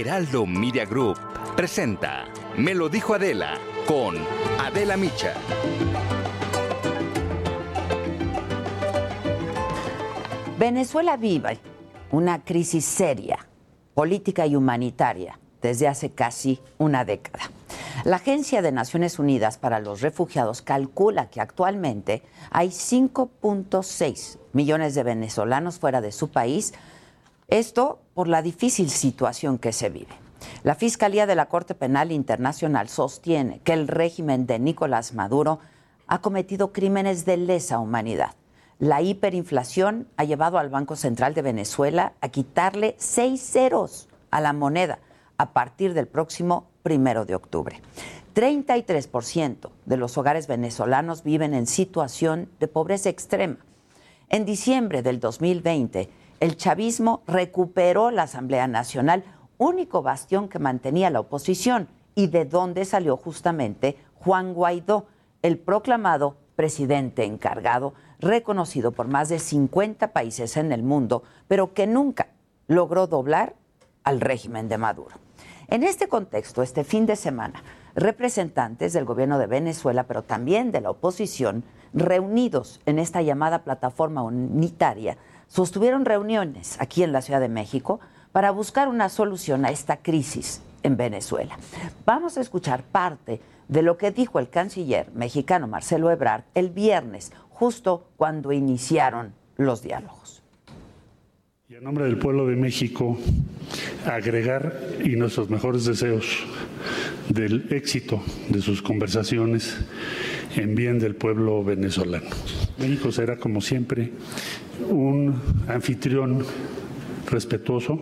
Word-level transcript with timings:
Heraldo 0.00 0.46
Media 0.46 0.86
Group 0.86 1.18
presenta 1.54 2.24
Me 2.56 2.74
lo 2.74 2.88
dijo 2.88 3.12
Adela 3.12 3.58
con 3.86 4.16
Adela 4.58 4.96
Micha. 4.96 5.34
Venezuela 10.58 11.18
vive 11.18 11.58
una 12.12 12.42
crisis 12.42 12.86
seria, 12.86 13.46
política 13.92 14.46
y 14.46 14.56
humanitaria, 14.56 15.38
desde 15.60 15.86
hace 15.86 16.12
casi 16.12 16.62
una 16.78 17.04
década. 17.04 17.50
La 18.04 18.16
Agencia 18.16 18.62
de 18.62 18.72
Naciones 18.72 19.18
Unidas 19.18 19.58
para 19.58 19.80
los 19.80 20.00
Refugiados 20.00 20.62
calcula 20.62 21.28
que 21.28 21.42
actualmente 21.42 22.22
hay 22.50 22.68
5.6 22.68 24.38
millones 24.54 24.94
de 24.94 25.02
venezolanos 25.02 25.78
fuera 25.78 26.00
de 26.00 26.10
su 26.10 26.30
país, 26.30 26.72
esto 27.50 28.00
por 28.14 28.28
la 28.28 28.42
difícil 28.42 28.90
situación 28.90 29.58
que 29.58 29.72
se 29.72 29.90
vive. 29.90 30.14
La 30.62 30.74
Fiscalía 30.74 31.26
de 31.26 31.34
la 31.34 31.46
Corte 31.46 31.74
Penal 31.74 32.12
Internacional 32.12 32.88
sostiene 32.88 33.60
que 33.60 33.72
el 33.72 33.88
régimen 33.88 34.46
de 34.46 34.58
Nicolás 34.58 35.14
Maduro 35.14 35.58
ha 36.06 36.20
cometido 36.20 36.72
crímenes 36.72 37.24
de 37.24 37.36
lesa 37.36 37.78
humanidad. 37.78 38.34
La 38.78 39.02
hiperinflación 39.02 40.08
ha 40.16 40.24
llevado 40.24 40.58
al 40.58 40.70
Banco 40.70 40.96
Central 40.96 41.34
de 41.34 41.42
Venezuela 41.42 42.14
a 42.20 42.28
quitarle 42.30 42.94
seis 42.98 43.42
ceros 43.42 44.08
a 44.30 44.40
la 44.40 44.52
moneda 44.52 44.98
a 45.36 45.52
partir 45.52 45.92
del 45.92 46.06
próximo 46.06 46.66
primero 46.82 47.26
de 47.26 47.34
octubre. 47.34 47.80
33% 48.34 49.70
de 49.84 49.96
los 49.96 50.16
hogares 50.16 50.46
venezolanos 50.46 51.24
viven 51.24 51.52
en 51.52 51.66
situación 51.66 52.48
de 52.60 52.68
pobreza 52.68 53.08
extrema. 53.08 53.58
En 54.28 54.44
diciembre 54.44 55.02
del 55.02 55.20
2020, 55.20 56.08
el 56.40 56.56
chavismo 56.56 57.22
recuperó 57.26 58.10
la 58.10 58.22
Asamblea 58.22 58.66
Nacional, 58.66 59.24
único 59.58 60.02
bastión 60.02 60.48
que 60.48 60.58
mantenía 60.58 61.10
la 61.10 61.20
oposición, 61.20 61.88
y 62.14 62.26
de 62.26 62.46
donde 62.46 62.84
salió 62.84 63.16
justamente 63.16 63.96
Juan 64.14 64.54
Guaidó, 64.54 65.06
el 65.42 65.58
proclamado 65.58 66.36
presidente 66.56 67.24
encargado, 67.24 67.94
reconocido 68.18 68.92
por 68.92 69.06
más 69.06 69.28
de 69.28 69.38
50 69.38 70.12
países 70.12 70.56
en 70.56 70.72
el 70.72 70.82
mundo, 70.82 71.22
pero 71.46 71.72
que 71.72 71.86
nunca 71.86 72.28
logró 72.66 73.06
doblar 73.06 73.54
al 74.04 74.20
régimen 74.20 74.68
de 74.68 74.78
Maduro. 74.78 75.16
En 75.68 75.82
este 75.82 76.08
contexto, 76.08 76.62
este 76.62 76.84
fin 76.84 77.06
de 77.06 77.16
semana, 77.16 77.62
representantes 77.94 78.92
del 78.92 79.04
gobierno 79.04 79.38
de 79.38 79.46
Venezuela, 79.46 80.04
pero 80.04 80.22
también 80.22 80.72
de 80.72 80.80
la 80.80 80.90
oposición, 80.90 81.64
reunidos 81.92 82.80
en 82.86 82.98
esta 82.98 83.22
llamada 83.22 83.64
plataforma 83.64 84.22
unitaria, 84.22 85.16
sostuvieron 85.50 86.04
reuniones 86.06 86.80
aquí 86.80 87.02
en 87.02 87.12
la 87.12 87.20
Ciudad 87.20 87.40
de 87.40 87.48
México 87.48 88.00
para 88.32 88.52
buscar 88.52 88.88
una 88.88 89.08
solución 89.08 89.64
a 89.64 89.70
esta 89.70 89.98
crisis 89.98 90.62
en 90.82 90.96
Venezuela. 90.96 91.58
Vamos 92.06 92.38
a 92.38 92.40
escuchar 92.40 92.84
parte 92.84 93.40
de 93.68 93.82
lo 93.82 93.98
que 93.98 94.12
dijo 94.12 94.38
el 94.38 94.48
canciller 94.48 95.10
mexicano 95.12 95.66
Marcelo 95.66 96.10
Ebrard 96.10 96.44
el 96.54 96.70
viernes, 96.70 97.32
justo 97.50 98.08
cuando 98.16 98.52
iniciaron 98.52 99.34
los 99.56 99.82
diálogos. 99.82 100.42
Y 101.68 101.74
en 101.74 101.84
nombre 101.84 102.04
del 102.04 102.18
pueblo 102.18 102.46
de 102.46 102.56
México, 102.56 103.18
agregar 104.06 104.80
y 105.04 105.10
nuestros 105.10 105.50
mejores 105.50 105.84
deseos 105.84 106.44
del 107.28 107.72
éxito 107.72 108.22
de 108.48 108.60
sus 108.60 108.82
conversaciones 108.82 109.76
en 110.56 110.74
bien 110.74 110.98
del 110.98 111.14
pueblo 111.14 111.62
venezolano. 111.62 112.30
México 112.78 113.12
será, 113.12 113.36
como 113.36 113.60
siempre, 113.60 114.12
un 114.88 115.40
anfitrión 115.68 116.44
respetuoso, 117.26 117.98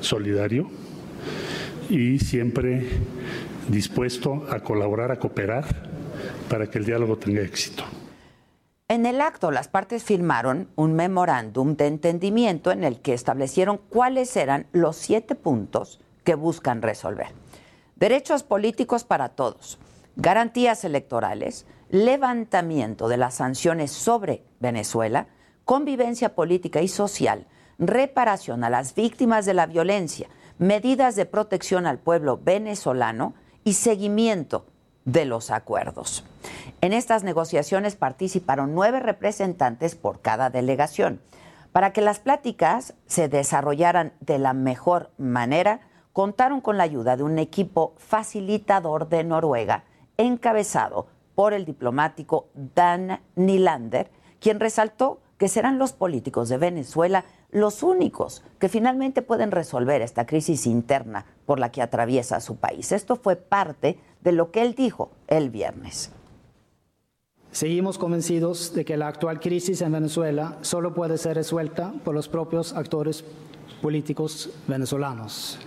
solidario 0.00 0.70
y 1.88 2.18
siempre 2.18 2.86
dispuesto 3.68 4.46
a 4.50 4.60
colaborar, 4.60 5.12
a 5.12 5.18
cooperar 5.18 5.64
para 6.48 6.68
que 6.68 6.78
el 6.78 6.84
diálogo 6.84 7.16
tenga 7.16 7.42
éxito. 7.42 7.84
En 8.88 9.06
el 9.06 9.20
acto, 9.20 9.52
las 9.52 9.68
partes 9.68 10.02
firmaron 10.02 10.68
un 10.74 10.94
memorándum 10.94 11.76
de 11.76 11.86
entendimiento 11.86 12.72
en 12.72 12.82
el 12.82 13.00
que 13.00 13.14
establecieron 13.14 13.78
cuáles 13.88 14.36
eran 14.36 14.66
los 14.72 14.96
siete 14.96 15.36
puntos 15.36 16.00
que 16.24 16.34
buscan 16.34 16.82
resolver. 16.82 17.28
Derechos 17.94 18.42
políticos 18.42 19.04
para 19.04 19.28
todos, 19.28 19.78
garantías 20.16 20.84
electorales, 20.84 21.66
levantamiento 21.88 23.08
de 23.08 23.16
las 23.16 23.34
sanciones 23.34 23.90
sobre 23.90 24.44
Venezuela, 24.60 25.26
convivencia 25.64 26.34
política 26.34 26.82
y 26.82 26.88
social, 26.88 27.46
reparación 27.78 28.64
a 28.64 28.70
las 28.70 28.94
víctimas 28.94 29.46
de 29.46 29.54
la 29.54 29.66
violencia, 29.66 30.28
medidas 30.58 31.16
de 31.16 31.26
protección 31.26 31.86
al 31.86 31.98
pueblo 31.98 32.38
venezolano 32.42 33.34
y 33.64 33.74
seguimiento 33.74 34.66
de 35.04 35.24
los 35.24 35.50
acuerdos. 35.50 36.24
En 36.80 36.92
estas 36.92 37.24
negociaciones 37.24 37.96
participaron 37.96 38.74
nueve 38.74 39.00
representantes 39.00 39.94
por 39.94 40.20
cada 40.20 40.50
delegación. 40.50 41.20
Para 41.72 41.92
que 41.92 42.00
las 42.00 42.18
pláticas 42.18 42.94
se 43.06 43.28
desarrollaran 43.28 44.12
de 44.20 44.38
la 44.38 44.52
mejor 44.52 45.10
manera, 45.18 45.80
contaron 46.12 46.60
con 46.60 46.76
la 46.76 46.84
ayuda 46.84 47.16
de 47.16 47.22
un 47.22 47.38
equipo 47.38 47.94
facilitador 47.96 49.08
de 49.08 49.24
Noruega, 49.24 49.84
encabezado 50.20 51.06
por 51.34 51.52
el 51.54 51.64
diplomático 51.64 52.48
Dan 52.74 53.20
Nylander, 53.36 54.10
quien 54.40 54.60
resaltó 54.60 55.20
que 55.38 55.48
serán 55.48 55.78
los 55.78 55.92
políticos 55.92 56.48
de 56.48 56.58
Venezuela 56.58 57.24
los 57.50 57.82
únicos 57.82 58.44
que 58.58 58.68
finalmente 58.68 59.22
pueden 59.22 59.50
resolver 59.50 60.02
esta 60.02 60.26
crisis 60.26 60.66
interna 60.66 61.24
por 61.46 61.58
la 61.58 61.72
que 61.72 61.82
atraviesa 61.82 62.40
su 62.40 62.56
país. 62.56 62.92
Esto 62.92 63.16
fue 63.16 63.36
parte 63.36 63.98
de 64.20 64.32
lo 64.32 64.50
que 64.50 64.62
él 64.62 64.74
dijo 64.74 65.10
el 65.26 65.50
viernes. 65.50 66.12
Seguimos 67.52 67.98
convencidos 67.98 68.74
de 68.74 68.84
que 68.84 68.96
la 68.96 69.08
actual 69.08 69.40
crisis 69.40 69.80
en 69.80 69.92
Venezuela 69.92 70.58
solo 70.60 70.94
puede 70.94 71.18
ser 71.18 71.36
resuelta 71.36 71.92
por 72.04 72.14
los 72.14 72.28
propios 72.28 72.74
actores 72.74 73.24
políticos 73.82 74.50
venezolanos. 74.68 75.58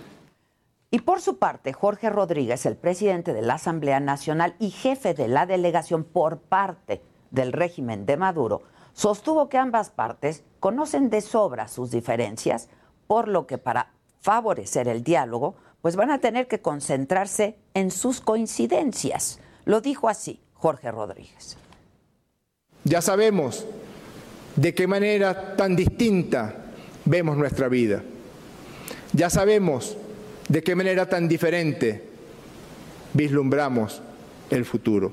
Y 0.90 1.00
por 1.00 1.20
su 1.20 1.38
parte, 1.38 1.72
Jorge 1.72 2.10
Rodríguez, 2.10 2.66
el 2.66 2.76
presidente 2.76 3.32
de 3.32 3.42
la 3.42 3.54
Asamblea 3.54 4.00
Nacional 4.00 4.54
y 4.58 4.70
jefe 4.70 5.14
de 5.14 5.28
la 5.28 5.46
delegación 5.46 6.04
por 6.04 6.38
parte 6.38 7.02
del 7.30 7.52
régimen 7.52 8.06
de 8.06 8.16
Maduro, 8.16 8.62
sostuvo 8.92 9.48
que 9.48 9.58
ambas 9.58 9.90
partes 9.90 10.44
conocen 10.60 11.10
de 11.10 11.20
sobra 11.20 11.68
sus 11.68 11.90
diferencias, 11.90 12.68
por 13.06 13.28
lo 13.28 13.46
que 13.46 13.58
para 13.58 13.90
favorecer 14.20 14.88
el 14.88 15.02
diálogo, 15.02 15.56
pues 15.82 15.96
van 15.96 16.10
a 16.10 16.18
tener 16.20 16.48
que 16.48 16.62
concentrarse 16.62 17.58
en 17.74 17.90
sus 17.90 18.20
coincidencias. 18.20 19.40
Lo 19.66 19.80
dijo 19.80 20.08
así 20.08 20.40
Jorge 20.54 20.90
Rodríguez. 20.90 21.58
Ya 22.84 23.02
sabemos 23.02 23.66
de 24.56 24.74
qué 24.74 24.86
manera 24.86 25.56
tan 25.56 25.76
distinta 25.76 26.54
vemos 27.04 27.36
nuestra 27.36 27.68
vida. 27.68 28.02
Ya 29.12 29.28
sabemos 29.28 29.96
de 30.48 30.62
qué 30.62 30.74
manera 30.74 31.08
tan 31.08 31.28
diferente 31.28 32.02
vislumbramos 33.12 34.02
el 34.50 34.64
futuro. 34.64 35.12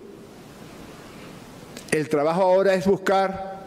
El 1.91 2.09
trabajo 2.09 2.41
ahora 2.41 2.73
es 2.73 2.85
buscar 2.85 3.59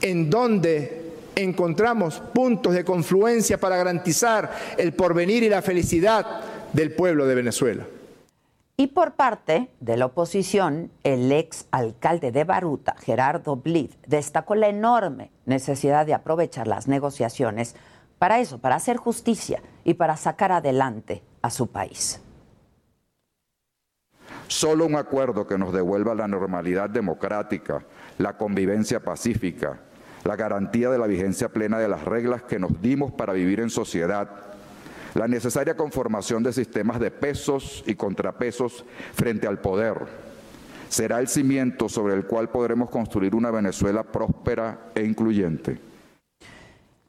en 0.00 0.30
dónde 0.30 1.12
encontramos 1.36 2.20
puntos 2.34 2.74
de 2.74 2.84
confluencia 2.84 3.58
para 3.58 3.76
garantizar 3.76 4.50
el 4.76 4.92
porvenir 4.92 5.42
y 5.42 5.48
la 5.48 5.62
felicidad 5.62 6.26
del 6.72 6.92
pueblo 6.92 7.26
de 7.26 7.34
Venezuela. 7.34 7.86
Y 8.80 8.88
por 8.88 9.14
parte 9.14 9.70
de 9.80 9.96
la 9.96 10.06
oposición, 10.06 10.92
el 11.02 11.32
ex 11.32 11.66
alcalde 11.72 12.30
de 12.30 12.44
Baruta, 12.44 12.94
Gerardo 13.00 13.56
Blid, 13.56 13.90
destacó 14.06 14.54
la 14.54 14.68
enorme 14.68 15.32
necesidad 15.46 16.06
de 16.06 16.14
aprovechar 16.14 16.68
las 16.68 16.86
negociaciones 16.86 17.74
para 18.18 18.40
eso, 18.40 18.58
para 18.58 18.76
hacer 18.76 18.96
justicia 18.96 19.62
y 19.84 19.94
para 19.94 20.16
sacar 20.16 20.52
adelante 20.52 21.22
a 21.42 21.50
su 21.50 21.68
país. 21.68 22.20
Solo 24.48 24.86
un 24.86 24.96
acuerdo 24.96 25.46
que 25.46 25.58
nos 25.58 25.72
devuelva 25.72 26.14
la 26.14 26.26
normalidad 26.26 26.90
democrática, 26.90 27.84
la 28.18 28.36
convivencia 28.36 29.00
pacífica, 29.00 29.80
la 30.24 30.36
garantía 30.36 30.90
de 30.90 30.98
la 30.98 31.06
vigencia 31.06 31.50
plena 31.50 31.78
de 31.78 31.88
las 31.88 32.04
reglas 32.04 32.42
que 32.42 32.58
nos 32.58 32.80
dimos 32.80 33.12
para 33.12 33.32
vivir 33.34 33.60
en 33.60 33.70
sociedad, 33.70 34.28
la 35.14 35.28
necesaria 35.28 35.76
conformación 35.76 36.42
de 36.42 36.52
sistemas 36.52 37.00
de 37.00 37.10
pesos 37.10 37.82
y 37.86 37.94
contrapesos 37.94 38.84
frente 39.14 39.46
al 39.46 39.58
poder, 39.58 40.06
será 40.88 41.20
el 41.20 41.28
cimiento 41.28 41.88
sobre 41.88 42.14
el 42.14 42.24
cual 42.26 42.50
podremos 42.50 42.90
construir 42.90 43.34
una 43.34 43.50
Venezuela 43.50 44.02
próspera 44.02 44.90
e 44.94 45.04
incluyente. 45.04 45.87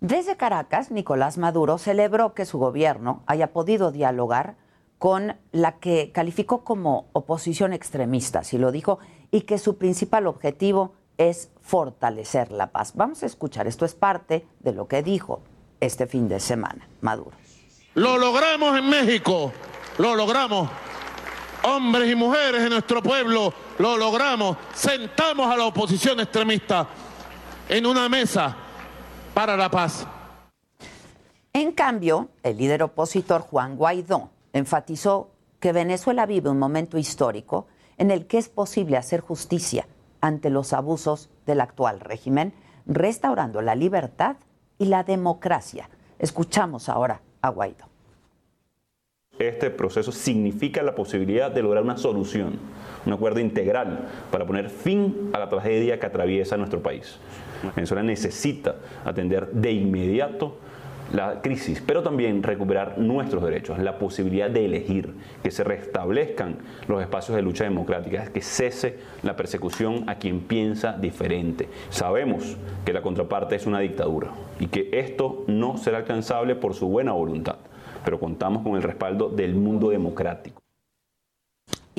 Desde 0.02 0.38
Caracas, 0.38 0.92
Nicolás 0.92 1.38
Maduro 1.38 1.78
celebró 1.78 2.34
que 2.34 2.46
su 2.46 2.58
gobierno 2.58 3.22
haya 3.26 3.52
podido 3.52 3.92
dialogar 3.92 4.56
con 4.98 5.38
la 5.52 5.80
que 5.80 6.12
calificó 6.14 6.64
como 6.64 7.10
oposición 7.12 7.74
extremista, 7.74 8.46
si 8.46 8.58
lo 8.58 8.72
dijo, 8.72 9.00
y 9.30 9.42
que 9.42 9.58
su 9.58 9.78
principal 9.78 10.28
objetivo 10.28 10.94
es 11.18 11.52
fortalecer 11.62 12.54
la 12.54 12.72
paz. 12.72 12.94
Vamos 12.96 13.24
a 13.24 13.26
escuchar, 13.26 13.68
esto 13.68 13.84
es 13.84 13.94
parte 13.94 14.48
de 14.62 14.72
lo 14.72 14.88
que 14.88 15.04
dijo 15.04 15.42
este 15.82 16.08
fin 16.08 16.30
de 16.30 16.40
semana 16.40 16.88
Maduro. 17.02 17.36
Lo 17.96 18.18
logramos 18.18 18.78
en 18.78 18.90
México, 18.90 19.52
lo 19.98 20.16
logramos. 20.16 20.70
Hombres 21.64 22.10
y 22.10 22.16
mujeres 22.16 22.64
de 22.64 22.70
nuestro 22.70 23.04
pueblo, 23.04 23.54
lo 23.80 23.98
logramos. 23.98 24.56
Sentamos 24.74 25.52
a 25.52 25.58
la 25.58 25.66
oposición 25.66 26.22
extremista 26.22 26.88
en 27.68 27.86
una 27.86 28.08
mesa 28.08 28.69
para 29.40 29.56
la 29.56 29.72
paz. 29.72 30.06
En 31.54 31.72
cambio, 31.72 32.28
el 32.44 32.58
líder 32.58 32.84
opositor 32.84 33.40
Juan 33.40 33.78
Guaidó 33.78 34.32
enfatizó 34.52 35.30
que 35.62 35.72
Venezuela 35.72 36.26
vive 36.26 36.50
un 36.50 36.60
momento 36.60 36.98
histórico 36.98 37.66
en 37.98 38.12
el 38.12 38.28
que 38.28 38.38
es 38.38 38.50
posible 38.50 38.98
hacer 38.98 39.22
justicia 39.22 39.88
ante 40.20 40.50
los 40.50 40.74
abusos 40.74 41.30
del 41.46 41.62
actual 41.62 42.02
régimen, 42.02 42.52
restaurando 42.86 43.62
la 43.62 43.76
libertad 43.76 44.36
y 44.78 44.88
la 44.88 45.04
democracia. 45.04 45.90
Escuchamos 46.20 46.90
ahora 46.90 47.22
a 47.42 47.48
Guaidó. 47.48 47.86
Este 49.40 49.70
proceso 49.70 50.12
significa 50.12 50.84
la 50.84 50.96
posibilidad 50.96 51.50
de 51.50 51.64
lograr 51.64 51.86
una 51.86 51.96
solución, 51.96 52.60
un 53.06 53.14
acuerdo 53.14 53.40
integral 53.40 54.10
para 54.32 54.46
poner 54.46 54.70
fin 54.70 55.30
a 55.32 55.40
la 55.40 55.48
tragedia 55.48 55.98
que 55.98 56.08
atraviesa 56.08 56.58
nuestro 56.58 56.84
país. 56.84 57.18
Venezuela 57.76 58.04
necesita 58.04 58.76
atender 59.06 59.48
de 59.52 59.72
inmediato 59.72 60.58
la 61.14 61.42
crisis, 61.42 61.82
pero 61.86 62.04
también 62.04 62.44
recuperar 62.44 62.98
nuestros 63.00 63.44
derechos, 63.44 63.80
la 63.80 63.98
posibilidad 63.98 64.50
de 64.50 64.66
elegir, 64.66 65.14
que 65.42 65.52
se 65.52 65.64
restablezcan 65.64 66.58
los 66.88 67.02
espacios 67.02 67.36
de 67.36 67.42
lucha 67.42 67.64
democrática, 67.64 68.26
que 68.26 68.42
cese 68.42 69.00
la 69.24 69.36
persecución 69.36 70.08
a 70.08 70.16
quien 70.16 70.42
piensa 70.42 70.94
diferente. 70.94 71.68
Sabemos 71.90 72.58
que 72.86 72.94
la 72.94 73.02
contraparte 73.02 73.56
es 73.56 73.66
una 73.66 73.80
dictadura 73.80 74.30
y 74.60 74.68
que 74.68 74.90
esto 74.94 75.44
no 75.48 75.78
será 75.78 76.00
alcanzable 76.00 76.56
por 76.56 76.74
su 76.74 76.88
buena 76.88 77.14
voluntad, 77.14 77.58
pero 78.06 78.20
contamos 78.20 78.64
con 78.64 78.76
el 78.76 78.84
respaldo 78.84 79.30
del 79.30 79.56
mundo 79.56 79.90
democrático. 79.90 80.62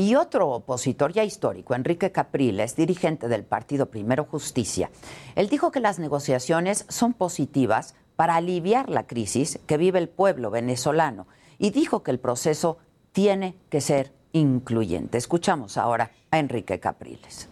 Y 0.00 0.14
otro 0.14 0.49
opositor 0.49 1.12
ya 1.12 1.25
histórico, 1.25 1.75
Enrique 1.75 2.11
Capriles, 2.11 2.75
dirigente 2.75 3.29
del 3.29 3.44
partido 3.44 3.91
Primero 3.91 4.25
Justicia, 4.25 4.91
él 5.37 5.50
dijo 5.50 5.70
que 5.70 5.79
las 5.79 5.99
negociaciones 5.99 6.87
son 6.88 7.12
positivas 7.12 7.94
para 8.17 8.37
aliviar 8.37 8.88
la 8.88 9.06
crisis 9.06 9.61
que 9.67 9.76
vive 9.76 9.99
el 9.99 10.08
pueblo 10.08 10.50
venezolano 10.50 11.26
y 11.58 11.69
dijo 11.69 12.02
que 12.02 12.12
el 12.12 12.19
proceso 12.19 12.79
tiene 13.12 13.56
que 13.69 13.82
ser 13.82 14.11
incluyente. 14.32 15.19
Escuchamos 15.19 15.76
ahora 15.76 16.11
a 16.31 16.38
Enrique 16.38 16.81
Capriles. 16.81 17.50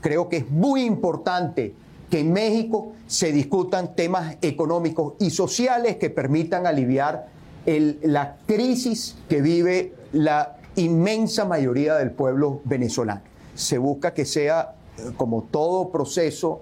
Creo 0.00 0.30
que 0.30 0.38
es 0.38 0.50
muy 0.50 0.84
importante 0.84 1.74
que 2.08 2.20
en 2.20 2.32
México 2.32 2.94
se 3.06 3.30
discutan 3.30 3.94
temas 3.94 4.38
económicos 4.40 5.16
y 5.20 5.28
sociales 5.28 5.96
que 5.96 6.08
permitan 6.08 6.66
aliviar 6.66 7.28
la 7.66 8.38
crisis 8.46 9.18
que 9.28 9.42
vive 9.42 9.92
la 10.12 10.56
inmensa 10.76 11.44
mayoría 11.44 11.96
del 11.96 12.10
pueblo 12.12 12.60
venezolano. 12.64 13.22
Se 13.54 13.78
busca 13.78 14.14
que 14.14 14.24
sea, 14.24 14.74
eh, 14.98 15.12
como 15.16 15.42
todo 15.42 15.90
proceso, 15.90 16.60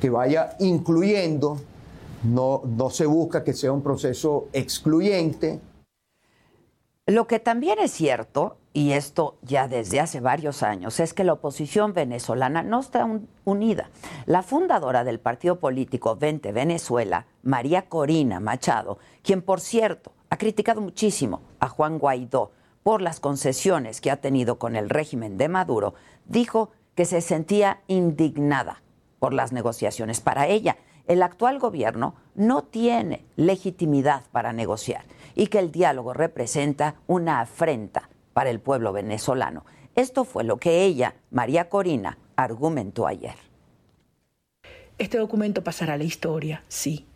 que 0.00 0.10
vaya 0.10 0.56
incluyendo 0.60 1.58
no, 2.24 2.62
no 2.64 2.90
se 2.90 3.06
busca 3.06 3.44
que 3.44 3.52
sea 3.52 3.72
un 3.72 3.82
proceso 3.82 4.48
excluyente. 4.52 5.60
Lo 7.06 7.26
que 7.26 7.38
también 7.38 7.78
es 7.78 7.90
cierto, 7.90 8.56
y 8.72 8.92
esto 8.92 9.36
ya 9.42 9.68
desde 9.68 10.00
hace 10.00 10.20
varios 10.20 10.62
años, 10.62 11.00
es 11.00 11.12
que 11.12 11.22
la 11.22 11.34
oposición 11.34 11.92
venezolana 11.92 12.62
no 12.62 12.80
está 12.80 13.06
unida. 13.44 13.90
La 14.24 14.42
fundadora 14.42 15.04
del 15.04 15.20
partido 15.20 15.60
político 15.60 16.16
Vente 16.16 16.50
Venezuela, 16.50 17.26
María 17.42 17.90
Corina 17.90 18.40
Machado, 18.40 18.98
quien 19.22 19.42
por 19.42 19.60
cierto 19.60 20.12
ha 20.30 20.38
criticado 20.38 20.80
muchísimo 20.80 21.42
a 21.60 21.68
Juan 21.68 21.98
Guaidó 21.98 22.52
por 22.84 23.02
las 23.02 23.18
concesiones 23.18 24.00
que 24.00 24.12
ha 24.12 24.18
tenido 24.18 24.58
con 24.60 24.76
el 24.76 24.88
régimen 24.88 25.36
de 25.36 25.48
Maduro, 25.48 25.94
dijo 26.26 26.70
que 26.94 27.06
se 27.06 27.20
sentía 27.22 27.80
indignada 27.88 28.82
por 29.18 29.32
las 29.34 29.52
negociaciones. 29.52 30.20
Para 30.20 30.46
ella, 30.46 30.76
el 31.08 31.22
actual 31.22 31.58
gobierno 31.58 32.14
no 32.34 32.62
tiene 32.62 33.24
legitimidad 33.36 34.22
para 34.30 34.52
negociar 34.52 35.06
y 35.34 35.48
que 35.48 35.58
el 35.58 35.72
diálogo 35.72 36.12
representa 36.12 36.96
una 37.06 37.40
afrenta 37.40 38.10
para 38.34 38.50
el 38.50 38.60
pueblo 38.60 38.92
venezolano. 38.92 39.64
Esto 39.94 40.24
fue 40.24 40.44
lo 40.44 40.58
que 40.58 40.84
ella, 40.84 41.14
María 41.30 41.70
Corina, 41.70 42.18
argumentó 42.36 43.06
ayer. 43.06 43.36
Este 44.98 45.18
documento 45.18 45.64
pasará 45.64 45.94
a 45.94 45.98
la 45.98 46.04
historia, 46.04 46.64
sí. 46.68 47.06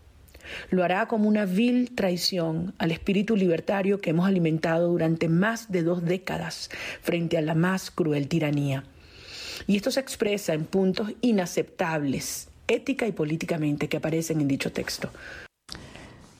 Lo 0.70 0.84
hará 0.84 1.06
como 1.06 1.28
una 1.28 1.44
vil 1.44 1.94
traición 1.94 2.74
al 2.78 2.90
espíritu 2.90 3.36
libertario 3.36 4.00
que 4.00 4.10
hemos 4.10 4.26
alimentado 4.26 4.88
durante 4.88 5.28
más 5.28 5.70
de 5.70 5.82
dos 5.82 6.04
décadas 6.04 6.70
frente 7.02 7.38
a 7.38 7.42
la 7.42 7.54
más 7.54 7.90
cruel 7.90 8.28
tiranía. 8.28 8.84
Y 9.66 9.76
esto 9.76 9.90
se 9.90 10.00
expresa 10.00 10.54
en 10.54 10.64
puntos 10.64 11.12
inaceptables 11.20 12.48
ética 12.68 13.06
y 13.06 13.12
políticamente 13.12 13.88
que 13.88 13.96
aparecen 13.96 14.40
en 14.40 14.48
dicho 14.48 14.70
texto. 14.70 15.10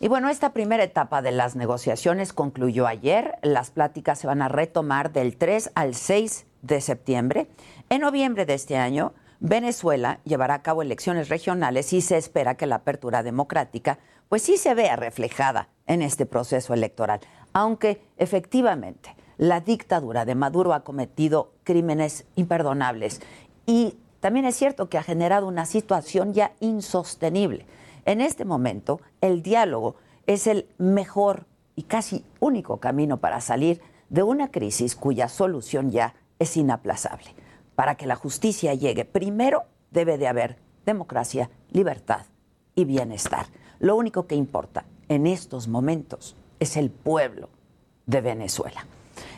Y 0.00 0.06
bueno, 0.06 0.28
esta 0.28 0.52
primera 0.52 0.84
etapa 0.84 1.22
de 1.22 1.32
las 1.32 1.56
negociaciones 1.56 2.32
concluyó 2.32 2.86
ayer. 2.86 3.36
Las 3.42 3.70
pláticas 3.70 4.20
se 4.20 4.28
van 4.28 4.42
a 4.42 4.48
retomar 4.48 5.12
del 5.12 5.36
3 5.36 5.72
al 5.74 5.96
6 5.96 6.46
de 6.62 6.80
septiembre. 6.80 7.48
En 7.90 8.02
noviembre 8.02 8.46
de 8.46 8.54
este 8.54 8.76
año, 8.76 9.12
Venezuela 9.40 10.20
llevará 10.24 10.54
a 10.54 10.62
cabo 10.62 10.82
elecciones 10.82 11.28
regionales 11.28 11.92
y 11.92 12.00
se 12.00 12.16
espera 12.16 12.56
que 12.56 12.66
la 12.66 12.76
apertura 12.76 13.22
democrática 13.22 13.98
pues 14.28 14.42
sí 14.42 14.56
se 14.56 14.74
vea 14.74 14.96
reflejada 14.96 15.68
en 15.86 16.02
este 16.02 16.26
proceso 16.26 16.74
electoral, 16.74 17.20
aunque 17.52 18.02
efectivamente 18.16 19.14
la 19.36 19.60
dictadura 19.60 20.24
de 20.24 20.34
Maduro 20.34 20.74
ha 20.74 20.82
cometido 20.82 21.52
crímenes 21.62 22.26
imperdonables 22.34 23.20
y 23.64 23.96
también 24.20 24.44
es 24.44 24.56
cierto 24.56 24.88
que 24.88 24.98
ha 24.98 25.04
generado 25.04 25.46
una 25.46 25.64
situación 25.64 26.34
ya 26.34 26.52
insostenible. 26.58 27.64
En 28.04 28.20
este 28.20 28.44
momento, 28.44 29.00
el 29.20 29.42
diálogo 29.42 29.94
es 30.26 30.48
el 30.48 30.66
mejor 30.78 31.46
y 31.76 31.84
casi 31.84 32.24
único 32.40 32.78
camino 32.78 33.18
para 33.18 33.40
salir 33.40 33.80
de 34.08 34.24
una 34.24 34.50
crisis 34.50 34.96
cuya 34.96 35.28
solución 35.28 35.92
ya 35.92 36.14
es 36.40 36.56
inaplazable. 36.56 37.34
Para 37.78 37.94
que 37.94 38.08
la 38.08 38.16
justicia 38.16 38.74
llegue, 38.74 39.04
primero 39.04 39.62
debe 39.92 40.18
de 40.18 40.26
haber 40.26 40.56
democracia, 40.84 41.48
libertad 41.70 42.26
y 42.74 42.84
bienestar. 42.84 43.46
Lo 43.78 43.94
único 43.94 44.26
que 44.26 44.34
importa 44.34 44.84
en 45.08 45.28
estos 45.28 45.68
momentos 45.68 46.34
es 46.58 46.76
el 46.76 46.90
pueblo 46.90 47.48
de 48.06 48.20
Venezuela. 48.20 48.84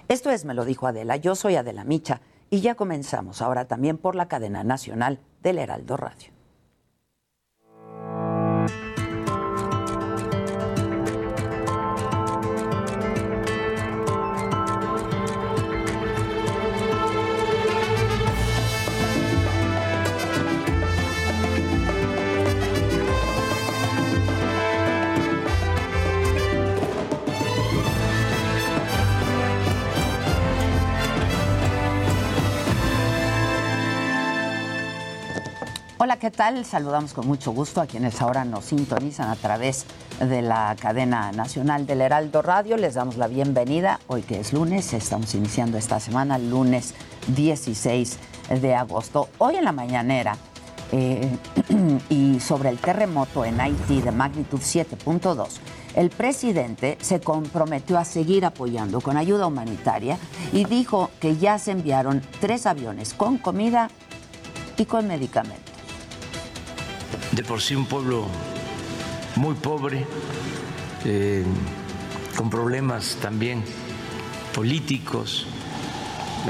Esto 0.09 0.30
es, 0.30 0.47
me 0.47 0.54
lo 0.54 0.64
dijo 0.64 0.87
Adela, 0.87 1.16
yo 1.16 1.35
soy 1.35 1.56
Adela 1.56 1.85
Micha 1.85 2.23
y 2.49 2.62
ya 2.62 2.76
comenzamos 2.76 3.42
ahora 3.42 3.66
también 3.66 3.99
por 3.99 4.14
la 4.14 4.26
cadena 4.26 4.64
nacional 4.64 5.18
del 5.42 5.59
Heraldo 5.59 5.99
Radio. 5.99 6.30
Hola, 36.02 36.19
¿qué 36.19 36.30
tal? 36.30 36.64
Saludamos 36.64 37.12
con 37.12 37.26
mucho 37.26 37.52
gusto 37.52 37.83
a 37.83 37.87
quienes 37.87 38.23
ahora 38.23 38.47
nos 38.47 38.64
sintonizan 38.64 39.28
a 39.28 39.37
través 39.37 39.85
de 40.19 40.40
la 40.40 40.75
cadena 40.80 41.30
nacional 41.30 41.87
del 41.87 42.00
Heraldo 42.00 42.40
Radio. 42.40 42.78
Les 42.78 42.95
damos 42.95 43.19
la 43.19 43.26
bienvenida 43.26 44.00
hoy 44.07 44.23
que 44.23 44.40
es 44.40 44.54
lunes, 44.54 44.95
estamos 44.95 45.35
iniciando 45.35 45.76
esta 45.76 46.00
semana, 46.00 46.38
lunes 46.38 46.95
16 47.26 48.19
de 48.62 48.75
agosto. 48.75 49.28
Hoy 49.37 49.57
en 49.57 49.64
la 49.66 49.73
mañanera 49.73 50.38
eh, 50.90 51.37
y 52.09 52.40
sobre 52.40 52.71
el 52.71 52.78
terremoto 52.78 53.45
en 53.45 53.61
Haití 53.61 54.00
de 54.00 54.11
magnitud 54.11 54.61
7.2, 54.61 55.49
el 55.97 56.09
presidente 56.09 56.97
se 57.02 57.21
comprometió 57.21 57.99
a 57.99 58.07
seguir 58.07 58.47
apoyando 58.47 59.02
con 59.02 59.19
ayuda 59.19 59.47
humanitaria 59.47 60.16
y 60.54 60.64
dijo 60.64 61.11
que 61.21 61.37
ya 61.37 61.59
se 61.59 61.73
enviaron 61.73 62.23
tres 62.40 62.64
aviones 62.64 63.12
con 63.12 63.37
comida 63.37 63.90
y 64.78 64.87
con 64.87 65.07
medicamentos 65.07 65.69
por 67.44 67.61
sí 67.61 67.75
un 67.75 67.87
pueblo 67.87 68.26
muy 69.37 69.54
pobre, 69.54 70.06
eh, 71.04 71.44
con 72.37 72.50
problemas 72.50 73.16
también 73.20 73.62
políticos. 74.54 75.47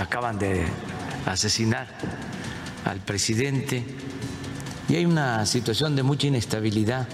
Acaban 0.01 0.39
de 0.39 0.67
asesinar 1.27 1.89
al 2.85 3.01
presidente 3.01 3.85
y 4.89 4.97
hay 4.97 5.05
una 5.05 5.45
situación 5.47 5.95
de 5.97 6.03
mucha 6.03 6.27
inestabilidad 6.27 7.07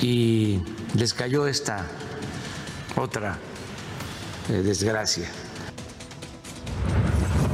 y 0.00 0.60
les 0.94 1.14
cayó 1.14 1.46
esta 1.46 1.86
otra 2.96 3.38
eh, 4.50 4.52
desgracia. 4.52 5.28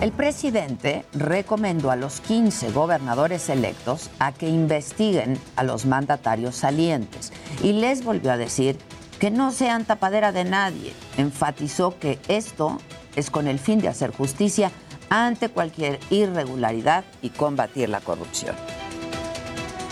El 0.00 0.12
presidente 0.12 1.04
recomendó 1.12 1.90
a 1.90 1.96
los 1.96 2.22
15 2.22 2.70
gobernadores 2.70 3.50
electos 3.50 4.08
a 4.18 4.32
que 4.32 4.48
investiguen 4.48 5.38
a 5.56 5.62
los 5.62 5.84
mandatarios 5.84 6.56
salientes 6.56 7.34
y 7.62 7.74
les 7.74 8.02
volvió 8.02 8.32
a 8.32 8.38
decir 8.38 8.78
que 9.18 9.30
no 9.30 9.52
sean 9.52 9.84
tapadera 9.84 10.32
de 10.32 10.44
nadie. 10.44 10.94
Enfatizó 11.18 11.98
que 11.98 12.18
esto 12.28 12.80
es 13.14 13.28
con 13.28 13.46
el 13.46 13.58
fin 13.58 13.82
de 13.82 13.88
hacer 13.88 14.10
justicia 14.10 14.72
ante 15.10 15.50
cualquier 15.50 16.00
irregularidad 16.08 17.04
y 17.20 17.28
combatir 17.28 17.90
la 17.90 18.00
corrupción. 18.00 18.56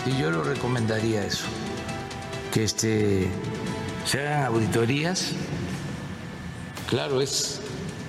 Y 0.07 0.19
yo 0.19 0.31
lo 0.31 0.43
recomendaría 0.43 1.23
eso, 1.23 1.45
que 2.51 2.63
este, 2.63 3.27
se 4.05 4.21
hagan 4.21 4.45
auditorías, 4.45 5.33
claro, 6.87 7.21
es 7.21 7.61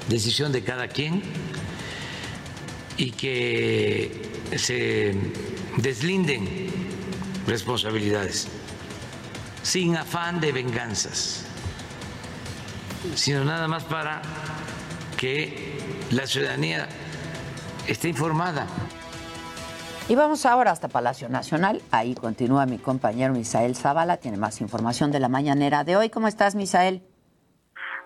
decisión 0.09 0.51
de 0.51 0.65
cada 0.65 0.89
quien 0.89 1.23
y 3.01 3.13
que 3.13 4.31
se 4.57 5.15
deslinden 5.79 6.47
responsabilidades 7.47 8.49
sin 9.63 9.97
afán 9.97 10.39
de 10.39 10.53
venganzas, 10.53 11.47
sino 13.15 13.43
nada 13.43 13.69
más 13.69 13.85
para 13.85 14.21
que 15.17 15.79
la 16.11 16.27
ciudadanía 16.27 16.91
esté 17.89 18.09
informada. 18.09 18.67
Y 20.11 20.15
vamos 20.15 20.45
ahora 20.45 20.71
hasta 20.71 20.89
Palacio 20.89 21.31
Nacional. 21.31 21.81
Ahí 21.91 22.15
continúa 22.15 22.67
mi 22.67 22.77
compañero 22.77 23.33
Misael 23.33 23.77
Zavala. 23.77 24.19
Tiene 24.19 24.37
más 24.37 24.61
información 24.61 25.11
de 25.11 25.21
la 25.21 25.29
mañanera 25.31 25.85
de 25.85 25.97
hoy. 25.97 26.11
¿Cómo 26.11 26.29
estás, 26.29 26.55
Misael? 26.55 27.03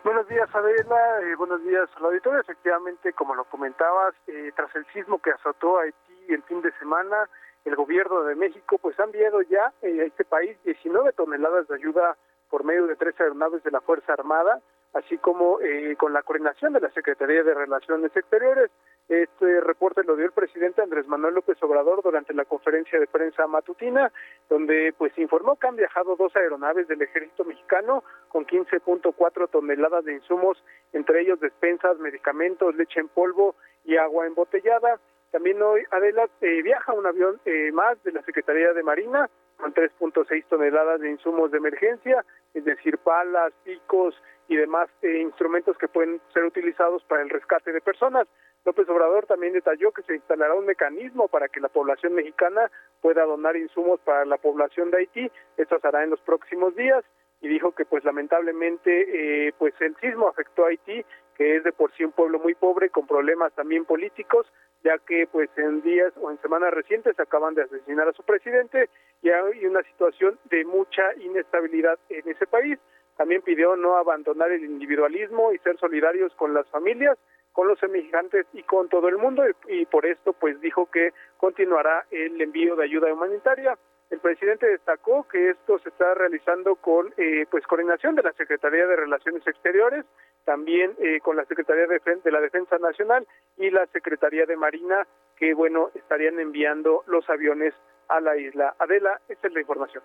Buenos 0.05 0.29
días, 0.29 0.55
Adela. 0.55 1.23
Eh, 1.23 1.35
buenos 1.35 1.65
días 1.65 1.89
al 1.97 2.05
auditorio. 2.05 2.39
Efectivamente, 2.39 3.15
como 3.15 3.35
lo 3.35 3.45
comentabas, 3.45 4.15
eh, 4.27 4.53
tras 4.55 4.69
el 4.77 4.85
sismo 4.93 5.19
que 5.19 5.31
azotó 5.31 5.79
Haití 5.79 6.27
el 6.29 6.43
fin 6.43 6.61
de 6.61 6.71
semana, 6.73 7.27
el 7.65 7.75
gobierno 7.75 8.23
de 8.25 8.35
México 8.35 8.77
pues 8.77 9.01
ha 9.01 9.05
enviado 9.05 9.41
ya 9.41 9.73
eh, 9.81 10.03
a 10.03 10.05
este 10.05 10.27
país 10.27 10.59
19 10.65 11.15
toneladas 11.15 11.67
de 11.69 11.77
ayuda 11.77 12.19
por 12.51 12.65
medio 12.65 12.87
de 12.87 12.97
tres 12.97 13.19
aeronaves 13.19 13.63
de 13.65 13.71
la 13.71 13.81
Fuerza 13.81 14.13
Armada, 14.13 14.61
así 14.93 15.17
como 15.17 15.59
con 15.97 16.13
la 16.13 16.23
coordinación 16.23 16.75
de 16.75 16.81
la 16.81 16.91
Secretaría 16.91 17.43
de 17.43 17.55
Relaciones 17.55 18.15
Exteriores. 18.15 18.71
Este 19.09 19.61
reporte 19.61 20.03
lo 20.03 20.17
dio 20.17 20.25
el 20.25 20.33
presidente 20.33 20.81
Andrés 20.81 21.07
Manuel 21.07 21.35
López 21.35 21.63
Obrador 21.63 22.03
durante 22.03 22.33
la 22.33 22.47
conferencia 22.47 22.99
de 22.99 23.07
prensa 23.07 23.47
matutina, 23.47 24.11
donde 24.49 24.95
pues 24.97 25.17
informó 25.19 25.57
que 25.57 25.67
han 25.67 25.77
viajado 25.77 26.17
dos 26.17 26.35
aeronaves 26.35 26.89
del 26.89 27.03
ejército 27.03 27.45
mexicano 27.45 28.03
con 28.29 28.47
15.4 28.47 29.51
toneladas 29.51 30.07
de 30.07 30.15
insumos, 30.15 30.63
entre 30.95 31.21
ellos 31.21 31.39
despensas, 31.39 31.99
medicamentos, 31.99 32.75
leche 32.77 33.01
en 33.01 33.09
polvo 33.09 33.57
y 33.85 33.99
agua 33.99 34.27
embotellada. 34.27 34.99
También 35.31 35.61
hoy, 35.61 35.83
Adela, 35.91 36.29
eh, 36.41 36.63
viaja 36.63 36.95
un 36.95 37.07
avión 37.07 37.39
eh, 37.45 37.73
más 37.73 38.03
de 38.05 38.13
la 38.13 38.23
Secretaría 38.23 38.73
de 38.73 38.83
Marina 38.83 39.29
con 39.59 39.75
3.6 39.75 40.47
toneladas 40.49 41.01
de 41.01 41.11
insumos 41.11 41.51
de 41.51 41.59
emergencia, 41.59 42.25
es 42.55 42.65
decir, 42.65 42.99
palas, 42.99 43.53
picos 43.65 44.15
y 44.49 44.57
demás 44.57 44.89
eh, 45.03 45.19
instrumentos 45.21 45.77
que 45.77 45.89
pueden 45.89 46.21
ser 46.33 46.45
utilizados 46.45 47.05
para 47.05 47.23
el 47.23 47.31
rescate 47.31 47.73
de 47.73 47.81
personas. 47.81 48.27
López 48.65 48.89
Obrador 48.89 49.27
también 49.27 49.53
detalló 49.53 49.93
que 49.93 50.03
se 50.03 50.15
instalará 50.15 50.55
un 50.55 50.65
mecanismo 50.65 51.29
para 51.29 51.49
que 51.49 51.61
la 51.61 51.69
población 51.69 52.15
mexicana 52.15 52.71
pueda 53.03 53.25
donar 53.25 53.57
insumos 53.57 54.01
para 54.01 54.25
la 54.25 54.39
población 54.39 54.91
de 54.91 54.99
Haití. 54.99 55.31
Esto 55.59 55.79
se 55.79 55.89
hará 55.89 56.03
en 56.03 56.11
los 56.11 56.21
próximos 56.21 56.75
días 56.75 57.05
y 57.43 57.49
dijo 57.49 57.73
que 57.73 57.85
pues 57.85 58.05
lamentablemente 58.05 59.49
eh, 59.49 59.53
pues 59.59 59.75
el 59.81 59.95
sismo 59.97 60.29
afectó 60.29 60.65
a 60.65 60.69
Haití 60.69 61.05
que 61.37 61.57
es 61.57 61.65
de 61.65 61.73
por 61.73 61.93
sí 61.95 62.05
un 62.05 62.13
pueblo 62.13 62.39
muy 62.39 62.55
pobre 62.55 62.89
con 62.89 63.07
problemas 63.07 63.53
también 63.53 63.85
políticos 63.85 64.47
ya 64.83 64.99
que 64.99 65.27
pues 65.31 65.51
en 65.57 65.83
días 65.83 66.13
o 66.23 66.31
en 66.31 66.41
semanas 66.41 66.73
recientes 66.73 67.19
acaban 67.21 67.55
de 67.55 67.63
asesinar 67.63 68.09
a 68.09 68.13
su 68.13 68.23
presidente 68.23 68.89
y 69.21 69.31
hay 69.31 69.67
una 69.67 69.83
situación 69.83 70.39
de 70.45 70.65
mucha 70.65 71.15
inestabilidad 71.17 71.99
en 72.09 72.27
ese 72.29 72.47
país 72.47 72.79
también 73.19 73.43
pidió 73.43 73.77
no 73.77 73.97
abandonar 73.97 74.51
el 74.51 74.65
individualismo 74.65 75.53
y 75.53 75.59
ser 75.59 75.77
solidarios 75.79 76.35
con 76.37 76.55
las 76.55 76.67
familias 76.69 77.19
con 77.55 77.69
los 77.69 77.79
semejantes 77.79 78.47
y 78.53 78.65
con 78.65 78.89
todo 78.89 79.09
el 79.09 79.17
mundo 79.17 79.45
y, 79.69 79.87
por 79.87 80.05
esto 80.05 80.33
pues 80.33 80.61
dijo 80.61 80.91
que 80.91 81.13
continuará 81.39 82.05
el 82.11 82.39
envío 82.41 82.77
de 82.77 82.85
ayuda 82.85 83.13
humanitaria. 83.13 83.79
El 84.11 84.19
presidente 84.19 84.67
destacó 84.67 85.27
que 85.29 85.51
esto 85.51 85.79
se 85.79 85.89
está 85.89 86.15
realizando 86.15 86.75
con 86.75 87.15
eh, 87.17 87.47
pues 87.51 87.65
coordinación 87.67 88.17
de 88.17 88.25
la 88.25 88.33
Secretaría 88.33 88.87
de 88.87 88.97
Relaciones 88.97 89.47
Exteriores, 89.47 90.05
también 90.45 90.95
eh, 90.99 91.21
con 91.21 91.37
la 91.37 91.45
Secretaría 91.47 91.87
de, 91.87 92.01
de 92.23 92.31
la 92.33 92.41
Defensa 92.41 92.77
Nacional 92.79 93.27
y 93.57 93.71
la 93.71 93.87
Secretaría 93.87 94.47
de 94.47 94.57
Marina, 94.57 95.07
que 95.37 95.55
bueno 95.55 95.91
estarían 95.95 96.41
enviando 96.41 97.05
los 97.07 97.29
aviones 97.31 97.73
a 98.09 98.21
la 98.21 98.37
isla. 98.37 98.75
Adela, 98.81 99.21
esta 99.29 99.47
es 99.47 99.55
la 99.55 99.61
información. 99.61 100.03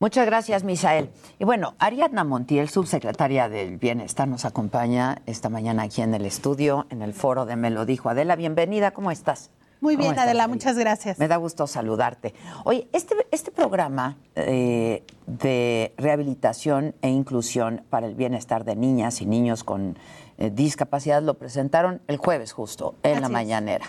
Muchas 0.00 0.26
gracias, 0.26 0.62
Misael. 0.62 1.10
Y 1.40 1.44
bueno, 1.44 1.74
Ariadna 1.80 2.22
Montiel, 2.22 2.68
subsecretaria 2.68 3.48
del 3.48 3.78
Bienestar, 3.78 4.28
nos 4.28 4.44
acompaña 4.44 5.22
esta 5.26 5.48
mañana 5.48 5.82
aquí 5.82 6.02
en 6.02 6.14
el 6.14 6.24
estudio, 6.24 6.86
en 6.90 7.02
el 7.02 7.14
foro 7.14 7.46
de 7.46 7.56
Me 7.56 7.68
lo 7.70 7.84
dijo. 7.84 8.08
Adela, 8.08 8.36
bienvenida, 8.36 8.92
¿cómo 8.92 9.10
estás? 9.10 9.50
Muy 9.80 9.96
bien, 9.96 10.16
Adela, 10.16 10.46
muchas 10.46 10.78
gracias. 10.78 11.18
Me 11.18 11.26
da 11.26 11.34
gusto 11.36 11.66
saludarte. 11.66 12.32
Oye, 12.64 12.86
este, 12.92 13.16
este 13.32 13.50
programa 13.50 14.16
eh, 14.36 15.02
de 15.26 15.92
rehabilitación 15.96 16.94
e 17.02 17.08
inclusión 17.08 17.84
para 17.90 18.06
el 18.06 18.14
bienestar 18.14 18.64
de 18.64 18.76
niñas 18.76 19.20
y 19.20 19.26
niños 19.26 19.64
con 19.64 19.98
eh, 20.36 20.50
discapacidad 20.50 21.24
lo 21.24 21.34
presentaron 21.34 22.02
el 22.06 22.18
jueves 22.18 22.52
justo, 22.52 22.94
en 23.02 23.20
la 23.20 23.28
mañanera. 23.28 23.86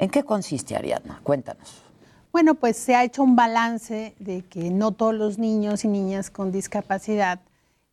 ¿En 0.00 0.10
qué 0.10 0.24
consiste, 0.24 0.74
Ariadna? 0.74 1.20
Cuéntanos. 1.22 1.83
Bueno, 2.34 2.56
pues 2.56 2.76
se 2.76 2.96
ha 2.96 3.04
hecho 3.04 3.22
un 3.22 3.36
balance 3.36 4.12
de 4.18 4.42
que 4.42 4.68
no 4.68 4.90
todos 4.90 5.14
los 5.14 5.38
niños 5.38 5.84
y 5.84 5.88
niñas 5.88 6.30
con 6.30 6.50
discapacidad 6.50 7.38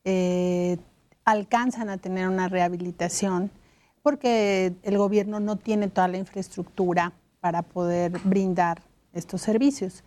eh, 0.04 0.80
alcanzan 1.26 1.90
a 1.90 2.00
tener 2.00 2.28
una 2.28 2.50
rehabilitación 2.50 3.52
porque 4.02 4.74
el 4.82 4.98
gobierno 4.98 5.40
no 5.40 5.58
tiene 5.58 5.90
toda 5.90 6.08
la 6.08 6.18
infraestructura 6.18 7.14
para 7.40 7.62
poder 7.62 8.14
brindar 8.24 8.82
estos 9.14 9.44
servicios. 9.44 10.04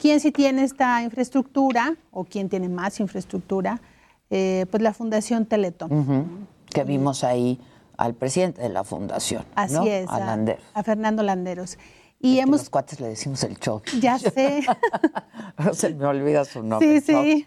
¿Quién 0.00 0.20
sí 0.20 0.32
tiene 0.32 0.64
esta 0.64 1.02
infraestructura 1.02 1.96
o 2.12 2.24
quién 2.24 2.48
tiene 2.48 2.70
más 2.70 2.98
infraestructura? 2.98 3.82
Eh, 4.30 4.64
pues 4.70 4.82
la 4.82 4.94
Fundación 4.94 5.44
Teletón. 5.44 6.48
Que 6.64 6.84
vimos 6.84 7.24
ahí 7.24 7.60
al 7.98 8.14
presidente 8.14 8.62
de 8.62 8.70
la 8.70 8.84
fundación. 8.84 9.44
Así 9.54 9.86
es, 9.86 10.08
a, 10.08 10.38
a 10.72 10.82
Fernando 10.82 11.22
Landeros. 11.22 11.76
Y 12.20 12.38
hemos... 12.38 12.60
Los 12.60 12.70
cuates 12.70 13.00
le 13.00 13.08
decimos 13.08 13.42
el 13.44 13.58
Chovi. 13.58 14.00
Ya 14.00 14.18
sé. 14.18 14.62
Se 15.72 15.94
me 15.94 16.06
olvida 16.06 16.44
su 16.44 16.62
nombre. 16.62 17.00
Sí, 17.00 17.12
sí. 17.12 17.46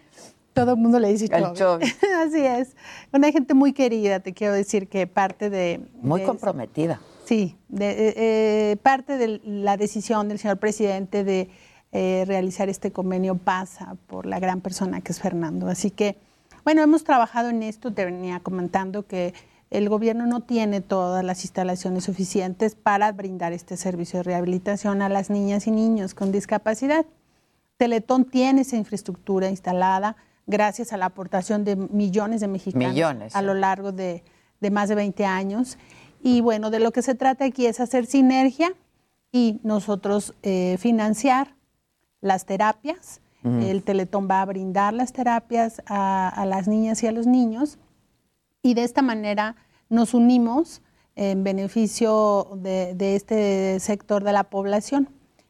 Todo 0.54 0.72
el 0.72 0.78
mundo 0.78 1.00
le 1.00 1.10
dice. 1.12 1.26
El 1.26 1.44
Así 1.46 2.46
es. 2.46 2.76
Una 3.12 3.32
gente 3.32 3.54
muy 3.54 3.74
querida, 3.74 4.20
te 4.20 4.34
quiero 4.34 4.54
decir 4.54 4.88
que 4.88 5.08
parte 5.08 5.50
de... 5.50 5.82
Muy 6.02 6.24
comprometida. 6.24 7.00
Sí, 7.26 7.56
de, 7.70 7.90
eh, 7.90 8.14
eh, 8.18 8.78
parte 8.82 9.18
de 9.18 9.42
la 9.46 9.78
decisión 9.78 10.28
del 10.28 10.40
señor 10.40 10.58
presidente 10.58 11.24
de 11.24 11.50
eh, 11.92 12.24
realizar 12.28 12.70
este 12.70 12.92
convenio 12.92 13.36
pasa 13.36 13.96
por 14.08 14.26
la 14.26 14.40
gran 14.40 14.62
persona 14.62 15.02
que 15.02 15.12
es 15.12 15.20
Fernando. 15.20 15.68
Así 15.68 15.90
que, 15.90 16.18
bueno, 16.66 16.82
hemos 16.82 17.04
trabajado 17.04 17.50
en 17.50 17.64
esto, 17.64 17.94
te 17.94 18.06
venía 18.06 18.40
comentando 18.40 19.08
que 19.08 19.34
el 19.74 19.90
gobierno 19.90 20.28
no 20.28 20.42
tiene 20.42 20.82
todas 20.82 21.26
las 21.26 21.44
instalaciones 21.44 22.04
suficientes 22.04 22.76
para 22.76 23.12
brindar 23.12 23.54
este 23.54 23.76
servicio 23.76 24.20
de 24.20 24.24
rehabilitación 24.24 25.02
a 25.02 25.10
las 25.10 25.32
niñas 25.32 25.66
y 25.66 25.72
niños 25.72 26.14
con 26.14 26.32
discapacidad. 26.32 27.08
Teletón 27.78 28.26
tiene 28.26 28.62
esa 28.62 28.78
infraestructura 28.78 29.50
instalada 29.50 30.16
gracias 30.46 30.94
a 30.94 30.98
la 30.98 31.06
aportación 31.06 31.64
de 31.64 31.76
millones 31.76 32.42
de 32.42 32.50
mexicanos 32.50 33.36
a 33.36 33.42
lo 33.42 33.56
largo 33.56 33.92
de, 33.92 34.24
más 34.72 34.90
de 34.90 34.96
20 34.96 35.26
años. 35.26 35.80
Y 36.22 36.42
bueno, 36.42 36.70
de 36.70 36.80
lo 36.80 36.92
que 36.92 37.02
se 37.02 37.16
trata 37.16 37.46
aquí 37.46 37.66
es 37.66 37.80
hacer 37.80 38.06
sinergia 38.06 38.74
y 39.32 39.60
nosotros 39.64 40.36
eh, 40.44 40.78
financiar 40.80 41.56
las 42.22 42.46
terapias. 42.46 43.22
El 43.44 43.84
Teletón 43.84 44.30
va 44.32 44.42
a 44.42 44.46
brindar 44.46 44.94
las 44.94 45.12
terapias 45.12 45.82
a, 45.86 46.46
las 46.48 46.70
niñas 46.70 47.04
y 47.04 47.08
a 47.08 47.12
los 47.12 47.28
niños 47.28 47.78
y 48.64 48.74
de 48.74 48.84
esta 48.84 49.02
manera 49.02 49.56
nos 49.90 50.16
unimos 50.16 50.82
en 51.16 51.44
beneficio 51.44 52.48
de, 52.56 53.16
este 53.16 53.80
sector 53.80 54.24
de 54.24 54.34
la 54.34 54.46
población. 54.46 55.10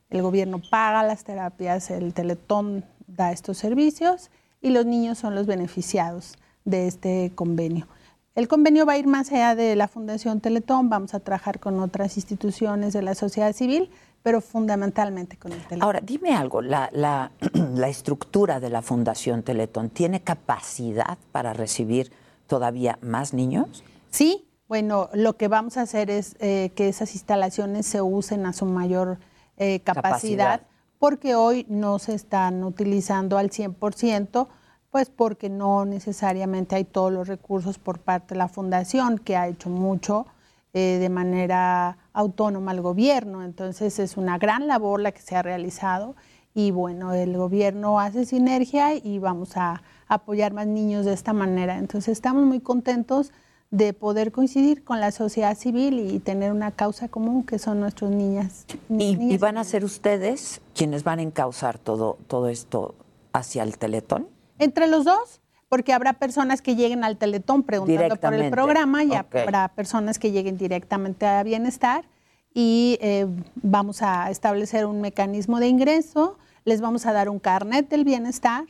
El 0.10 0.22
gobierno 0.22 0.62
paga 0.70 1.04
las 1.04 1.24
terapias, 1.24 1.90
el 1.92 2.14
Teletón 2.14 2.84
da 3.08 3.32
estos 3.32 3.58
servicios 3.58 4.32
y 4.62 4.72
los 4.72 4.86
niños 4.86 5.20
son 5.20 5.36
los 5.36 5.46
beneficiados 5.46 6.34
de 6.66 6.88
este 6.88 7.32
convenio. 7.36 7.88
El 8.36 8.48
convenio 8.48 8.86
va 8.86 8.94
a 8.94 8.98
ir 8.98 9.06
más 9.06 9.32
allá 9.32 9.54
de 9.54 9.76
la 9.76 9.88
Fundación 9.88 10.42
Teletón, 10.42 10.90
vamos 10.90 11.14
a 11.14 11.20
trabajar 11.20 11.60
con 11.60 11.80
otras 11.80 12.18
instituciones 12.18 12.92
de 12.92 13.04
la 13.04 13.14
sociedad 13.14 13.54
civil, 13.54 13.92
pero 14.24 14.42
fundamentalmente 14.42 15.38
con 15.38 15.52
el 15.52 15.60
Teletón. 15.60 15.84
Ahora, 15.84 16.02
dime 16.02 16.34
algo, 16.36 16.62
la, 16.62 17.32
estructura 17.88 18.60
de 18.60 18.72
la 18.72 18.82
Fundación 18.82 19.44
Teletón 19.44 19.92
tiene 19.92 20.22
capacidad 20.22 21.18
para 21.32 21.54
recibir 21.54 22.12
todavía 22.48 22.98
más 23.02 23.34
niños? 23.34 23.84
Sí, 24.10 24.48
bueno, 24.68 25.10
lo 25.14 25.38
que 25.38 25.48
vamos 25.48 25.78
a 25.78 25.82
hacer 25.82 26.10
es 26.10 26.36
eh, 26.40 26.72
que 26.76 26.88
esas 26.88 27.14
instalaciones 27.14 27.86
se 27.86 28.02
usen 28.02 28.46
a 28.46 28.54
su 28.54 28.66
mayor 28.66 29.20
eh, 29.58 29.82
capacidad, 29.82 30.62
porque 31.00 31.36
hoy 31.36 31.66
no 31.70 32.00
se 32.00 32.16
están 32.16 32.64
utilizando 32.64 33.38
al 33.38 33.50
100%, 33.50 34.48
pues 34.90 35.10
porque 35.10 35.50
no 35.50 35.86
necesariamente 35.86 36.76
hay 36.76 36.86
todos 36.86 37.12
los 37.12 37.28
recursos 37.28 37.78
por 37.78 38.00
parte 38.00 38.36
de 38.36 38.38
la 38.38 38.48
fundación, 38.48 39.18
que 39.20 39.36
ha 39.36 39.48
hecho 39.48 39.70
mucho 39.70 40.26
eh, 40.74 40.98
de 41.00 41.10
manera 41.10 41.98
autónoma 42.14 42.72
al 42.72 42.82
gobierno. 42.82 43.44
Entonces 43.44 44.00
es 44.00 44.18
una 44.18 44.38
gran 44.38 44.68
labor 44.68 45.02
la 45.02 45.12
que 45.12 45.22
se 45.22 45.36
ha 45.36 45.44
realizado 45.44 46.16
y 46.56 46.72
bueno, 46.72 47.14
el 47.14 47.38
gobierno 47.38 48.00
hace 48.00 48.26
sinergia 48.26 48.96
y 48.96 49.20
vamos 49.20 49.58
a 49.58 49.82
apoyar 50.14 50.54
más 50.54 50.68
niños 50.68 51.06
de 51.06 51.14
esta 51.14 51.34
manera. 51.34 51.78
Entonces 51.78 52.14
estamos 52.14 52.44
muy 52.46 52.60
contentos 52.60 53.32
de 53.72 53.94
poder 53.94 54.32
coincidir 54.32 54.84
con 54.84 55.00
la 55.00 55.12
sociedad 55.12 55.58
civil 55.58 56.00
y 56.00 56.20
tener 56.20 56.52
una 56.52 56.72
causa 56.72 57.08
común 57.08 57.44
que 57.44 57.58
son 57.58 57.80
nuestras 57.80 58.12
niñas. 58.12 58.66
¿Y, 58.88 59.38
van 59.38 59.58
a 59.58 59.64
ser 59.64 59.84
ustedes 59.84 60.62
quienes 60.76 61.04
van 61.04 61.20
a 61.20 61.24
encauzar 61.24 61.80
todo, 61.80 62.18
todo 62.28 62.50
esto 62.50 62.94
hacia 63.32 63.64
el 63.64 63.80
Teletón? 63.80 64.28
Entre 64.60 64.88
los 64.88 65.06
dos, 65.06 65.42
porque 65.70 65.92
habrá 65.92 66.14
personas 66.14 66.62
que 66.62 66.76
lleguen 66.76 67.04
al 67.04 67.18
Teletón 67.18 67.64
preguntando 67.64 68.16
por 68.16 68.34
el 68.36 68.52
programa 68.52 69.04
y 69.04 69.14
habrá 69.16 69.70
personas 69.70 70.20
que 70.20 70.32
lleguen 70.32 70.56
directamente 70.56 71.26
a 71.26 71.42
Bienestar 71.42 72.06
y 72.54 73.00
eh, 73.02 73.26
vamos 73.56 74.04
a 74.04 74.30
establecer 74.30 74.86
un 74.86 75.02
mecanismo 75.02 75.60
de 75.60 75.68
ingreso, 75.68 76.38
les 76.64 76.80
vamos 76.80 77.08
a 77.08 77.14
dar 77.14 77.28
un 77.28 77.40
carnet 77.40 77.90
del 77.90 78.04
bienestar 78.04 78.66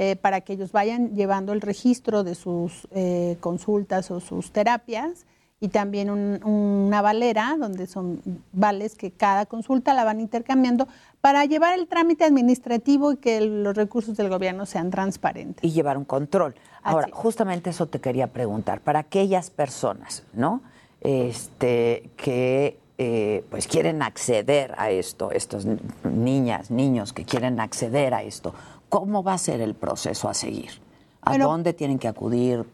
eh, 0.00 0.14
para 0.14 0.42
que 0.42 0.52
ellos 0.52 0.70
vayan 0.70 1.16
llevando 1.16 1.52
el 1.52 1.60
registro 1.60 2.22
de 2.22 2.36
sus 2.36 2.86
eh, 2.92 3.36
consultas 3.40 4.12
o 4.12 4.20
sus 4.20 4.52
terapias 4.52 5.26
y 5.58 5.70
también 5.70 6.08
una 6.44 7.02
valera 7.02 7.56
donde 7.58 7.88
son 7.88 8.22
vales 8.52 8.94
que 8.94 9.10
cada 9.10 9.46
consulta 9.46 9.94
la 9.94 10.04
van 10.04 10.20
intercambiando 10.20 10.86
para 11.20 11.44
llevar 11.46 11.76
el 11.76 11.88
trámite 11.88 12.24
administrativo 12.24 13.10
y 13.10 13.16
que 13.16 13.40
los 13.40 13.76
recursos 13.76 14.16
del 14.16 14.28
gobierno 14.28 14.66
sean 14.66 14.92
transparentes. 14.92 15.64
Y 15.64 15.72
llevar 15.72 15.98
un 15.98 16.04
control. 16.04 16.54
Ahora, 16.84 17.08
justamente 17.10 17.70
eso 17.70 17.86
te 17.86 18.00
quería 18.00 18.28
preguntar. 18.28 18.80
Para 18.80 19.00
aquellas 19.00 19.50
personas, 19.50 20.22
¿no? 20.32 20.62
Este, 21.00 22.10
que 22.16 22.78
eh, 22.98 23.44
pues 23.50 23.66
quieren 23.66 24.02
acceder 24.02 24.74
a 24.78 24.90
esto, 24.90 25.32
estos 25.32 25.66
niñas, 26.04 26.70
niños 26.70 27.12
que 27.12 27.24
quieren 27.24 27.60
acceder 27.60 28.14
a 28.14 28.22
esto, 28.22 28.54
¿Cómo 28.88 29.22
va 29.22 29.34
a 29.34 29.38
ser 29.38 29.60
el 29.60 29.74
proceso 29.74 30.28
a 30.28 30.34
seguir? 30.34 30.70
¿A 31.22 31.36
dónde 31.36 31.72
tienen 31.72 31.98
que 31.98 32.08
acudir? 32.08 32.64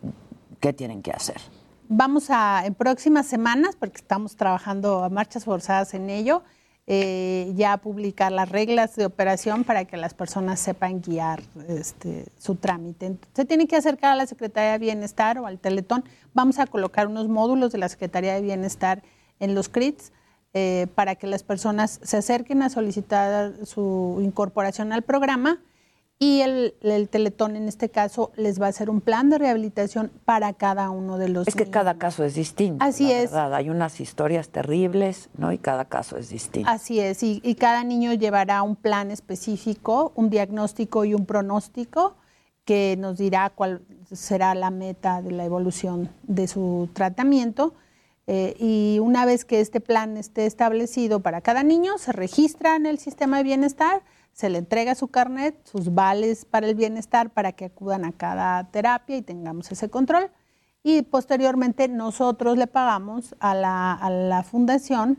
¿Qué 0.60 0.72
tienen 0.72 1.02
que 1.02 1.10
hacer? 1.10 1.40
Vamos 1.88 2.30
a, 2.30 2.64
en 2.64 2.74
próximas 2.74 3.26
semanas, 3.26 3.76
porque 3.76 3.98
estamos 3.98 4.36
trabajando 4.36 5.04
a 5.04 5.10
marchas 5.10 5.44
forzadas 5.44 5.92
en 5.94 6.08
ello, 6.08 6.42
eh, 6.86 7.52
ya 7.56 7.78
publicar 7.78 8.30
las 8.30 8.48
reglas 8.48 8.94
de 8.94 9.06
operación 9.06 9.64
para 9.64 9.86
que 9.86 9.96
las 9.96 10.14
personas 10.14 10.60
sepan 10.60 11.00
guiar 11.00 11.42
este, 11.68 12.26
su 12.38 12.54
trámite. 12.54 13.16
Se 13.34 13.44
tienen 13.44 13.66
que 13.66 13.76
acercar 13.76 14.12
a 14.12 14.16
la 14.16 14.26
Secretaría 14.26 14.72
de 14.72 14.78
Bienestar 14.78 15.38
o 15.38 15.46
al 15.46 15.58
Teletón. 15.58 16.04
Vamos 16.32 16.58
a 16.58 16.66
colocar 16.66 17.06
unos 17.06 17.28
módulos 17.28 17.72
de 17.72 17.78
la 17.78 17.88
Secretaría 17.88 18.34
de 18.34 18.42
Bienestar 18.42 19.02
en 19.40 19.54
los 19.54 19.68
CRITs 19.68 20.12
eh, 20.52 20.86
para 20.94 21.16
que 21.16 21.26
las 21.26 21.42
personas 21.42 22.00
se 22.02 22.18
acerquen 22.18 22.62
a 22.62 22.70
solicitar 22.70 23.66
su 23.66 24.20
incorporación 24.22 24.92
al 24.92 25.02
programa 25.02 25.60
y 26.24 26.40
el, 26.40 27.08
Teletón 27.10 27.56
en 27.56 27.68
este 27.68 27.90
caso 27.90 28.32
les 28.36 28.60
va 28.60 28.66
a 28.66 28.68
hacer 28.70 28.88
un 28.88 29.00
plan 29.00 29.28
de 29.28 29.38
rehabilitación 29.38 30.10
para 30.24 30.52
cada 30.54 30.90
uno 30.90 31.18
de 31.18 31.28
los 31.28 31.46
Es 31.46 31.54
que 31.54 31.68
cada 31.68 31.98
caso 31.98 32.24
es 32.24 32.34
distinto. 32.34 32.84
Así 32.84 33.12
es. 33.12 33.32
Hay 33.34 33.68
unas 33.68 34.00
historias 34.00 34.48
terribles, 34.48 35.28
¿no? 35.36 35.52
Y 35.52 35.58
cada 35.58 35.84
caso 35.84 36.16
es 36.16 36.30
distinto. 36.30 36.70
Así 36.70 36.98
es. 36.98 37.22
Y, 37.22 37.40
y, 37.44 37.56
cada 37.56 37.84
niño 37.84 38.14
llevará 38.14 38.62
un 38.62 38.76
plan 38.76 39.10
específico, 39.10 40.12
un 40.14 40.30
diagnóstico 40.30 41.04
y 41.04 41.12
un 41.12 41.26
pronóstico 41.26 42.16
que 42.64 42.96
nos 42.98 43.18
dirá 43.18 43.50
cuál 43.50 43.82
será 44.10 44.54
la 44.54 44.70
meta 44.70 45.20
de 45.20 45.30
la 45.30 45.44
evolución 45.44 46.10
de 46.22 46.48
su 46.48 46.88
tratamiento. 46.94 47.74
Eh, 48.26 48.54
y 48.58 48.98
una 49.00 49.26
vez 49.26 49.44
que 49.44 49.60
este 49.60 49.80
plan 49.80 50.16
esté 50.16 50.46
establecido 50.46 51.20
para 51.20 51.42
cada 51.42 51.62
niño, 51.62 51.98
se 51.98 52.12
registra 52.12 52.76
en 52.76 52.86
el 52.86 52.98
sistema 52.98 53.36
de 53.38 53.42
bienestar 53.42 54.02
se 54.34 54.50
le 54.50 54.58
entrega 54.58 54.96
su 54.96 55.08
carnet, 55.08 55.56
sus 55.64 55.94
vales 55.94 56.44
para 56.44 56.66
el 56.66 56.74
bienestar 56.74 57.30
para 57.30 57.52
que 57.52 57.66
acudan 57.66 58.04
a 58.04 58.12
cada 58.12 58.64
terapia 58.64 59.16
y 59.16 59.22
tengamos 59.22 59.70
ese 59.70 59.88
control. 59.88 60.28
Y 60.82 61.02
posteriormente 61.02 61.88
nosotros 61.88 62.58
le 62.58 62.66
pagamos 62.66 63.36
a 63.38 63.54
la, 63.54 64.44
fundación 64.50 65.18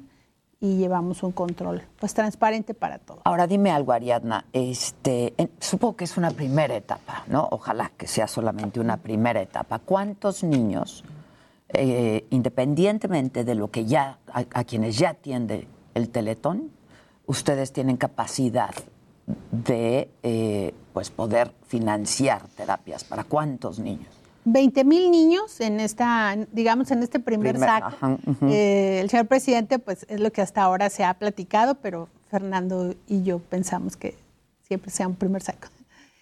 y 0.59 0.77
llevamos 0.77 1.23
un 1.23 1.31
control 1.31 1.83
pues 1.99 2.13
transparente 2.13 2.73
para 2.73 2.99
todos. 2.99 3.21
Ahora 3.23 3.47
dime 3.47 3.71
algo, 3.71 3.93
Ariadna, 3.93 4.45
este, 4.51 5.33
supongo 5.59 5.95
que 5.95 6.03
es 6.03 6.17
una 6.17 6.31
primera 6.31 6.75
etapa, 6.75 7.23
¿no? 7.27 7.47
Ojalá 7.51 7.91
que 7.97 8.07
sea 8.07 8.27
solamente 8.27 8.79
una 8.79 8.97
primera 8.97 9.41
etapa. 9.41 9.79
¿Cuántos 9.79 10.43
niños, 10.43 11.05
eh, 11.69 12.25
independientemente 12.29 13.43
de 13.45 13.55
lo 13.55 13.71
que 13.71 13.85
ya, 13.85 14.19
a 14.27 14.63
quienes 14.65 14.97
ya 14.97 15.11
atiende 15.11 15.67
el 15.93 16.09
Teletón, 16.09 16.71
ustedes 17.25 17.71
tienen 17.71 17.97
capacidad 17.97 18.75
de 19.51 20.09
eh, 20.23 20.73
pues 20.93 21.09
poder 21.09 21.51
financiar 21.67 22.47
terapias. 22.49 23.03
¿Para 23.03 23.23
cuántos 23.23 23.79
niños? 23.79 24.07
20 24.45 24.83
mil 24.83 25.09
niños 25.09 25.59
en 25.59 25.79
esta, 25.79 26.35
digamos, 26.51 26.91
en 26.91 27.01
este 27.01 27.19
primer, 27.19 27.57
saco. 27.57 28.19
Eh, 28.43 28.99
el 29.01 29.09
señor 29.09 29.25
presidente, 29.25 29.79
pues 29.79 30.05
es 30.07 30.19
lo 30.19 30.31
que 30.31 30.41
hasta 30.41 30.61
ahora 30.61 30.89
se 30.91 31.03
ha 31.03 31.15
platicado, 31.15 31.75
pero 31.75 32.07
Fernando 32.29 32.93
y 33.07 33.23
yo 33.23 33.39
pensamos 33.39 33.97
que 33.97 34.15
siempre 34.67 34.91
sea 34.91 35.07
un 35.07 35.15
primer 35.15 35.41
saco. 35.41 35.67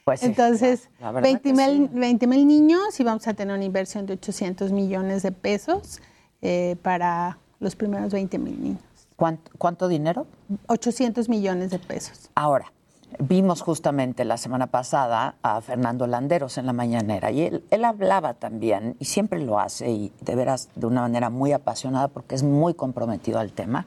Pues 0.06 0.24
Entonces, 0.24 0.90
20 1.00 2.28
mil 2.28 2.48
niños 2.48 3.00
y 3.00 3.04
vamos 3.04 3.28
a 3.28 3.34
tener 3.34 3.56
una 3.56 3.64
inversión 3.64 4.06
de 4.06 4.14
800 4.14 4.72
millones 4.72 5.24
de 5.24 5.32
pesos 5.32 6.02
eh, 6.42 6.76
para 6.82 7.38
los 7.60 7.76
primeros 7.76 8.12
20 8.12 8.38
mil 8.38 8.62
niños. 8.62 8.82
¿Cuánto, 9.16 9.52
¿Cuánto 9.58 9.88
dinero? 9.88 10.28
800 10.68 11.30
millones 11.30 11.72
de 11.72 11.80
pesos. 11.80 12.30
Ahora, 12.36 12.72
Vimos 13.20 13.62
justamente 13.62 14.26
la 14.26 14.38
semana 14.38 14.68
pasada 14.68 15.36
a 15.42 15.62
Fernando 15.62 16.08
Landeros 16.08 16.58
en 16.58 16.66
la 16.66 16.74
mañanera 16.74 17.32
y 17.32 17.42
él, 17.42 17.64
él, 17.70 17.86
hablaba 17.86 18.34
también, 18.34 18.96
y 19.00 19.06
siempre 19.06 19.42
lo 19.42 19.60
hace, 19.60 19.90
y 19.90 20.12
de 20.22 20.36
veras 20.36 20.70
de 20.76 20.88
una 20.88 21.02
manera 21.02 21.30
muy 21.30 21.52
apasionada 21.52 22.08
porque 22.08 22.36
es 22.36 22.44
muy 22.44 22.74
comprometido 22.74 23.40
al 23.40 23.52
tema, 23.52 23.86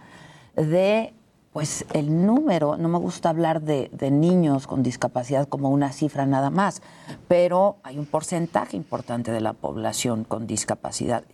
de 0.55 1.13
pues 1.53 1.87
el 1.95 2.27
número, 2.27 2.77
no 2.77 2.89
me 2.89 2.99
gusta 2.99 3.31
hablar 3.31 3.63
de, 3.63 3.89
de 3.93 4.11
niños 4.11 4.67
con 4.67 4.83
discapacidad 4.83 5.49
como 5.49 5.71
una 5.71 5.91
cifra 5.91 6.27
nada 6.27 6.51
más, 6.51 6.83
pero 7.29 7.77
hay 7.83 7.99
un 7.99 8.05
porcentaje 8.05 8.77
importante 8.77 9.33
de 9.33 9.41
la 9.41 9.55
población 9.55 10.25
con 10.25 10.47
discapacidad 10.47 11.25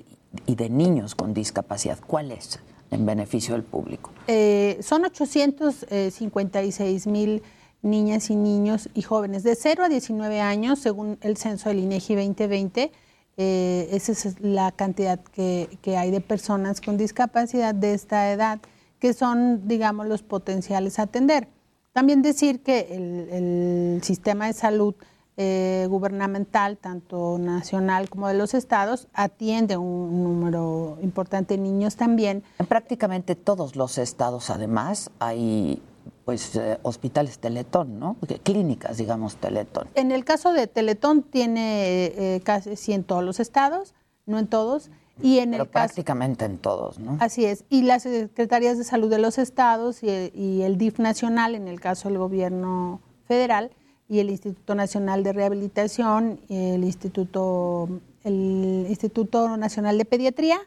y 0.46 0.54
de 0.54 0.70
niños 0.70 1.16
con 1.16 1.34
discapacidad. 1.34 1.98
¿Cuál 2.06 2.30
es 2.30 2.60
en 2.92 3.04
beneficio 3.04 3.54
del 3.54 3.64
público? 3.64 4.12
Eh, 4.28 4.78
son 4.80 5.04
856 5.04 7.06
mil 7.08 7.42
niñas 7.82 8.30
y 8.30 8.36
niños 8.36 8.88
y 8.94 9.02
jóvenes 9.02 9.42
de 9.42 9.54
0 9.54 9.84
a 9.84 9.88
19 9.88 10.40
años, 10.40 10.78
según 10.78 11.18
el 11.20 11.36
censo 11.36 11.68
del 11.68 11.80
INEGI 11.80 12.14
2020, 12.14 12.92
eh, 13.36 13.88
esa 13.92 14.12
es 14.12 14.40
la 14.40 14.72
cantidad 14.72 15.18
que, 15.18 15.68
hay 15.96 16.10
de 16.10 16.20
personas 16.20 16.80
con 16.80 16.96
discapacidad 16.96 17.74
de 17.74 17.94
esta 17.94 18.30
edad, 18.30 18.60
que 18.98 19.12
son, 19.14 19.66
digamos, 19.66 20.06
los 20.06 20.22
potenciales 20.22 20.98
a 20.98 21.02
atender. 21.02 21.48
También 21.92 22.22
decir 22.22 22.62
que 22.62 22.88
el, 22.90 24.00
sistema 24.02 24.46
de 24.46 24.52
salud 24.52 24.94
eh, 25.36 25.86
gubernamental, 25.88 26.76
tanto 26.76 27.38
nacional 27.38 28.08
como 28.10 28.28
de 28.28 28.34
los 28.34 28.54
estados, 28.54 29.08
atiende 29.12 29.76
un 29.76 30.22
número 30.22 30.98
importante 31.02 31.56
de 31.56 31.62
niños 31.62 31.96
también. 31.96 32.42
En 32.58 32.66
prácticamente 32.66 33.34
todos 33.34 33.76
los 33.76 33.98
estados, 33.98 34.50
además, 34.50 35.10
hay 35.18 35.82
pues 36.24 36.56
eh, 36.56 36.78
hospitales 36.82 37.38
Teletón, 37.38 37.98
¿no? 37.98 38.16
Clínicas, 38.42 38.98
digamos, 38.98 39.36
Teletón. 39.36 39.88
En 39.94 40.12
el 40.12 40.24
caso 40.24 40.52
de 40.52 40.66
Teletón 40.66 41.22
tiene 41.22 42.06
eh, 42.06 42.40
casi 42.44 42.76
sí 42.76 42.92
en 42.92 43.04
todos 43.04 43.24
los 43.24 43.40
estados, 43.40 43.94
no 44.26 44.38
en 44.38 44.46
todos. 44.46 44.90
Y 45.20 45.40
en 45.40 45.50
Pero 45.50 45.64
el 45.64 45.68
prácticamente 45.68 46.46
en 46.46 46.56
todos, 46.56 46.98
¿no? 46.98 47.18
Así 47.20 47.44
es. 47.44 47.64
Y 47.68 47.82
las 47.82 48.04
secretarías 48.04 48.78
de 48.78 48.84
salud 48.84 49.10
de 49.10 49.18
los 49.18 49.38
estados 49.38 50.02
y 50.02 50.08
el, 50.08 50.32
y 50.34 50.62
el 50.62 50.78
DIF 50.78 50.98
nacional, 50.98 51.54
en 51.54 51.68
el 51.68 51.80
caso 51.80 52.08
del 52.08 52.18
gobierno 52.18 53.00
federal, 53.28 53.70
y 54.12 54.18
el 54.20 54.28
Instituto 54.28 54.74
Nacional 54.74 55.22
de 55.22 55.32
Rehabilitación, 55.32 56.38
el 56.50 56.84
Instituto, 56.84 57.88
el 58.24 58.84
Instituto 58.86 59.56
Nacional 59.56 59.96
de 59.96 60.04
Pediatría 60.04 60.58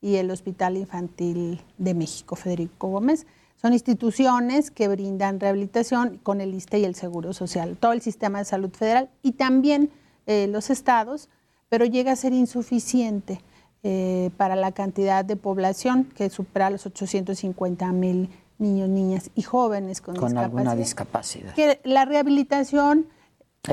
y 0.00 0.16
el 0.16 0.30
Hospital 0.30 0.78
Infantil 0.78 1.60
de 1.76 1.92
México, 1.92 2.34
Federico 2.34 2.88
Gómez. 2.88 3.26
Son 3.64 3.72
instituciones 3.72 4.70
que 4.70 4.88
brindan 4.88 5.40
rehabilitación 5.40 6.18
con 6.22 6.42
el 6.42 6.52
ISTE 6.52 6.80
y 6.80 6.84
el 6.84 6.94
Seguro 6.94 7.32
Social, 7.32 7.78
todo 7.80 7.92
el 7.92 8.02
sistema 8.02 8.40
de 8.40 8.44
salud 8.44 8.68
federal 8.68 9.08
y 9.22 9.32
también 9.32 9.88
eh, 10.26 10.48
los 10.48 10.68
estados, 10.68 11.30
pero 11.70 11.86
llega 11.86 12.12
a 12.12 12.16
ser 12.16 12.34
insuficiente 12.34 13.40
eh, 13.82 14.28
para 14.36 14.54
la 14.54 14.72
cantidad 14.72 15.24
de 15.24 15.36
población 15.36 16.04
que 16.14 16.28
supera 16.28 16.68
los 16.68 16.84
850 16.84 17.90
mil 17.92 18.28
niños, 18.58 18.90
niñas 18.90 19.30
y 19.34 19.40
jóvenes 19.40 20.02
con, 20.02 20.14
con 20.14 20.36
alguna 20.36 20.76
discapacidad. 20.76 21.54
Que 21.54 21.80
la 21.84 22.04
rehabilitación 22.04 23.06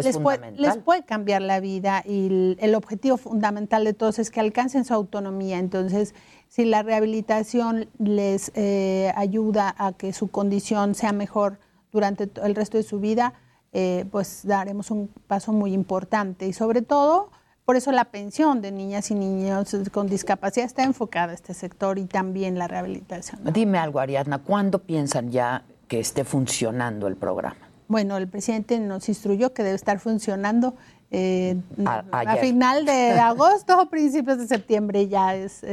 les 0.01 0.17
puede, 0.17 0.51
les 0.51 0.77
puede, 0.77 1.03
cambiar 1.03 1.41
la 1.41 1.59
vida 1.59 2.01
y 2.07 2.27
el, 2.27 2.57
el, 2.61 2.75
objetivo 2.75 3.17
fundamental 3.17 3.83
de 3.83 3.93
todos 3.93 4.19
es 4.19 4.31
que 4.31 4.39
alcancen 4.39 4.85
su 4.85 4.93
autonomía. 4.93 5.59
Entonces, 5.59 6.15
si 6.51 6.65
la 6.65 6.83
rehabilitación 6.83 7.87
les 7.97 8.51
eh, 8.55 9.13
ayuda 9.15 9.73
a 9.77 9.93
que 9.93 10.11
su 10.11 10.27
condición 10.27 10.95
sea 10.95 11.13
mejor 11.13 11.59
durante 11.93 12.29
el 12.43 12.55
resto 12.55 12.75
de 12.75 12.83
su 12.83 12.99
vida, 12.99 13.35
eh, 13.71 14.03
pues 14.11 14.41
daremos 14.43 14.91
un 14.91 15.07
paso 15.27 15.53
muy 15.53 15.71
importante. 15.71 16.45
Y 16.47 16.51
sobre 16.51 16.81
todo, 16.81 17.29
por 17.63 17.77
eso 17.77 17.93
la 17.93 18.03
pensión 18.03 18.61
de 18.61 18.73
niñas 18.73 19.11
y 19.11 19.15
niños 19.15 19.73
con 19.93 20.07
discapacidad 20.07 20.65
está 20.65 20.83
enfocada 20.83 21.31
a 21.31 21.35
este 21.35 21.53
sector 21.53 21.97
y 21.97 22.03
también 22.03 22.59
la 22.59 22.67
rehabilitación. 22.67 23.39
Dime 23.53 23.77
algo, 23.77 24.01
Ariadna, 24.01 24.39
¿cuándo 24.39 24.79
piensan 24.79 25.31
ya 25.31 25.63
que 25.87 26.01
esté 26.01 26.25
funcionando 26.25 27.07
el 27.07 27.15
programa? 27.15 27.69
Bueno, 27.87 28.17
el 28.17 28.27
presidente 28.27 28.77
nos 28.77 29.07
instruyó 29.07 29.53
que 29.53 29.63
debe 29.63 29.75
estar 29.75 29.99
funcionando 29.99 30.75
eh, 31.11 31.55
a, 31.85 32.35
final 32.41 32.85
de 32.85 33.11
agosto 33.11 33.79
o 33.79 33.85
principios 33.89 34.37
de 34.37 34.47
septiembre 34.47 35.07
ya 35.07 35.33
es 35.33 35.63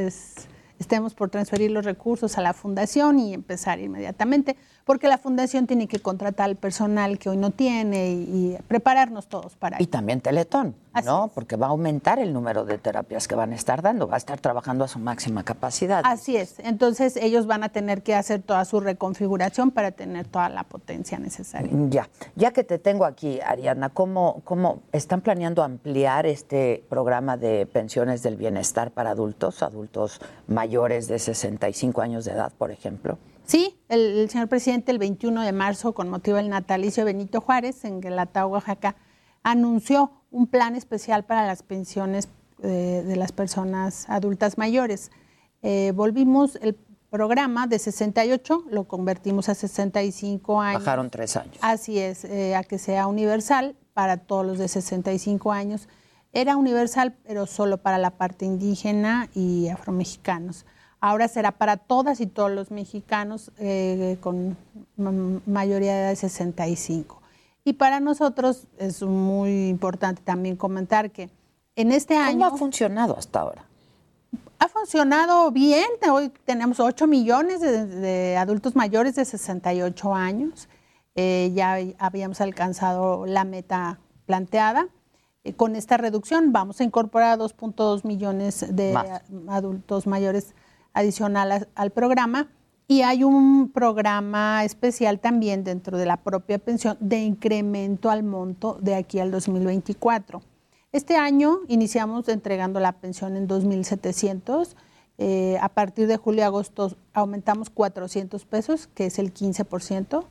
estemos 0.79 1.13
por 1.13 1.29
transferir 1.29 1.71
los 1.71 1.85
recursos 1.85 2.37
a 2.37 2.41
la 2.41 2.53
fundación 2.53 3.19
y 3.19 3.33
empezar 3.33 3.79
inmediatamente, 3.79 4.55
porque 4.89 5.07
la 5.07 5.19
fundación 5.19 5.67
tiene 5.67 5.87
que 5.87 5.99
contratar 5.99 6.49
al 6.49 6.55
personal 6.55 7.19
que 7.19 7.29
hoy 7.29 7.37
no 7.37 7.51
tiene 7.51 8.09
y, 8.09 8.57
prepararnos 8.67 9.27
todos 9.27 9.55
para 9.55 9.79
Y 9.79 9.85
también 9.85 10.19
Teletón, 10.19 10.73
¿no? 11.05 11.29
Porque 11.35 11.57
va 11.57 11.67
a 11.67 11.69
aumentar 11.69 12.17
el 12.17 12.33
número 12.33 12.65
de 12.65 12.79
terapias 12.79 13.27
que 13.27 13.35
van 13.35 13.51
a 13.51 13.55
estar 13.55 13.83
dando, 13.83 14.07
va 14.07 14.15
a 14.15 14.17
estar 14.17 14.39
trabajando 14.39 14.83
a 14.83 14.87
su 14.87 14.97
máxima 14.97 15.43
capacidad. 15.43 16.01
Así 16.05 16.37
es, 16.37 16.55
entonces 16.57 17.17
ellos 17.17 17.45
van 17.45 17.63
a 17.63 17.69
tener 17.69 18.01
que 18.01 18.15
hacer 18.15 18.41
toda 18.41 18.65
su 18.65 18.79
reconfiguración 18.79 19.69
para 19.69 19.91
tener 19.91 20.25
toda 20.25 20.49
la 20.49 20.63
potencia 20.63 21.19
necesaria. 21.19 21.69
Ya, 21.89 22.09
ya 22.35 22.49
que 22.49 22.63
te 22.63 22.79
tengo 22.79 23.05
aquí, 23.05 23.39
Ariadna, 23.45 23.89
¿cómo, 23.89 24.41
cómo 24.43 24.81
están 24.91 25.21
planeando 25.21 25.61
ampliar 25.61 26.25
este 26.25 26.83
programa 26.89 27.37
de 27.37 27.67
pensiones 27.67 28.23
del 28.23 28.37
bienestar 28.37 28.89
para 28.89 29.11
adultos, 29.11 29.61
adultos 29.61 30.19
mayores 30.47 31.07
de 31.07 31.19
65 31.19 32.01
años 32.01 32.25
de 32.25 32.31
edad, 32.31 32.51
por 32.57 32.71
ejemplo? 32.71 33.19
Sí, 33.49 33.81
el, 33.89 34.29
señor 34.29 34.47
presidente 34.47 34.91
el 34.91 34.99
21 34.99 35.41
de 35.41 35.51
marzo, 35.53 35.95
con 35.95 36.07
motivo 36.07 36.37
del 36.37 36.49
natalicio 36.49 37.03
de 37.03 37.13
Benito 37.13 37.41
Juárez, 37.41 37.83
en 37.83 37.99
Guelatao, 37.99 38.49
Oaxaca, 38.49 38.95
anunció 39.41 40.11
un 40.29 40.45
plan 40.45 40.75
especial 40.75 41.25
para 41.25 41.47
las 41.47 41.63
pensiones 41.63 42.29
eh, 42.61 43.03
de 43.03 43.15
las 43.15 43.31
personas 43.31 44.07
adultas 44.07 44.59
mayores. 44.59 45.09
Eh, 45.63 45.93
volvimos 45.95 46.59
el 46.61 46.75
programa 47.09 47.65
de 47.65 47.79
68, 47.79 48.65
lo 48.69 48.83
convertimos 48.83 49.49
a 49.49 49.55
65 49.55 50.61
años. 50.61 50.83
Bajaron 50.83 51.09
tres 51.09 51.35
años. 51.35 51.57
Así 51.61 51.97
es, 51.97 52.25
eh, 52.25 52.55
a 52.55 52.63
que 52.63 52.77
sea 52.77 53.07
universal 53.07 53.75
para 53.95 54.17
todos 54.17 54.45
los 54.45 54.59
de 54.59 54.67
65 54.67 55.51
años. 55.51 55.89
Era 56.33 56.55
universal, 56.55 57.17
pero 57.25 57.47
solo 57.47 57.79
para 57.79 57.97
la 57.97 58.11
parte 58.11 58.45
indígena 58.45 59.27
y 59.33 59.69
afromexicanos. 59.69 60.67
Ahora 61.01 61.27
será 61.27 61.53
para 61.53 61.77
todas 61.77 62.19
y 62.19 62.27
todos 62.27 62.51
los 62.51 62.71
mexicanos 62.71 63.51
eh, 63.57 64.17
con 64.19 64.57
mayoría 65.45 65.93
de 65.93 65.99
edad 66.01 66.09
de 66.09 66.15
65. 66.17 67.21
Y 67.63 67.73
para 67.73 67.99
nosotros 67.99 68.67
es 68.77 69.01
muy 69.03 69.69
importante 69.69 70.21
también 70.23 70.55
comentar 70.55 71.11
que 71.11 71.29
en 71.75 71.91
este 71.91 72.17
año... 72.17 72.39
¿Cómo 72.39 72.55
ha 72.55 72.57
funcionado 72.57 73.17
hasta 73.17 73.39
ahora? 73.39 73.65
Ha 74.59 74.67
funcionado 74.67 75.51
bien. 75.51 75.87
Hoy 76.11 76.31
tenemos 76.43 76.81
8 76.81 77.07
millones 77.07 77.61
de, 77.61 78.35
adultos 78.37 78.75
mayores 78.75 79.15
de 79.15 79.23
68 79.23 80.13
años. 80.13 80.67
Eh, 81.15 81.51
ya 81.53 81.77
habíamos 81.97 82.41
alcanzado 82.41 83.25
la 83.25 83.45
meta 83.45 83.99
planteada. 84.25 84.89
Eh, 85.45 85.53
con 85.53 85.77
esta 85.77 85.95
reducción 85.95 86.51
vamos 86.51 86.81
a 86.81 86.83
incorporar 86.83 87.39
2.2 87.39 88.03
millones 88.03 88.65
de 88.75 88.97
adultos 89.47 90.07
mayores 90.07 90.53
adicional 90.93 91.67
al 91.75 91.91
programa. 91.91 92.49
Y 92.87 93.03
hay 93.03 93.23
un 93.23 93.69
programa 93.69 94.63
especial 94.63 95.19
también 95.19 95.63
dentro 95.63 95.97
de 95.97 96.07
la 96.07 96.17
propia 96.17 96.57
pensión 96.57 96.97
de 96.99 97.21
incremento 97.21 98.09
al 98.09 98.23
monto 98.23 98.79
de 98.81 98.95
aquí 98.95 99.19
al 99.19 99.29
2024. 99.29 100.41
Este 100.91 101.15
año 101.15 101.59
iniciamos 101.67 102.27
entregando 102.29 102.79
la 102.79 102.93
pensión 102.93 103.37
en 103.37 103.47
2.700. 103.47 104.69
Eh, 105.19 105.57
a 105.61 105.69
partir 105.69 106.07
de 106.07 106.17
julio 106.17 106.39
y 106.39 106.43
agosto 106.45 106.95
aumentamos 107.13 107.69
400 107.69 108.45
pesos, 108.45 108.87
que 108.87 109.05
es 109.05 109.19
el 109.19 109.33
15%, 109.33 110.23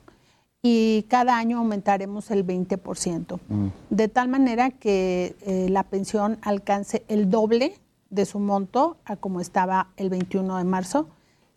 y 0.62 1.04
cada 1.08 1.36
año 1.36 1.58
aumentaremos 1.58 2.30
el 2.30 2.44
20%, 2.44 3.38
mm. 3.48 3.66
de 3.90 4.08
tal 4.08 4.28
manera 4.28 4.70
que 4.70 5.36
eh, 5.42 5.68
la 5.70 5.84
pensión 5.84 6.38
alcance 6.42 7.04
el 7.08 7.30
doble 7.30 7.78
de 8.10 8.24
su 8.26 8.38
monto 8.38 8.96
a 9.04 9.16
como 9.16 9.40
estaba 9.40 9.88
el 9.96 10.10
21 10.10 10.56
de 10.56 10.64
marzo. 10.64 11.08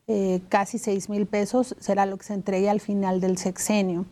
Eh, 0.07 0.41
casi 0.49 0.77
6 0.77 1.09
mil 1.09 1.25
pesos 1.25 1.75
será 1.79 2.05
lo 2.05 2.17
que 2.17 2.25
se 2.25 2.33
entregue 2.33 2.69
al 2.69 2.81
final 2.81 3.21
del 3.21 3.37
sexenio. 3.37 4.05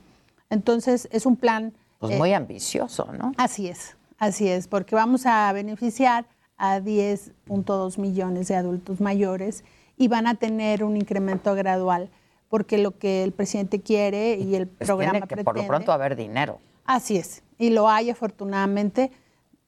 Entonces, 0.49 1.07
es 1.11 1.25
un 1.25 1.35
plan... 1.35 1.73
Pues 1.99 2.17
muy 2.17 2.31
eh, 2.31 2.35
ambicioso, 2.35 3.11
¿no? 3.11 3.33
Así 3.37 3.67
es, 3.67 3.97
así 4.17 4.47
es, 4.47 4.67
porque 4.67 4.95
vamos 4.95 5.25
a 5.25 5.51
beneficiar 5.51 6.25
a 6.57 6.79
10.2 6.79 7.97
millones 7.97 8.47
de 8.47 8.55
adultos 8.55 9.01
mayores 9.01 9.63
y 9.97 10.07
van 10.07 10.27
a 10.27 10.35
tener 10.35 10.83
un 10.83 10.95
incremento 10.95 11.53
gradual, 11.55 12.09
porque 12.47 12.77
lo 12.77 12.97
que 12.97 13.23
el 13.23 13.31
presidente 13.31 13.81
quiere 13.81 14.35
y 14.35 14.55
el 14.55 14.67
pues 14.67 14.87
programa 14.87 15.11
tiene 15.13 15.27
que 15.27 15.43
Por 15.43 15.57
lo 15.57 15.67
pronto 15.67 15.91
haber 15.91 16.15
dinero. 16.15 16.59
Así 16.85 17.17
es, 17.17 17.43
y 17.57 17.69
lo 17.71 17.89
hay 17.89 18.09
afortunadamente 18.09 19.11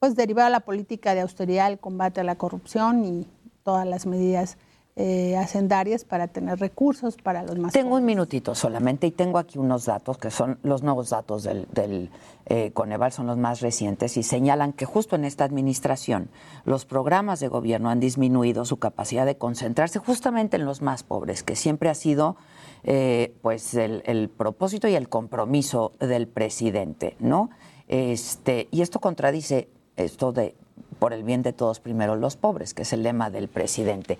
pues 0.01 0.15
derivada 0.15 0.47
de 0.47 0.53
la 0.53 0.61
política 0.61 1.13
de 1.13 1.21
austeridad, 1.21 1.71
el 1.71 1.77
combate 1.77 2.21
a 2.21 2.23
la 2.23 2.35
corrupción 2.35 3.05
y 3.05 3.27
todas 3.61 3.85
las 3.85 4.07
medidas 4.07 4.57
eh, 4.95 5.37
hacendarias 5.37 6.05
para 6.05 6.27
tener 6.27 6.59
recursos 6.59 7.17
para 7.17 7.43
los 7.43 7.59
más 7.59 7.71
Tengo 7.71 7.97
un 7.97 8.03
minutito 8.03 8.55
solamente 8.55 9.05
y 9.05 9.11
tengo 9.11 9.37
aquí 9.37 9.59
unos 9.59 9.85
datos 9.85 10.17
que 10.17 10.31
son 10.31 10.57
los 10.63 10.81
nuevos 10.81 11.11
datos 11.11 11.43
del, 11.43 12.09
eh, 12.47 12.71
Coneval, 12.73 13.11
son 13.11 13.27
los 13.27 13.37
más 13.37 13.61
recientes 13.61 14.17
y 14.17 14.23
señalan 14.23 14.73
que 14.73 14.85
justo 14.85 15.15
en 15.15 15.23
esta 15.23 15.43
administración 15.43 16.31
los 16.65 16.85
programas 16.85 17.39
de 17.39 17.49
gobierno 17.49 17.91
han 17.91 17.99
disminuido 17.99 18.65
su 18.65 18.77
capacidad 18.77 19.27
de 19.27 19.37
concentrarse 19.37 19.99
justamente 19.99 20.57
en 20.57 20.65
los 20.65 20.81
más 20.81 21.03
pobres, 21.03 21.43
que 21.43 21.55
siempre 21.55 21.89
ha 21.89 21.95
sido 21.95 22.37
eh, 22.83 23.35
pues 23.43 23.75
el, 23.75 24.01
el 24.07 24.29
propósito 24.29 24.87
y 24.87 24.95
el 24.95 25.09
compromiso 25.09 25.91
del 25.99 26.27
presidente, 26.27 27.15
¿no? 27.19 27.51
Este, 27.87 28.67
y 28.71 28.81
esto 28.81 28.99
contradice 28.99 29.67
esto 29.97 30.31
de 30.31 30.55
por 30.99 31.13
el 31.13 31.23
bien 31.23 31.41
de 31.41 31.53
todos 31.53 31.79
primero 31.79 32.15
los 32.15 32.35
pobres, 32.35 32.73
que 32.73 32.83
es 32.83 32.93
el 32.93 33.03
lema 33.03 33.29
del 33.29 33.47
presidente. 33.47 34.19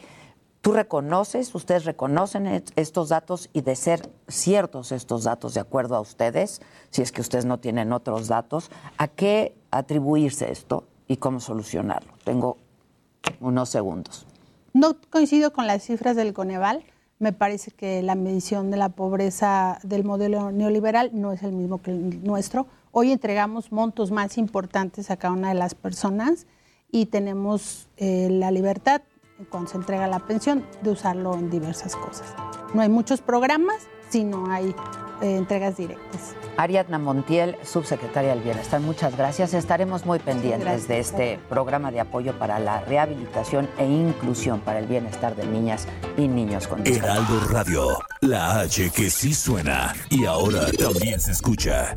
¿Tú 0.61 0.73
reconoces, 0.73 1.53
ustedes 1.55 1.85
reconocen 1.85 2.63
estos 2.75 3.09
datos 3.09 3.49
y 3.51 3.61
de 3.61 3.75
ser 3.75 4.09
ciertos 4.27 4.91
estos 4.91 5.23
datos 5.23 5.55
de 5.55 5.59
acuerdo 5.59 5.95
a 5.95 6.01
ustedes, 6.01 6.61
si 6.91 7.01
es 7.01 7.11
que 7.11 7.21
ustedes 7.21 7.45
no 7.45 7.59
tienen 7.59 7.91
otros 7.93 8.27
datos, 8.27 8.69
a 8.97 9.07
qué 9.07 9.55
atribuirse 9.71 10.51
esto 10.51 10.83
y 11.07 11.17
cómo 11.17 11.39
solucionarlo? 11.39 12.13
Tengo 12.23 12.57
unos 13.39 13.69
segundos. 13.69 14.27
No 14.73 14.95
coincido 15.09 15.51
con 15.51 15.67
las 15.67 15.83
cifras 15.83 16.15
del 16.15 16.33
Coneval. 16.33 16.83
Me 17.17 17.33
parece 17.33 17.71
que 17.71 18.01
la 18.01 18.15
medición 18.15 18.71
de 18.71 18.77
la 18.77 18.89
pobreza 18.89 19.79
del 19.83 20.03
modelo 20.03 20.51
neoliberal 20.51 21.09
no 21.13 21.31
es 21.31 21.43
el 21.43 21.51
mismo 21.51 21.81
que 21.81 21.91
el 21.91 22.23
nuestro. 22.23 22.67
Hoy 22.93 23.13
entregamos 23.13 23.71
montos 23.71 24.11
más 24.11 24.37
importantes 24.37 25.11
a 25.11 25.17
cada 25.17 25.33
una 25.33 25.49
de 25.49 25.55
las 25.55 25.75
personas 25.75 26.45
y 26.91 27.05
tenemos 27.05 27.87
eh, 27.95 28.27
la 28.29 28.51
libertad, 28.51 29.01
cuando 29.49 29.69
se 29.69 29.77
entrega 29.77 30.07
la 30.07 30.19
pensión, 30.19 30.65
de 30.83 30.91
usarlo 30.91 31.33
en 31.35 31.49
diversas 31.49 31.95
cosas. 31.95 32.35
No 32.73 32.81
hay 32.81 32.89
muchos 32.89 33.21
programas, 33.21 33.77
sino 34.09 34.51
hay 34.51 34.75
eh, 35.21 35.37
entregas 35.37 35.77
directas. 35.77 36.35
Ariadna 36.57 36.99
Montiel, 36.99 37.55
subsecretaria 37.63 38.31
del 38.31 38.41
Bienestar, 38.41 38.81
muchas 38.81 39.15
gracias. 39.15 39.53
Estaremos 39.53 40.05
muy 40.05 40.19
pendientes 40.19 40.89
de 40.89 40.99
este 40.99 41.39
programa 41.47 41.91
de 41.91 42.01
apoyo 42.01 42.37
para 42.37 42.59
la 42.59 42.81
rehabilitación 42.81 43.69
e 43.77 43.87
inclusión 43.87 44.59
para 44.59 44.79
el 44.79 44.87
bienestar 44.87 45.37
de 45.37 45.47
niñas 45.47 45.87
y 46.17 46.27
niños 46.27 46.67
con 46.67 46.83
discapacidad. 46.83 47.23
Heraldo 47.23 47.47
Radio, 47.47 47.87
la 48.19 48.59
H 48.59 48.89
que 48.89 49.09
sí 49.09 49.33
suena 49.33 49.95
y 50.09 50.25
ahora 50.25 50.65
también 50.77 51.21
se 51.21 51.31
escucha. 51.31 51.95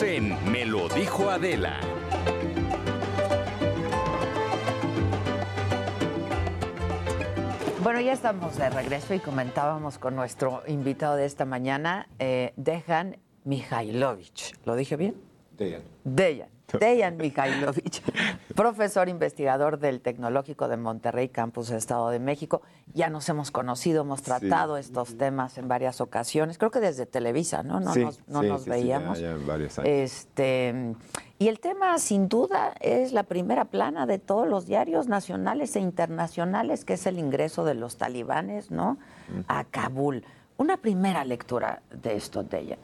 En 0.00 0.50
Me 0.50 0.64
lo 0.64 0.88
dijo 0.88 1.30
Adela. 1.30 1.78
Bueno, 7.82 8.00
ya 8.00 8.12
estamos 8.12 8.56
de 8.56 8.70
regreso 8.70 9.14
y 9.14 9.20
comentábamos 9.20 9.98
con 9.98 10.16
nuestro 10.16 10.62
invitado 10.66 11.16
de 11.16 11.26
esta 11.26 11.44
mañana, 11.44 12.08
eh, 12.18 12.52
Dejan 12.56 13.18
Mihailovich. 13.44 14.54
¿Lo 14.64 14.74
dije 14.74 14.96
bien? 14.96 15.14
Dejan. 15.56 15.82
Dejan. 16.04 16.51
Dejan 16.78 17.16
Mihailovich, 17.16 18.02
profesor 18.54 19.08
investigador 19.08 19.78
del 19.78 20.00
Tecnológico 20.00 20.68
de 20.68 20.76
Monterrey, 20.76 21.28
Campus 21.28 21.70
Estado 21.70 22.10
de 22.10 22.18
México. 22.18 22.62
Ya 22.94 23.08
nos 23.10 23.28
hemos 23.28 23.50
conocido, 23.50 24.02
hemos 24.02 24.22
tratado 24.22 24.76
estos 24.76 25.16
temas 25.16 25.58
en 25.58 25.68
varias 25.68 26.00
ocasiones, 26.00 26.58
creo 26.58 26.70
que 26.70 26.80
desde 26.80 27.06
Televisa, 27.06 27.62
¿no? 27.62 27.80
No 27.80 27.92
Sí, 27.94 28.00
nos, 28.04 28.20
no 28.28 28.40
sí, 28.42 28.48
nos 28.48 28.66
veíamos. 28.66 29.18
ya- 29.18 29.36
ya 29.36 29.46
varios 29.46 29.78
años. 29.78 29.88
Este, 29.88 30.94
y 31.38 31.48
el 31.48 31.58
tema, 31.60 31.98
sin 31.98 32.28
duda, 32.28 32.74
es 32.80 33.12
la 33.12 33.22
primera 33.24 33.64
plana 33.66 34.06
de 34.06 34.18
todos 34.18 34.46
los 34.48 34.66
diarios 34.66 35.08
nacionales 35.08 35.74
e 35.76 35.80
internacionales, 35.80 36.84
que 36.84 36.94
es 36.94 37.06
el 37.06 37.18
ingreso 37.18 37.64
de 37.64 37.74
los 37.74 37.96
talibanes, 37.96 38.70
¿no? 38.70 38.98
A 39.48 39.64
Kabul. 39.64 40.24
Una 40.58 40.76
primera 40.76 41.24
lectura 41.24 41.82
de 41.90 42.14
esto, 42.16 42.42
Dejan. 42.44 42.78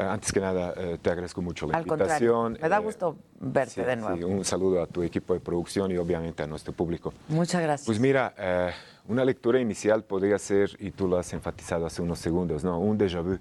Eh, 0.00 0.08
Antes 0.08 0.32
que 0.32 0.40
nada, 0.40 0.74
eh, 0.76 0.98
te 1.00 1.10
agradezco 1.10 1.42
mucho 1.42 1.66
la 1.66 1.78
Al 1.78 1.86
contrario, 1.86 2.46
invitación. 2.46 2.58
me 2.62 2.68
da 2.68 2.78
Eh, 2.78 2.80
gusto 2.82 3.16
verte 3.40 3.70
sí, 3.74 3.82
de 3.82 3.96
nuevo. 3.96 4.16
sí, 4.16 4.24
un 4.24 4.44
saludo 4.44 4.82
a 4.82 4.86
tu 4.86 5.02
equipo 5.02 5.34
de 5.34 5.40
producción 5.40 5.90
y 5.90 5.96
obviamente 5.96 6.42
a 6.42 6.46
nuestro 6.46 6.72
público. 6.72 7.12
Muchas 7.28 7.62
gracias. 7.62 7.86
Pues 7.86 8.00
mira, 8.00 8.34
eh, 8.38 8.70
una 9.08 9.24
lectura 9.24 9.60
inicial 9.60 10.04
podría 10.04 10.38
ser, 10.38 10.70
y 10.78 10.90
tú 10.90 11.08
lo 11.08 11.18
has 11.18 11.32
enfatizado 11.32 11.86
hace 11.86 12.02
unos 12.02 12.18
segundos, 12.18 12.64
¿no? 12.64 12.78
un 12.78 12.98
déjà 12.98 13.22
vu. 13.22 13.38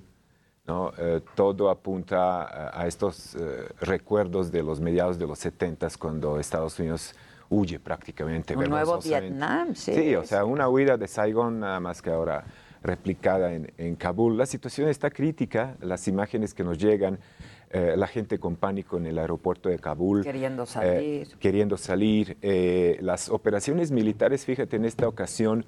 ¿no? 0.67 0.91
Eh, 0.99 1.21
todo 1.33 1.69
apunta 1.71 2.79
a, 2.79 2.85
estos 2.85 3.35
recuerdos 3.81 4.51
de 4.51 4.61
los 4.61 4.79
mediados 4.79 5.17
de 5.17 5.25
los 5.25 5.39
70 5.39 5.87
cuando 5.97 6.39
Estados 6.39 6.77
Unidos 6.79 7.15
huye 7.49 7.79
prácticamente. 7.79 8.55
Un 8.55 8.69
nuevo. 8.69 8.99
Vietnam, 8.99 9.73
sí. 9.73 9.95
Sí, 9.95 10.15
o 10.15 10.23
sea, 10.23 10.45
una 10.45 10.69
huida 10.69 10.95
de 10.95 11.07
Saigón, 11.07 11.59
nada 11.61 11.79
más 11.79 12.03
que 12.03 12.11
ahora 12.11 12.45
replicada 12.81 13.53
en, 13.53 13.71
en 13.77 13.95
Kabul. 13.95 14.37
La 14.37 14.45
situación 14.45 14.89
está 14.89 15.09
crítica, 15.09 15.75
las 15.81 16.07
imágenes 16.07 16.53
que 16.53 16.63
nos 16.63 16.77
llegan, 16.77 17.19
eh, 17.71 17.93
la 17.95 18.07
gente 18.07 18.39
con 18.39 18.55
pánico 18.55 18.97
en 18.97 19.05
el 19.05 19.19
aeropuerto 19.19 19.69
de 19.69 19.77
Kabul. 19.77 20.23
Queriendo 20.23 20.63
eh, 20.63 20.65
salir. 20.65 21.27
queriendo 21.39 21.77
salir. 21.77 22.37
Eh, 22.41 22.97
las 23.01 23.29
operaciones 23.29 23.91
militares, 23.91 24.43
fíjate, 24.43 24.75
en 24.75 24.85
esta 24.85 25.07
ocasión 25.07 25.65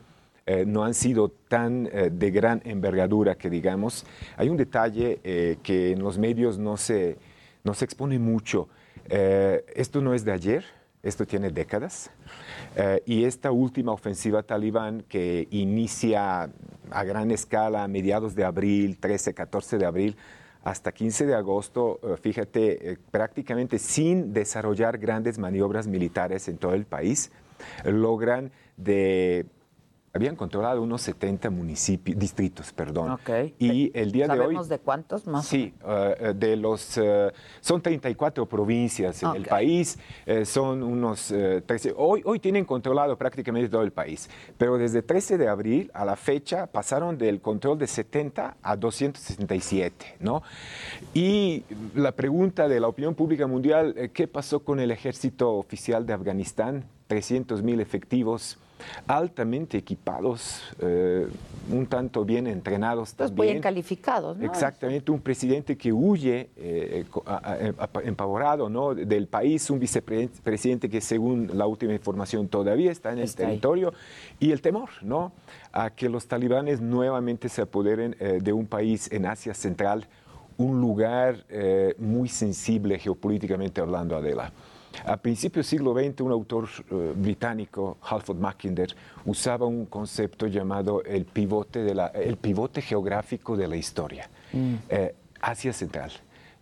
no 0.66 0.84
han 0.84 0.96
sido 0.96 1.30
tan 1.30 1.84
de 1.84 2.32
gran 2.32 2.62
envergadura 2.66 3.36
que 3.36 3.50
digamos. 3.50 4.06
Hay 4.36 4.50
un 4.50 4.58
detalle 4.58 5.20
que 5.64 5.92
en 5.92 6.00
los 6.04 6.18
medios 6.18 6.58
no 6.58 6.76
se, 6.76 7.16
no 7.64 7.74
se 7.74 7.86
expone 7.86 8.20
mucho. 8.20 8.68
Esto 9.08 10.02
no 10.02 10.14
es 10.14 10.26
de 10.26 10.34
ayer, 10.34 10.66
esto 11.04 11.26
tiene 11.26 11.50
décadas. 11.50 12.12
Eh, 12.76 13.02
y 13.06 13.24
esta 13.26 13.52
última 13.52 13.92
ofensiva 13.92 14.44
talibán 14.44 15.04
que 15.08 15.48
inicia 15.52 16.50
a 16.92 17.04
gran 17.04 17.32
escala 17.32 17.84
a 17.84 17.88
mediados 17.88 18.36
de 18.36 18.44
abril, 18.44 18.98
13, 18.98 19.34
14 19.34 19.78
de 19.78 19.86
abril, 19.86 20.16
hasta 20.64 20.92
15 20.92 21.26
de 21.26 21.34
agosto, 21.34 22.00
eh, 22.04 22.18
fíjate, 22.22 22.92
eh, 22.92 22.98
prácticamente 23.10 23.80
sin 23.80 24.32
desarrollar 24.32 25.00
grandes 25.00 25.40
maniobras 25.40 25.88
militares 25.88 26.48
en 26.48 26.58
todo 26.58 26.74
el 26.74 26.86
país, 26.86 27.32
logran 27.84 28.52
de... 28.78 29.46
Habían 30.14 30.36
controlado 30.36 30.82
unos 30.82 31.02
70 31.04 31.50
municipios, 31.50 32.20
distritos, 32.20 32.74
perdón. 32.74 33.18
Y 33.58 33.98
el 33.98 34.12
día 34.12 34.28
de 34.28 34.34
hoy... 34.34 34.40
¿Sabemos 34.40 34.68
de 34.68 34.80
cuántos 34.80 35.26
más? 35.26 35.46
Sí, 35.46 35.74
eh, 35.88 36.34
de 36.36 36.58
los, 36.58 36.98
eh, 36.98 37.32
son 37.62 37.82
34 37.82 38.46
provincias 38.46 39.24
en 39.24 39.36
el 39.38 39.46
país, 39.46 39.98
son 40.44 40.84
unos 40.84 41.32
eh, 41.32 41.64
13, 41.66 41.94
hoy, 41.96 42.22
hoy 42.26 42.40
tienen 42.40 42.66
controlado 42.66 43.18
prácticamente 43.18 43.70
todo 43.70 43.84
el 43.84 43.94
país, 43.94 44.30
pero 44.58 44.78
desde 44.78 45.02
13 45.02 45.38
de 45.38 45.48
abril 45.48 45.90
a 45.94 46.04
la 46.04 46.18
fecha 46.18 46.68
pasaron 46.68 47.18
del 47.18 47.40
control 47.40 47.78
de 47.78 47.88
70 47.88 48.58
a 48.62 48.76
267, 48.76 50.18
¿no? 50.20 50.44
Y 51.14 51.64
la 51.96 52.12
pregunta 52.12 52.68
de 52.68 52.82
la 52.82 52.90
opinión 52.90 53.16
pública 53.16 53.48
mundial, 53.48 54.12
¿qué 54.14 54.28
pasó 54.28 54.60
con 54.60 54.82
el 54.82 54.92
ejército 54.92 55.54
oficial 55.54 56.06
de 56.06 56.14
Afganistán? 56.14 56.84
300 57.08 57.62
mil 57.64 57.80
efectivos 57.80 58.58
altamente 59.08 59.78
equipados, 59.78 60.62
eh, 60.80 61.28
un 61.72 61.86
tanto 61.88 62.26
bien 62.26 62.48
entrenados 62.48 63.14
Pues 63.14 63.30
también. 63.30 63.54
bien 63.54 63.62
calificados, 63.62 64.38
¿no? 64.38 64.46
Exactamente, 64.46 65.12
un 65.12 65.20
presidente 65.22 65.78
que 65.78 65.92
huye 65.94 66.50
eh, 66.58 67.06
a- 67.26 67.58
empavorado 68.04 68.70
¿no? 68.70 68.94
del 68.96 69.28
país, 69.28 69.70
un 69.70 69.80
vicepresidente 69.80 70.90
que 70.90 71.02
según 71.02 71.50
la 71.54 71.68
última 71.68 71.94
información 71.94 72.48
todavía 72.48 72.92
está 72.92 73.12
en 73.12 73.20
el 73.20 73.24
Está 73.26 73.44
ahí. 73.44 73.48
territorio 73.50 73.94
y 74.40 74.52
el 74.52 74.62
temor 74.62 74.90
¿no? 75.02 75.32
a 75.72 75.90
que 75.92 76.10
los 76.10 76.28
talibanes 76.28 76.82
nuevamente 76.82 77.50
se 77.50 77.62
apoderen 77.62 78.16
eh, 78.20 78.40
de 78.42 78.54
un 78.54 78.66
país 78.68 79.12
en 79.12 79.26
Asia 79.26 79.54
Central, 79.54 80.08
un 80.58 80.80
lugar 80.82 81.44
eh, 81.50 81.96
muy 81.98 82.30
sensible 82.30 83.00
geopolíticamente 83.00 83.82
hablando, 83.82 84.16
Adela. 84.16 84.52
A 85.06 85.18
principios 85.18 85.66
del 85.70 85.80
siglo 85.80 85.94
XX, 85.94 86.22
un 86.22 86.32
autor 86.32 86.68
eh, 86.90 87.14
británico, 87.16 87.98
Halford 88.02 88.38
Mackinder, 88.38 88.96
usaba 89.26 89.66
un 89.66 89.86
concepto 89.86 90.48
llamado 90.48 91.04
el 91.04 91.26
pivote, 91.26 91.80
de 91.84 91.96
la- 91.96 92.08
el 92.08 92.38
pivote 92.38 92.82
geográfico 92.82 93.56
de 93.58 93.68
la 93.68 93.76
historia. 93.76 94.30
Mm. 94.54 94.74
Eh, 94.90 95.16
Asia 95.42 95.74
Central. 95.74 96.12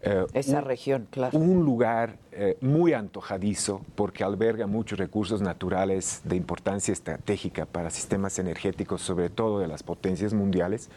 Eh, 0.02 0.26
Esa 0.34 0.60
un- 0.60 0.66
región, 0.66 1.08
claro. 1.12 1.38
un 1.38 1.66
lugar 1.66 2.18
eh, 2.32 2.58
muy 2.62 2.94
antojadizo 2.94 3.82
porque 3.96 4.24
alberga 4.24 4.66
muchos 4.66 4.98
recursos 4.98 5.42
naturales 5.42 6.22
de 6.24 6.38
importancia 6.38 6.94
estratégica 6.94 7.66
para 7.66 7.90
sistemas 7.90 8.40
energéticos, 8.40 9.02
sobre 9.02 9.30
todo 9.30 9.60
de 9.60 9.68
las 9.68 9.84
potencias 9.84 10.34
mundiales, 10.34 10.90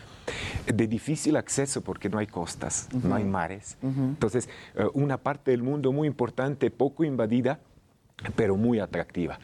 de 0.73 0.87
difícil 0.87 1.37
acceso 1.37 1.81
porque 1.81 2.09
no 2.09 2.19
hay 2.19 2.29
costas, 2.29 2.89
no 2.93 3.15
hay 3.17 3.25
mares. 3.25 3.77
Entonces, 3.83 4.49
eh, 4.77 4.87
una 4.95 5.17
parte 5.19 5.51
del 5.51 5.63
mundo 5.65 5.91
muy 5.93 6.07
importante, 6.07 6.71
poco 6.71 7.03
invadida, 7.03 7.59
pero 8.37 8.57
muy 8.57 8.79
atractiva. 8.79 9.41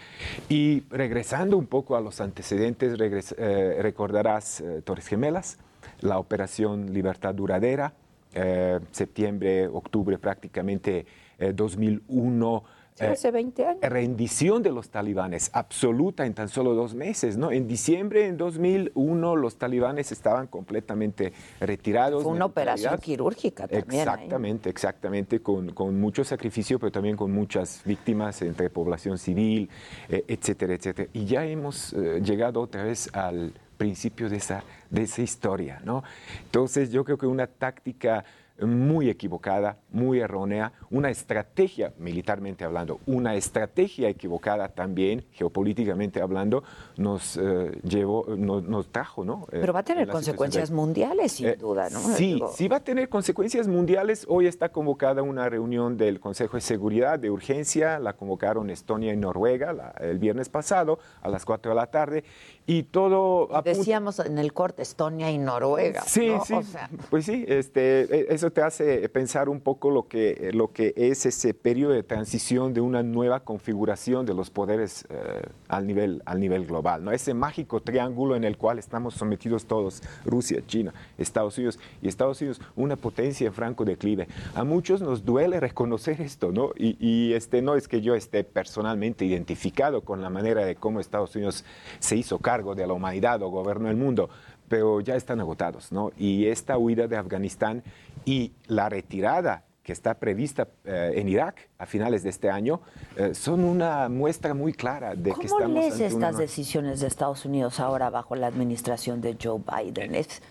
Y 0.48 0.84
regresando 0.88 1.56
un 1.56 1.66
poco 1.66 1.96
a 1.96 2.00
los 2.00 2.20
antecedentes, 2.20 2.96
eh, 3.36 3.78
recordarás 3.80 4.62
Torres 4.84 5.08
Gemelas, 5.08 5.58
la 6.00 6.18
operación 6.20 6.92
Libertad 6.92 7.34
Duradera, 7.34 7.94
eh, 8.34 8.80
septiembre, 8.90 9.66
octubre 9.68 10.18
prácticamente 10.18 11.06
eh, 11.38 11.52
2001. 11.54 12.64
Sí, 12.94 13.04
eh, 13.04 13.08
hace 13.08 13.30
20 13.30 13.64
años. 13.64 13.80
rendición 13.82 14.62
de 14.62 14.72
los 14.72 14.90
talibanes 14.90 15.50
absoluta 15.52 16.26
en 16.26 16.34
tan 16.34 16.48
solo 16.48 16.74
dos 16.74 16.94
meses, 16.96 17.36
¿no? 17.36 17.52
En 17.52 17.68
diciembre 17.68 18.26
en 18.26 18.36
2001 18.36 19.36
los 19.36 19.56
talibanes 19.56 20.10
estaban 20.10 20.48
completamente 20.48 21.32
retirados. 21.60 22.24
Fue 22.24 22.32
una 22.32 22.46
operación 22.46 22.98
quirúrgica 22.98 23.68
también. 23.68 24.08
ahí. 24.08 24.14
Exactamente, 24.14 24.68
exactamente, 24.68 25.40
con, 25.40 25.72
con 25.74 26.00
mucho 26.00 26.24
sacrificio, 26.24 26.80
pero 26.80 26.90
también 26.90 27.16
con 27.16 27.30
muchas 27.30 27.82
víctimas 27.84 28.42
entre 28.42 28.68
población 28.68 29.16
civil, 29.16 29.70
eh, 30.08 30.24
etcétera, 30.26 30.74
etcétera. 30.74 31.08
Y 31.12 31.24
ya 31.24 31.44
hemos 31.44 31.92
eh, 31.92 32.20
llegado 32.20 32.60
otra 32.60 32.82
vez 32.82 33.14
al 33.14 33.52
principio 33.82 34.28
de 34.28 34.36
esa, 34.36 34.62
de 34.90 35.02
esa 35.04 35.22
historia, 35.22 35.80
¿no? 35.84 36.02
Entonces 36.44 36.90
yo 36.90 37.04
creo 37.04 37.16
que 37.16 37.26
una 37.26 37.46
táctica 37.46 38.24
muy 38.60 39.08
equivocada, 39.08 39.76
muy 39.92 40.18
errónea, 40.18 40.72
una 40.90 41.10
estrategia, 41.10 41.92
militarmente 41.96 42.64
hablando, 42.64 42.98
una 43.06 43.36
estrategia 43.36 44.08
equivocada 44.08 44.66
también, 44.66 45.24
geopolíticamente 45.30 46.20
hablando, 46.20 46.64
nos 46.96 47.36
eh, 47.36 47.78
llevó, 47.84 48.26
nos, 48.36 48.64
nos 48.64 48.88
trajo, 48.88 49.24
¿no? 49.24 49.44
Eh, 49.52 49.58
Pero 49.60 49.72
va 49.72 49.78
a 49.78 49.82
en 49.82 49.86
tener 49.86 50.08
consecuencias 50.08 50.72
mundiales, 50.72 51.30
sin 51.30 51.46
Eh, 51.46 51.56
duda, 51.56 51.88
¿no? 51.88 52.00
Sí, 52.00 52.32
Digo, 52.34 52.48
sí 52.52 52.66
va 52.66 52.78
a 52.78 52.80
tener 52.80 53.08
consecuencias 53.08 53.68
mundiales. 53.68 54.26
Hoy 54.28 54.48
está 54.48 54.70
convocada 54.70 55.22
una 55.22 55.48
reunión 55.48 55.96
del 55.96 56.18
Consejo 56.18 56.56
de 56.56 56.62
Seguridad 56.62 57.20
de 57.20 57.30
urgencia, 57.30 58.00
la 58.00 58.14
convocaron 58.14 58.70
Estonia 58.70 59.12
y 59.12 59.16
Noruega 59.16 59.72
la- 59.72 59.94
el 60.00 60.18
viernes 60.18 60.48
pasado 60.48 60.98
a 61.22 61.28
las 61.28 61.44
4 61.44 61.70
de 61.70 61.76
la 61.76 61.86
tarde 61.86 62.24
y 62.68 62.82
todo 62.82 63.44
apunta- 63.44 63.62
Decíamos 63.62 64.18
en 64.20 64.38
el 64.38 64.52
corte 64.52 64.82
Estonia 64.82 65.30
y 65.30 65.38
Noruega. 65.38 66.02
Sí, 66.06 66.28
¿no? 66.28 66.44
sí, 66.44 66.52
O 66.52 66.62
sea, 66.62 66.90
pues 67.08 67.24
sí, 67.24 67.44
este, 67.48 68.02
e- 68.02 68.26
eso 68.34 68.50
te 68.52 68.60
hace 68.60 69.08
pensar 69.08 69.48
un 69.48 69.60
poco 69.60 69.90
lo 69.90 70.06
que, 70.06 70.50
lo 70.52 70.70
que 70.70 70.92
es 70.94 71.24
ese 71.24 71.54
periodo 71.54 71.94
de 71.94 72.02
transición 72.02 72.74
de 72.74 72.82
una 72.82 73.02
nueva 73.02 73.40
configuración 73.40 74.26
de 74.26 74.34
los 74.34 74.50
poderes 74.50 75.06
eh, 75.08 75.46
al, 75.68 75.86
nivel, 75.86 76.22
al 76.26 76.40
nivel 76.40 76.66
global, 76.66 77.02
¿no? 77.04 77.10
ese 77.10 77.32
mágico 77.32 77.80
triángulo 77.80 78.36
en 78.36 78.44
el 78.44 78.58
cual 78.58 78.78
estamos 78.78 79.14
sometidos 79.14 79.64
todos, 79.64 80.02
Rusia, 80.26 80.62
China, 80.66 80.92
Estados 81.16 81.56
Unidos, 81.56 81.78
y 82.02 82.08
Estados 82.08 82.38
Unidos, 82.42 82.60
una 82.76 82.96
potencia 82.96 83.46
en 83.46 83.54
franco 83.54 83.86
declive. 83.86 84.28
A 84.54 84.62
muchos 84.64 85.00
nos 85.00 85.24
duele 85.24 85.58
reconocer 85.58 86.20
esto, 86.20 86.52
¿no? 86.52 86.72
Y, 86.76 86.98
y, 87.00 87.32
este, 87.32 87.62
no 87.62 87.76
es 87.76 87.88
que 87.88 88.02
yo 88.02 88.14
esté 88.14 88.44
personalmente 88.44 89.24
identificado 89.24 90.02
con 90.02 90.20
la 90.20 90.28
manera 90.28 90.66
de 90.66 90.76
cómo 90.76 91.00
Estados 91.00 91.34
Unidos 91.34 91.64
se 91.98 92.14
hizo 92.16 92.38
cargo 92.38 92.57
de 92.62 92.86
la 92.86 92.92
humanidad 92.92 93.42
o 93.42 93.48
gobernó 93.50 93.88
el 93.90 93.96
mundo, 93.96 94.28
pero 94.68 95.00
ya 95.00 95.16
están 95.16 95.40
agotados, 95.40 95.92
¿no? 95.92 96.10
Y 96.16 96.46
esta 96.46 96.76
huida 96.78 97.06
de 97.06 97.16
Afganistán 97.16 97.82
y 98.24 98.52
la 98.66 98.88
retirada 98.88 99.64
que 99.82 99.92
está 99.92 100.14
prevista 100.14 100.68
eh, 100.84 101.12
en 101.16 101.28
Irak 101.30 101.70
a 101.78 101.86
finales 101.86 102.22
de 102.22 102.28
este 102.28 102.50
año 102.50 102.80
eh, 103.16 103.34
son 103.34 103.64
una 103.64 104.08
muestra 104.10 104.52
muy 104.52 104.74
clara 104.74 105.14
de 105.14 105.30
que 105.30 105.46
¿Cómo 105.48 105.58
estamos 105.60 105.70
lees 105.80 105.92
ante 105.94 106.06
estas 106.06 106.34
una- 106.34 106.38
decisiones 106.38 107.00
de 107.00 107.06
Estados 107.06 107.44
Unidos 107.46 107.80
ahora 107.80 108.10
bajo 108.10 108.36
la 108.36 108.48
administración 108.48 109.20
de 109.22 109.36
Joe 109.42 109.60
Biden? 109.60 110.14
Es, 110.14 110.42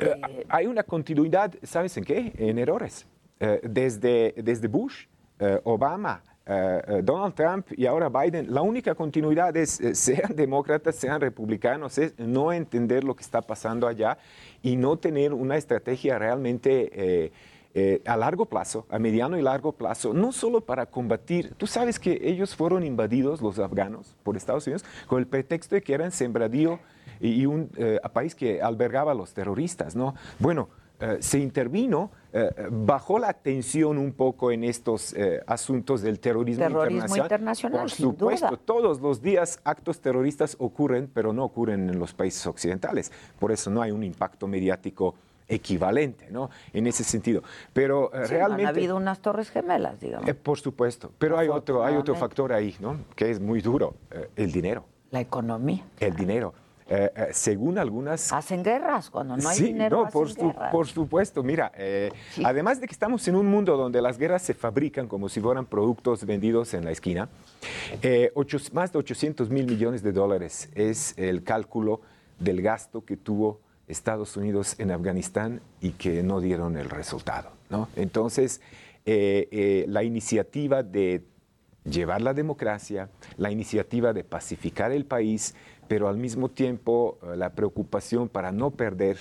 Eh, 0.00 0.46
hay 0.48 0.66
una 0.66 0.84
continuidad, 0.84 1.52
¿sabes 1.64 1.96
en 1.96 2.04
qué? 2.04 2.32
En 2.38 2.56
errores. 2.58 3.04
Eh, 3.40 3.60
desde, 3.64 4.32
desde 4.36 4.68
Bush, 4.68 5.06
eh, 5.40 5.60
Obama, 5.64 6.22
eh, 6.22 6.28
eh, 6.28 6.37
Donald 7.02 7.34
Trump 7.34 7.66
y 7.76 7.86
ahora 7.86 8.08
Biden, 8.08 8.52
la 8.52 8.62
única 8.62 8.94
continuidad 8.94 9.56
es, 9.56 9.80
eh, 9.80 9.94
sean 9.94 10.34
demócratas, 10.34 10.96
sean 10.96 11.20
republicanos, 11.20 12.00
no 12.16 12.52
entender 12.52 13.04
lo 13.04 13.14
que 13.14 13.22
está 13.22 13.42
pasando 13.42 13.86
allá 13.86 14.18
y 14.62 14.76
no 14.76 14.96
tener 14.96 15.32
una 15.32 15.56
estrategia 15.56 16.18
realmente... 16.18 16.90
eh, 16.92 17.32
eh, 17.74 18.00
a 18.06 18.16
largo 18.16 18.46
plazo, 18.46 18.86
a 18.88 18.98
mediano 18.98 19.38
y 19.38 19.42
largo 19.42 19.72
plazo, 19.72 20.14
no 20.14 20.32
solo 20.32 20.62
para 20.62 20.86
combatir, 20.86 21.52
tú 21.58 21.66
sabes 21.66 22.00
que 22.00 22.18
ellos 22.22 22.56
fueron 22.56 22.82
invadidos, 22.82 23.42
los 23.42 23.58
afganos, 23.58 24.16
por 24.24 24.36
Estados 24.36 24.66
Unidos, 24.66 24.86
con 25.06 25.20
el 25.20 25.26
pretexto 25.26 25.74
de 25.74 25.82
que 25.82 25.92
eran 25.92 26.10
sembradío 26.10 26.80
y, 27.20 27.42
y 27.42 27.46
un 27.46 27.70
eh, 27.76 28.00
país 28.12 28.34
que 28.34 28.62
albergaba 28.62 29.12
a 29.12 29.14
los 29.14 29.34
terroristas, 29.34 29.94
¿no? 29.94 30.14
Bueno, 30.38 30.70
eh, 30.70 30.87
se 31.20 31.38
intervino, 31.38 32.10
eh, 32.32 32.50
bajó 32.70 33.18
la 33.18 33.32
tensión 33.32 33.96
un 33.98 34.12
poco 34.12 34.50
en 34.52 34.64
estos 34.64 35.14
eh, 35.14 35.40
asuntos 35.46 36.02
del 36.02 36.20
terrorismo, 36.20 36.64
Terrorismo 36.66 37.16
internacional, 37.16 37.80
Por 37.80 37.90
sin 37.90 38.06
supuesto, 38.06 38.48
duda. 38.48 38.60
todos 38.64 39.00
los 39.00 39.22
días 39.22 39.60
actos 39.64 40.00
terroristas 40.00 40.56
ocurren, 40.58 41.10
pero 41.12 41.32
no 41.32 41.44
ocurren 41.44 41.88
en 41.88 41.98
los 41.98 42.12
países 42.12 42.46
occidentales. 42.46 43.12
Por 43.38 43.52
eso 43.52 43.70
no 43.70 43.80
hay 43.80 43.92
un 43.92 44.04
impacto 44.04 44.46
mediático 44.46 45.14
equivalente, 45.48 46.28
¿no? 46.30 46.50
En 46.72 46.86
ese 46.86 47.02
sentido. 47.02 47.42
Pero 47.72 48.12
eh, 48.12 48.26
sí, 48.26 48.34
realmente... 48.34 48.64
han 48.64 48.68
habido 48.68 48.96
unas 48.96 49.20
torres 49.20 49.50
gemelas, 49.50 49.98
digamos. 49.98 50.28
Eh, 50.28 50.34
por 50.34 50.58
supuesto, 50.58 51.10
pero 51.18 51.38
hay 51.38 51.48
otro, 51.48 51.84
hay 51.84 51.96
otro 51.96 52.14
factor 52.14 52.52
ahí, 52.52 52.76
¿no? 52.80 52.98
Que 53.16 53.30
es 53.30 53.40
muy 53.40 53.62
duro, 53.62 53.94
eh, 54.10 54.28
el 54.36 54.52
dinero. 54.52 54.84
La 55.10 55.20
economía. 55.20 55.82
El 55.98 56.14
dinero. 56.14 56.52
Eh, 56.90 57.12
eh, 57.14 57.26
según 57.32 57.76
algunas... 57.78 58.32
Hacen 58.32 58.62
guerras 58.62 59.10
cuando 59.10 59.36
no 59.36 59.46
hay 59.48 59.56
sí, 59.58 59.64
dinero. 59.64 60.04
no, 60.04 60.10
por, 60.10 60.30
su- 60.30 60.54
por 60.72 60.86
supuesto. 60.86 61.42
Mira, 61.42 61.70
eh, 61.76 62.10
además 62.42 62.80
de 62.80 62.86
que 62.86 62.92
estamos 62.92 63.28
en 63.28 63.34
un 63.36 63.46
mundo 63.46 63.76
donde 63.76 64.00
las 64.00 64.16
guerras 64.16 64.40
se 64.42 64.54
fabrican 64.54 65.06
como 65.06 65.28
si 65.28 65.38
fueran 65.40 65.66
productos 65.66 66.24
vendidos 66.24 66.72
en 66.72 66.86
la 66.86 66.90
esquina, 66.90 67.28
eh, 68.00 68.32
ocho- 68.34 68.56
más 68.72 68.90
de 68.92 68.98
800 69.00 69.50
mil 69.50 69.66
millones 69.66 70.02
de 70.02 70.12
dólares 70.12 70.70
es 70.74 71.12
el 71.18 71.44
cálculo 71.44 72.00
del 72.38 72.62
gasto 72.62 73.04
que 73.04 73.16
tuvo 73.18 73.60
Estados 73.86 74.36
Unidos 74.38 74.74
en 74.78 74.90
Afganistán 74.90 75.60
y 75.82 75.90
que 75.90 76.22
no 76.22 76.40
dieron 76.40 76.76
el 76.78 76.88
resultado. 76.88 77.50
¿no? 77.68 77.88
Entonces, 77.96 78.60
eh, 79.04 79.48
eh, 79.50 79.84
la 79.88 80.04
iniciativa 80.04 80.82
de 80.82 81.22
llevar 81.84 82.20
la 82.20 82.34
democracia, 82.34 83.08
la 83.38 83.50
iniciativa 83.50 84.12
de 84.12 84.24
pacificar 84.24 84.92
el 84.92 85.06
país, 85.06 85.54
pero 85.88 86.08
al 86.08 86.18
mismo 86.18 86.50
tiempo 86.50 87.18
eh, 87.22 87.36
la 87.36 87.50
preocupación 87.54 88.28
para 88.28 88.52
no 88.52 88.70
perder 88.70 89.18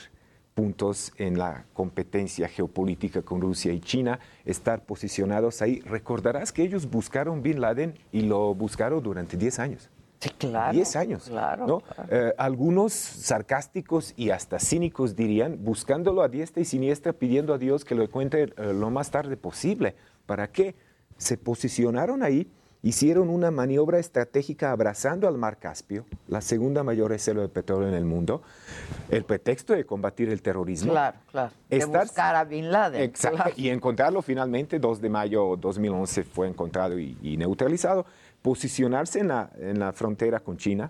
puntos 0.53 1.13
en 1.17 1.37
la 1.37 1.65
competencia 1.73 2.47
geopolítica 2.47 3.21
con 3.21 3.41
Rusia 3.41 3.73
y 3.73 3.79
China, 3.79 4.19
estar 4.43 4.85
posicionados 4.85 5.61
ahí. 5.61 5.81
Recordarás 5.81 6.51
que 6.51 6.63
ellos 6.63 6.89
buscaron 6.89 7.43
Bin 7.43 7.61
Laden 7.61 7.93
y 8.11 8.21
lo 8.21 8.55
buscaron 8.55 9.03
durante 9.03 9.37
10 9.37 9.59
años. 9.59 9.91
Sí, 10.19 10.31
claro. 10.31 10.73
10 10.73 10.95
años. 10.95 11.25
Claro. 11.29 11.67
¿no? 11.67 11.79
claro. 11.81 12.09
Eh, 12.09 12.33
algunos 12.39 12.93
sarcásticos 12.93 14.15
y 14.17 14.31
hasta 14.31 14.57
cínicos 14.57 15.15
dirían, 15.15 15.63
buscándolo 15.63 16.23
a 16.23 16.27
diestra 16.27 16.61
y 16.61 16.65
siniestra, 16.65 17.13
pidiendo 17.13 17.53
a 17.53 17.59
Dios 17.59 17.85
que 17.85 17.93
lo 17.93 18.01
encuentre 18.01 18.53
eh, 18.57 18.73
lo 18.73 18.89
más 18.89 19.11
tarde 19.11 19.37
posible. 19.37 19.95
¿Para 20.25 20.51
qué? 20.51 20.73
Se 21.17 21.37
posicionaron 21.37 22.23
ahí, 22.23 22.49
hicieron 22.87 23.29
una 23.29 23.51
maniobra 23.51 23.99
estratégica 23.99 24.71
abrazando 24.71 25.27
al 25.27 25.37
Mar 25.37 25.57
Caspio, 25.57 26.05
la 26.27 26.41
segunda 26.41 26.83
mayor 26.83 27.09
reserva 27.11 27.41
de 27.41 27.49
petróleo 27.49 27.89
en 27.89 27.93
el 27.95 28.05
mundo, 28.05 28.41
el 29.09 29.23
pretexto 29.25 29.73
de 29.73 29.85
combatir 29.85 30.29
el 30.29 30.41
terrorismo. 30.41 30.91
Claro, 30.91 31.17
claro. 31.31 31.51
De 31.69 31.77
Estar- 31.79 32.03
buscar 32.03 32.35
a 32.35 32.43
Bin 32.45 32.71
Laden. 32.71 33.01
Exacto. 33.01 33.35
claro. 33.37 33.51
Y 33.57 33.69
encontrarlo 33.69 34.21
finalmente, 34.21 34.79
2 34.79 35.01
de 35.01 35.09
mayo 35.09 35.55
de 35.55 35.61
2011 35.61 36.23
fue 36.23 36.47
encontrado 36.47 36.97
y, 36.97 37.17
y 37.21 37.35
neutralizado. 37.37 38.05
Posicionarse 38.41 39.19
en 39.19 39.27
la, 39.29 39.49
en 39.59 39.79
la 39.79 39.91
frontera 39.91 40.39
con 40.39 40.55
China, 40.57 40.89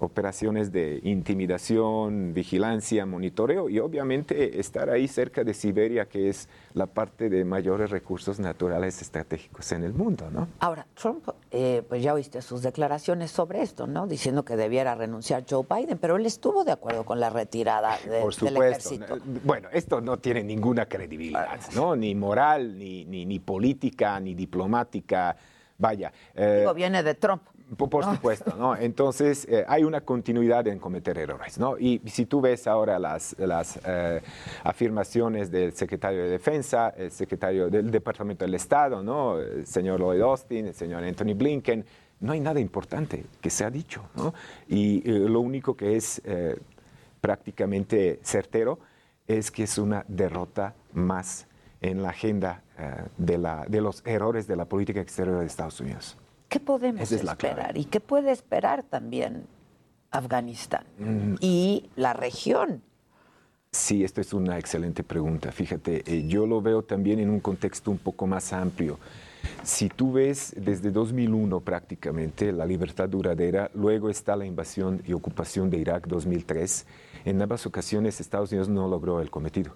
operaciones 0.00 0.72
de 0.72 1.00
intimidación, 1.04 2.34
vigilancia, 2.34 3.06
monitoreo 3.06 3.68
y 3.68 3.78
obviamente 3.78 4.58
estar 4.60 4.90
ahí 4.90 5.06
cerca 5.08 5.44
de 5.44 5.54
Siberia, 5.54 6.06
que 6.06 6.28
es 6.28 6.48
la 6.74 6.86
parte 6.86 7.30
de 7.30 7.44
mayores 7.44 7.90
recursos 7.90 8.38
naturales 8.40 9.00
estratégicos 9.00 9.70
en 9.72 9.84
el 9.84 9.94
mundo, 9.94 10.28
¿no? 10.30 10.48
Ahora, 10.60 10.86
Trump, 10.94 11.28
eh, 11.50 11.82
pues 11.88 12.02
ya 12.02 12.12
oíste 12.14 12.42
sus 12.42 12.62
declaraciones 12.62 13.30
sobre 13.30 13.62
esto, 13.62 13.86
¿no? 13.86 14.06
Diciendo 14.06 14.44
que 14.44 14.56
debiera 14.56 14.94
renunciar 14.94 15.44
Joe 15.48 15.64
Biden, 15.68 15.98
pero 15.98 16.16
él 16.16 16.26
estuvo 16.26 16.64
de 16.64 16.72
acuerdo 16.72 17.04
con 17.04 17.20
la 17.20 17.30
retirada 17.30 17.96
de- 17.98 18.20
Por 18.20 18.34
del 18.34 18.48
supuesto. 18.50 18.94
ejército. 18.94 19.18
Bueno, 19.44 19.68
esto 19.72 20.00
no 20.00 20.18
tiene 20.18 20.42
ninguna 20.42 20.86
credibilidad, 20.86 21.60
¿no? 21.74 21.94
Ni 21.94 22.14
moral, 22.14 22.76
ni, 22.78 23.04
ni, 23.04 23.24
ni 23.24 23.38
política, 23.38 24.18
ni 24.20 24.34
diplomática. 24.34 25.36
Vaya. 25.76 26.12
eh, 26.36 26.58
Digo, 26.60 26.72
viene 26.74 27.02
de 27.02 27.14
Trump. 27.14 27.42
Por, 27.76 27.88
por 27.88 28.04
supuesto, 28.04 28.54
¿no? 28.58 28.76
Entonces, 28.76 29.46
eh, 29.48 29.64
hay 29.66 29.84
una 29.84 30.02
continuidad 30.02 30.66
en 30.68 30.78
cometer 30.78 31.16
errores, 31.16 31.58
¿no? 31.58 31.78
Y 31.78 32.00
si 32.06 32.26
tú 32.26 32.42
ves 32.42 32.66
ahora 32.66 32.98
las, 32.98 33.34
las 33.38 33.80
eh, 33.86 34.20
afirmaciones 34.62 35.50
del 35.50 35.72
secretario 35.72 36.24
de 36.24 36.28
Defensa, 36.28 36.90
el 36.90 37.10
secretario 37.10 37.70
del 37.70 37.90
Departamento 37.90 38.44
del 38.44 38.54
Estado, 38.54 39.02
¿no? 39.02 39.40
El 39.40 39.66
señor 39.66 39.98
Lloyd 39.98 40.20
Austin, 40.20 40.66
el 40.66 40.74
señor 40.74 41.04
Anthony 41.04 41.34
Blinken, 41.34 41.84
no 42.20 42.32
hay 42.32 42.40
nada 42.40 42.60
importante 42.60 43.24
que 43.40 43.48
se 43.48 43.64
ha 43.64 43.70
dicho, 43.70 44.02
¿no? 44.14 44.34
Y 44.68 44.98
eh, 44.98 45.18
lo 45.28 45.40
único 45.40 45.74
que 45.74 45.96
es 45.96 46.20
prácticamente 47.22 48.20
certero 48.22 48.78
es 49.26 49.50
que 49.50 49.62
es 49.62 49.78
una 49.78 50.04
derrota 50.06 50.74
más 50.92 51.46
en 51.80 52.02
la 52.02 52.10
agenda 52.10 52.62
de, 53.16 53.38
la, 53.38 53.64
de 53.66 53.80
los 53.80 54.02
errores 54.06 54.46
de 54.46 54.56
la 54.56 54.66
política 54.66 55.00
exterior 55.00 55.40
de 55.40 55.46
Estados 55.46 55.80
Unidos. 55.80 56.18
¿Qué 56.54 56.60
podemos 56.60 57.10
Esa 57.10 57.32
esperar? 57.32 57.76
¿Y 57.76 57.84
qué 57.84 57.98
puede 57.98 58.30
esperar 58.30 58.84
también 58.84 59.44
Afganistán 60.12 60.84
Mm. 61.00 61.34
y 61.40 61.90
la 61.96 62.12
región? 62.12 62.80
Sí, 63.72 64.04
esto 64.04 64.20
es 64.20 64.32
una 64.32 64.56
excelente 64.56 65.02
pregunta. 65.02 65.50
Fíjate, 65.50 66.04
eh, 66.06 66.28
yo 66.28 66.46
lo 66.46 66.62
veo 66.62 66.82
también 66.84 67.18
en 67.18 67.28
un 67.28 67.40
contexto 67.40 67.90
un 67.90 67.98
poco 67.98 68.28
más 68.28 68.52
amplio. 68.52 69.00
Si 69.64 69.88
tú 69.88 70.12
ves 70.12 70.54
desde 70.56 70.92
2001 70.92 71.58
prácticamente 71.58 72.52
la 72.52 72.66
libertad 72.66 73.08
duradera, 73.08 73.68
luego 73.74 74.08
está 74.08 74.36
la 74.36 74.46
invasión 74.46 75.02
y 75.04 75.12
ocupación 75.12 75.70
de 75.70 75.78
Irak 75.78 76.06
2003, 76.06 76.86
en 77.24 77.42
ambas 77.42 77.66
ocasiones 77.66 78.20
Estados 78.20 78.52
Unidos 78.52 78.68
no 78.68 78.86
logró 78.86 79.20
el 79.20 79.28
cometido. 79.28 79.74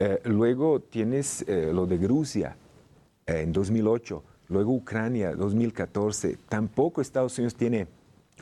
Eh, 0.00 0.20
luego 0.24 0.80
tienes 0.80 1.44
eh, 1.46 1.70
lo 1.72 1.86
de 1.86 1.98
Rusia 1.98 2.56
en 3.26 3.52
2008, 3.52 4.24
luego 4.50 4.72
Ucrania 4.72 5.32
2014, 5.34 6.36
tampoco 6.48 7.00
Estados 7.00 7.38
Unidos 7.38 7.54
tiene 7.54 7.86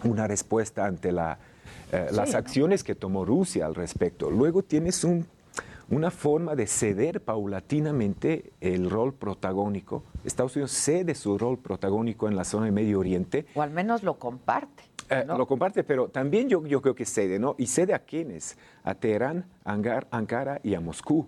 una 0.05 0.27
respuesta 0.27 0.87
ante 0.87 1.13
la, 1.13 1.39
eh, 1.93 2.09
las 2.13 2.29
Sí, 2.31 2.33
¿no? 2.33 2.39
acciones 2.39 2.85
que 2.85 2.95
tomó 2.95 3.25
Rusia 3.25 3.67
al 3.67 3.75
respecto. 3.75 4.31
Luego 4.31 4.63
tienes 4.63 5.05
un, 5.05 5.27
una 5.91 6.11
forma 6.11 6.55
de 6.55 6.67
ceder 6.67 7.21
paulatinamente 7.23 8.53
el 8.61 8.91
rol 8.91 9.15
protagónico. 9.15 10.03
Estados 10.25 10.57
Unidos 10.57 10.73
cede 10.73 11.15
su 11.15 11.39
rol 11.39 11.59
protagónico 11.59 12.29
en 12.29 12.37
la 12.37 12.45
zona 12.45 12.67
de 12.67 12.73
Medio 12.73 12.99
Oriente. 13.01 13.47
O 13.55 13.63
al 13.63 13.71
menos 13.71 14.03
lo 14.03 14.19
comparte. 14.19 14.85
Eh, 15.11 15.25
lo 15.27 15.47
comparte, 15.47 15.85
pero 15.85 16.09
también 16.09 16.49
yo, 16.51 16.67
yo 16.67 16.83
creo 16.83 16.95
que 16.95 17.07
cede, 17.07 17.39
¿no? 17.39 17.55
¿Y 17.59 17.67
cede 17.67 17.95
a 17.95 18.01
quiénes? 18.01 18.59
A 18.85 18.95
Teherán, 18.95 19.47
Ankara 19.65 20.61
y 20.63 20.75
a 20.75 20.81
Moscú. 20.81 21.27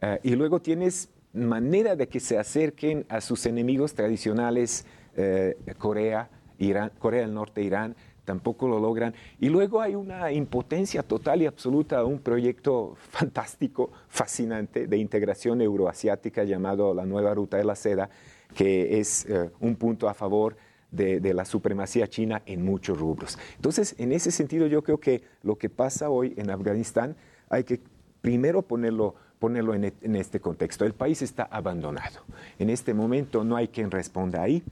Eh, 0.00 0.20
y 0.22 0.36
luego 0.36 0.62
tienes 0.62 1.08
manera 1.32 1.96
de 1.96 2.08
que 2.08 2.20
se 2.20 2.38
acerquen 2.38 3.06
a 3.08 3.20
sus 3.20 3.46
enemigos 3.46 3.94
tradicionales, 3.94 4.84
eh, 5.16 5.56
Corea, 5.78 6.30
Irán, 6.58 6.92
Corea 6.98 7.22
del 7.22 7.34
Norte, 7.34 7.62
Irán, 7.62 7.96
tampoco 8.24 8.68
lo 8.68 8.78
logran. 8.78 9.14
Y 9.40 9.48
luego 9.48 9.80
hay 9.80 9.94
una 9.94 10.32
impotencia 10.32 11.02
total 11.02 11.42
y 11.42 11.46
absoluta 11.46 11.98
a 11.98 12.04
un 12.04 12.18
proyecto 12.18 12.94
fantástico, 13.10 13.90
fascinante, 14.08 14.86
de 14.86 14.96
integración 14.96 15.60
euroasiática 15.60 16.44
llamado 16.44 16.94
la 16.94 17.06
Nueva 17.06 17.34
Ruta 17.34 17.56
de 17.56 17.64
la 17.64 17.74
Seda, 17.74 18.10
que 18.54 18.98
es 18.98 19.26
un 19.60 19.76
punto 19.76 20.08
a 20.08 20.14
favor 20.14 20.56
de, 20.90 21.34
la 21.34 21.44
supremacía 21.44 22.08
china 22.08 22.42
en 22.46 22.64
muchos 22.64 22.98
rubros. 22.98 23.38
Entonces, 23.56 23.94
en 23.98 24.12
ese 24.12 24.30
sentido, 24.30 24.66
yo 24.66 24.82
creo 24.82 24.98
que 24.98 25.22
lo 25.42 25.56
que 25.56 25.68
pasa 25.68 26.10
hoy 26.10 26.34
en 26.36 26.50
Afganistán 26.50 27.16
hay 27.48 27.64
que 27.64 27.80
primero 28.20 28.62
ponerlo, 28.62 29.14
ponerlo 29.38 29.74
en, 29.74 29.92
en 30.00 30.16
este 30.16 30.40
contexto. 30.40 30.84
El 30.84 30.94
país 30.94 31.22
está 31.22 31.44
abandonado. 31.44 32.20
En 32.58 32.70
este 32.70 32.94
momento 32.94 33.44
no 33.44 33.56
hay 33.56 33.68
quien 33.68 33.90
responda 33.90 34.42
ahí 34.42 34.62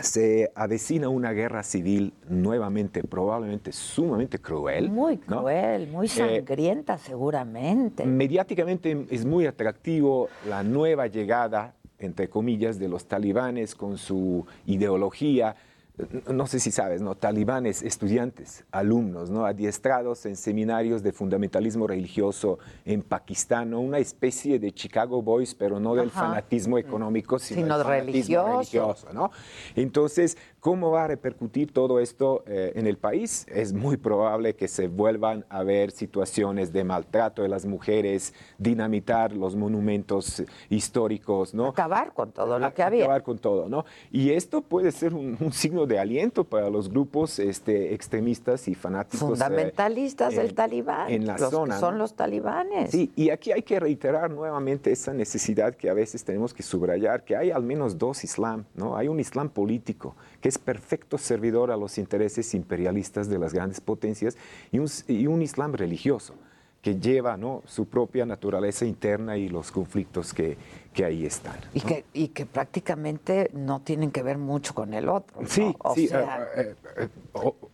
se 0.00 0.52
avecina 0.54 1.08
una 1.08 1.32
guerra 1.32 1.62
civil 1.64 2.12
nuevamente, 2.28 3.02
probablemente 3.02 3.72
sumamente 3.72 4.38
cruel. 4.38 4.90
Muy 4.90 5.18
cruel, 5.18 5.88
muy 5.88 6.06
eh, 6.06 6.10
sangrienta 6.10 6.98
seguramente. 6.98 8.06
Mediáticamente 8.06 9.06
es 9.10 9.24
muy 9.24 9.46
atractivo 9.46 10.28
la 10.46 10.62
nueva 10.62 11.08
llegada 11.08 11.74
entre 11.98 12.28
comillas, 12.28 12.78
de 12.78 12.88
los 12.88 13.06
talibanes 13.06 13.74
con 13.74 13.98
su 13.98 14.46
ideología, 14.66 15.56
no 16.32 16.46
sé 16.46 16.60
si 16.60 16.70
sabes, 16.70 17.02
¿no? 17.02 17.14
Talibanes, 17.16 17.82
estudiantes, 17.82 18.64
alumnos, 18.70 19.30
¿no? 19.30 19.46
Adiestrados 19.46 20.26
en 20.26 20.36
seminarios 20.36 21.02
de 21.02 21.12
fundamentalismo 21.12 21.86
religioso 21.86 22.58
en 22.84 23.02
Pakistán, 23.02 23.74
Una 23.74 23.98
especie 23.98 24.58
de 24.58 24.72
Chicago 24.72 25.22
Boys, 25.22 25.54
pero 25.54 25.80
no 25.80 25.94
del 25.94 26.10
fanatismo 26.10 26.78
económico, 26.78 27.38
sino, 27.38 27.78
del 27.78 27.86
religioso. 27.86 28.52
religioso, 28.52 29.12
¿no? 29.12 29.30
Entonces, 29.74 30.36
¿Cómo 30.68 30.90
va 30.90 31.04
a 31.04 31.06
repercutir 31.06 31.72
todo 31.72 31.98
esto 31.98 32.44
eh, 32.46 32.72
en 32.74 32.86
el 32.86 32.98
país? 32.98 33.46
Es 33.48 33.72
muy 33.72 33.96
probable 33.96 34.54
que 34.54 34.68
se 34.68 34.86
vuelvan 34.86 35.46
a 35.48 35.62
ver 35.62 35.90
situaciones 35.92 36.74
de 36.74 36.84
maltrato 36.84 37.40
de 37.40 37.48
las 37.48 37.64
mujeres, 37.64 38.34
dinamitar 38.58 39.32
los 39.32 39.56
monumentos 39.56 40.42
históricos, 40.68 41.54
¿no? 41.54 41.68
Acabar 41.68 42.12
con 42.12 42.32
todo 42.32 42.58
lo 42.58 42.74
que 42.74 42.82
había. 42.82 43.04
Acabar 43.04 43.22
con 43.22 43.38
todo, 43.38 43.70
¿no? 43.70 43.86
Y 44.12 44.32
esto 44.32 44.60
puede 44.60 44.92
ser 44.92 45.14
un, 45.14 45.38
signo 45.52 45.86
de 45.86 45.98
aliento 45.98 46.44
para 46.44 46.68
los 46.68 46.90
grupos 46.90 47.38
este, 47.38 47.94
extremistas 47.94 48.68
y 48.68 48.74
fanáticos. 48.74 49.22
Eh, 49.22 49.26
Fundamentalistas 49.26 50.36
del 50.36 50.52
talibán. 50.52 51.10
En 51.10 51.26
la 51.26 51.38
zona. 51.38 51.78
son 51.78 51.96
los 51.96 52.12
talibanes. 52.12 52.90
Sí, 52.90 53.10
y 53.16 53.30
aquí 53.30 53.52
hay 53.52 53.62
que 53.62 53.80
reiterar 53.80 54.30
nuevamente 54.30 54.92
esa 54.92 55.14
necesidad 55.14 55.74
que 55.74 55.88
a 55.88 55.94
veces 55.94 56.24
tenemos 56.24 56.52
que 56.52 56.62
subrayar, 56.62 57.24
que 57.24 57.36
hay 57.36 57.52
al 57.52 57.62
menos 57.62 57.96
dos 57.96 58.22
islam, 58.22 58.66
¿no? 58.74 58.98
Hay 58.98 59.08
un 59.08 59.18
islam 59.18 59.48
político 59.48 60.14
que 60.40 60.48
es 60.48 60.58
perfecto 60.58 61.18
servidor 61.18 61.70
a 61.70 61.76
los 61.76 61.98
intereses 61.98 62.54
imperialistas 62.54 63.28
de 63.28 63.38
las 63.38 63.52
grandes 63.52 63.80
potencias 63.80 64.36
y 64.70 64.78
un, 64.78 65.42
Islam 65.42 65.74
religioso 65.74 66.34
que 66.82 66.98
lleva 67.00 67.36
¿no? 67.36 67.62
su 67.66 67.86
propia 67.86 68.24
naturaleza 68.24 68.84
interna 68.84 69.36
y 69.36 69.48
los 69.48 69.72
conflictos 69.72 70.32
que, 70.32 70.56
que 70.92 71.04
ahí 71.04 71.26
están. 71.26 71.56
Y, 71.74 71.80
que, 71.80 72.04
y 72.12 72.28
que 72.28 72.46
prácticamente 72.46 73.50
no 73.52 73.80
tienen 73.80 74.10
que 74.10 74.22
ver 74.22 74.38
mucho 74.38 74.74
con 74.74 74.94
el 74.94 75.08
otro. 75.08 75.40
Sí, 75.46 75.74
sí. 75.94 76.08
Eh, 76.12 76.74
eh, 76.96 77.08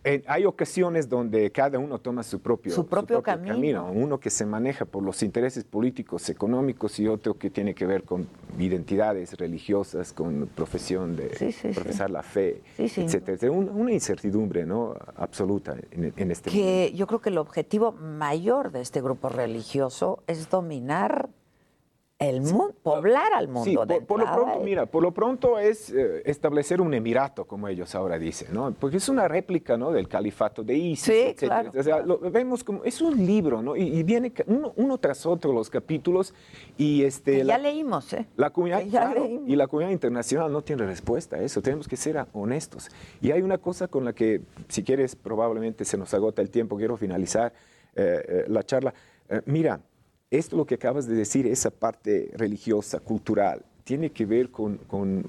eh, 0.03 0.23
hay 0.27 0.45
ocasiones 0.45 1.09
donde 1.09 1.51
cada 1.51 1.79
uno 1.79 1.99
toma 1.99 2.23
su 2.23 2.39
propio, 2.39 2.73
su 2.73 2.85
propio, 2.85 3.23
camino. 3.23 3.91
Uno 3.91 4.19
que 4.19 4.29
se 4.29 4.45
maneja 4.45 4.85
por 4.85 5.03
los 5.03 5.23
intereses 5.23 5.63
políticos, 5.63 6.29
económicos 6.29 6.99
y 6.99 7.07
otro 7.07 7.37
que 7.37 7.49
tiene 7.49 7.73
que 7.73 7.85
ver 7.85 8.03
con 8.03 8.27
identidades 8.59 9.33
religiosas, 9.33 10.13
con 10.13 10.47
profesión 10.53 11.15
de 11.15 11.29
profesar 11.73 12.11
la 12.11 12.23
fe, 12.23 12.61
etcétera. 12.77 13.51
una 13.51 13.91
incertidumbre 13.91 14.65
¿no? 14.65 14.95
absoluta 15.15 15.75
en, 15.91 16.13
en 16.15 16.31
este 16.31 16.49
que 16.49 16.91
Yo 16.93 17.07
creo 17.07 17.21
que 17.21 17.29
el 17.29 17.37
objetivo 17.37 17.91
mayor 17.91 18.71
de 18.71 18.81
este 18.81 19.01
grupo 19.01 19.29
religioso 19.29 20.23
es 20.27 20.49
dominar 20.49 21.29
el 22.17 22.41
mundo, 22.41 22.73
poblar 22.81 23.33
al 23.33 23.49
mundo. 23.49 23.65
Sí, 23.65 23.75
por, 24.07 24.19
lo 24.19 24.25
pronto, 24.25 24.59
mira, 24.61 24.85
por 24.85 25.03
lo 25.03 25.13
pronto 25.13 25.59
es 25.59 25.89
eh, 25.89 26.21
establecer 26.25 26.79
un 26.79 26.93
emirato, 26.93 27.45
como 27.45 27.67
ellos 27.67 27.93
ahora 27.93 28.17
dicen, 28.17 28.53
¿no? 28.53 28.73
Porque 28.73 28.97
es 28.97 29.09
una 29.09 29.27
réplica, 29.27 29.75
¿no? 29.75 29.91
Del 29.91 30.07
califato 30.07 30.63
de 30.63 30.75
ISIS, 30.75 31.03
sí, 31.03 31.35
Claro. 31.35 31.71
O 31.77 31.83
sea, 31.83 31.99
lo 31.99 32.19
vemos 32.19 32.63
como, 32.63 32.85
es 32.85 33.01
un 33.01 33.25
libro, 33.25 33.61
¿no? 33.61 33.75
Y, 33.75 34.01
viene 34.03 34.31
uno, 34.75 34.97
tras 34.97 35.25
otro 35.25 35.51
los 35.51 35.69
capítulos 35.69 36.33
y 36.77 37.03
este... 37.03 37.43
ya 37.43 37.57
leímos, 37.57 38.13
¿eh? 38.13 38.25
La 38.37 38.49
comunidad, 38.51 38.81
y 39.45 39.55
la 39.55 39.67
comunidad 39.67 39.91
internacional 39.91 40.51
no 40.51 40.61
tiene 40.61 40.85
respuesta 40.85 41.35
a 41.35 41.41
eso, 41.41 41.61
tenemos 41.61 41.87
que 41.87 41.97
ser 41.97 42.25
honestos. 42.31 42.89
Y 43.21 43.31
hay 43.31 43.41
una 43.41 43.57
cosa 43.57 43.89
con 43.89 44.05
la 44.05 44.13
que, 44.13 44.41
si 44.69 44.83
quieres, 44.83 45.17
probablemente 45.17 45.83
se 45.83 45.97
nos 45.97 46.13
agota 46.13 46.41
el 46.41 46.49
tiempo, 46.49 46.77
quiero 46.77 46.95
finalizar 46.95 47.51
eh, 47.95 48.23
eh, 48.27 48.45
la 48.47 48.63
charla. 48.63 48.93
mira, 49.45 49.81
esto 50.37 50.55
lo 50.55 50.65
que 50.65 50.75
acabas 50.75 51.07
de 51.07 51.15
decir, 51.15 51.47
esa 51.47 51.71
parte 51.71 52.31
religiosa, 52.33 52.99
cultural, 52.99 53.65
tiene 53.85 54.11
que 54.11 54.25
ver 54.25 54.49
con, 54.49 54.79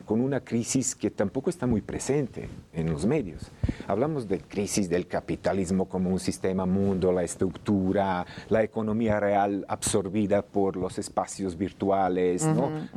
una 0.09 0.41
crisis 0.41 0.97
que 0.97 1.11
tampoco 1.11 1.51
está 1.51 1.67
muy 1.67 1.83
presente 1.83 2.49
en 2.73 2.91
los 2.91 3.05
medios. 3.05 3.53
Hablamos 3.87 4.27
de 4.29 4.41
crisis 4.41 4.89
del 4.89 5.07
capitalismo 5.07 5.91
como 5.91 6.09
un 6.09 6.19
sistema 6.19 6.65
mundo, 6.65 7.13
la 7.13 7.23
estructura, 7.23 8.25
la 8.49 8.63
economía 8.63 9.21
real 9.21 9.67
absorbida 9.69 10.41
por 10.41 10.77
los 10.77 10.99
espacios 10.99 11.59
virtuales, 11.59 12.49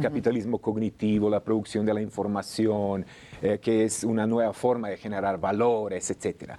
capitalismo 0.01 0.59
cognitivo, 0.59 1.29
la 1.29 1.43
producción 1.43 1.85
de 1.85 1.93
la 1.93 2.01
información, 2.01 3.05
eh, 3.41 3.59
que 3.61 3.83
es 3.83 4.05
una 4.05 4.25
nueva 4.25 4.53
forma 4.53 4.87
de 4.87 4.95
generar 4.95 5.41
valores, 5.41 6.09
etc. 6.09 6.53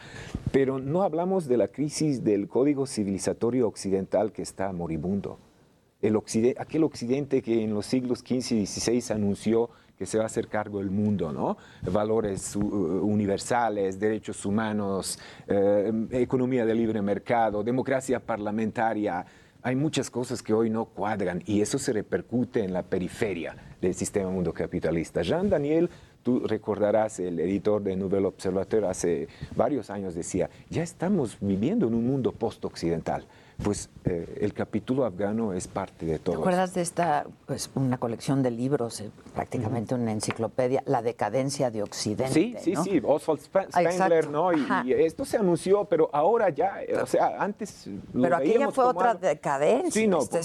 Pero 0.52 0.78
no 0.78 1.02
hablamos 1.04 1.48
de 1.48 1.56
la 1.56 1.68
crisis 1.68 2.22
del 2.22 2.48
código 2.48 2.86
civilizatorio 2.86 3.66
occidental 3.66 4.30
que 4.30 4.42
está 4.42 4.70
moribundo 4.72 5.38
el 6.02 6.16
occidente, 6.16 6.60
aquel 6.60 6.84
occidente 6.84 7.42
que 7.42 7.62
en 7.62 7.74
los 7.74 7.86
siglos 7.86 8.20
XV 8.20 8.52
y 8.52 8.66
XVI 8.66 9.12
anunció 9.12 9.70
que 10.00 10.06
se 10.06 10.16
va 10.16 10.24
a 10.24 10.26
hacer 10.28 10.48
cargo 10.48 10.78
del 10.78 10.90
mundo, 10.90 11.30
¿no? 11.30 11.58
Valores 11.82 12.56
uh, 12.56 12.60
universales, 12.60 14.00
derechos 14.00 14.46
humanos, 14.46 15.18
eh, 15.46 15.92
economía 16.12 16.64
de 16.64 16.74
libre 16.74 17.02
mercado, 17.02 17.62
democracia 17.62 18.18
parlamentaria. 18.18 19.26
Hay 19.60 19.76
muchas 19.76 20.08
cosas 20.10 20.42
que 20.42 20.54
hoy 20.54 20.70
no 20.70 20.86
cuadran 20.86 21.42
y 21.44 21.60
eso 21.60 21.78
se 21.78 21.92
repercute 21.92 22.64
en 22.64 22.72
la 22.72 22.82
periferia 22.82 23.54
del 23.78 23.94
sistema 23.94 24.30
mundo 24.30 24.54
capitalista. 24.54 25.20
Jean 25.20 25.50
Daniel, 25.50 25.90
tú 26.22 26.46
recordarás, 26.46 27.20
el 27.20 27.38
editor 27.38 27.82
de 27.82 27.94
Nouvel 27.94 28.24
Observateur 28.24 28.86
hace 28.86 29.28
varios 29.54 29.90
años 29.90 30.14
decía, 30.14 30.48
ya 30.70 30.82
estamos 30.82 31.36
viviendo 31.42 31.88
en 31.88 31.94
un 31.94 32.06
mundo 32.06 32.32
post-occidental 32.32 33.26
pues 33.62 33.90
eh, 34.04 34.38
el 34.40 34.52
capítulo 34.54 35.04
afgano 35.04 35.52
es 35.52 35.68
parte 35.68 36.06
de 36.06 36.18
todo. 36.18 36.36
¿Te 36.36 36.40
acuerdas 36.40 36.74
de 36.74 36.82
esta, 36.82 37.26
pues 37.46 37.70
una 37.74 37.98
colección 37.98 38.42
de 38.42 38.50
libros, 38.50 39.00
eh, 39.00 39.10
prácticamente 39.34 39.94
una 39.94 40.12
enciclopedia, 40.12 40.82
La 40.86 41.02
decadencia 41.02 41.70
de 41.70 41.82
Occidente? 41.82 42.32
Sí, 42.32 42.56
sí, 42.60 42.74
sí, 42.82 43.00
Oswald 43.04 43.40
Spengler, 43.40 44.28
¿no? 44.28 44.52
Y, 44.52 44.92
esto 44.92 45.24
se 45.24 45.36
anunció, 45.36 45.84
pero 45.84 46.10
ahora 46.12 46.50
ya, 46.50 46.80
o 47.02 47.06
sea, 47.06 47.36
antes 47.38 47.86
lo 48.12 48.22
Pero 48.22 48.36
aquella 48.36 48.70
fue 48.70 48.84
otra 48.84 49.14
decadencia. 49.14 49.90
Sí, 49.90 50.06
no, 50.06 50.20
este 50.20 50.42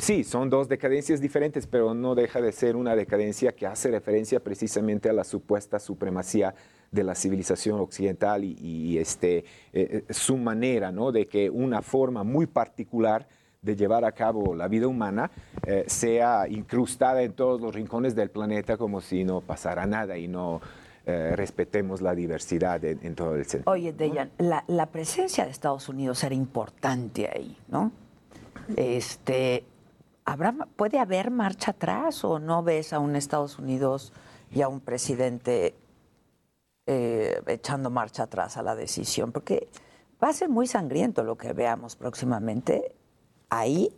sí, 0.00 0.24
son 0.24 0.50
dos 0.50 0.68
decadencias 0.68 1.20
diferentes, 1.20 1.66
pero 1.66 1.94
no 1.94 2.14
deja 2.14 2.40
de 2.40 2.52
ser 2.52 2.76
una 2.76 2.94
decadencia 2.94 3.52
que 3.52 3.66
hace 3.66 3.90
referencia 3.90 4.40
precisamente 4.40 5.08
a 5.08 5.12
la 5.12 5.24
supuesta 5.24 5.78
supremacía 5.78 6.54
de 6.90 7.04
la 7.04 7.14
civilización 7.14 7.80
occidental 7.80 8.44
y, 8.44 8.98
este, 8.98 9.38
eh, 9.38 9.44
eh, 9.72 10.04
su 10.12 10.36
manera 10.36 10.90
¿no? 10.90 11.12
de 11.12 11.26
que 11.26 11.50
una 11.50 11.82
forma 11.82 12.24
muy 12.24 12.46
particular 12.46 13.28
de 13.60 13.76
llevar 13.76 14.04
a 14.04 14.12
cabo 14.12 14.54
la 14.54 14.68
vida 14.68 14.86
humana 14.86 15.30
eh, 15.66 15.84
sea 15.86 16.46
incrustada 16.48 17.22
en 17.22 17.32
todos 17.32 17.60
los 17.60 17.74
rincones 17.74 18.14
del 18.14 18.30
planeta 18.30 18.76
como 18.76 19.00
si 19.00 19.24
no 19.24 19.40
pasara 19.40 19.86
nada 19.86 20.16
y 20.16 20.28
no 20.28 20.60
respetemos 21.08 22.02
la 22.02 22.14
diversidad 22.14 22.84
en, 22.84 23.14
todo 23.14 23.34
el 23.34 23.46
sentido. 23.46 23.72
Oye, 23.72 23.94
Dejan, 23.94 24.30
la, 24.36 24.62
la, 24.66 24.84
presencia 24.84 25.46
de 25.46 25.50
Estados 25.50 25.88
Unidos 25.88 26.22
era 26.22 26.34
importante 26.34 27.26
ahí, 27.34 27.56
¿no? 27.68 27.92
Este, 28.76 29.64
¿habrá, 30.26 30.52
¿Puede 30.76 30.98
haber 30.98 31.30
marcha 31.30 31.70
atrás 31.70 32.24
o 32.26 32.38
no 32.38 32.62
ves 32.62 32.92
a 32.92 32.98
un 32.98 33.16
Estados 33.16 33.58
Unidos 33.58 34.12
y 34.52 34.60
a 34.60 34.68
un 34.68 34.80
presidente 34.80 35.74
eh, 36.90 37.42
echando 37.46 37.90
marcha 37.90 38.22
atrás 38.24 38.56
a 38.56 38.62
la 38.62 38.74
decisión, 38.74 39.30
porque 39.30 39.68
va 40.22 40.28
a 40.28 40.32
ser 40.32 40.48
muy 40.48 40.66
sangriento 40.66 41.22
lo 41.22 41.36
que 41.36 41.52
veamos 41.52 41.94
próximamente 41.96 42.94
ahí, 43.50 43.94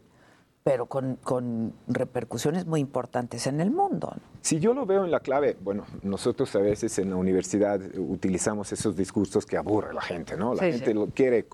pero 0.63 0.87
con, 0.87 1.17
con 1.23 1.73
repercusiones 1.89 2.67
muy 2.67 2.81
importantes 2.81 3.47
en 3.47 3.61
el 3.61 3.71
mundo. 3.71 4.13
¿no? 4.15 4.23
Si 4.43 4.59
yo 4.59 4.75
lo 4.75 4.85
veo 4.87 5.05
en 5.05 5.11
la 5.11 5.21
clave, 5.21 5.57
bueno, 5.63 5.87
nosotros 6.03 6.55
a 6.57 6.59
veces 6.59 6.99
en 6.99 7.11
la 7.11 7.17
universidad 7.17 7.81
utilizamos 7.97 8.71
esos 8.73 8.95
discursos 8.97 9.47
que 9.47 9.57
aburre 9.57 9.91
a 9.91 9.93
la 9.95 10.03
gente, 10.03 10.37
¿no? 10.37 10.53
La 10.55 10.65
Sí, 10.65 10.73
gente 10.73 10.87
sí. 10.89 10.95
lo 10.95 11.07
quiere 11.07 11.47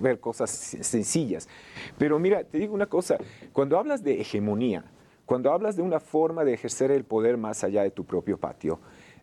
ver 0.00 0.20
cosas 0.20 0.50
sen- 0.50 0.82
sencillas. 0.82 1.48
Pero 1.98 2.18
mira, 2.18 2.44
te 2.44 2.58
digo 2.58 2.72
una 2.74 2.86
cosa, 2.86 3.18
cuando 3.52 3.78
hablas 3.78 4.02
de 4.02 4.20
hegemonía, 4.22 4.84
cuando 5.26 5.52
hablas 5.52 5.76
de 5.76 5.82
una 5.82 5.98
forma 6.00 6.44
de 6.44 6.54
ejercer 6.54 6.90
el 6.92 7.04
poder 7.04 7.36
más 7.36 7.62
allá 7.64 7.82
de 7.82 7.90
tu 7.90 8.04
propio 8.04 8.38
patio, 8.38 8.78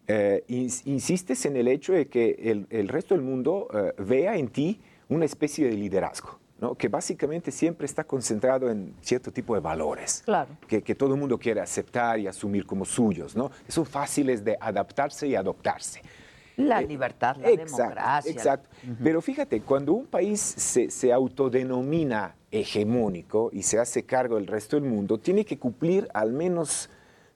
eh, 0.07 0.43
ins- 0.49 0.81
insistes 0.85 1.45
en 1.45 1.55
el 1.57 1.67
hecho 1.67 1.93
de 1.93 2.07
que 2.07 2.35
el, 2.43 2.67
el 2.69 2.87
resto 2.87 3.13
del 3.15 3.23
mundo 3.23 3.67
eh, 3.73 3.93
vea 3.99 4.35
en 4.37 4.47
ti 4.49 4.81
una 5.09 5.25
especie 5.25 5.67
de 5.67 5.73
liderazgo. 5.73 6.39
¿no? 6.61 6.75
que 6.75 6.87
básicamente 6.87 7.51
siempre 7.51 7.85
está 7.85 8.05
concentrado 8.05 8.69
en 8.71 8.93
cierto 9.01 9.31
tipo 9.33 9.53
de 9.53 9.59
valores 9.59 10.21
Claro. 10.23 10.47
que, 10.65 10.81
que 10.81 10.95
todo 10.95 11.13
el 11.13 11.19
mundo 11.19 11.37
quiere 11.37 11.59
aceptar 11.59 12.17
y 12.21 12.27
asumir 12.27 12.65
como 12.65 12.85
suyos, 12.85 13.35
¿no? 13.35 13.51
Son 13.67 13.85
fáciles 13.85 14.45
de 14.45 14.55
adaptarse 14.61 15.27
y 15.27 15.35
adoptarse. 15.35 16.01
La 16.55 16.79
libertad, 16.81 17.35
la 17.35 17.49
Eh, 17.49 17.53
Exacto, 17.55 17.77
democracia. 17.83 18.31
Exacto. 18.31 18.69
Pero 19.03 19.21
fíjate, 19.21 19.59
cuando 19.59 19.91
un 19.91 20.05
país 20.05 20.39
se, 20.39 20.89
se 20.89 21.11
autodenomina 21.11 22.35
hegemónico 22.49 23.49
y 23.51 23.63
se 23.63 23.79
hace 23.79 24.03
cargo 24.05 24.35
del 24.35 24.47
resto 24.47 24.75
del 24.79 24.89
mundo, 24.89 25.17
tiene 25.17 25.43
que 25.43 25.57
cumplir 25.59 26.07
al 26.13 26.31
menos 26.31 26.89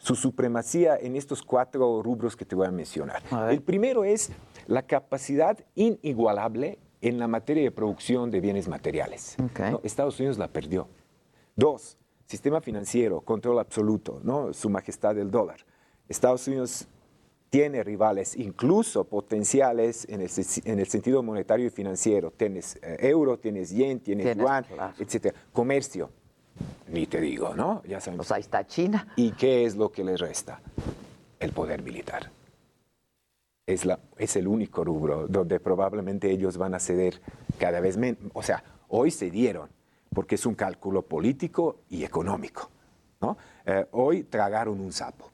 su 0.08 0.16
supremacía 0.16 0.96
en 0.96 1.18
estos 1.18 1.44
cuatro 1.44 2.02
rubros 2.02 2.38
que 2.38 2.46
te 2.46 2.56
voy 2.56 2.66
a 2.66 2.72
mencionar. 2.72 3.22
El 3.52 3.62
primero 3.62 4.06
es 4.06 4.32
la 4.66 4.84
capacidad 4.84 5.58
inigualable 5.76 6.80
en 7.02 7.20
la 7.20 7.28
materia 7.28 7.64
de 7.64 7.72
producción 7.72 8.32
de 8.32 8.40
bienes 8.40 8.70
materiales. 8.70 9.36
¿no? 9.72 9.82
Estados 9.84 10.18
Unidos 10.20 10.38
la 10.38 10.48
perdió. 10.48 10.88
Dos, 11.58 11.98
sistema 12.26 12.62
financiero, 12.62 13.20
control 13.20 13.60
absoluto, 13.60 14.22
¿no? 14.24 14.54
su 14.54 14.70
majestad 14.70 15.18
el 15.18 15.30
dólar. 15.30 15.58
Estados 16.08 16.48
Unidos 16.48 16.88
tiene 17.50 17.84
rivales, 17.84 18.38
incluso 18.38 19.04
potenciales 19.04 20.06
en 20.10 20.22
el, 20.22 20.30
se- 20.30 20.62
en 20.72 20.80
el 20.80 20.88
sentido 20.88 21.22
monetario 21.22 21.66
y 21.68 21.70
financiero. 21.70 22.32
Tienes 22.32 22.78
eh, 22.82 22.96
euro, 23.02 23.38
tienes 23.40 23.72
yen, 23.72 24.00
tienes 24.00 24.26
Tienes, 24.26 24.42
yuan, 24.42 24.64
claro. 24.64 24.94
etc. 25.00 25.36
Comercio, 25.52 26.10
ni 26.90 27.06
te 27.08 27.20
digo, 27.22 27.54
¿no? 27.54 27.84
Ya 27.86 28.00
sabemos. 28.00 28.28
Pues 28.28 28.36
ahí 28.36 28.42
está 28.42 28.66
China. 28.66 29.08
¿Y 29.16 29.32
qué 29.32 29.66
es 29.66 29.76
lo 29.76 29.92
que 29.92 30.04
les 30.04 30.20
resta? 30.20 30.62
El 31.40 31.52
poder 31.52 31.82
militar. 31.82 32.32
Es, 33.66 33.86
la, 33.86 34.00
es 34.18 34.36
el 34.36 34.48
único 34.48 34.84
rubro 34.84 35.28
donde 35.28 35.60
probablemente 35.60 36.32
ellos 36.32 36.58
van 36.58 36.74
a 36.74 36.80
ceder 36.80 37.22
cada 37.60 37.80
vez 37.80 37.98
menos. 37.98 38.20
O 38.34 38.42
sea, 38.42 38.64
hoy 38.88 39.12
cedieron, 39.12 39.70
porque 40.14 40.36
es 40.36 40.46
un 40.46 40.56
cálculo 40.56 41.02
político 41.02 41.82
y 41.90 42.04
económico. 42.04 42.70
¿no? 43.22 43.38
Eh, 43.66 43.86
hoy 43.92 44.24
tragaron 44.24 44.80
un 44.80 44.94
sapo. 44.94 45.32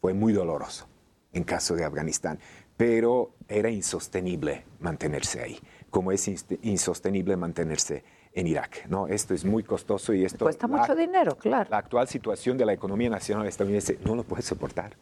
Fue 0.00 0.12
muy 0.12 0.32
doloroso 0.32 0.86
en 1.32 1.44
caso 1.44 1.74
de 1.74 1.84
Afganistán, 1.84 2.38
pero 2.76 3.30
era 3.48 3.70
insostenible 3.70 4.64
mantenerse 4.80 5.40
ahí, 5.40 5.58
como 5.88 6.12
es 6.12 6.28
insostenible 6.62 7.36
mantenerse 7.36 8.04
en 8.34 8.46
Irak. 8.46 8.86
¿no? 8.88 9.06
Esto 9.08 9.34
es 9.34 9.44
muy 9.44 9.62
costoso 9.62 10.12
y 10.14 10.24
esto... 10.24 10.44
Cuesta 10.44 10.66
la- 10.66 10.76
mucho 10.78 10.94
dinero, 10.94 11.36
claro. 11.36 11.68
la 11.70 11.78
actual 11.78 12.08
situación 12.08 12.56
de 12.56 12.64
la 12.66 12.72
economía 12.72 13.10
nacional 13.10 13.46
estadounidense 13.46 13.98
no 14.04 14.14
lo 14.14 14.24
puede 14.24 14.42
soportar. 14.42 14.96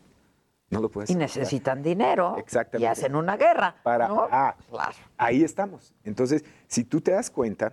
No 0.71 0.81
lo 0.81 0.89
puede 0.89 1.05
Y 1.07 1.15
soportar. 1.15 1.37
necesitan 1.39 1.83
dinero. 1.83 2.37
Exactamente. 2.39 2.85
Y 2.85 2.87
hacen 2.87 3.15
una 3.17 3.37
guerra. 3.37 3.75
Para, 3.83 4.09
¿no? 4.09 4.29
ah, 4.31 4.55
Claro. 4.69 4.93
ahí 5.19 5.43
estamos. 5.43 5.95
Entonces, 6.05 6.45
si 6.69 6.85
tú 6.85 7.01
te 7.01 7.11
das 7.13 7.31
cuenta, 7.31 7.73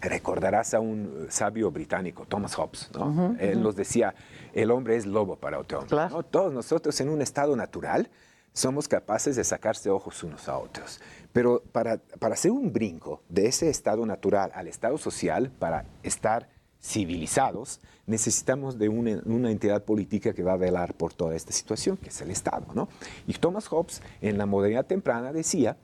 recordarás 0.00 0.74
a 0.74 0.80
un 0.80 1.24
eh, 1.24 1.30
sabio 1.30 1.70
británico, 1.70 2.24
Thomas 2.26 2.54
Hobbes, 2.54 2.90
¿no? 2.94 3.06
Ujú, 3.06 3.36
Él 3.40 3.54
ujú. 3.56 3.64
nos 3.64 3.76
decía, 3.76 4.14
el 4.52 4.70
hombre 4.70 4.96
es 4.96 5.06
lobo 5.06 5.36
para 5.36 5.58
otro 5.58 5.80
hombre. 5.80 5.96
¿no? 6.10 6.22
Todos 6.22 6.52
nosotros 6.52 7.00
en 7.00 7.08
un 7.08 7.20
estado 7.22 7.56
natural 7.56 8.08
somos 8.52 8.88
capaces 8.88 9.36
de 9.36 9.44
sacarse 9.44 9.90
ojos 9.90 10.22
unos 10.22 10.48
a 10.48 10.58
otros. 10.58 11.00
Pero 11.32 11.62
para, 11.72 11.98
para 12.18 12.34
hacer 12.34 12.50
un 12.50 12.72
brinco 12.72 13.22
de 13.28 13.46
ese 13.46 13.68
estado 13.68 14.04
natural 14.06 14.50
al 14.54 14.66
estado 14.66 14.98
social, 14.98 15.50
para 15.50 15.84
estar 16.02 16.48
civilizados, 16.80 17.80
necesitamos 18.06 18.78
de 18.78 18.88
una, 18.88 19.20
una 19.26 19.50
entidad 19.50 19.84
política 19.84 20.32
que 20.32 20.42
va 20.42 20.54
a 20.54 20.56
velar 20.56 20.94
por 20.94 21.12
toda 21.12 21.36
esta 21.36 21.52
situación, 21.52 21.96
que 21.96 22.08
es 22.08 22.20
el 22.20 22.30
Estado. 22.30 22.66
¿no? 22.74 22.88
Y 23.26 23.34
Thomas 23.34 23.68
Hobbes, 23.68 24.02
en 24.20 24.38
la 24.38 24.46
modernidad 24.46 24.86
temprana, 24.86 25.32
decía 25.32 25.76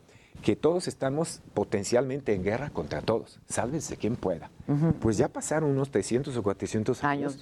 que 0.43 0.57
todos 0.57 0.89
estamos 0.89 1.41
potencialmente 1.55 2.35
en 2.35 2.43
guerra 2.43 2.71
contra 2.71 3.01
todos, 3.03 3.41
sálvese 3.49 3.97
quien 3.97 4.17
pueda. 4.17 4.51
Pues 5.01 5.17
ya 5.17 5.29
pasaron 5.29 5.71
unos 5.71 5.91
300 5.91 6.37
o 6.37 6.43
400 6.43 7.05
años. 7.05 7.39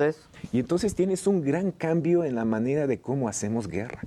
Y 0.52 0.58
entonces 0.58 0.94
tienes 0.94 1.26
un 1.26 1.42
gran 1.42 1.72
cambio 1.72 2.24
en 2.24 2.34
la 2.34 2.44
manera 2.44 2.86
de 2.86 3.00
cómo 3.00 3.28
hacemos 3.28 3.66
guerra. 3.66 4.02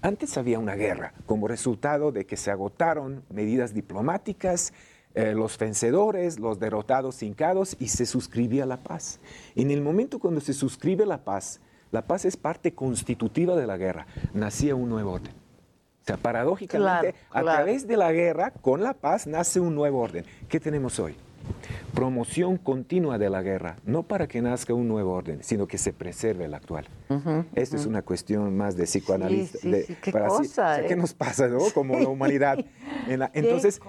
Antes 0.00 0.38
había 0.38 0.58
una 0.58 0.74
guerra 0.74 1.12
como 1.26 1.48
resultado 1.48 2.12
de 2.12 2.24
que 2.24 2.36
se 2.36 2.50
agotaron 2.50 3.24
medidas 3.30 3.74
diplomáticas, 3.74 4.72
eh, 5.14 5.34
los 5.34 5.58
vencedores, 5.58 6.38
los 6.38 6.60
derrotados, 6.60 7.22
hincados, 7.22 7.76
y 7.80 7.88
se 7.88 8.06
suscribía 8.06 8.66
la 8.66 8.76
paz. 8.76 9.18
En 9.56 9.70
el 9.70 9.80
momento 9.80 10.20
cuando 10.20 10.40
se 10.40 10.52
suscribe 10.52 11.04
la 11.04 11.24
paz, 11.24 11.60
la 11.90 12.02
paz 12.06 12.24
es 12.24 12.36
parte 12.36 12.74
constitutiva 12.74 13.56
de 13.56 13.66
la 13.66 13.76
guerra, 13.76 14.06
nacía 14.34 14.74
un 14.74 14.88
nuevo 14.88 15.12
orden. 15.12 15.32
O 15.32 16.04
sea, 16.04 16.16
paradójicamente, 16.16 17.14
Claro, 17.30 17.50
a 17.50 17.54
través 17.54 17.86
de 17.86 17.96
la 17.96 18.12
guerra, 18.12 18.52
con 18.52 18.82
la 18.82 18.94
paz, 18.94 19.26
nace 19.26 19.58
un 19.58 19.74
nuevo 19.74 20.00
orden. 20.00 20.24
¿Qué 20.48 20.60
tenemos 20.60 20.98
hoy? 21.00 21.16
Promoción 21.94 22.58
continua 22.58 23.18
de 23.18 23.30
la 23.30 23.42
guerra, 23.42 23.76
no 23.84 24.02
para 24.02 24.28
que 24.28 24.40
nazca 24.42 24.74
un 24.74 24.86
nuevo 24.88 25.12
orden, 25.14 25.42
sino 25.42 25.66
que 25.66 25.78
se 25.78 25.92
preserve 25.92 26.44
el 26.44 26.54
actual. 26.54 26.86
Esto 27.54 27.76
es 27.76 27.86
una 27.86 28.02
cuestión 28.02 28.56
más 28.56 28.76
de 28.76 28.84
psicoanalista. 28.84 29.58
sí, 29.58 29.70
de- 29.70 29.82
sí, 29.84 29.96
qué 30.02 30.12
para 30.12 30.26
así- 30.26 30.36
cosa, 30.38 30.72
o 30.72 30.74
sea, 30.76 30.86
¿Qué 30.86 30.92
¿eh? 30.92 30.96
nos 30.96 31.14
pasa, 31.14 31.48
no? 31.48 31.58
Como 31.74 31.98
la 31.98 32.08
humanidad. 32.08 32.58
En 33.08 33.20
la- 33.20 33.30
Qué 33.32 33.40
entonces, 33.40 33.80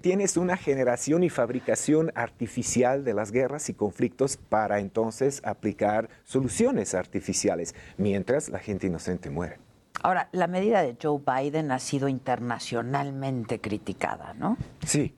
tienes 0.00 0.36
una 0.36 0.56
generación 0.56 1.22
y 1.24 1.28
fabricación 1.28 2.12
artificial 2.14 3.04
de 3.04 3.14
las 3.14 3.32
guerras 3.32 3.68
y 3.68 3.74
conflictos 3.74 4.36
para 4.36 4.78
entonces 4.78 5.42
aplicar 5.44 6.08
soluciones 6.24 6.94
artificiales, 6.94 7.74
mientras 7.98 8.48
la 8.48 8.60
gente 8.60 8.86
inocente 8.86 9.28
muere. 9.30 9.58
Ahora, 10.02 10.28
la 10.32 10.46
medida 10.46 10.82
de 10.82 10.96
Joe 11.02 11.20
Biden 11.26 11.72
ha 11.72 11.78
sido 11.78 12.08
internacionalmente 12.08 13.60
criticada, 13.60 14.32
¿no? 14.34 14.56
Sí. 14.86 15.14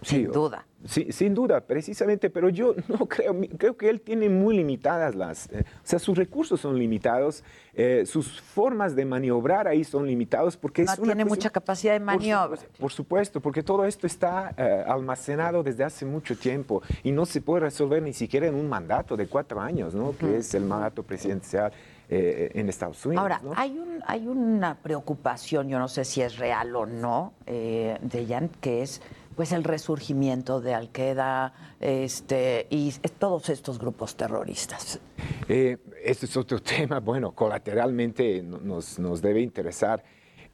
Sin 0.00 0.30
duda. 0.32 0.66
Sí, 0.84 1.08
sin 1.12 1.34
duda, 1.34 1.60
precisamente, 1.60 2.28
pero 2.28 2.48
yo 2.48 2.74
no 2.88 3.06
creo, 3.06 3.36
creo 3.56 3.76
que 3.76 3.88
él 3.88 4.00
tiene 4.00 4.28
muy 4.28 4.56
limitadas 4.56 5.14
las, 5.14 5.50
eh, 5.52 5.64
o 5.64 5.80
sea, 5.84 5.98
sus 5.98 6.16
recursos 6.16 6.60
son 6.60 6.78
limitados, 6.78 7.44
eh, 7.74 8.04
sus 8.06 8.40
formas 8.40 8.96
de 8.96 9.04
maniobrar 9.04 9.68
ahí 9.68 9.84
son 9.84 10.06
limitados 10.06 10.56
porque 10.56 10.84
No 10.84 10.92
es 10.92 11.00
tiene 11.00 11.24
mucha 11.24 11.50
capacidad 11.50 11.92
de 11.92 12.00
maniobra. 12.00 12.60
Por 12.78 12.92
supuesto, 12.92 13.40
porque 13.40 13.62
todo 13.62 13.84
esto 13.84 14.06
está 14.06 14.54
eh, 14.56 14.84
almacenado 14.86 15.62
desde 15.62 15.84
hace 15.84 16.04
mucho 16.04 16.36
tiempo 16.36 16.82
y 17.02 17.12
no 17.12 17.26
se 17.26 17.40
puede 17.40 17.60
resolver 17.64 18.02
ni 18.02 18.12
siquiera 18.12 18.46
en 18.46 18.54
un 18.54 18.68
mandato 18.68 19.16
de 19.16 19.26
cuatro 19.26 19.60
años, 19.60 19.94
¿no? 19.94 20.16
Que 20.16 20.38
es 20.38 20.54
el 20.54 20.64
mandato 20.64 21.02
presidencial 21.02 21.72
eh, 22.14 22.50
en 22.52 22.68
Estados 22.68 23.06
Unidos. 23.06 23.22
Ahora, 23.22 23.40
¿no? 23.42 23.52
hay, 23.56 23.78
un, 23.78 24.02
hay 24.06 24.26
una 24.26 24.74
preocupación, 24.74 25.70
yo 25.70 25.78
no 25.78 25.88
sé 25.88 26.04
si 26.04 26.20
es 26.20 26.36
real 26.36 26.76
o 26.76 26.84
no, 26.84 27.32
eh, 27.46 27.96
de 28.02 28.26
Jan, 28.26 28.50
que 28.60 28.82
es 28.82 29.00
pues 29.42 29.50
el 29.50 29.64
resurgimiento 29.64 30.60
de 30.60 30.72
Al-Qaeda 30.72 31.52
este, 31.80 32.68
y 32.70 32.92
todos 33.18 33.48
estos 33.48 33.76
grupos 33.76 34.14
terroristas. 34.14 35.00
Eh, 35.48 35.78
este 36.04 36.26
es 36.26 36.36
otro 36.36 36.60
tema, 36.62 37.00
bueno, 37.00 37.32
colateralmente 37.32 38.40
no- 38.40 38.58
nos, 38.58 39.00
nos 39.00 39.20
debe 39.20 39.40
interesar. 39.40 40.04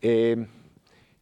Eh, 0.01 0.47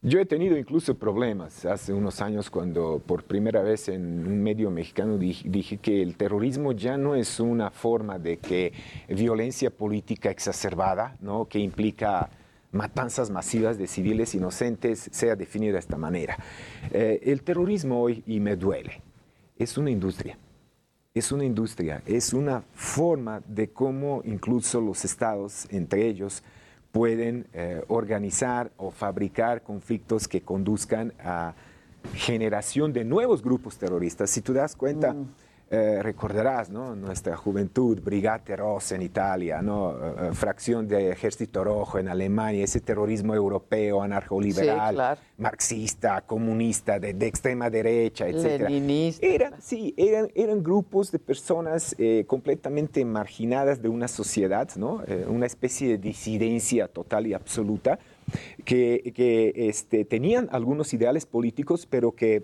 yo 0.01 0.17
he 0.21 0.25
tenido 0.25 0.57
incluso 0.57 0.95
problemas 0.95 1.65
hace 1.65 1.91
unos 1.91 2.21
años 2.21 2.49
cuando 2.49 3.01
por 3.05 3.25
primera 3.25 3.61
vez 3.63 3.89
en 3.89 4.25
un 4.25 4.41
medio 4.41 4.71
mexicano 4.71 5.17
dije, 5.17 5.49
dije 5.49 5.77
que 5.79 6.01
el 6.01 6.15
terrorismo 6.15 6.71
ya 6.71 6.95
no 6.97 7.15
es 7.15 7.37
una 7.41 7.69
forma 7.69 8.17
de 8.17 8.37
que 8.37 8.71
violencia 9.09 9.71
política 9.71 10.29
exacerbada, 10.29 11.17
¿no? 11.19 11.49
que 11.49 11.59
implica 11.59 12.29
matanzas 12.71 13.29
masivas 13.29 13.77
de 13.77 13.87
civiles 13.87 14.35
inocentes, 14.35 15.09
sea 15.11 15.35
definida 15.35 15.73
de 15.73 15.79
esta 15.79 15.97
manera. 15.97 16.37
Eh, 16.91 17.19
el 17.23 17.43
terrorismo 17.43 18.01
hoy, 18.01 18.23
y 18.25 18.39
me 18.39 18.55
duele, 18.55 19.01
es 19.57 19.77
una 19.77 19.89
industria 19.89 20.37
es 21.17 21.31
una 21.31 21.45
industria, 21.45 22.01
es 22.05 22.33
una 22.33 22.63
forma 22.73 23.41
de 23.47 23.69
cómo 23.69 24.21
incluso 24.25 24.81
los 24.81 25.03
estados, 25.05 25.67
entre 25.69 26.07
ellos, 26.07 26.43
pueden 26.91 27.47
eh, 27.53 27.83
organizar 27.87 28.71
o 28.77 28.91
fabricar 28.91 29.61
conflictos 29.63 30.27
que 30.27 30.41
conduzcan 30.41 31.13
a 31.19 31.53
generación 32.13 32.93
de 32.93 33.03
nuevos 33.03 33.41
grupos 33.41 33.77
terroristas. 33.77 34.29
Si 34.29 34.41
tú 34.41 34.53
das 34.53 34.75
cuenta, 34.75 35.15
eh, 35.69 36.01
recordarás, 36.01 36.69
¿no? 36.69 36.95
Nuestra 36.95 37.35
juventud, 37.35 37.99
Brigate 38.01 38.55
Rossa 38.55 38.95
en 38.95 39.01
Italia, 39.01 39.61
¿no? 39.61 39.97
Eh, 39.97 40.31
fracción 40.31 40.87
de 40.87 41.11
Ejército 41.11 41.61
Rojo 41.61 41.99
en 41.99 42.07
Alemania, 42.07 42.63
ese 42.63 42.79
terrorismo 42.79 43.35
europeo, 43.35 44.01
anarcoliberal, 44.01 45.19
marxista, 45.37 46.21
comunista, 46.21 46.99
de, 46.99 47.09
extrema 47.27 47.69
derecha, 47.69 48.29
etc. 48.29 48.69
Eran, 49.21 49.61
sí, 49.61 49.93
eran, 49.97 50.29
eran 50.35 50.63
grupos 50.63 51.11
de 51.11 51.19
personas 51.19 51.93
eh, 51.97 52.23
completamente 52.27 53.03
marginadas 53.03 53.81
de 53.81 53.89
una 53.89 54.07
sociedad, 54.07 54.69
¿no? 54.77 55.03
una 55.27 55.47
especie 55.47 55.89
de 55.89 55.97
disidencia 55.97 56.87
total 56.87 57.27
y 57.27 57.33
absoluta, 57.33 57.99
que, 58.63 59.11
que 59.13 59.51
este, 59.67 60.05
tenían 60.05 60.47
algunos 60.53 60.93
ideales 60.93 61.25
políticos, 61.25 61.85
pero 61.89 62.13
que 62.13 62.43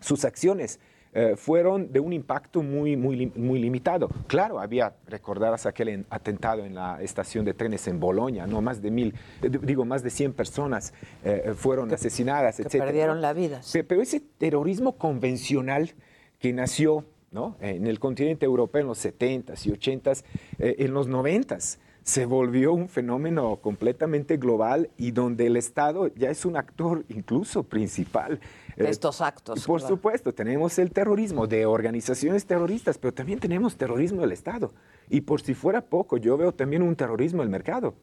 sus 0.00 0.26
acciones 0.26 0.80
eh, 1.14 1.34
fueron 1.36 1.90
de 1.92 2.00
un 2.00 2.12
impacto 2.12 2.62
muy, 2.62 2.96
muy, 2.96 3.32
muy 3.34 3.58
limitado. 3.58 4.08
Claro, 4.26 4.60
había, 4.60 4.94
recordarás 5.06 5.66
aquel 5.66 6.04
atentado 6.10 6.64
en 6.64 6.74
la 6.74 7.02
estación 7.02 7.44
de 7.44 7.54
trenes 7.54 7.88
en 7.88 7.98
Bolonia, 7.98 8.46
¿no? 8.46 8.60
Más 8.60 8.82
de 8.82 8.90
mil, 8.90 9.14
eh, 9.42 9.50
digo, 9.62 9.84
más 9.84 10.02
de 10.02 10.10
100 10.10 10.34
personas 10.34 10.92
eh, 11.24 11.54
fueron 11.56 11.92
asesinadas, 11.92 12.56
que 12.56 12.78
perdieron 12.78 13.22
la 13.22 13.32
vida. 13.32 13.60
Pero, 13.72 14.02
ese 14.02 14.20
terrorismo 14.20 14.96
convencional 14.96 15.94
que 16.38 16.52
nació 16.52 17.04
¿no? 17.30 17.56
en 17.60 17.86
el 17.86 17.98
continente 17.98 18.46
europeo 18.46 18.82
en 18.82 18.86
los 18.88 19.04
70s 19.04 19.66
y 19.66 19.70
80s, 19.70 20.24
en 20.58 20.94
los 20.94 21.08
90s, 21.08 21.78
se 22.08 22.24
volvió 22.24 22.72
un 22.72 22.88
fenómeno 22.88 23.56
completamente 23.56 24.38
global 24.38 24.88
y 24.96 25.10
donde 25.10 25.46
el 25.46 25.58
Estado 25.58 26.08
ya 26.14 26.30
es 26.30 26.46
un 26.46 26.56
actor 26.56 27.04
incluso 27.10 27.64
principal. 27.64 28.40
De 28.78 28.86
eh, 28.86 28.90
estos 28.90 29.20
actos. 29.20 29.66
Por 29.66 29.80
supuesto, 29.80 30.32
tenemos 30.32 30.78
el 30.78 30.92
terrorismo 30.92 31.46
de 31.46 31.66
organizaciones 31.66 32.46
terroristas, 32.46 32.96
pero 32.98 33.12
también 33.12 33.40
tenemos 33.40 33.76
terrorismo 33.76 34.22
del 34.22 34.32
Estado. 34.32 34.72
Y 35.08 35.22
por 35.22 35.40
si 35.40 35.54
fuera 35.54 35.80
poco, 35.80 36.16
yo 36.16 36.36
veo 36.36 36.52
también 36.52 36.82
un 36.82 36.94
terrorismo 36.94 37.42
del 37.42 37.50
mercado. 37.50 37.94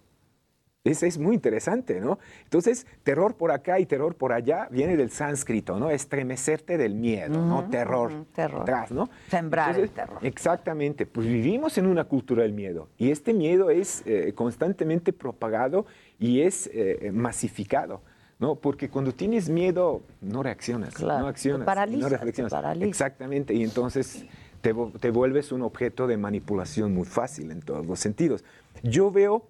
Ese 0.86 1.08
es 1.08 1.18
muy 1.18 1.34
interesante, 1.34 2.00
¿no? 2.00 2.20
Entonces, 2.44 2.86
terror 3.02 3.36
por 3.36 3.52
acá 3.52 3.80
y 3.80 3.88
terror 3.88 4.16
por 4.16 4.32
allá 4.34 4.68
viene 4.70 4.96
del 4.96 5.10
sánscrito, 5.10 5.80
¿no? 5.80 5.90
Estremecerte 5.90 6.78
del 6.78 6.94
miedo, 6.94 7.42
¿no? 7.42 7.68
Terror. 7.70 8.26
terror. 8.36 8.92
¿no? 8.92 9.10
Sembrar 9.28 9.80
el 9.80 9.90
terror. 9.90 10.20
Exactamente. 10.22 11.08
Pues 11.08 11.26
vivimos 11.26 11.80
en 11.80 11.88
una 11.88 12.04
cultura 12.04 12.44
del 12.44 12.54
miedo 12.54 12.90
y 13.00 13.10
este 13.10 13.34
miedo 13.34 13.72
es 13.72 14.04
eh, 14.06 14.34
constantemente 14.36 15.12
propagado 15.12 15.88
y 16.20 16.42
es 16.42 16.70
eh, 16.72 17.10
masificado. 17.12 18.04
¿No? 18.40 18.56
Porque 18.56 18.90
cuando 18.90 19.14
tienes 19.14 19.50
miedo, 19.50 20.02
no 20.22 20.44
reaccionas, 20.44 21.00
no 21.02 21.28
accionas, 21.28 21.90
no 21.92 22.10
reflexionas. 22.10 22.54
Exactamente, 22.82 23.54
y 23.54 23.64
entonces 23.64 24.26
te, 24.62 24.74
te, 25.00 25.12
vuelves 25.12 25.52
un 25.52 25.62
objeto 25.62 26.08
de 26.08 26.18
manipulación 26.18 26.94
muy 26.94 27.06
fácil 27.06 27.52
en 27.52 27.62
todos 27.62 27.86
los 27.86 28.00
sentidos. 28.00 28.44
Yo 28.84 29.12
veo 29.12 29.46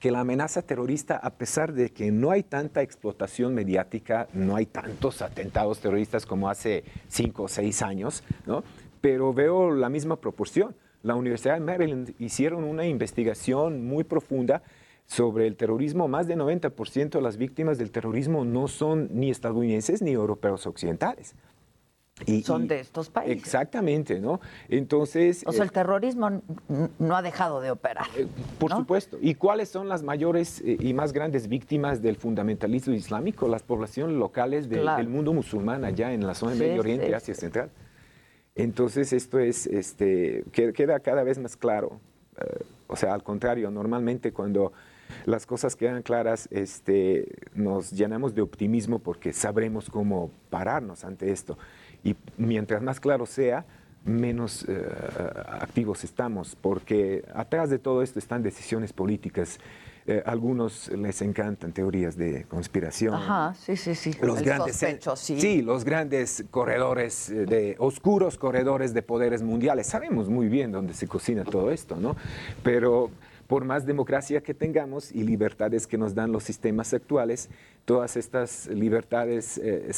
que 0.00 0.10
la 0.10 0.20
amenaza 0.20 0.62
terrorista, 0.62 1.16
a 1.16 1.30
pesar 1.30 1.74
de 1.74 1.90
que 1.90 2.10
no 2.10 2.30
hay 2.30 2.42
tanta 2.42 2.82
explotación 2.82 3.54
mediática, 3.54 4.28
no 4.32 4.56
hay 4.56 4.66
tantos 4.66 5.20
atentados 5.20 5.80
terroristas 5.80 6.24
como 6.24 6.48
hace 6.48 6.84
cinco 7.08 7.44
o 7.44 7.48
seis 7.48 7.82
años, 7.82 8.24
¿no? 8.46 8.64
pero 9.00 9.32
veo 9.32 9.70
la 9.70 9.88
misma 9.88 10.16
proporción. 10.16 10.74
La 11.02 11.14
Universidad 11.14 11.54
de 11.54 11.60
Maryland 11.60 12.14
hicieron 12.18 12.64
una 12.64 12.86
investigación 12.86 13.86
muy 13.86 14.04
profunda 14.04 14.62
sobre 15.10 15.48
el 15.48 15.56
terrorismo. 15.56 16.06
Más 16.06 16.28
del 16.28 16.38
90% 16.38 17.10
de 17.10 17.20
las 17.20 17.36
víctimas 17.36 17.78
del 17.78 17.90
terrorismo 17.90 18.44
no 18.44 18.68
son 18.68 19.08
ni 19.10 19.28
estadounidenses 19.30 20.02
ni 20.02 20.12
europeos 20.12 20.66
occidentales. 20.68 21.34
Y, 22.26 22.42
son 22.42 22.68
de 22.68 22.80
estos 22.80 23.10
países. 23.10 23.36
Exactamente, 23.36 24.20
¿no? 24.20 24.40
Entonces... 24.68 25.42
O 25.46 25.52
sea, 25.52 25.64
el 25.64 25.70
eh, 25.70 25.72
terrorismo 25.72 26.42
no 26.98 27.16
ha 27.16 27.22
dejado 27.22 27.60
de 27.60 27.72
operar. 27.72 28.06
Eh, 28.16 28.28
por 28.58 28.70
supuesto. 28.70 29.18
¿Y 29.20 29.34
cuáles 29.34 29.70
son 29.70 29.88
las 29.88 30.04
mayores 30.04 30.60
eh, 30.60 30.76
y 30.78 30.94
más 30.94 31.12
grandes 31.12 31.48
víctimas 31.48 32.02
del 32.02 32.14
fundamentalismo 32.14 32.94
islámico? 32.94 33.48
Las 33.48 33.64
poblaciones 33.64 34.16
locales 34.16 34.68
del 34.68 35.08
mundo 35.08 35.32
musulmán 35.32 35.84
allá 35.84 36.12
en 36.12 36.24
la 36.24 36.34
zona 36.34 36.52
del 36.52 36.60
Medio 36.60 36.82
Oriente, 36.82 37.12
Asia 37.12 37.34
Central. 37.34 37.70
Entonces 38.54 39.12
esto 39.12 39.40
es, 39.40 39.66
este, 39.66 40.44
queda 40.52 41.00
cada 41.00 41.24
vez 41.24 41.38
más 41.38 41.56
claro. 41.56 41.98
o 42.86 42.96
sea, 42.96 43.14
al 43.14 43.24
contrario, 43.24 43.70
normalmente 43.70 44.32
cuando 44.32 44.72
las 45.26 45.46
cosas 45.46 45.76
quedan 45.76 46.02
claras, 46.02 46.48
este, 46.50 47.26
nos 47.54 47.90
llenamos 47.90 48.34
de 48.34 48.42
optimismo 48.42 48.98
porque 48.98 49.32
sabremos 49.32 49.90
cómo 49.90 50.30
pararnos 50.50 51.04
ante 51.04 51.30
esto. 51.30 51.58
Y 52.02 52.16
mientras 52.36 52.82
más 52.82 53.00
claro 53.00 53.26
sea, 53.26 53.64
menos 54.04 54.64
eh, 54.68 54.82
activos 55.60 56.04
estamos, 56.04 56.56
porque 56.60 57.24
atrás 57.34 57.70
de 57.70 57.78
todo 57.78 58.02
esto 58.02 58.18
están 58.18 58.42
decisiones 58.42 58.92
políticas. 58.92 59.58
Eh, 60.06 60.22
algunos 60.24 60.88
les 60.88 61.20
encantan 61.20 61.72
teorías 61.72 62.16
de 62.16 62.44
conspiración. 62.44 63.14
Ajá, 63.14 63.54
sí, 63.54 63.76
sí, 63.76 63.94
sí. 63.94 64.12
Los 64.22 64.40
grandes, 64.40 64.76
sí. 65.16 65.38
sí. 65.38 65.62
los 65.62 65.84
grandes 65.84 66.44
corredores, 66.50 67.28
eh, 67.28 67.44
de 67.44 67.76
oscuros 67.78 68.38
corredores 68.38 68.94
de 68.94 69.02
poderes 69.02 69.42
mundiales. 69.42 69.86
Sabemos 69.86 70.28
muy 70.28 70.48
bien 70.48 70.72
dónde 70.72 70.94
se 70.94 71.06
cocina 71.06 71.44
todo 71.44 71.70
esto, 71.70 71.96
¿no? 71.96 72.16
Pero 72.62 73.10
por 73.50 73.64
más 73.64 73.84
democracia 73.84 74.44
que 74.44 74.54
tengamos 74.54 75.10
y 75.10 75.24
libertades 75.24 75.88
que 75.88 75.98
nos 75.98 76.14
dan 76.14 76.30
los 76.30 76.44
sistemas 76.44 76.94
actuales, 76.94 77.50
todas 77.84 78.16
estas 78.16 78.68
libertades 78.68 79.58
eh, 79.58 79.90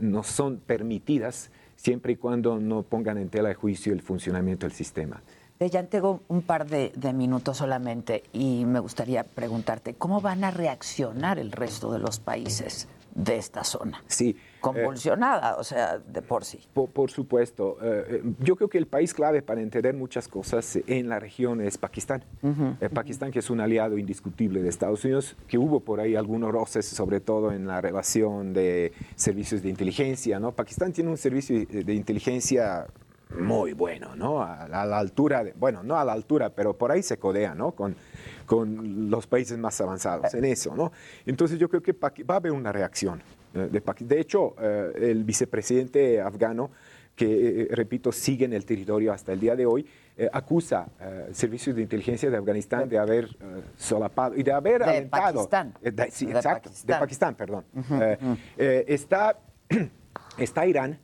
no 0.00 0.24
son 0.24 0.56
permitidas 0.56 1.52
siempre 1.76 2.14
y 2.14 2.16
cuando 2.16 2.58
no 2.58 2.82
pongan 2.82 3.16
en 3.18 3.28
tela 3.28 3.48
de 3.48 3.54
juicio 3.54 3.92
el 3.92 4.02
funcionamiento 4.02 4.66
del 4.66 4.74
sistema. 4.74 5.22
Ya 5.60 5.84
tengo 5.84 6.22
un 6.26 6.42
par 6.42 6.66
de, 6.68 6.90
minutos 7.14 7.58
solamente 7.58 8.24
y 8.32 8.64
me 8.64 8.80
gustaría 8.80 9.22
preguntarte, 9.22 9.94
¿cómo 9.94 10.20
van 10.20 10.42
a 10.42 10.50
reaccionar 10.50 11.38
el 11.38 11.52
resto 11.52 11.92
de 11.92 12.00
los 12.00 12.18
países 12.18 12.88
de 13.16 13.36
esta 13.36 13.64
zona? 13.64 14.02
Sí. 14.06 14.36
Convulsionada, 14.60 15.56
o 15.56 15.64
sea, 15.64 15.98
de 15.98 16.22
por 16.22 16.44
sí. 16.44 16.58
Por, 16.72 17.10
supuesto. 17.10 17.78
Eh, 17.80 18.04
eh, 18.08 18.22
yo 18.40 18.56
creo 18.56 18.68
que 18.68 18.78
el 18.78 18.86
país 18.86 19.14
clave 19.14 19.40
para 19.40 19.60
entender 19.60 19.94
muchas 19.94 20.28
cosas 20.28 20.78
en 20.86 21.08
la 21.08 21.20
región 21.20 21.60
es 21.60 21.78
Pakistán. 21.78 22.24
Eh, 22.80 22.88
Pakistán, 22.88 23.30
que 23.30 23.38
es 23.38 23.48
un 23.48 23.60
aliado 23.60 23.96
indiscutible 23.96 24.60
de 24.60 24.68
Estados 24.68 25.04
Unidos, 25.04 25.36
que 25.46 25.56
hubo 25.56 25.80
por 25.80 26.00
ahí 26.00 26.16
algunos 26.16 26.50
roces, 26.50 26.86
sobre 26.86 27.20
todo 27.20 27.52
en 27.52 27.66
la 27.66 27.80
relación 27.80 28.52
de 28.52 28.92
servicios 29.14 29.62
de 29.62 29.68
inteligencia. 29.68 30.40
¿no? 30.40 30.52
Pakistán 30.52 30.92
tiene 30.92 31.10
un 31.10 31.16
servicio 31.16 31.64
de 31.64 31.94
inteligencia 31.94 32.86
muy 33.30 33.72
bueno, 33.72 34.14
¿no? 34.14 34.42
A, 34.42 34.68
la 34.68 34.98
altura, 34.98 35.44
de, 35.44 35.52
bueno, 35.52 35.82
no 35.82 35.98
a 35.98 36.04
la 36.04 36.12
altura, 36.12 36.50
pero 36.50 36.76
por 36.76 36.92
ahí 36.92 37.02
se 37.02 37.18
codea, 37.18 37.54
¿no? 37.54 37.72
Con, 37.72 37.96
con 38.46 39.10
los 39.10 39.26
países 39.26 39.58
más 39.58 39.80
avanzados 39.80 40.32
en 40.34 40.44
eso, 40.44 40.74
¿no? 40.76 40.92
Entonces 41.24 41.58
yo 41.58 41.68
creo 41.68 41.82
que 41.82 41.92
va 41.92 42.34
a 42.34 42.36
haber 42.36 42.52
una 42.52 42.72
reacción. 42.72 43.22
Eh, 43.56 43.68
de, 43.70 43.82
de 44.06 44.20
hecho, 44.20 44.54
eh, 44.60 44.92
el 45.10 45.24
vicepresidente 45.24 46.20
afgano, 46.20 46.70
que, 47.14 47.62
eh, 47.62 47.68
repito, 47.70 48.12
sigue 48.12 48.44
en 48.44 48.52
el 48.52 48.66
territorio 48.66 49.12
hasta 49.12 49.32
el 49.32 49.40
día 49.40 49.56
de 49.56 49.66
hoy, 49.66 49.86
acusa 50.32 50.88
servicios 51.32 51.76
de 51.76 51.82
inteligencia 51.82 52.30
de 52.30 52.38
Afganistán 52.38 52.88
de 52.88 52.98
haber 52.98 53.36
solapado 53.76 54.34
y 54.34 54.42
de 54.42 54.50
haber 54.50 54.82
de 54.82 55.02
Pakistán. 55.02 55.74
sí, 56.10 56.30
exacto, 56.30 56.70
de 56.84 56.94
Pakistán, 56.94 57.34
perdón. 57.34 57.66
está, 58.56 59.38
está 60.38 60.66
Irán, 60.66 60.98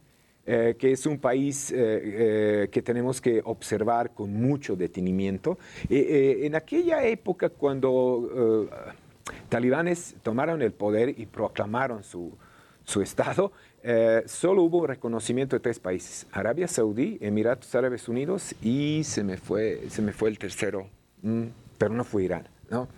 eh, 0.44 0.74
que 0.76 0.90
es 0.90 1.06
un 1.06 1.18
país 1.18 1.70
eh, 1.70 1.76
eh, 1.76 2.68
que 2.72 2.82
tenemos 2.82 3.20
que 3.20 3.40
observar 3.44 4.10
con 4.10 4.34
mucho 4.34 4.74
detenimiento. 4.74 5.56
en 5.88 6.56
aquella 6.56 7.04
época, 7.04 7.48
cuando 7.48 8.68
talibanes 9.48 10.16
tomaron 10.24 10.60
el 10.60 10.72
poder 10.72 11.14
y 11.16 11.26
proclamaron 11.26 12.02
su, 12.02 12.32
su 12.82 13.02
Estado, 13.02 13.52
solo 14.26 14.64
hubo 14.64 14.84
reconocimiento 14.84 15.54
de 15.54 15.60
tres 15.60 15.78
países, 15.78 16.26
Arabia 16.32 16.66
Saudí, 16.66 17.18
Emiratos 17.20 17.72
Árabes 17.76 18.08
Unidos 18.08 18.56
y 18.60 19.02
se 19.04 19.22
me 19.22 19.36
fue, 19.36 19.82
se 19.90 20.02
me 20.02 20.12
fue 20.12 20.28
el 20.28 20.40
tercero, 20.40 20.88
mm, 21.22 21.44
pero 21.78 21.94
no 21.94 22.02
fue 22.02 22.24
Irán. 22.24 22.48
¿no? 22.68 22.88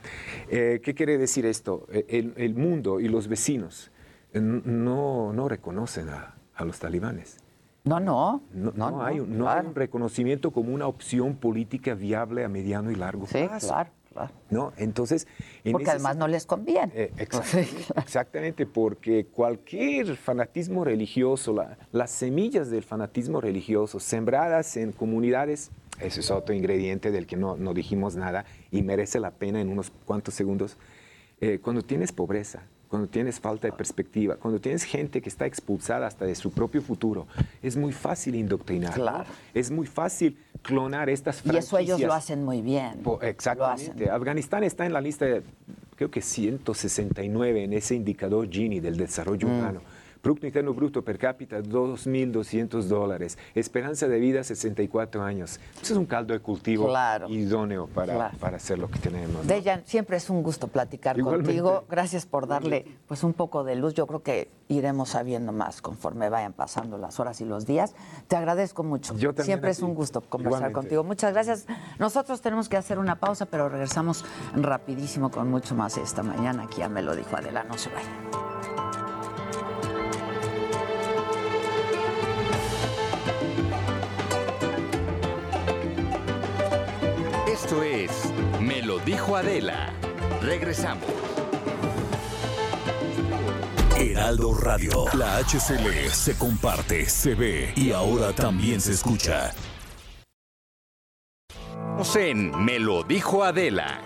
¿Qué 0.49 0.95
quiere 0.97 1.19
decir 1.19 1.45
esto? 1.45 1.87
El, 2.09 2.33
el 2.37 2.55
mundo 2.55 3.01
y 3.01 3.09
los 3.09 3.29
vecinos 3.29 3.91
no, 4.33 5.33
no 5.33 5.49
reconocen 5.49 6.09
a, 6.11 6.35
a 6.55 6.65
los 6.65 6.79
talibanes. 6.79 7.39
No, 7.85 8.01
no. 8.01 8.43
No, 8.53 9.05
hay, 9.05 9.21
un 9.21 9.75
reconocimiento 9.75 10.51
como 10.53 10.73
una 10.73 10.87
opción 10.87 11.37
política 11.37 11.95
viable 11.95 12.43
a 12.43 12.49
mediano 12.49 12.91
y 12.91 12.95
largo 12.95 13.27
plazo. 13.27 13.61
Sí, 13.61 13.67
claro, 13.67 13.91
claro. 14.11 14.33
¿No? 14.49 14.73
Entonces, 14.79 15.27
porque 15.71 15.91
además 15.91 16.17
no 16.17 16.27
les 16.27 16.47
conviene. 16.47 16.91
Eh, 16.95 17.13
exactamente, 17.97 18.65
porque 18.65 19.27
cualquier 19.27 20.17
fanatismo 20.17 20.83
religioso, 20.83 21.55
las 21.93 22.11
semillas 22.11 22.71
del 22.71 22.85
fanatismo 22.85 23.43
religioso 23.43 24.01
sembradas 24.01 24.79
en 24.79 24.93
comunidades, 24.93 25.71
ese 26.01 26.21
es 26.21 26.31
otro 26.31 26.55
ingrediente 26.55 27.11
del 27.11 27.27
que 27.27 27.37
no, 27.37 27.57
dijimos 27.75 28.17
nada 28.17 28.47
y 28.71 28.81
merece 28.81 29.21
la 29.21 29.31
pena 29.31 29.61
en 29.61 29.69
unos 29.69 29.93
cuantos 30.07 30.33
segundos. 30.33 30.79
Eh, 31.43 31.59
cuando 31.63 31.83
tienes 31.83 32.13
pobreza, 32.13 32.63
cuando 32.89 33.09
tienes 33.09 33.41
falta 33.41 33.67
de 33.67 33.73
perspectiva, 33.73 34.37
cuando 34.37 34.61
tienes 34.61 34.85
gente 34.85 35.21
que 35.21 35.29
está 35.29 35.47
expulsada 35.47 36.07
hasta 36.07 36.25
de 36.25 36.35
su 36.35 36.51
propio 36.53 36.81
futuro, 36.83 37.27
es 37.63 37.77
muy 37.77 37.93
fácil 37.93 38.35
indoctrinar. 38.35 38.95
Claro. 38.95 39.25
Es 39.53 39.71
muy 39.71 39.87
fácil 39.87 40.37
clonar 40.63 41.09
estas 41.11 41.39
Y 41.39 41.43
franquicias. 41.43 41.65
eso 41.67 41.79
ellos 41.79 42.01
lo 42.01 42.13
hacen 42.13 42.45
muy 42.45 42.63
bien. 42.63 43.01
Exactamente. 43.23 44.11
Afganistán 44.11 44.65
está 44.65 44.87
en 44.87 44.93
la 44.93 45.01
lista, 45.01 45.25
de, 45.25 45.43
creo 45.97 46.11
que 46.11 46.21
169 46.23 47.65
en 47.65 47.73
ese 47.73 47.95
indicador 47.95 48.49
Gini 48.51 48.81
del 48.81 48.97
desarrollo 48.97 49.49
Mm. 49.49 49.51
humano. 49.59 49.81
Producto 50.25 50.47
Interno 50.47 50.73
Bruto 50.73 51.03
per 51.05 51.19
cápita, 51.19 51.61
2.200 51.61 52.85
dólares. 52.89 53.37
Esperanza 53.55 54.09
de 54.09 54.19
vida, 54.19 54.43
64 54.43 55.23
años. 55.23 55.61
Eso 55.83 55.93
es 55.93 55.99
un 55.99 56.07
caldo 56.07 56.33
de 56.33 56.41
cultivo 56.41 56.87
Claro. 56.89 57.29
idóneo 57.29 57.87
para, 57.89 58.15
Claro. 58.15 58.39
para 58.39 58.57
hacer 58.57 58.79
lo 58.79 58.89
que 58.91 58.99
tenemos. 58.99 59.45
¿no? 59.45 59.55
Dejan, 59.55 59.83
siempre 59.85 60.17
es 60.17 60.31
un 60.31 60.43
gusto 60.43 60.69
platicar 60.69 61.19
Igualmente. 61.19 61.49
contigo. 61.51 61.85
Gracias 61.91 62.25
por 62.25 62.47
darle 62.47 62.87
pues 63.07 63.23
un 63.23 63.35
poco 63.35 63.65
de 63.65 63.77
luz. 63.77 63.93
Yo 63.93 64.07
creo 64.07 64.23
que 64.23 64.49
iremos 64.69 65.11
sabiendo 65.11 65.53
más 65.53 65.83
conforme 65.83 66.31
vayan 66.31 66.55
pasando 66.55 66.97
las 66.97 67.21
horas 67.21 67.43
y 67.43 67.45
los 67.45 67.67
días. 67.67 67.95
Te 68.27 68.37
agradezco 68.37 68.83
mucho. 68.83 69.13
Yo 69.19 69.35
también 69.35 69.45
siempre 69.45 69.73
es 69.73 69.83
un 69.83 69.95
gusto 69.95 70.23
conversar 70.23 70.61
Igualmente. 70.71 70.73
contigo. 70.73 71.05
Muchas 71.05 71.35
gracias. 71.35 71.67
Nosotros 71.99 72.41
tenemos 72.41 72.71
que 72.71 72.79
hacer 72.79 72.99
una 72.99 73.21
pausa, 73.21 73.45
pero 73.45 73.69
regresamos 73.69 74.25
rapidísimo 74.57 75.31
con 75.31 75.51
mucho 75.51 75.75
más 75.75 75.99
esta 75.99 76.23
mañana. 76.23 76.63
Aquí 76.63 76.79
ya 76.79 76.89
me 76.89 77.03
lo 77.03 77.15
dijo 77.15 77.37
Adela, 77.37 77.63
no 77.65 77.77
se 77.77 77.91
vayan. 77.91 78.54
Esto 87.65 87.83
es 87.83 88.11
Me 88.61 88.83
lo 88.83 88.99
dijo 88.99 89.37
Adela. 89.37 89.91
Regresamos. 90.43 91.09
Heraldo 93.97 94.53
Radio. 94.53 95.07
La 95.15 95.39
HCL 95.39 96.11
se 96.11 96.37
comparte, 96.37 97.09
se 97.09 97.35
ve 97.35 97.73
y 97.75 97.93
ahora 97.93 98.35
también 98.35 98.83
se 98.83 98.93
escucha. 98.93 99.55
En 102.17 102.51
Me 102.63 102.79
lo 102.79 103.03
dijo 103.03 103.43
Adela. 103.43 104.03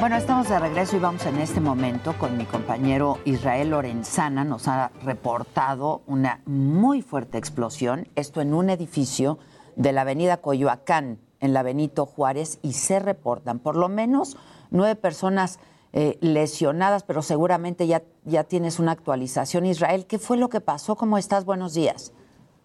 Bueno, 0.00 0.16
estamos 0.16 0.48
de 0.48 0.58
regreso 0.58 0.96
y 0.96 0.98
vamos 0.98 1.26
en 1.26 1.36
este 1.36 1.60
momento 1.60 2.16
con 2.16 2.38
mi 2.38 2.46
compañero 2.46 3.18
Israel 3.26 3.68
Lorenzana. 3.68 4.44
Nos 4.44 4.66
ha 4.66 4.92
reportado 5.04 6.00
una 6.06 6.40
muy 6.46 7.02
fuerte 7.02 7.36
explosión, 7.36 8.08
esto 8.14 8.40
en 8.40 8.54
un 8.54 8.70
edificio 8.70 9.38
de 9.76 9.92
la 9.92 10.00
avenida 10.00 10.38
Coyoacán, 10.38 11.18
en 11.40 11.52
la 11.52 11.62
Benito 11.62 12.06
Juárez, 12.06 12.60
y 12.62 12.72
se 12.72 12.98
reportan 12.98 13.58
por 13.58 13.76
lo 13.76 13.90
menos 13.90 14.38
nueve 14.70 14.96
personas 14.96 15.58
eh, 15.92 16.16
lesionadas, 16.22 17.02
pero 17.02 17.20
seguramente 17.20 17.86
ya, 17.86 18.02
ya 18.24 18.44
tienes 18.44 18.78
una 18.78 18.92
actualización. 18.92 19.66
Israel, 19.66 20.06
¿qué 20.06 20.18
fue 20.18 20.38
lo 20.38 20.48
que 20.48 20.62
pasó? 20.62 20.96
¿Cómo 20.96 21.18
estás? 21.18 21.44
Buenos 21.44 21.74
días. 21.74 22.14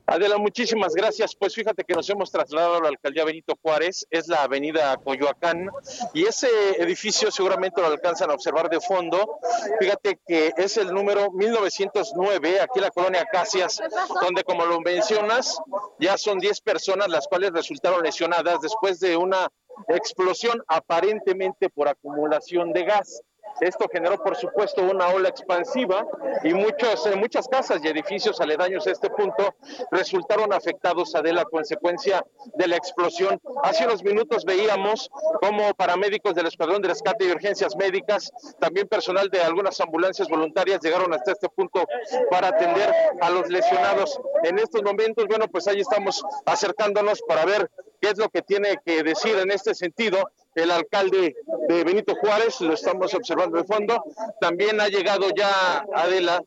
Adela, 0.08 0.38
muchísimas 0.38 0.94
gracias. 0.94 1.36
Pues 1.36 1.56
fíjate 1.56 1.84
que 1.84 1.96
nos 1.96 2.10
hemos 2.10 2.32
trasladado 2.32 2.76
a 2.76 2.82
la 2.82 2.90
alcaldía 2.90 3.26
Benito 3.26 3.58
Juárez, 3.62 4.06
es 4.12 4.28
la 4.28 4.44
avenida 4.44 4.96
Coyoacán, 4.98 5.70
y 6.14 6.26
ese 6.26 6.48
edificio 6.78 7.32
seguramente 7.32 7.82
lo 7.82 7.88
alcanzan 7.88 8.30
a 8.30 8.36
observar 8.36 8.70
de 8.70 8.80
fondo. 8.80 9.40
Fíjate 9.80 10.20
que 10.28 10.54
es 10.58 10.78
el 10.78 10.94
número 10.94 11.32
1909, 11.32 12.62
aquí 12.62 12.80
en 12.80 12.82
la 12.82 12.92
colonia 12.92 13.22
Acacias, 13.22 13.82
donde, 14.22 14.44
como 14.44 14.66
lo 14.66 14.80
mencionas, 14.80 15.58
ya 16.00 16.18
son 16.18 16.38
10 16.38 16.62
personas 16.62 17.10
las 17.10 17.28
cuales 17.28 17.52
resultaron 17.52 18.04
lesionadas 18.04 18.62
después 18.62 19.00
de 19.00 19.18
una 19.18 19.48
explosión 19.88 20.62
aparentemente 20.68 21.70
por 21.70 21.88
acumulación 21.88 22.74
de 22.74 22.84
gas. 22.84 23.22
Esto 23.62 23.88
generó, 23.92 24.18
por 24.22 24.36
supuesto, 24.36 24.82
una 24.84 25.08
ola 25.08 25.30
expansiva 25.30 26.06
y 26.44 26.54
muchos, 26.54 27.06
eh, 27.08 27.16
muchas 27.16 27.48
casas 27.48 27.80
y 27.84 27.88
edificios 27.88 28.42
aledaños 28.42 28.86
a 28.88 28.92
este 28.92 29.10
punto 29.10 29.56
resultaron 29.92 30.52
afectados 30.52 31.16
a 31.16 31.22
de 31.22 31.32
la 31.32 31.46
consecuencia 31.46 32.26
de 32.56 32.68
la 32.68 32.76
explosión. 32.76 33.40
Hace 33.64 33.86
unos 33.86 34.04
minutos 34.04 34.44
veíamos 34.44 35.10
cómo 35.42 35.74
paramédicos 35.74 36.36
del 36.36 36.48
Escuadrón 36.48 36.82
de 36.82 36.90
Rescate 36.90 37.26
y 37.26 37.32
Urgencias 37.32 37.76
Médicas, 37.78 38.32
también 38.60 38.88
personal 38.88 39.30
de 39.30 39.42
algunas 39.42 39.80
ambulancias 39.80 40.28
voluntarias 40.28 40.82
llegaron 40.82 41.14
hasta 41.14 41.32
este 41.32 41.48
punto 41.50 41.86
para 42.30 42.50
atender 42.50 42.94
a 43.22 43.30
los 43.30 43.50
lesionados. 43.50 44.20
En 44.44 44.60
estos 44.60 44.84
momentos, 44.84 45.26
bueno, 45.28 45.48
pues 45.48 45.68
ahí 45.68 45.80
estamos 45.80 46.24
acercándonos 46.46 47.22
para 47.22 47.46
ver 47.46 47.72
qué 48.02 48.10
es 48.10 48.18
lo 48.18 48.30
que 48.30 48.42
tiene 48.42 48.78
que 48.86 49.04
decir 49.04 49.38
en 49.38 49.52
este 49.52 49.74
sentido 49.74 50.30
el 50.56 50.72
alcalde 50.72 51.36
de 51.68 51.84
Benito 51.84 52.16
Juárez, 52.16 52.62
lo 52.62 52.74
estamos 52.74 53.14
observando 53.14 53.58
de 53.58 53.66
fondo. 53.66 54.04
También 54.40 54.80
ha 54.82 54.88
llegado 54.88 55.30
ya 55.36 55.86
Adela 55.94 56.42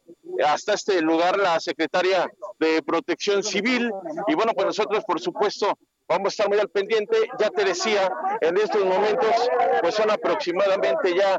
hasta 0.44 0.74
este 0.74 1.00
lugar 1.02 1.38
la 1.38 1.58
secretaria 1.60 2.28
de 2.58 2.82
Protección 2.82 3.42
Civil 3.42 3.90
y 4.26 4.34
bueno, 4.34 4.52
pues 4.54 4.66
nosotros 4.66 5.04
por 5.04 5.20
supuesto 5.20 5.78
vamos 6.08 6.26
a 6.26 6.28
estar 6.28 6.48
muy 6.48 6.58
al 6.58 6.68
pendiente. 6.70 7.16
Ya 7.38 7.50
te 7.50 7.64
decía, 7.64 8.10
en 8.40 8.56
estos 8.56 8.84
momentos 8.84 9.34
pues 9.82 9.94
son 9.94 10.10
aproximadamente 10.10 11.14
ya 11.14 11.38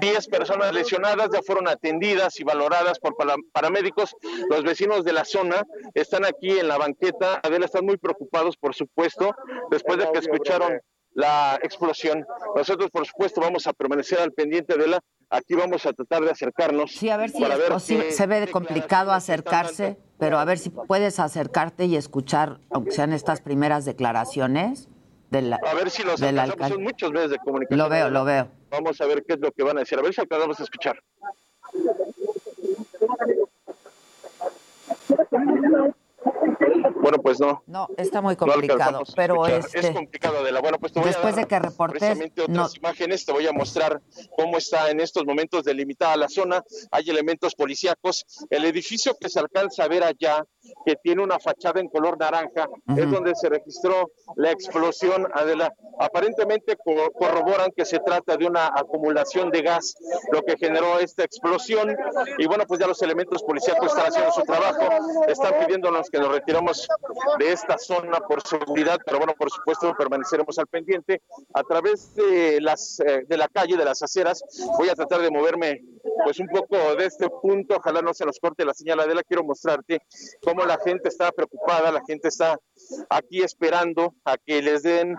10 0.00 0.28
personas 0.28 0.72
lesionadas, 0.72 1.28
ya 1.32 1.40
fueron 1.42 1.68
atendidas 1.68 2.38
y 2.40 2.44
valoradas 2.44 2.98
por 3.00 3.16
para- 3.16 3.34
paramédicos. 3.52 4.14
Los 4.48 4.62
vecinos 4.62 5.04
de 5.04 5.12
la 5.12 5.24
zona 5.24 5.62
están 5.94 6.24
aquí 6.24 6.58
en 6.58 6.68
la 6.68 6.78
banqueta. 6.78 7.40
Adela 7.42 7.66
están 7.66 7.84
muy 7.84 7.96
preocupados, 7.98 8.56
por 8.56 8.74
supuesto, 8.74 9.34
después 9.70 9.98
de 9.98 10.10
que 10.12 10.20
escucharon 10.20 10.80
la 11.14 11.58
explosión. 11.62 12.24
Nosotros, 12.54 12.90
por 12.90 13.06
supuesto, 13.06 13.40
vamos 13.40 13.66
a 13.66 13.72
permanecer 13.72 14.20
al 14.20 14.32
pendiente 14.32 14.76
de 14.76 14.86
la. 14.86 15.00
Aquí 15.30 15.54
vamos 15.54 15.84
a 15.84 15.92
tratar 15.92 16.22
de 16.22 16.30
acercarnos. 16.30 16.92
Sí, 16.92 17.10
a 17.10 17.18
ver 17.18 17.30
si 17.30 17.44
ver 17.44 17.80
Se 17.80 18.26
ve 18.26 18.50
complicado 18.50 19.12
acercarse, 19.12 19.98
pero 20.18 20.38
a 20.38 20.44
ver 20.44 20.58
si 20.58 20.70
puedes 20.70 21.20
acercarte 21.20 21.84
y 21.84 21.96
escuchar, 21.96 22.60
aunque 22.70 22.92
sean 22.92 23.12
estas 23.12 23.40
primeras 23.40 23.84
declaraciones 23.84 24.88
de 25.30 25.42
la, 25.42 25.60
A 25.66 25.74
ver 25.74 25.90
si 25.90 26.02
los 26.02 26.22
alcalde. 26.22 26.68
Son 26.68 26.82
muchos 26.82 27.12
medios 27.12 27.30
de 27.30 27.38
comunicación. 27.38 27.78
Lo 27.78 27.88
veo, 27.90 28.08
lo 28.08 28.24
veo. 28.24 28.48
Vamos 28.70 29.00
a 29.00 29.06
ver 29.06 29.22
qué 29.24 29.34
es 29.34 29.40
lo 29.40 29.52
que 29.52 29.62
van 29.62 29.76
a 29.76 29.80
decir. 29.80 29.98
A 29.98 30.02
ver 30.02 30.14
si 30.14 30.20
alcanzamos 30.20 30.58
a 30.60 30.62
escuchar. 30.62 31.02
Bueno, 37.00 37.18
pues 37.22 37.40
no. 37.40 37.62
No, 37.66 37.88
está 37.96 38.20
muy 38.20 38.34
complicado, 38.36 38.98
a 38.98 39.12
pero 39.14 39.46
este, 39.46 39.78
es 39.78 39.90
complicado 39.90 40.42
de 40.42 40.52
la 40.52 40.60
bueno 40.60 40.78
pues 40.78 40.92
te 40.92 41.00
voy 41.00 41.08
a 41.08 41.12
después 41.12 41.36
dar 41.36 41.44
de 41.44 41.48
que 41.48 41.58
reportes, 41.58 41.98
precisamente 42.00 42.42
otras 42.42 42.56
no- 42.56 42.68
imágenes 42.76 43.24
te 43.24 43.32
voy 43.32 43.46
a 43.46 43.52
mostrar 43.52 44.02
cómo 44.36 44.58
está 44.58 44.90
en 44.90 45.00
estos 45.00 45.24
momentos 45.24 45.64
delimitada 45.64 46.16
la 46.16 46.28
zona. 46.28 46.62
Hay 46.90 47.08
elementos 47.08 47.54
policíacos. 47.54 48.26
El 48.50 48.64
edificio 48.64 49.16
que 49.18 49.28
se 49.28 49.38
alcanza 49.38 49.84
a 49.84 49.88
ver 49.88 50.02
allá 50.04 50.44
que 50.84 50.96
tiene 50.96 51.22
una 51.22 51.38
fachada 51.38 51.80
en 51.80 51.88
color 51.88 52.18
naranja 52.18 52.68
es 52.96 53.04
Ujú. 53.04 53.14
donde 53.14 53.34
se 53.34 53.48
registró 53.48 54.10
la 54.36 54.50
explosión 54.50 55.26
Adela. 55.34 55.72
Aparentemente 55.98 56.76
co- 56.76 57.10
corroboran 57.12 57.70
que 57.76 57.84
se 57.84 57.98
trata 58.00 58.36
de 58.36 58.46
una 58.46 58.66
acumulación 58.68 59.50
de 59.50 59.62
gas 59.62 59.94
lo 60.32 60.42
que 60.42 60.56
generó 60.56 60.98
esta 61.00 61.24
explosión. 61.24 61.96
Y 62.38 62.46
bueno 62.46 62.64
pues 62.66 62.80
ya 62.80 62.86
los 62.86 63.00
elementos 63.02 63.42
policíacos 63.42 63.88
están 63.88 64.06
haciendo 64.08 64.32
su 64.32 64.42
trabajo. 64.42 65.24
Están 65.28 65.54
pidiéndonos 65.64 66.08
que 66.10 66.18
nos 66.18 66.28
retiremos 66.32 66.86
de 67.38 67.52
esta 67.52 67.78
zona 67.78 68.18
por 68.20 68.42
seguridad, 68.46 68.98
pero 69.04 69.18
bueno, 69.18 69.34
por 69.38 69.50
supuesto 69.50 69.94
permaneceremos 69.96 70.58
al 70.58 70.66
pendiente. 70.66 71.22
A 71.54 71.62
través 71.62 72.14
de 72.14 72.60
las 72.60 73.00
eh, 73.00 73.24
de 73.26 73.36
la 73.36 73.48
calle, 73.48 73.76
de 73.76 73.84
las 73.84 74.02
aceras. 74.02 74.42
Voy 74.78 74.88
a 74.88 74.94
tratar 74.94 75.20
de 75.20 75.30
moverme 75.30 75.82
pues 76.24 76.38
un 76.40 76.48
poco 76.48 76.76
de 76.96 77.06
este 77.06 77.28
punto, 77.28 77.76
ojalá 77.76 78.02
no 78.02 78.12
se 78.14 78.24
nos 78.24 78.38
corte 78.40 78.64
la 78.64 78.74
señal 78.74 78.98
de 78.98 79.14
la 79.14 79.22
quiero 79.22 79.44
mostrarte 79.44 80.02
cómo 80.42 80.57
la 80.66 80.78
gente 80.78 81.08
está 81.08 81.32
preocupada, 81.32 81.90
la 81.92 82.02
gente 82.06 82.28
está 82.28 82.58
aquí 83.08 83.42
esperando 83.42 84.14
a 84.24 84.36
que 84.36 84.62
les 84.62 84.82
den 84.82 85.16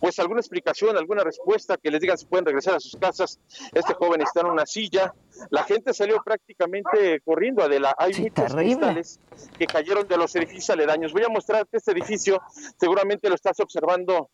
pues 0.00 0.18
alguna 0.18 0.40
explicación, 0.40 0.96
alguna 0.96 1.22
respuesta, 1.22 1.76
que 1.76 1.90
les 1.90 2.00
digan 2.00 2.18
si 2.18 2.26
pueden 2.26 2.46
regresar 2.46 2.74
a 2.74 2.80
sus 2.80 2.96
casas. 2.96 3.40
Este 3.72 3.94
joven 3.94 4.22
está 4.22 4.40
en 4.40 4.46
una 4.46 4.66
silla. 4.66 5.12
La 5.50 5.64
gente 5.64 5.92
salió 5.92 6.22
prácticamente 6.24 7.20
corriendo, 7.24 7.62
Adela. 7.62 7.94
Hay 7.98 8.12
muchos 8.12 8.34
terrible. 8.34 8.76
cristales 8.76 9.20
que 9.58 9.66
cayeron 9.66 10.06
de 10.06 10.16
los 10.16 10.34
edificios 10.36 10.70
aledaños. 10.70 11.12
Voy 11.12 11.24
a 11.24 11.28
mostrarte 11.28 11.78
este 11.78 11.92
edificio. 11.92 12.40
Seguramente 12.78 13.28
lo 13.28 13.34
estás 13.34 13.58
observando 13.60 14.30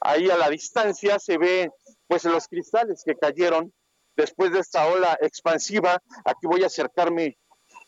ahí 0.00 0.30
a 0.30 0.36
la 0.36 0.48
distancia. 0.48 1.18
Se 1.18 1.38
ve 1.38 1.70
pues 2.06 2.24
los 2.24 2.48
cristales 2.48 3.02
que 3.04 3.14
cayeron 3.14 3.72
después 4.16 4.52
de 4.52 4.60
esta 4.60 4.86
ola 4.86 5.18
expansiva. 5.20 6.02
Aquí 6.24 6.46
voy 6.46 6.62
a 6.62 6.66
acercarme 6.66 7.38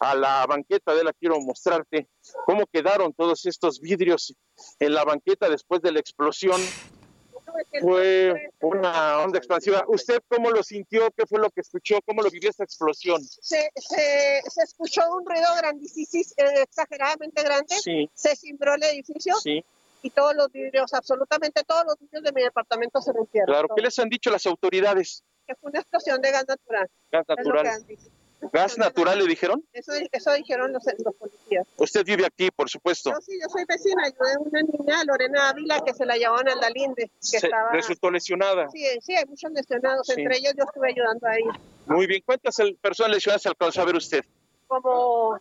a 0.03 0.17
la 0.17 0.45
banqueta 0.47 0.95
de 0.95 1.05
la 1.05 1.13
quiero 1.13 1.41
mostrarte 1.41 2.09
cómo 2.45 2.67
quedaron 2.67 3.13
todos 3.15 3.47
estos 3.47 3.81
vidrios 3.81 4.35
en 4.81 4.95
la 4.95 5.05
banqueta 5.05 5.49
después 5.49 5.81
de 5.81 5.93
la 5.93 6.01
explosión. 6.01 6.61
Fue 7.81 8.51
una 8.61 9.21
onda 9.21 9.39
expansiva. 9.39 9.85
¿Usted 9.87 10.21
cómo 10.27 10.51
lo 10.51 10.63
sintió? 10.63 11.09
¿Qué 11.17 11.25
fue 11.27 11.39
lo 11.39 11.51
que 11.51 11.61
escuchó? 11.61 12.01
¿Cómo 12.05 12.23
lo 12.23 12.31
vivió 12.31 12.51
esta 12.51 12.65
explosión? 12.65 13.23
se, 13.23 13.71
se, 13.77 14.43
se 14.49 14.63
escuchó 14.63 15.03
un 15.15 15.25
ruido 15.25 15.49
grandísimo, 15.57 16.25
eh, 16.39 16.63
exageradamente 16.63 17.43
grande. 17.43 17.77
Sí. 17.77 18.11
Se 18.15 18.35
cimbró 18.35 18.75
el 18.75 18.83
edificio. 18.85 19.37
Sí. 19.37 19.65
y 20.03 20.11
todos 20.11 20.35
los 20.35 20.51
vidrios, 20.51 20.93
absolutamente 20.95 21.63
todos 21.63 21.85
los 21.87 21.97
vidrios 22.01 22.25
de 22.25 22.33
mi 22.33 22.43
departamento 22.43 23.01
se 23.01 23.13
rompieron. 23.13 23.47
Claro, 23.47 23.69
¿qué 23.77 23.83
les 23.83 23.97
han 24.01 24.09
dicho 24.09 24.31
las 24.31 24.47
autoridades? 24.47 25.23
Que 25.47 25.55
fue 25.55 25.71
una 25.71 25.81
explosión 25.81 26.21
de 26.21 26.33
gas 26.33 26.45
natural. 26.49 26.91
Gas 27.13 27.25
natural. 27.29 27.87
¿Gas 28.53 28.77
natural 28.79 29.19
le 29.19 29.27
dijeron? 29.27 29.63
Eso, 29.73 29.93
eso 30.11 30.33
dijeron 30.35 30.73
los, 30.73 30.83
los 31.05 31.15
policías. 31.15 31.67
Usted 31.77 32.05
vive 32.05 32.27
aquí, 32.27 32.51
por 32.51 32.69
supuesto. 32.69 33.11
Yo 33.11 33.21
sí, 33.21 33.39
yo 33.41 33.49
soy 33.49 33.65
vecina, 33.69 34.03
ayudé 34.05 34.35
a 34.35 34.39
una 34.41 34.63
niña, 34.63 35.05
Lorena 35.05 35.51
Ávila, 35.51 35.81
que 35.85 35.95
se 35.95 36.05
la 36.07 36.17
llevaban 36.17 36.49
al 36.49 36.59
Dalinde, 36.61 37.05
que 37.09 37.11
Se- 37.21 37.37
estaba... 37.37 37.71
Resultó 37.73 38.11
lesionada. 38.11 38.69
Sí, 38.71 38.85
sí, 39.01 39.15
hay 39.15 39.25
muchos 39.27 39.53
lesionados, 39.53 40.07
Sí. 40.07 40.21
entre 40.21 40.39
ellos 40.39 40.55
yo 40.57 40.65
estuve 40.65 40.89
ayudando 40.91 41.27
ahí, 41.29 41.43
Muy 41.87 42.07
bien. 42.07 42.23
¿Cuántas 42.27 42.57
personas 42.81 43.13
lesionadas 43.13 43.47
alcanzó 43.47 43.83
a 43.83 43.85
ver 43.85 43.97
usted? 43.97 44.25
como 44.67 45.39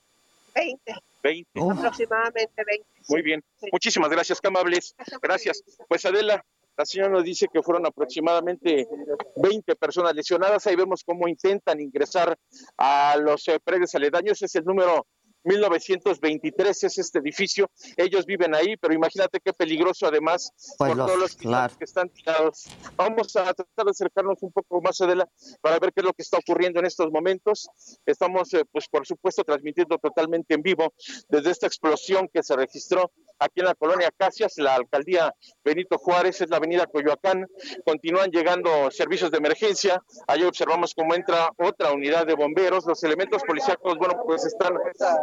20, 0.53 0.93
20. 1.23 1.59
aproximadamente 1.71 2.63
20. 2.65 2.85
Muy 3.07 3.21
bien. 3.21 3.43
Muchísimas 3.71 4.09
gracias, 4.09 4.41
qué 4.41 4.47
amables. 4.47 4.93
Gracias. 5.21 5.63
Pues 5.87 6.03
Adela, 6.05 6.43
la 6.77 6.85
señora 6.85 7.11
nos 7.11 7.23
dice 7.23 7.47
que 7.51 7.61
fueron 7.61 7.85
aproximadamente 7.85 8.87
20 9.35 9.75
personas 9.75 10.15
lesionadas. 10.15 10.65
Ahí 10.67 10.75
vemos 10.75 11.03
cómo 11.03 11.27
intentan 11.27 11.79
ingresar 11.79 12.37
a 12.77 13.17
los 13.17 13.47
eh, 13.47 13.59
predios 13.63 13.93
aledaños. 13.95 14.41
Es 14.41 14.55
el 14.55 14.63
número 14.65 15.05
1923, 15.43 16.83
es 16.83 16.97
este 16.97 17.19
edificio. 17.19 17.69
Ellos 17.97 18.25
viven 18.25 18.55
ahí, 18.55 18.77
pero 18.77 18.93
imagínate 18.93 19.39
qué 19.43 19.53
peligroso 19.53 20.05
además 20.07 20.51
Pues 20.77 20.89
por 20.89 20.97
los- 20.97 21.07
todos 21.07 21.19
los 21.19 21.35
claro. 21.35 21.73
que 21.77 21.85
están 21.85 22.09
tirados. 22.09 22.65
Vamos 22.95 23.35
a 23.35 23.53
tratar 23.53 23.85
de 23.85 23.91
acercarnos 23.91 24.37
un 24.41 24.51
poco 24.51 24.81
más 24.81 24.99
para 25.61 25.79
ver 25.79 25.91
qué 25.93 26.01
es 26.01 26.05
lo 26.05 26.13
que 26.13 26.21
está 26.21 26.37
ocurriendo 26.37 26.79
en 26.79 26.85
estos 26.85 27.11
momentos. 27.11 27.69
Estamos, 28.05 28.53
eh, 28.53 28.63
pues 28.71 28.87
por 28.87 29.05
supuesto, 29.05 29.43
transmitiendo 29.43 29.97
totalmente 29.97 30.53
en 30.53 30.61
vivo 30.61 30.93
desde 31.29 31.51
esta 31.51 31.67
explosión 31.67 32.29
que 32.33 32.43
se 32.43 32.55
registró 32.55 33.11
aquí 33.39 33.59
en 33.61 33.65
la 33.65 33.73
colonia 33.75 34.07
Acacias, 34.09 34.53
la 34.57 34.75
alcaldía 34.75 35.33
Benito 35.63 35.97
Juárez, 35.97 36.41
es 36.41 36.49
la 36.49 36.57
avenida 36.57 36.85
Coyoacán. 36.85 37.47
Continúan 37.85 38.29
llegando 38.29 38.91
servicios 38.91 39.31
de 39.31 39.37
emergencia. 39.39 40.01
Ahí 40.27 40.43
observamos 40.43 40.93
cómo 40.93 41.15
entra 41.15 41.49
otra 41.57 41.91
unidad 41.91 42.27
de 42.27 42.35
bomberos. 42.35 42.85
Los 42.85 43.03
elementos 43.03 43.41
policíacos, 43.43 43.97
bueno, 43.97 44.21
pues 44.25 44.45
están 44.45 44.73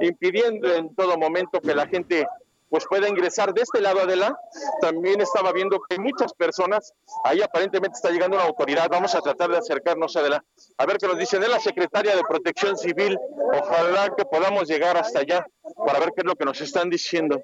impidiendo 0.08 0.72
en 0.74 0.94
todo 0.94 1.16
momento 1.16 1.60
que 1.60 1.74
la 1.74 1.86
gente 1.86 2.26
pues 2.68 2.86
pueda 2.86 3.08
ingresar 3.08 3.52
de 3.54 3.62
este 3.62 3.80
lado 3.80 4.00
Adela. 4.00 4.38
También 4.80 5.20
estaba 5.20 5.52
viendo 5.52 5.80
que 5.88 5.98
muchas 5.98 6.32
personas, 6.34 6.92
ahí 7.24 7.40
aparentemente 7.42 7.96
está 7.96 8.10
llegando 8.10 8.36
una 8.36 8.46
autoridad, 8.46 8.88
vamos 8.90 9.14
a 9.14 9.20
tratar 9.20 9.50
de 9.50 9.58
acercarnos 9.58 10.16
Adela, 10.16 10.44
a 10.76 10.86
ver 10.86 10.98
qué 10.98 11.06
nos 11.06 11.18
dicen. 11.18 11.42
Es 11.42 11.48
la 11.48 11.60
secretaria 11.60 12.14
de 12.14 12.22
Protección 12.22 12.76
Civil, 12.76 13.18
ojalá 13.52 14.14
que 14.16 14.24
podamos 14.24 14.68
llegar 14.68 14.96
hasta 14.96 15.20
allá 15.20 15.46
para 15.86 16.00
ver 16.00 16.12
qué 16.14 16.22
es 16.22 16.24
lo 16.24 16.34
que 16.34 16.44
nos 16.44 16.60
están 16.60 16.90
diciendo. 16.90 17.42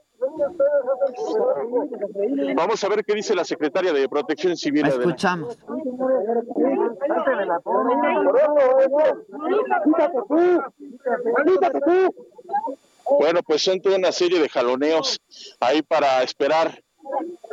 Vamos 2.56 2.82
a 2.82 2.88
ver 2.88 3.04
qué 3.04 3.14
dice 3.14 3.34
la 3.34 3.44
secretaria 3.44 3.92
de 3.92 4.08
Protección 4.08 4.56
Civil. 4.56 4.86
Adela. 4.86 5.04
Escuchamos. 5.04 5.58
Bueno, 13.08 13.42
pues 13.42 13.62
son 13.62 13.80
toda 13.80 13.96
una 13.96 14.12
serie 14.12 14.40
de 14.40 14.48
jaloneos 14.48 15.20
ahí 15.60 15.82
para 15.82 16.22
esperar 16.22 16.82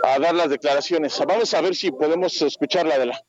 a 0.03 0.19
dar 0.19 0.33
las 0.33 0.49
declaraciones. 0.49 1.19
Vamos 1.27 1.53
a 1.53 1.61
ver 1.61 1.75
si 1.75 1.91
podemos 1.91 2.41
escucharla 2.41 2.97
de 2.97 3.05
la. 3.07 3.21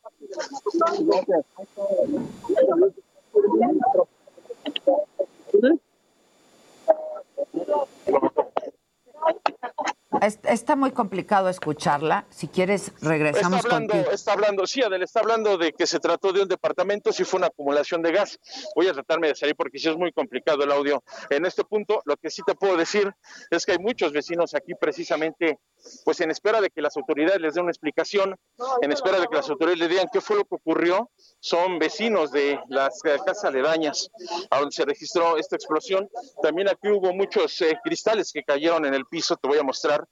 Es- 10.20 10.38
Está 10.44 10.76
muy 10.76 10.90
complicado 10.92 11.48
escucharla. 11.48 12.26
Si 12.30 12.46
quieres, 12.48 12.88
Está 12.88 13.08
regresamos 13.08 13.64
hablando, 13.64 13.94
contigo. 13.94 14.12
está 14.12 14.32
hablando, 14.32 14.66
sí, 14.66 14.82
Adela, 14.82 15.04
está 15.04 15.20
hablando 15.20 15.56
de 15.56 15.72
que 15.72 15.86
se 15.86 15.98
trató 16.00 16.32
de 16.32 16.42
un 16.42 16.48
departamento, 16.48 17.12
si 17.12 17.24
fue 17.24 17.38
una 17.38 17.46
acumulación 17.48 18.02
de 18.02 18.12
gas. 18.12 18.38
Voy 18.76 18.88
a 18.88 18.92
tratarme 18.92 19.28
de 19.28 19.34
salir 19.34 19.56
porque 19.56 19.78
sí 19.78 19.88
es 19.88 19.96
muy 19.96 20.12
complicado 20.12 20.62
el 20.64 20.72
audio. 20.72 21.02
En 21.30 21.46
este 21.46 21.64
punto, 21.64 22.02
lo 22.04 22.16
que 22.16 22.30
sí 22.30 22.42
te 22.46 22.54
puedo 22.54 22.76
decir 22.76 23.10
es 23.50 23.64
que 23.64 23.72
hay 23.72 23.78
muchos 23.78 24.12
vecinos 24.12 24.54
aquí 24.54 24.74
precisamente, 24.74 25.58
pues 26.04 26.20
en 26.20 26.30
espera 26.30 26.60
de 26.60 26.70
que 26.70 26.82
las 26.82 26.96
autoridades 26.96 27.40
les 27.40 27.54
den 27.54 27.64
una 27.64 27.72
explicación, 27.72 28.36
en 28.80 28.92
espera 28.92 29.20
de 29.20 29.26
que 29.26 29.36
las 29.36 29.48
autoridades 29.50 29.80
le 29.80 29.88
digan 29.88 30.08
qué 30.12 30.20
fue 30.20 30.36
lo 30.36 30.44
que 30.44 30.56
ocurrió. 30.56 31.10
Son 31.40 31.78
vecinos 31.78 32.30
de 32.32 32.58
las 32.68 33.00
casas 33.00 33.44
aledañas 33.44 34.10
a 34.50 34.58
donde 34.60 34.72
se 34.72 34.84
registró 34.84 35.36
esta 35.36 35.56
explosión. 35.56 36.08
También 36.42 36.68
aquí 36.68 36.88
hubo 36.88 37.12
muchos 37.12 37.60
eh, 37.62 37.78
cristales 37.82 38.32
que 38.32 38.42
cayeron 38.42 38.84
en 38.84 38.94
el 38.94 39.06
piso, 39.06 39.36
te 39.36 39.48
voy 39.48 39.58
a 39.58 39.62
mostrar, 39.62 40.06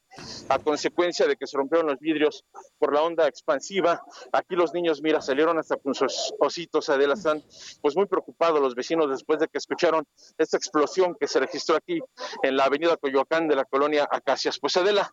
a 0.48 0.58
consecuencia 0.58 1.26
de 1.26 1.36
que 1.36 1.46
se 1.46 1.56
rompieron 1.56 1.88
los 1.88 1.98
vidrios 1.98 2.44
por 2.78 2.92
la 2.92 3.02
onda 3.02 3.28
expansiva. 3.28 4.02
Aquí 4.32 4.56
los 4.56 4.74
niños, 4.74 5.02
mira, 5.02 5.20
salieron 5.20 5.58
hasta 5.58 5.76
con 5.76 5.94
sus 5.94 6.32
ositos, 6.40 6.88
Adela, 6.88 7.14
están 7.14 7.42
pues 7.80 7.96
muy 7.96 8.06
preocupados 8.06 8.60
los 8.60 8.74
vecinos 8.74 9.08
después 9.08 9.38
de 9.38 9.48
que 9.48 9.58
escucharon 9.58 10.04
esta 10.38 10.56
explosión 10.56 11.16
que 11.18 11.28
se 11.28 11.40
registró 11.40 11.76
aquí 11.76 12.00
en 12.42 12.56
la 12.56 12.64
avenida 12.64 12.96
Coyoacán 12.96 13.48
de 13.48 13.56
la 13.56 13.64
colonia 13.64 14.08
Acacias. 14.10 14.58
Pues 14.60 14.76
Adela, 14.76 15.10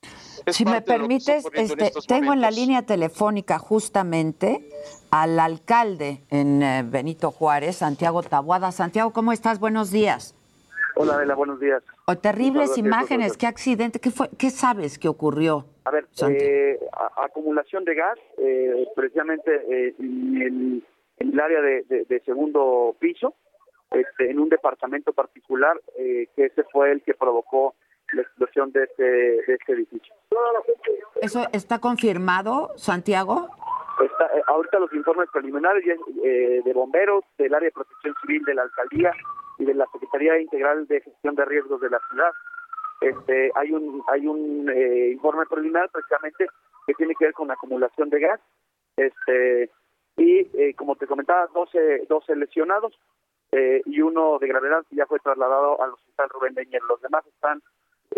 es 0.48 0.56
Si 0.56 0.66
me 0.66 0.82
permites, 0.82 1.46
en 1.54 1.64
este, 1.64 1.92
tengo 2.08 2.34
en 2.34 2.42
la 2.42 2.52
línea 2.52 2.82
telefónica 2.84 3.60
justamente 3.60 4.70
al 5.12 5.40
alcalde 5.40 6.22
en 6.30 6.62
eh, 6.64 6.84
Benito 6.86 7.32
Juárez, 7.32 7.78
Santiago 7.78 8.24
Tabuada. 8.24 8.72
Santiago, 8.72 9.12
¿cómo 9.12 9.32
estás? 9.34 9.60
Buenos 9.60 9.92
días. 9.92 10.34
Hola, 10.96 11.16
Adela, 11.16 11.36
buenos 11.36 11.60
días. 11.60 11.84
O 12.08 12.18
terribles 12.18 12.70
Muchas 12.70 12.78
gracias, 12.84 12.86
imágenes, 13.12 13.38
qué 13.38 13.46
accidente, 13.46 14.00
qué 14.00 14.10
fue, 14.10 14.30
qué 14.38 14.50
sabes 14.50 14.98
que 14.98 15.08
ocurrió? 15.08 15.66
A 15.86 15.92
ver, 15.92 16.08
eh, 16.30 16.80
a- 16.94 17.26
acumulación 17.26 17.84
de 17.86 17.94
gas, 17.96 18.18
eh, 18.40 18.88
precisamente 18.96 19.52
eh, 19.70 19.96
en, 20.00 20.42
el, 20.42 20.84
en 21.20 21.34
el 21.34 21.40
área 21.40 21.62
de, 21.62 21.84
de- 21.84 22.06
de 22.06 22.20
segundo 22.22 22.96
piso, 23.00 23.36
este, 23.92 24.32
en 24.32 24.40
un 24.40 24.50
departamento 24.50 25.14
particular, 25.14 25.80
eh, 26.00 26.28
que 26.36 26.46
ese 26.46 26.64
fue 26.72 26.92
el 26.92 27.02
que 27.04 27.14
provocó 27.14 27.76
la 28.14 28.22
explosión 28.22 28.72
de 28.72 28.84
este, 28.84 29.04
de 29.04 29.54
este 29.54 29.74
edificio. 29.74 30.14
¿Eso 31.22 31.46
está 31.52 31.80
confirmado, 31.80 32.72
Santiago? 32.76 33.50
Está, 34.04 34.26
eh, 34.38 34.44
ahorita 34.48 34.80
los 34.80 34.94
informes 34.94 35.30
preliminares 35.32 35.84
eh, 36.24 36.62
de 36.64 36.74
bomberos, 36.74 37.24
del 37.38 37.54
área 37.54 37.68
de 37.68 37.74
protección 37.74 38.16
civil 38.22 38.44
de 38.44 38.54
la 38.54 38.64
alcaldía 38.64 39.12
y 39.58 39.66
de 39.66 39.74
la 39.74 39.86
Secretaría 39.92 40.40
Integral 40.40 40.88
de 40.88 41.02
Gestión 41.02 41.36
de 41.36 41.46
Riesgos 41.46 41.82
de 41.82 41.90
la 41.90 42.00
ciudad. 42.10 42.32
Este, 43.02 43.52
hay 43.56 43.72
un 43.72 44.04
hay 44.08 44.26
un 44.26 44.70
eh, 44.70 45.12
informe 45.12 45.46
preliminar 45.46 45.90
precisamente 45.90 46.48
que 46.86 46.94
tiene 46.94 47.14
que 47.16 47.26
ver 47.26 47.34
con 47.34 47.52
acumulación 47.52 48.10
de 48.10 48.20
gas. 48.20 48.40
Este 48.96 49.72
y 50.18 50.50
eh, 50.58 50.74
como 50.76 50.96
te 50.96 51.06
comentaba, 51.06 51.48
12, 51.54 52.08
12 52.10 52.36
lesionados 52.36 53.00
eh, 53.52 53.82
y 53.86 54.02
uno 54.02 54.40
de 54.40 54.48
gravedad 54.48 54.84
que 54.90 54.96
ya 54.96 55.06
fue 55.06 55.20
trasladado 55.20 55.82
al 55.82 55.92
hospital 55.92 56.30
Rubén 56.30 56.56
Leñer. 56.56 56.82
Los 56.90 57.02
demás 57.02 57.26
están 57.28 57.62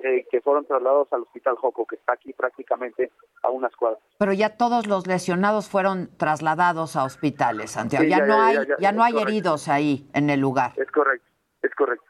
eh, 0.03 0.25
que 0.31 0.41
fueron 0.41 0.65
trasladados 0.65 1.11
al 1.13 1.21
hospital 1.21 1.55
Joco, 1.55 1.85
que 1.85 1.95
está 1.95 2.13
aquí 2.13 2.33
prácticamente 2.33 3.11
a 3.43 3.49
unas 3.49 3.75
cuadras. 3.75 4.01
Pero 4.17 4.33
ya 4.33 4.57
todos 4.57 4.87
los 4.87 5.07
lesionados 5.07 5.69
fueron 5.69 6.09
trasladados 6.17 6.95
a 6.95 7.03
hospitales, 7.03 7.71
Santiago. 7.71 8.03
Sí, 8.03 8.09
ya, 8.09 8.17
ya, 8.19 8.25
no 8.25 8.35
ya, 8.37 8.47
hay, 8.61 8.67
ya, 8.79 8.91
no 8.91 9.03
hay 9.03 9.13
correcto. 9.13 9.29
heridos 9.31 9.67
ahí 9.67 10.09
en 10.13 10.29
el 10.29 10.39
lugar. 10.39 10.73
Es 10.77 10.89
correcto, 10.91 11.27
es 11.61 11.75
correcto. 11.75 12.05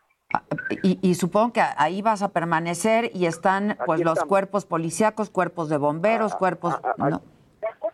Y, 0.84 1.00
y 1.02 1.16
supongo 1.16 1.54
que 1.54 1.62
ahí 1.78 2.02
vas 2.04 2.22
a 2.22 2.30
permanecer 2.32 3.10
y 3.16 3.26
están 3.26 3.78
pues 3.86 4.00
los 4.02 4.14
estamos. 4.14 4.30
cuerpos 4.30 4.66
policíacos, 4.66 5.30
cuerpos 5.32 5.70
de 5.70 5.78
bomberos, 5.78 6.36
cuerpos... 6.36 6.80
¿no? 6.98 7.22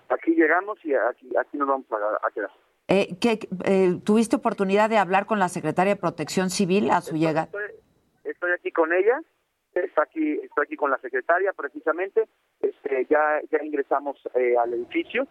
Aquí 0.10 0.32
llegamos 0.36 0.78
y 0.84 0.94
aquí, 0.94 1.30
aquí 1.40 1.58
nos 1.58 1.68
vamos 1.68 1.86
a, 1.92 2.28
a 2.28 2.32
quedar. 2.32 2.52
Eh, 2.88 3.16
¿qué- 3.20 3.48
eh, 3.64 4.00
¿Tuviste 4.04 4.36
oportunidad 4.36 4.90
de 4.90 4.98
hablar 4.98 5.26
con 5.26 5.40
la 5.40 5.50
secretaria 5.50 5.96
de 5.96 6.00
Protección 6.00 6.50
Civil 6.50 6.92
a 6.92 7.02
su 7.02 7.16
llegada? 7.16 7.50
Estoy 8.24 8.52
aquí 8.52 8.72
con 8.72 8.92
ella, 8.94 9.22
está 9.82 10.04
aquí, 10.04 10.40
aquí 10.62 10.76
con 10.76 10.92
la 10.92 10.98
secretaria 11.00 11.54
precisamente. 11.54 12.28
Este, 12.60 13.06
ya, 13.10 13.42
ya 13.52 13.64
ingresamos 13.64 14.18
eh, 14.36 14.56
al 14.58 14.74
edificio 14.74 15.28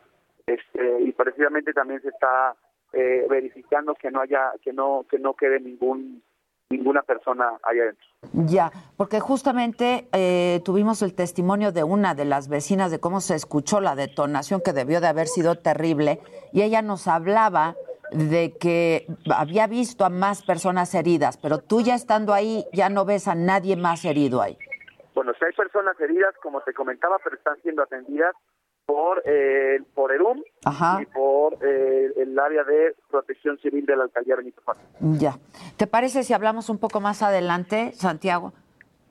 este, 0.46 1.00
y 1.02 1.12
precisamente 1.12 1.72
también 1.72 2.02
se 2.02 2.08
está 2.08 2.54
eh, 2.92 3.26
verificando 3.28 3.94
que 3.94 4.10
no 4.10 4.20
haya, 4.20 4.52
que 4.62 4.72
no, 4.72 5.06
que 5.08 5.18
no 5.18 5.34
quede 5.34 5.60
ningún 5.60 6.22
ninguna 6.70 7.02
persona 7.02 7.58
allá 7.62 7.82
adentro. 7.82 8.06
Ya, 8.32 8.72
porque 8.96 9.20
justamente 9.20 10.08
eh, 10.12 10.60
tuvimos 10.64 11.02
el 11.02 11.14
testimonio 11.14 11.72
de 11.72 11.84
una 11.84 12.14
de 12.14 12.24
las 12.24 12.48
vecinas 12.48 12.90
de 12.90 12.98
cómo 12.98 13.20
se 13.20 13.34
escuchó 13.34 13.80
la 13.80 13.94
detonación 13.94 14.60
que 14.60 14.72
debió 14.72 15.00
de 15.00 15.06
haber 15.06 15.26
sido 15.28 15.56
terrible 15.56 16.20
y 16.52 16.62
ella 16.62 16.82
nos 16.82 17.06
hablaba 17.06 17.76
de 18.14 18.56
que 18.58 19.06
había 19.34 19.66
visto 19.66 20.04
a 20.04 20.08
más 20.08 20.42
personas 20.42 20.94
heridas, 20.94 21.36
pero 21.36 21.58
tú 21.58 21.80
ya 21.80 21.94
estando 21.94 22.32
ahí 22.32 22.64
ya 22.72 22.88
no 22.88 23.04
ves 23.04 23.26
a 23.28 23.34
nadie 23.34 23.76
más 23.76 24.04
herido 24.04 24.40
ahí. 24.40 24.56
Bueno, 25.14 25.32
si 25.38 25.44
hay 25.44 25.52
personas 25.52 25.98
heridas, 26.00 26.34
como 26.42 26.60
te 26.60 26.72
comentaba, 26.72 27.18
pero 27.22 27.36
están 27.36 27.56
siendo 27.62 27.82
atendidas 27.82 28.34
por 28.86 29.22
eh, 29.24 29.80
por 29.94 30.12
ERUM 30.12 30.42
Ajá. 30.64 31.00
y 31.02 31.06
por 31.06 31.54
eh, 31.64 32.12
el 32.16 32.38
área 32.38 32.64
de 32.64 32.94
protección 33.10 33.58
civil 33.58 33.86
de 33.86 33.96
la 33.96 34.04
alcaldía 34.04 34.36
Benito 34.36 34.60
Juárez. 34.64 34.84
Ya. 35.00 35.38
¿Te 35.76 35.86
parece 35.86 36.22
si 36.22 36.32
hablamos 36.34 36.68
un 36.68 36.78
poco 36.78 37.00
más 37.00 37.22
adelante, 37.22 37.92
Santiago? 37.94 38.52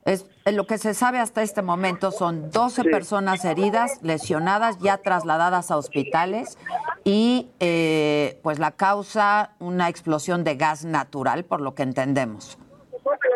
Es, 0.06 0.26
lo 0.46 0.68
que 0.68 0.78
se 0.78 0.94
sabe 0.94 1.20
hasta 1.20 1.42
este 1.44 1.62
momento 1.62 2.12
son 2.12 2.52
12 2.52 2.84
personas 2.86 3.46
heridas, 3.46 4.02
lesionadas, 4.02 4.78
ya 4.80 4.98
trasladadas 4.98 5.72
a 5.72 5.78
hospitales 5.78 6.58
y 7.06 7.50
eh, 7.60 8.40
pues 8.44 8.60
la 8.60 8.72
causa 8.72 9.52
una 9.60 9.88
explosión 9.88 10.44
de 10.44 10.56
gas 10.56 10.84
natural, 10.84 11.46
por 11.46 11.62
lo 11.62 11.74
que 11.74 11.84
entendemos. 11.84 12.58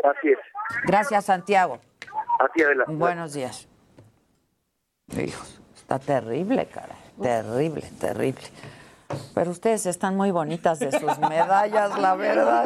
Así 0.04 0.30
es. 0.30 0.40
Gracias, 0.86 1.26
Santiago. 1.26 1.80
Así 2.40 2.62
adelante. 2.62 2.94
Buenos 2.94 3.34
días. 3.34 3.68
Hijos, 5.16 5.62
está 5.76 6.00
terrible, 6.00 6.66
cara. 6.66 6.96
Terrible, 7.22 7.84
terrible. 8.00 8.42
Pero 9.34 9.52
ustedes 9.52 9.86
están 9.86 10.16
muy 10.16 10.32
bonitas 10.32 10.80
de 10.80 10.92
sus 10.92 11.18
medallas, 11.20 11.98
la 12.00 12.16
verdad. 12.16 12.66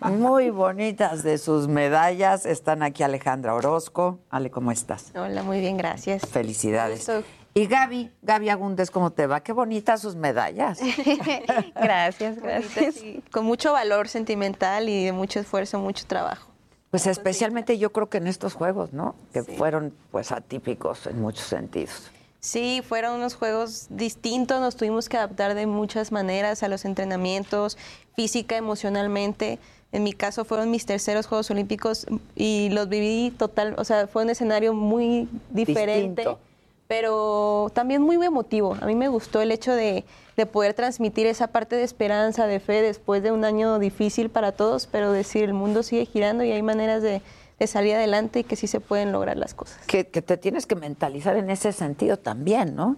Muy 0.00 0.50
bonitas 0.50 1.22
de 1.22 1.38
sus 1.38 1.68
medallas. 1.68 2.44
Están 2.44 2.82
aquí 2.82 3.02
Alejandra 3.02 3.54
Orozco. 3.54 4.18
Ale, 4.30 4.50
¿cómo 4.50 4.72
estás? 4.72 5.12
Hola, 5.14 5.42
muy 5.42 5.60
bien, 5.60 5.76
gracias. 5.76 6.22
Felicidades. 6.22 7.08
Y 7.54 7.66
Gaby, 7.66 8.12
Gaby 8.22 8.50
Agúndez, 8.50 8.90
¿cómo 8.90 9.10
te 9.10 9.26
va? 9.26 9.40
Qué 9.40 9.52
bonitas 9.52 10.00
sus 10.00 10.14
medallas. 10.14 10.78
gracias, 11.74 12.40
gracias. 12.40 12.96
Con 13.32 13.46
mucho 13.46 13.72
valor 13.72 14.08
sentimental 14.08 14.88
y 14.88 15.06
de 15.06 15.12
mucho 15.12 15.40
esfuerzo, 15.40 15.78
mucho 15.78 16.06
trabajo. 16.06 16.52
Pues 16.90 17.06
especialmente 17.06 17.78
yo 17.78 17.92
creo 17.92 18.08
que 18.08 18.18
en 18.18 18.28
estos 18.28 18.54
juegos, 18.54 18.92
¿no? 18.92 19.14
Que 19.32 19.42
fueron 19.42 19.94
pues 20.10 20.32
atípicos 20.32 21.06
en 21.06 21.20
muchos 21.20 21.46
sentidos. 21.46 22.10
Sí, 22.40 22.82
fueron 22.86 23.16
unos 23.16 23.34
juegos 23.34 23.86
distintos, 23.90 24.60
nos 24.60 24.76
tuvimos 24.76 25.08
que 25.08 25.16
adaptar 25.16 25.54
de 25.54 25.66
muchas 25.66 26.12
maneras 26.12 26.62
a 26.62 26.68
los 26.68 26.84
entrenamientos, 26.84 27.76
física, 28.14 28.56
emocionalmente. 28.56 29.58
En 29.90 30.04
mi 30.04 30.12
caso 30.12 30.44
fueron 30.44 30.70
mis 30.70 30.86
terceros 30.86 31.26
Juegos 31.26 31.50
Olímpicos 31.50 32.06
y 32.36 32.68
los 32.70 32.88
viví 32.88 33.32
total, 33.36 33.74
o 33.78 33.84
sea, 33.84 34.06
fue 34.06 34.22
un 34.22 34.30
escenario 34.30 34.72
muy 34.74 35.28
diferente, 35.50 36.22
Distinto. 36.22 36.38
pero 36.86 37.72
también 37.74 38.02
muy 38.02 38.24
emotivo. 38.24 38.76
A 38.80 38.86
mí 38.86 38.94
me 38.94 39.08
gustó 39.08 39.40
el 39.40 39.50
hecho 39.50 39.72
de, 39.72 40.04
de 40.36 40.46
poder 40.46 40.74
transmitir 40.74 41.26
esa 41.26 41.48
parte 41.48 41.74
de 41.74 41.82
esperanza, 41.82 42.46
de 42.46 42.60
fe 42.60 42.82
después 42.82 43.22
de 43.22 43.32
un 43.32 43.44
año 43.44 43.78
difícil 43.78 44.30
para 44.30 44.52
todos, 44.52 44.86
pero 44.86 45.10
decir 45.10 45.42
el 45.42 45.54
mundo 45.54 45.82
sigue 45.82 46.04
girando 46.04 46.44
y 46.44 46.52
hay 46.52 46.62
maneras 46.62 47.02
de, 47.02 47.22
de 47.58 47.66
salir 47.66 47.94
adelante 47.94 48.40
y 48.40 48.44
que 48.44 48.56
sí 48.56 48.66
se 48.66 48.80
pueden 48.80 49.12
lograr 49.12 49.36
las 49.36 49.54
cosas. 49.54 49.78
Que, 49.86 50.06
que 50.06 50.22
te 50.22 50.36
tienes 50.36 50.66
que 50.66 50.76
mentalizar 50.76 51.36
en 51.36 51.50
ese 51.50 51.72
sentido 51.72 52.16
también, 52.16 52.74
¿no? 52.74 52.96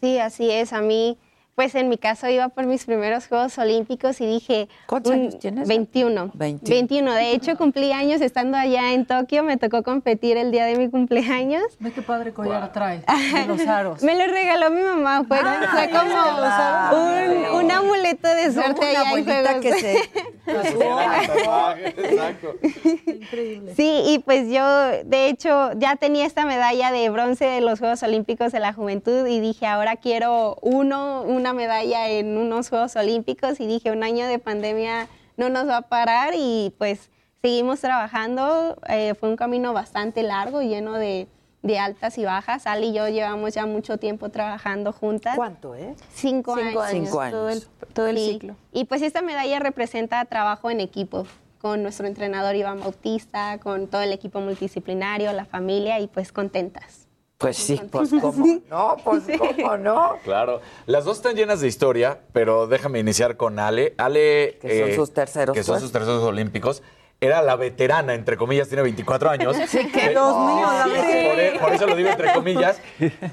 Sí, 0.00 0.18
así 0.18 0.50
es. 0.50 0.72
A 0.72 0.80
mí, 0.80 1.18
pues 1.54 1.74
en 1.74 1.88
mi 1.88 1.98
caso 1.98 2.28
iba 2.28 2.48
por 2.48 2.66
mis 2.66 2.84
primeros 2.86 3.26
Juegos 3.28 3.58
Olímpicos 3.58 4.20
y 4.20 4.26
dije... 4.26 4.68
¿Cuántos 4.86 5.12
años 5.12 5.38
tienes? 5.38 5.68
21. 5.68 6.30
21. 6.34 6.60
21. 6.64 7.12
De 7.14 7.32
hecho, 7.32 7.56
cumplí 7.56 7.92
años 7.92 8.20
estando 8.20 8.56
allá 8.56 8.92
en 8.92 9.04
Tokio. 9.06 9.42
Me 9.42 9.56
tocó 9.58 9.82
competir 9.82 10.36
el 10.36 10.50
día 10.52 10.64
de 10.64 10.76
mi 10.76 10.88
cumpleaños. 10.88 11.62
Ve 11.78 11.92
qué 11.92 12.02
padre 12.02 12.32
collar 12.32 12.72
trae 12.72 13.02
de 13.32 13.46
los 13.46 13.66
aros. 13.66 14.02
Me 14.02 14.16
lo 14.16 14.26
regaló 14.32 14.70
mi 14.70 14.82
mamá. 14.82 15.24
Fue, 15.26 15.38
Ah, 15.42 15.60
fue 15.70 15.90
como 15.90 17.56
un, 17.56 17.64
un 17.64 17.70
amuleto 17.70 18.28
de 18.28 18.46
No, 18.48 18.52
suerte 18.52 18.80
una 18.80 18.88
allá 18.88 19.00
en 19.02 19.06
abuelita 19.08 19.42
Juegos. 19.42 19.62
que 19.62 19.72
se- 19.80 20.10
Sí, 23.76 24.02
y 24.06 24.18
pues 24.20 24.48
yo, 24.50 24.64
de 25.04 25.28
hecho, 25.28 25.70
ya 25.76 25.96
tenía 25.96 26.26
esta 26.26 26.44
medalla 26.44 26.90
de 26.92 27.08
bronce 27.10 27.44
de 27.44 27.60
los 27.60 27.78
Juegos 27.78 28.02
Olímpicos 28.02 28.52
de 28.52 28.60
la 28.60 28.72
Juventud 28.72 29.26
y 29.26 29.40
dije, 29.40 29.66
ahora 29.66 29.96
quiero 29.96 30.56
uno, 30.62 31.22
una 31.22 31.49
medalla 31.52 32.08
en 32.08 32.36
unos 32.36 32.68
Juegos 32.68 32.96
Olímpicos 32.96 33.60
y 33.60 33.66
dije, 33.66 33.90
un 33.90 34.02
año 34.02 34.26
de 34.26 34.38
pandemia 34.38 35.08
no 35.36 35.48
nos 35.48 35.68
va 35.68 35.78
a 35.78 35.82
parar 35.82 36.32
y 36.36 36.74
pues 36.78 37.10
seguimos 37.42 37.80
trabajando. 37.80 38.76
Eh, 38.88 39.14
fue 39.14 39.28
un 39.28 39.36
camino 39.36 39.72
bastante 39.72 40.22
largo, 40.22 40.60
lleno 40.62 40.94
de, 40.94 41.26
de 41.62 41.78
altas 41.78 42.18
y 42.18 42.24
bajas. 42.24 42.66
Ali 42.66 42.88
y 42.88 42.92
yo 42.92 43.08
llevamos 43.08 43.54
ya 43.54 43.66
mucho 43.66 43.98
tiempo 43.98 44.28
trabajando 44.28 44.92
juntas. 44.92 45.36
¿Cuánto, 45.36 45.74
eh? 45.74 45.94
Cinco, 46.12 46.56
Cinco 46.56 46.80
años. 46.80 46.94
años, 46.94 47.08
Cinco 47.10 47.30
todo 47.30 47.48
el- 47.48 47.52
años. 47.58 47.68
todo 47.94 48.06
el 48.08 48.18
Sí. 48.18 48.32
ciclo. 48.32 48.56
Y 48.72 48.84
pues 48.84 49.02
esta 49.02 49.22
medalla 49.22 49.58
representa 49.58 50.24
trabajo 50.26 50.70
en 50.70 50.80
equipo 50.80 51.26
con 51.60 51.82
nuestro 51.82 52.06
entrenador 52.06 52.56
Iván 52.56 52.80
Bautista, 52.80 53.58
con 53.58 53.86
todo 53.86 54.00
el 54.00 54.12
equipo 54.12 54.40
multidisciplinario, 54.40 55.30
la 55.34 55.44
familia 55.44 56.00
y 56.00 56.06
pues 56.06 56.32
contentas. 56.32 56.99
Pues 57.40 57.56
sí, 57.56 57.80
pues 57.90 58.10
cómo 58.20 58.60
no, 58.68 58.96
pues 59.02 59.22
cómo 59.38 59.76
no. 59.78 60.18
Claro, 60.24 60.60
las 60.84 61.06
dos 61.06 61.16
están 61.16 61.34
llenas 61.36 61.62
de 61.62 61.68
historia, 61.68 62.20
pero 62.34 62.66
déjame 62.66 62.98
iniciar 62.98 63.38
con 63.38 63.58
Ale. 63.58 63.94
Ale, 63.96 64.58
Que 64.60 64.80
son 64.86 64.94
sus 64.94 65.14
terceros, 65.14 65.54
que 65.56 65.62
son 65.62 65.72
pues. 65.74 65.82
sus 65.82 65.90
terceros 65.90 66.22
olímpicos. 66.22 66.82
Era 67.22 67.40
la 67.42 67.56
veterana, 67.56 68.12
entre 68.14 68.36
comillas, 68.36 68.68
tiene 68.68 68.82
24 68.82 69.30
años. 69.30 69.56
Sí, 69.68 69.90
que 69.90 70.06
Eh, 70.06 70.10
Dios 70.10 70.36
mío, 70.36 70.66
la 70.70 70.84
por, 70.84 70.92
veterana. 70.92 71.60
por 71.60 71.72
eso 71.72 71.86
lo 71.86 71.96
digo 71.96 72.10
entre 72.10 72.32
comillas. 72.34 72.78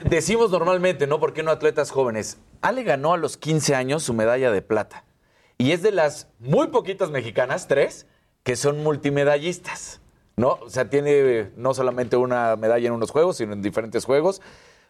Decimos 0.10 0.52
normalmente, 0.52 1.06
¿no? 1.06 1.20
¿Por 1.20 1.34
qué 1.34 1.44
no 1.44 1.52
atletas 1.52 1.92
jóvenes? 1.92 2.38
Ale 2.62 2.84
ganó 2.84 3.14
a 3.14 3.18
los 3.18 3.36
15 3.36 3.76
años 3.76 4.04
su 4.04 4.14
medalla 4.14 4.52
de 4.52 4.62
plata. 4.62 5.04
Y 5.58 5.72
es 5.74 5.82
de 5.82 5.92
las 5.92 6.30
muy 6.40 6.68
poquitas 6.68 7.10
mexicanas, 7.12 7.68
tres, 7.68 8.08
que 8.44 8.56
son 8.56 8.84
multimedallistas. 8.84 10.00
¿No? 10.38 10.60
O 10.62 10.70
sea, 10.70 10.88
tiene 10.88 11.50
no 11.56 11.74
solamente 11.74 12.16
una 12.16 12.56
medalla 12.56 12.88
en 12.88 12.94
unos 12.94 13.10
juegos, 13.10 13.38
sino 13.38 13.54
en 13.54 13.64
diferentes 13.64 14.06
juegos. 14.06 14.40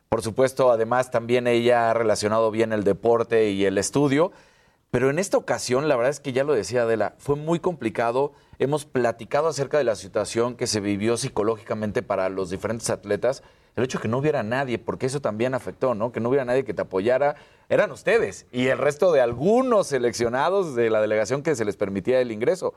Por 0.09 0.21
supuesto, 0.21 0.71
además, 0.71 1.09
también 1.09 1.47
ella 1.47 1.89
ha 1.89 1.93
relacionado 1.93 2.51
bien 2.51 2.73
el 2.73 2.83
deporte 2.83 3.49
y 3.51 3.63
el 3.63 3.77
estudio. 3.77 4.33
Pero 4.91 5.09
en 5.09 5.19
esta 5.19 5.37
ocasión, 5.37 5.87
la 5.87 5.95
verdad 5.95 6.11
es 6.11 6.19
que 6.19 6.33
ya 6.33 6.43
lo 6.43 6.53
decía 6.53 6.81
Adela, 6.81 7.15
fue 7.17 7.37
muy 7.37 7.59
complicado. 7.59 8.33
Hemos 8.59 8.85
platicado 8.85 9.47
acerca 9.47 9.77
de 9.77 9.85
la 9.85 9.95
situación 9.95 10.55
que 10.55 10.67
se 10.67 10.81
vivió 10.81 11.15
psicológicamente 11.15 12.03
para 12.03 12.27
los 12.27 12.49
diferentes 12.49 12.89
atletas. 12.89 13.41
El 13.77 13.85
hecho 13.85 13.99
de 13.99 14.01
que 14.01 14.07
no 14.09 14.17
hubiera 14.17 14.43
nadie, 14.43 14.79
porque 14.79 15.05
eso 15.05 15.21
también 15.21 15.53
afectó, 15.53 15.95
¿no? 15.95 16.11
Que 16.11 16.19
no 16.19 16.27
hubiera 16.27 16.43
nadie 16.43 16.65
que 16.65 16.73
te 16.73 16.81
apoyara, 16.81 17.35
eran 17.69 17.91
ustedes 17.91 18.47
y 18.51 18.67
el 18.67 18.79
resto 18.79 19.13
de 19.13 19.21
algunos 19.21 19.87
seleccionados 19.87 20.75
de 20.75 20.89
la 20.89 20.99
delegación 20.99 21.41
que 21.41 21.55
se 21.55 21.63
les 21.63 21.77
permitía 21.77 22.19
el 22.19 22.33
ingreso. 22.33 22.73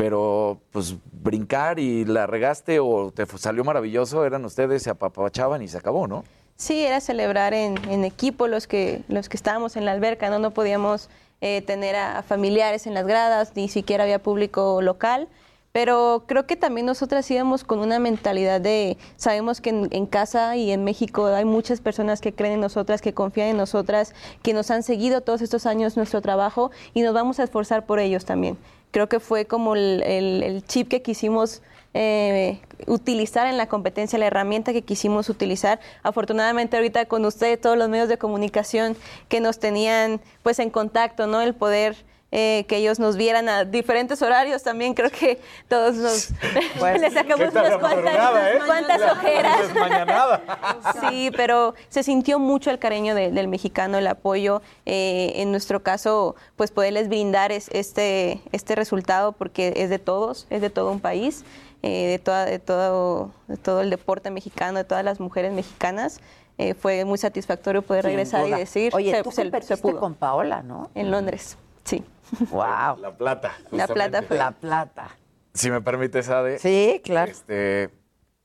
Pero, 0.00 0.62
pues, 0.72 0.94
brincar 1.12 1.78
y 1.78 2.06
la 2.06 2.26
regaste 2.26 2.80
o 2.80 3.12
te 3.12 3.26
salió 3.36 3.64
maravilloso, 3.64 4.24
eran 4.24 4.46
ustedes, 4.46 4.82
se 4.82 4.88
apapachaban 4.88 5.60
y 5.60 5.68
se 5.68 5.76
acabó, 5.76 6.06
¿no? 6.06 6.24
Sí, 6.56 6.86
era 6.86 7.02
celebrar 7.02 7.52
en, 7.52 7.76
en 7.90 8.06
equipo 8.06 8.46
los 8.46 8.66
que, 8.66 9.02
los 9.08 9.28
que 9.28 9.36
estábamos 9.36 9.76
en 9.76 9.84
la 9.84 9.92
alberca, 9.92 10.30
¿no? 10.30 10.38
No 10.38 10.52
podíamos 10.52 11.10
eh, 11.42 11.60
tener 11.60 11.96
a, 11.96 12.22
familiares 12.22 12.86
en 12.86 12.94
las 12.94 13.06
gradas, 13.06 13.52
ni 13.54 13.68
siquiera 13.68 14.04
había 14.04 14.22
público 14.22 14.80
local. 14.80 15.28
Pero 15.72 16.24
creo 16.26 16.46
que 16.46 16.56
también 16.56 16.86
nosotras 16.86 17.30
íbamos 17.30 17.62
con 17.62 17.78
una 17.78 17.98
mentalidad 17.98 18.58
de, 18.58 18.96
sabemos 19.16 19.60
que 19.60 19.68
en 19.68 20.06
casa 20.06 20.56
y 20.56 20.72
en 20.72 20.82
México 20.82 21.26
hay 21.26 21.44
muchas 21.44 21.82
personas 21.82 22.22
que 22.22 22.32
creen 22.32 22.54
en 22.54 22.60
nosotras, 22.60 23.02
que 23.02 23.12
confían 23.12 23.48
en 23.48 23.58
nosotras, 23.58 24.14
que 24.42 24.54
nos 24.54 24.70
han 24.70 24.82
seguido 24.82 25.20
todos 25.20 25.42
estos 25.42 25.66
años 25.66 25.96
nuestro 25.96 26.22
trabajo 26.22 26.70
y 26.94 27.02
nos 27.02 27.12
vamos 27.12 27.38
a 27.38 27.44
esforzar 27.44 27.84
por 27.84 28.00
ellos 28.00 28.24
también. 28.24 28.56
Creo 28.90 29.08
que 29.08 29.20
fue 29.20 29.46
como 29.46 29.74
el, 29.76 30.02
el- 30.04 30.64
chip 30.66 30.88
que 30.88 31.02
quisimos 31.02 31.62
eh, 31.94 32.60
utilizar 32.86 33.46
en 33.46 33.56
la 33.56 33.66
competencia, 33.66 34.18
la 34.18 34.26
herramienta 34.26 34.72
que 34.72 34.82
quisimos 34.82 35.28
utilizar. 35.28 35.80
Afortunadamente 36.02 36.76
ahorita 36.76 37.06
con 37.06 37.24
ustedes, 37.24 37.60
todos 37.60 37.76
los 37.76 37.88
medios 37.88 38.08
de 38.08 38.18
comunicación 38.18 38.96
que 39.28 39.40
nos 39.40 39.58
tenían 39.58 40.20
pues 40.42 40.58
en 40.58 40.70
contacto, 40.70 41.26
¿no? 41.26 41.40
El 41.40 41.54
poder 41.54 41.96
eh, 42.32 42.64
que 42.68 42.76
ellos 42.76 42.98
nos 43.00 43.16
vieran 43.16 43.48
a 43.48 43.64
diferentes 43.64 44.22
horarios 44.22 44.62
también, 44.62 44.94
creo 44.94 45.10
que 45.10 45.40
todos 45.68 45.96
nos 45.96 46.30
les 47.00 47.12
sacamos 47.12 47.46
¿Qué 47.46 47.50
tal 47.52 47.66
unas 47.66 47.78
cuantas, 47.78 48.14
eh? 48.54 48.58
cuantas 48.66 49.00
La 49.00 49.12
ojeras. 49.12 49.60
Sí, 51.10 51.30
pero 51.36 51.74
se 51.88 52.02
sintió 52.02 52.38
mucho 52.38 52.70
el 52.70 52.78
cariño 52.78 53.14
de- 53.14 53.30
del 53.30 53.48
mexicano, 53.48 53.98
el 53.98 54.06
apoyo. 54.06 54.62
eh, 54.86 55.32
en 55.36 55.50
nuestro 55.50 55.82
caso, 55.82 56.36
pues 56.56 56.70
poderles 56.70 57.08
brindar 57.08 57.52
es- 57.52 57.68
este, 57.72 58.40
este 58.52 58.74
resultado 58.74 59.32
porque 59.32 59.72
es 59.76 59.90
de 59.90 59.98
todos, 59.98 60.46
es 60.50 60.60
de 60.60 60.70
todo 60.70 60.90
un 60.92 61.00
país, 61.00 61.44
eh, 61.82 62.06
de, 62.08 62.18
toda, 62.18 62.44
de, 62.44 62.58
todo, 62.58 63.30
de 63.48 63.56
todo 63.56 63.80
el 63.80 63.90
deporte 63.90 64.30
mexicano, 64.30 64.78
de 64.78 64.84
todas 64.84 65.04
las 65.04 65.18
mujeres 65.20 65.52
mexicanas. 65.52 66.20
Eh, 66.58 66.74
fue 66.74 67.04
muy 67.06 67.16
satisfactorio 67.18 67.80
poder 67.82 68.02
Sin 68.04 68.10
regresar 68.10 68.44
duda. 68.44 68.56
y 68.56 68.60
decir, 68.60 68.94
Oye, 68.94 69.10
se, 69.12 69.22
tú 69.22 69.30
se- 69.30 69.36
se 69.36 69.42
competiste 69.44 69.76
pudo. 69.78 69.98
con 69.98 70.14
Paola, 70.14 70.62
¿no? 70.62 70.90
En 70.94 71.10
Londres, 71.10 71.56
sí. 71.84 72.04
Wow. 72.50 72.98
La 73.00 73.14
plata. 73.16 73.52
La 73.70 73.88
plata 73.88 74.22
fue. 74.22 74.36
La 74.36 74.52
plata. 74.52 75.16
Si 75.52 75.70
me 75.70 75.80
permites, 75.80 76.28
Ade. 76.28 76.58
Sí, 76.58 77.00
claro. 77.04 77.30
Este, 77.30 77.90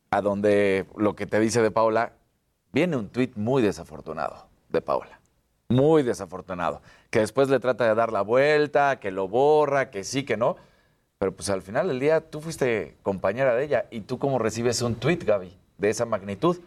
a 0.10 0.22
donde 0.22 0.86
lo 0.96 1.16
que 1.16 1.26
te 1.26 1.40
dice 1.40 1.62
de 1.62 1.72
Paula, 1.72 2.14
viene 2.72 2.98
un 2.98 3.10
tuit 3.10 3.36
muy 3.36 3.62
desafortunado 3.62 4.48
de 4.70 4.82
Paula. 4.82 5.20
Muy 5.70 6.04
desafortunado. 6.04 6.82
Que 7.10 7.20
después 7.20 7.50
le 7.50 7.60
trata 7.60 7.86
de 7.86 7.96
dar 7.96 8.12
la 8.12 8.22
vuelta, 8.22 9.00
que 9.00 9.12
lo 9.12 9.28
borra, 9.28 9.92
que 9.92 10.04
sí, 10.04 10.24
que 10.24 10.38
no. 10.38 10.58
Pero 11.18 11.32
pues 11.32 11.50
al 11.50 11.62
final 11.62 11.88
del 11.88 12.00
día 12.00 12.22
tú 12.22 12.42
fuiste 12.42 12.98
compañera 13.02 13.56
de 13.56 13.64
ella. 13.64 13.86
¿Y 13.92 14.02
tú 14.02 14.20
cómo 14.20 14.38
recibes 14.38 14.82
un 14.82 14.96
tuit, 14.96 15.24
Gaby, 15.24 15.58
de 15.78 15.90
esa 15.90 16.06
magnitud? 16.06 16.60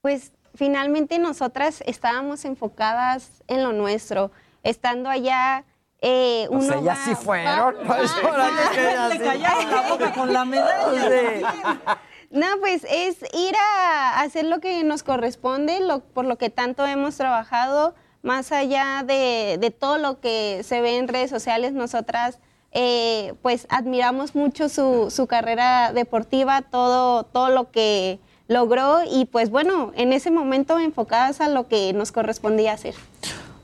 Pues 0.00 0.32
finalmente 0.54 1.18
nosotras 1.18 1.82
estábamos 1.86 2.44
enfocadas 2.44 3.42
en 3.46 3.62
lo 3.62 3.72
nuestro. 3.72 4.30
Estando 4.62 5.08
allá, 5.08 5.64
eh, 6.02 6.46
O 6.50 6.54
uno 6.54 6.62
sea, 6.62 6.80
ya 6.80 6.94
va- 6.94 7.04
sí 7.04 7.14
fueron. 7.14 7.74
va- 7.74 7.74
Pues, 7.86 8.10
ya 8.22 9.08
Le 9.08 9.14
sí. 9.16 9.20
callaron 9.22 9.70
la 9.70 9.82
boca 9.88 10.12
con 10.12 10.32
la 10.32 10.44
medalla. 10.44 11.98
No, 12.30 12.46
pues 12.60 12.86
es 12.88 13.16
ir 13.34 13.54
a 13.56 14.20
hacer 14.20 14.44
lo 14.44 14.60
que 14.60 14.84
nos 14.84 15.02
corresponde, 15.02 15.80
lo, 15.80 16.00
por 16.00 16.24
lo 16.24 16.38
que 16.38 16.48
tanto 16.48 16.86
hemos 16.86 17.16
trabajado, 17.16 17.94
más 18.22 18.52
allá 18.52 19.02
de, 19.04 19.58
de 19.60 19.70
todo 19.70 19.98
lo 19.98 20.20
que 20.20 20.62
se 20.64 20.80
ve 20.80 20.96
en 20.98 21.08
redes 21.08 21.28
sociales, 21.30 21.72
nosotras 21.72 22.38
eh, 22.72 23.34
pues 23.42 23.66
admiramos 23.68 24.36
mucho 24.36 24.68
su, 24.68 25.10
su 25.10 25.26
carrera 25.26 25.92
deportiva, 25.92 26.62
todo, 26.62 27.24
todo 27.24 27.48
lo 27.48 27.72
que 27.72 28.20
logró 28.46 29.00
y 29.10 29.24
pues 29.24 29.50
bueno, 29.50 29.90
en 29.96 30.12
ese 30.12 30.30
momento 30.30 30.78
enfocadas 30.78 31.40
a 31.40 31.48
lo 31.48 31.66
que 31.66 31.92
nos 31.94 32.12
correspondía 32.12 32.72
hacer. 32.74 32.94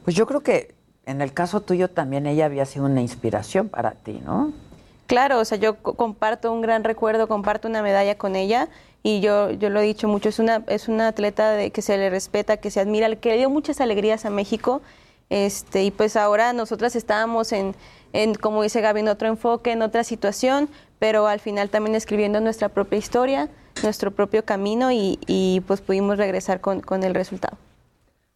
Pues 0.04 0.16
yo 0.16 0.26
creo 0.26 0.40
que 0.40 0.74
en 1.06 1.22
el 1.22 1.32
caso 1.32 1.60
tuyo 1.62 1.88
también 1.88 2.26
ella 2.26 2.44
había 2.46 2.66
sido 2.66 2.84
una 2.86 3.00
inspiración 3.00 3.68
para 3.68 3.92
ti, 3.92 4.20
¿no? 4.24 4.52
Claro, 5.06 5.38
o 5.38 5.44
sea, 5.44 5.56
yo 5.56 5.76
co- 5.76 5.94
comparto 5.94 6.52
un 6.52 6.60
gran 6.60 6.82
recuerdo, 6.84 7.28
comparto 7.28 7.68
una 7.68 7.80
medalla 7.80 8.18
con 8.18 8.34
ella 8.34 8.68
y 9.04 9.20
yo, 9.20 9.52
yo 9.52 9.70
lo 9.70 9.78
he 9.80 9.84
dicho 9.84 10.08
mucho, 10.08 10.28
es 10.28 10.40
una, 10.40 10.64
es 10.66 10.88
una 10.88 11.06
atleta 11.08 11.50
de, 11.52 11.70
que 11.70 11.80
se 11.80 11.96
le 11.96 12.10
respeta, 12.10 12.56
que 12.56 12.72
se 12.72 12.80
admira, 12.80 13.14
que 13.16 13.30
le 13.30 13.36
dio 13.36 13.48
muchas 13.48 13.80
alegrías 13.80 14.24
a 14.26 14.30
México. 14.30 14.82
Este, 15.30 15.82
y 15.84 15.90
pues 15.92 16.16
ahora 16.16 16.52
nosotras 16.52 16.94
estábamos 16.96 17.52
en, 17.52 17.74
en, 18.12 18.34
como 18.34 18.62
dice 18.62 18.80
Gaby, 18.80 19.00
en 19.00 19.08
otro 19.08 19.28
enfoque, 19.28 19.72
en 19.72 19.82
otra 19.82 20.02
situación, 20.04 20.68
pero 20.98 21.28
al 21.28 21.38
final 21.40 21.68
también 21.70 21.94
escribiendo 21.94 22.40
nuestra 22.40 22.68
propia 22.68 22.98
historia, 22.98 23.48
nuestro 23.82 24.10
propio 24.10 24.44
camino 24.44 24.90
y, 24.90 25.18
y, 25.26 25.60
pues 25.68 25.80
pudimos 25.80 26.16
regresar 26.18 26.60
con, 26.60 26.80
con 26.80 27.02
el 27.04 27.14
resultado. 27.14 27.56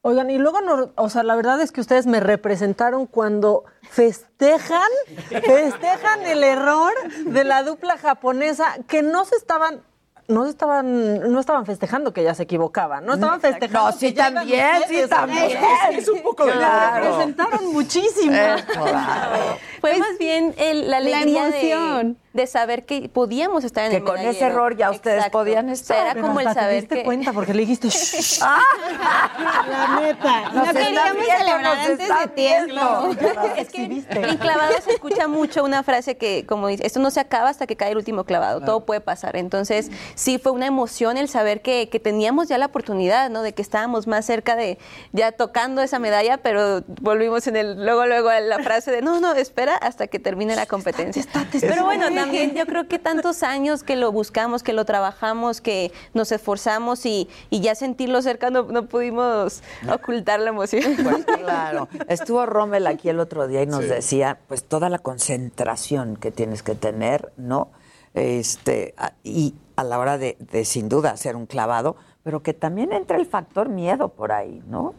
Oigan, 0.03 0.30
y 0.30 0.38
luego, 0.38 0.62
no- 0.62 0.90
o 0.96 1.11
sea, 1.11 1.22
la 1.22 1.34
verdad 1.36 1.61
es 1.61 1.72
que 1.72 1.80
ustedes 1.82 2.07
me 2.07 2.20
representaron 2.20 3.07
cuando 3.07 3.64
festejan, 3.90 4.88
festejan 5.28 6.22
el 6.24 6.42
error 6.42 6.92
de 7.26 7.44
la 7.44 7.62
dupla 7.62 7.98
japonesa 7.98 8.76
que 8.88 9.03
no 9.03 9.26
se 9.26 9.36
estaban, 9.36 9.82
no 10.26 10.44
se 10.44 10.51
estaban, 10.51 11.30
no 11.30 11.38
estaban 11.38 11.66
festejando 11.66 12.14
que 12.14 12.22
ya 12.22 12.34
se 12.34 12.44
equivocaban, 12.44 13.05
no 13.05 13.12
estaban 13.14 13.42
festejando. 13.42 13.90
No, 13.90 13.92
sí 13.92 14.14
que 14.14 14.22
también, 14.22 14.66
sí 14.88 15.03
también. 15.07 15.61
¿no? 15.61 15.98
Es 15.98 16.09
un 16.09 16.22
poco 16.22 16.46
de 16.46 16.53
Claro. 16.53 16.94
Me 16.94 17.01
representaron 17.11 17.72
muchísimo. 17.72 18.32
Eh, 18.32 18.57
claro. 18.72 19.59
Fue 19.82 19.98
más 19.98 20.16
bien 20.18 20.55
el- 20.57 20.82
la 20.90 21.01
la 21.01 21.18
alegría 21.18 21.51
de, 21.51 21.72
emoción. 21.72 22.18
de 22.30 22.30
saber 22.47 22.85
que 22.87 23.09
podíamos 23.09 23.64
estar 23.64 23.85
en 23.85 23.91
Que 23.91 23.97
el 23.99 24.05
con 24.05 24.16
ese 24.18 24.26
medallero. 24.28 24.47
error 24.47 24.76
ya 24.76 24.91
ustedes 24.91 25.16
Exacto. 25.18 25.39
podían 25.39 25.68
estar. 25.68 25.97
era 25.99 26.14
Pero 26.14 26.26
como 26.26 26.41
el 26.41 26.47
hasta 26.47 26.61
te 26.61 26.64
saber 26.66 26.81
diste 26.83 26.95
que... 26.97 27.03
cuenta 27.05 27.33
porque 27.33 27.53
le 27.55 27.61
dijiste, 27.62 27.89
"Shh". 27.89 28.41
la 29.68 30.01
neta. 30.01 30.43
Nos 30.53 30.66
no 30.66 30.72
queríamos 30.72 31.24
celebrar 31.26 31.78
antes 31.78 31.99
de 32.09 32.26
tiempo. 32.35 33.11
Es 33.57 33.68
que 33.70 33.85
en 33.85 34.37
clavado 34.39 34.74
se 34.83 34.93
escucha 34.93 35.28
mucho 35.28 35.64
una 35.64 35.83
frase 35.83 36.16
que, 36.16 36.47
como 36.47 36.68
dice, 36.68 36.87
esto 36.87 37.01
no 37.01 37.11
se 37.11 37.20
acaba 37.20 37.49
hasta 37.49 37.66
que 37.66 37.76
cae 37.76 37.91
el 37.91 37.97
último 37.97 38.24
clavado, 38.24 38.61
todo 38.61 38.85
puede 38.85 39.01
pasar. 39.01 39.37
Entonces, 39.37 39.91
sí 40.14 40.39
fue 40.39 40.53
una 40.53 40.66
emoción 40.66 41.16
el 41.16 41.28
saber 41.28 41.62
que, 41.62 41.89
que 41.89 42.01
teníamos 42.01 42.49
ya 42.49 42.59
la 42.59 42.66
oportunidad, 42.66 43.28
¿no? 43.31 43.43
De 43.43 43.53
que 43.53 43.62
estábamos 43.62 44.07
más 44.07 44.24
cerca 44.24 44.57
de 44.57 44.78
ya 45.12 45.33
tocando 45.33 45.83
esa 45.83 45.99
medalla, 45.99 46.39
pero 46.39 46.83
volvimos 47.01 47.47
en 47.47 47.57
el, 47.57 47.85
luego, 47.85 48.07
luego 48.07 48.28
a 48.28 48.41
la 48.41 48.59
frase 48.61 48.91
de, 48.91 49.03
no, 49.03 49.20
no, 49.20 49.33
espera 49.35 49.76
hasta 49.76 50.07
que 50.07 50.18
termine 50.18 50.57
la 50.57 50.66
competencia. 50.66 51.24
Pero 51.61 51.85
bueno, 51.85 52.09
también 52.20 52.54
yo 52.56 52.66
creo 52.66 52.88
que 52.88 52.98
tantos 52.98 53.42
años 53.42 53.82
que 53.82 53.96
lo 53.96 54.12
buscamos, 54.12 54.62
que 54.62 54.72
lo 54.72 54.84
trabajamos, 54.84 55.60
que 55.60 55.92
nos 56.14 56.32
esforzamos 56.32 57.06
y, 57.06 57.28
y 57.50 57.60
ya 57.60 57.74
sentirlo 57.74 58.22
cerca 58.22 58.50
no, 58.50 58.64
no 58.64 58.86
pudimos 58.86 59.62
ocultar 59.92 60.40
la 60.40 60.50
emoción. 60.50 60.96
Pues 61.02 61.24
claro. 61.24 61.88
Estuvo 62.08 62.46
Rommel 62.46 62.86
aquí 62.86 63.08
el 63.08 63.20
otro 63.20 63.48
día 63.48 63.62
y 63.62 63.66
nos 63.66 63.88
decía, 63.88 64.38
pues 64.48 64.64
toda 64.64 64.88
la 64.88 64.98
concentración 64.98 66.16
que 66.16 66.30
tienes 66.30 66.62
que 66.62 66.74
tener, 66.74 67.32
¿no? 67.36 67.68
Este, 68.14 68.94
y 69.22 69.54
a 69.76 69.84
la 69.84 69.98
hora 69.98 70.18
de, 70.18 70.36
de, 70.38 70.64
sin 70.64 70.88
duda 70.88 71.12
hacer 71.12 71.36
un 71.36 71.46
clavado, 71.46 71.96
pero 72.22 72.42
que 72.42 72.54
también 72.54 72.92
entra 72.92 73.16
el 73.16 73.26
factor 73.26 73.68
miedo 73.68 74.08
por 74.08 74.32
ahí, 74.32 74.62
¿no? 74.66 74.94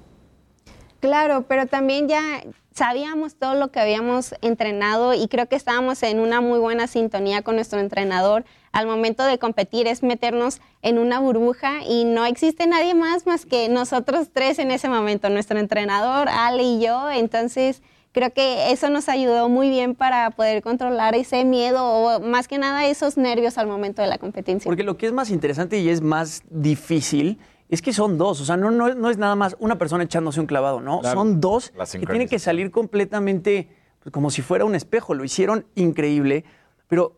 Claro, 1.02 1.46
pero 1.48 1.66
también 1.66 2.08
ya 2.08 2.44
sabíamos 2.74 3.36
todo 3.36 3.56
lo 3.56 3.72
que 3.72 3.80
habíamos 3.80 4.36
entrenado 4.42 5.16
y 5.16 5.28
creo 5.28 5.48
que 5.48 5.56
estábamos 5.56 6.02
en 6.04 6.20
una 6.20 6.42
muy 6.42 6.60
buena 6.60 6.86
sintonía 6.86 7.42
con 7.42 7.56
nuestro 7.56 7.80
entrenador. 7.80 8.46
Al 8.72 8.86
momento 8.86 9.26
de 9.26 9.40
competir 9.40 9.88
es 9.88 10.04
meternos 10.04 10.62
en 10.84 11.00
una 11.00 11.20
burbuja 11.20 11.84
y 11.84 12.06
no 12.06 12.26
existe 12.26 12.68
nadie 12.68 12.94
más 12.94 13.26
más 13.26 13.48
que 13.48 13.68
nosotros 13.68 14.30
tres 14.32 14.60
en 14.60 14.70
ese 14.70 14.90
momento, 14.90 15.30
nuestro 15.30 15.58
entrenador, 15.58 16.30
Ale 16.30 16.62
y 16.62 16.82
yo. 16.82 17.10
Entonces 17.10 17.82
creo 18.12 18.32
que 18.32 18.72
eso 18.72 18.92
nos 18.92 19.10
ayudó 19.10 19.50
muy 19.50 19.70
bien 19.70 19.96
para 19.96 20.30
poder 20.30 20.62
controlar 20.62 21.16
ese 21.16 21.46
miedo 21.46 21.84
o 21.84 22.20
más 22.20 22.48
que 22.48 22.60
nada 22.60 22.86
esos 22.86 23.18
nervios 23.18 23.58
al 23.58 23.66
momento 23.66 24.04
de 24.04 24.08
la 24.08 24.20
competencia. 24.20 24.70
Porque 24.70 24.84
lo 24.84 24.98
que 24.98 25.08
es 25.08 25.14
más 25.14 25.32
interesante 25.32 25.80
y 25.80 25.90
es 25.90 26.02
más 26.02 26.44
difícil 26.50 27.40
es 27.72 27.82
que 27.82 27.94
son 27.94 28.18
dos, 28.18 28.42
o 28.42 28.46
sea, 28.46 28.58
no, 28.58 28.70
no, 28.70 28.94
no 28.94 29.10
es 29.10 29.18
nada 29.18 29.36
más 29.36 29.56
una 29.58 29.78
persona 29.78 30.04
echándose 30.04 30.42
un 30.42 30.46
clavado, 30.46 30.82
¿no? 30.82 31.00
Claro. 31.00 31.18
Son 31.18 31.40
dos 31.40 31.72
que 31.72 32.06
tienen 32.06 32.28
que 32.28 32.38
salir 32.38 32.70
completamente 32.70 33.70
pues, 34.04 34.12
como 34.12 34.30
si 34.30 34.42
fuera 34.42 34.66
un 34.66 34.76
espejo. 34.76 35.14
Lo 35.14 35.24
hicieron 35.24 35.66
increíble, 35.76 36.44
pero 36.90 37.18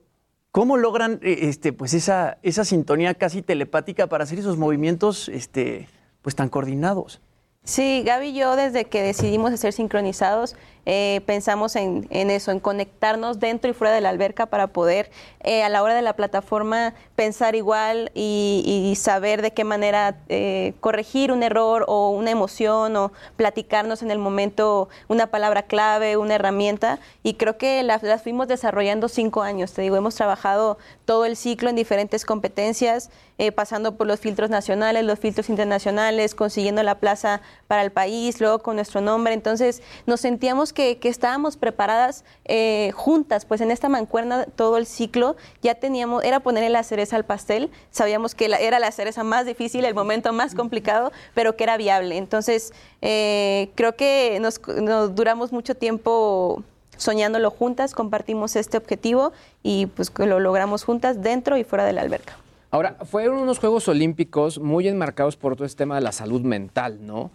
¿cómo 0.51 0.77
logran 0.77 1.19
eh, 1.23 1.39
este, 1.41 1.73
pues 1.73 1.95
esa, 1.95 2.37
esa 2.43 2.65
sintonía 2.65 3.15
casi 3.15 3.41
telepática 3.41 4.07
para 4.07 4.25
hacer 4.25 4.37
esos 4.37 4.57
movimientos 4.57 5.27
este, 5.27 5.89
pues, 6.21 6.35
tan 6.35 6.49
coordinados? 6.49 7.19
Sí, 7.63 8.03
Gaby 8.05 8.27
y 8.27 8.33
yo 8.35 8.55
desde 8.55 8.85
que 8.85 9.01
decidimos 9.01 9.53
hacer 9.53 9.73
sincronizados 9.73 10.55
eh, 10.86 11.21
pensamos 11.25 11.75
en, 11.75 12.07
eso, 12.11 12.51
en 12.51 12.59
conectarnos 12.59 13.39
dentro 13.39 13.69
y 13.69 13.73
fuera 13.73 13.93
de 13.93 14.01
la 14.01 14.09
alberca 14.09 14.47
para 14.47 14.67
poder 14.67 15.11
eh, 15.41 15.63
a 15.63 15.69
la 15.69 15.81
hora 15.81 15.93
de 15.95 16.01
la 16.01 16.13
plataforma 16.13 16.93
pensar 17.15 17.55
igual 17.55 18.11
y, 18.13 18.63
y 18.91 18.95
saber 18.95 19.41
de 19.41 19.51
qué 19.51 19.63
manera 19.63 20.17
eh, 20.29 20.73
corregir 20.81 21.31
un 21.31 21.43
error 21.43 21.86
o 21.88 22.09
una 22.09 22.31
emoción 22.31 22.95
o 22.97 23.11
platicarnos 23.38 24.01
en 24.01 24.11
el 24.11 24.19
momento 24.19 24.89
una 25.07 25.27
palabra 25.27 25.63
clave, 25.63 26.17
una 26.17 26.36
herramienta 26.36 26.99
y 27.23 27.36
creo 27.36 27.57
que 27.57 27.81
las, 27.84 28.03
las 28.03 28.21
fuimos 28.21 28.47
desarrollando 28.47 29.07
cinco 29.07 29.41
años, 29.41 29.71
te 29.73 29.81
digo, 29.81 29.95
hemos 29.95 30.15
trabajado 30.15 30.77
todo 31.05 31.25
el 31.25 31.38
ciclo 31.38 31.69
en 31.69 31.75
diferentes 31.75 32.25
competencias, 32.25 33.09
eh, 33.38 33.51
pasando 33.51 33.95
por 33.95 34.07
los 34.07 34.19
filtros 34.19 34.49
nacionales, 34.49 35.03
los 35.03 35.19
filtros 35.19 35.49
internacionales, 35.49 36.36
consiguiendo 36.36 36.84
la 36.84 36.99
plaza 36.99 37.41
para 37.67 37.81
el 37.81 37.91
país, 37.91 38.39
luego 38.39 38.59
con 38.59 38.75
nuestro 38.75 39.01
nombre. 39.01 39.34
Entonces 39.34 39.81
nos 40.05 40.21
sentíamos 40.21 40.72
que, 40.74 40.97
que 40.97 41.07
estábamos 41.09 41.55
preparadas 41.57 42.26
eh, 42.45 42.91
juntas, 42.93 43.45
pues 43.45 43.61
en 43.61 43.71
esta 43.71 43.88
mancuerna 43.89 44.45
todo 44.45 44.78
el 44.78 44.86
ciclo 44.86 45.36
ya 45.61 45.76
teníamos, 45.76 46.24
era 46.24 46.39
ponerle 46.41 46.69
la 46.69 46.84
cereza 46.84 47.15
al 47.15 47.24
pastel, 47.26 47.69
sabíamos 47.91 48.36
que 48.36 48.49
la- 48.49 48.57
era 48.59 48.80
la 48.80 48.91
cereza 48.91 49.24
más 49.24 49.45
difícil, 49.45 49.86
el 49.86 49.93
momento 49.95 50.34
más 50.34 50.55
complicado, 50.55 51.11
pero 51.34 51.55
que 51.55 51.63
era 51.63 51.78
viable. 51.78 52.17
Entonces 52.17 52.74
eh, 53.01 53.69
creo 53.76 53.95
que 53.95 54.38
nos, 54.41 54.59
nos 54.67 55.15
duramos 55.15 55.51
mucho 55.51 55.76
tiempo 55.76 56.63
soñándolo 56.97 57.49
juntas, 57.51 57.93
compartimos 57.93 58.55
este 58.55 58.78
objetivo 58.78 59.32
y 59.63 59.88
pues 59.88 60.11
lo 60.17 60.39
logramos 60.39 60.84
juntas 60.84 61.21
dentro 61.21 61.57
y 61.57 61.63
fuera 61.63 61.86
de 61.86 61.93
la 61.93 62.01
alberca. 62.01 62.38
Ahora, 62.71 62.95
fueron 63.09 63.38
unos 63.38 63.59
Juegos 63.59 63.88
Olímpicos 63.88 64.57
muy 64.59 64.88
enmarcados 64.88 65.36
por 65.38 65.55
todo 65.55 65.65
este 65.65 65.78
tema 65.80 65.95
de 65.95 66.01
la 66.01 66.11
salud 66.11 66.41
mental, 66.41 67.05
¿no? 67.05 67.30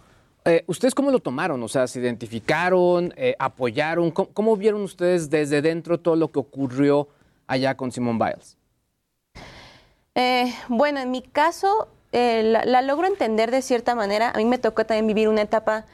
Eh, 0.48 0.64
¿Ustedes 0.66 0.94
cómo 0.94 1.10
lo 1.10 1.18
tomaron? 1.18 1.62
O 1.62 1.68
sea, 1.68 1.86
¿se 1.86 2.00
identificaron, 2.00 3.12
eh, 3.16 3.36
apoyaron? 3.38 4.10
¿Cómo, 4.10 4.56
vieron 4.56 4.80
ustedes 4.80 5.28
desde 5.28 5.60
dentro 5.60 6.00
todo 6.00 6.16
lo 6.16 6.28
que 6.28 6.38
ocurrió 6.38 7.08
allá 7.46 7.76
con 7.76 7.92
Simone 7.92 8.18
Biles? 8.18 8.56
Eh, 10.14 10.54
bueno, 10.68 11.00
en 11.00 11.10
mi 11.10 11.20
caso, 11.20 11.88
la, 12.12 12.82
logro 12.82 13.06
entender 13.06 13.50
de 13.50 13.60
cierta 13.60 13.94
manera. 13.94 14.30
A 14.30 14.38
mí 14.38 14.46
me 14.46 14.56
tocó 14.56 14.86
también 14.86 15.06
vivir 15.06 15.28
una 15.28 15.42
etapa 15.42 15.84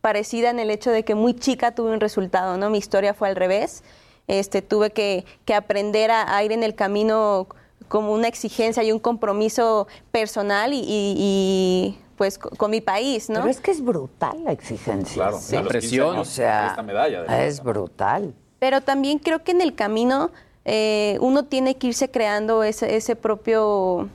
parecida 0.00 0.50
en 0.50 0.58
el 0.58 0.70
hecho 0.70 0.90
de 0.90 1.04
que 1.04 1.14
muy 1.14 1.34
chica 1.34 1.74
tuve 1.74 1.92
un 1.92 2.00
resultado, 2.00 2.58
¿no? 2.58 2.68
Mi 2.68 2.78
historia 2.78 3.14
fue 3.14 3.28
al 3.28 3.36
revés. 3.36 3.84
Este, 4.26 4.60
tuve 4.60 4.90
que, 4.90 5.24
aprender 5.54 6.10
a, 6.10 6.42
ir 6.42 6.50
en 6.50 6.64
el 6.64 6.74
camino 6.74 7.46
como 7.86 8.12
una 8.12 8.26
exigencia 8.26 8.82
y 8.82 8.90
un 8.90 8.98
compromiso 8.98 9.86
personal 10.10 10.72
y, 10.74 11.96
pues 12.18 12.36
co- 12.38 12.50
con, 12.50 12.70
mi 12.70 12.80
país, 12.82 13.30
¿no? 13.30 13.36
Pero 13.40 13.48
es 13.50 13.60
que 13.60 13.70
es 13.70 13.82
brutal 13.82 14.44
la 14.44 14.52
exigencia. 14.52 15.14
Claro, 15.14 15.38
Sí. 15.40 15.56
a 15.56 15.62
los 15.62 15.68
15 15.72 15.78
presión. 15.80 16.10
años, 16.16 16.28
O 16.28 16.30
sea, 16.30 16.66
esta 16.68 16.82
medalla 16.82 17.22
de 17.22 17.46
es 17.46 17.62
brutal. 17.62 18.34
Pero 18.58 18.80
también 18.82 19.18
creo 19.20 19.42
que 19.44 19.52
en 19.52 19.60
el 19.62 19.74
camino 19.74 20.30
eh, 20.64 21.16
uno 21.22 21.44
tiene 21.46 21.76
que 21.76 21.86
irse 21.86 22.10
creando 22.10 22.62
ese, 22.64 22.96
ese 22.96 23.16
propio, 23.16 24.08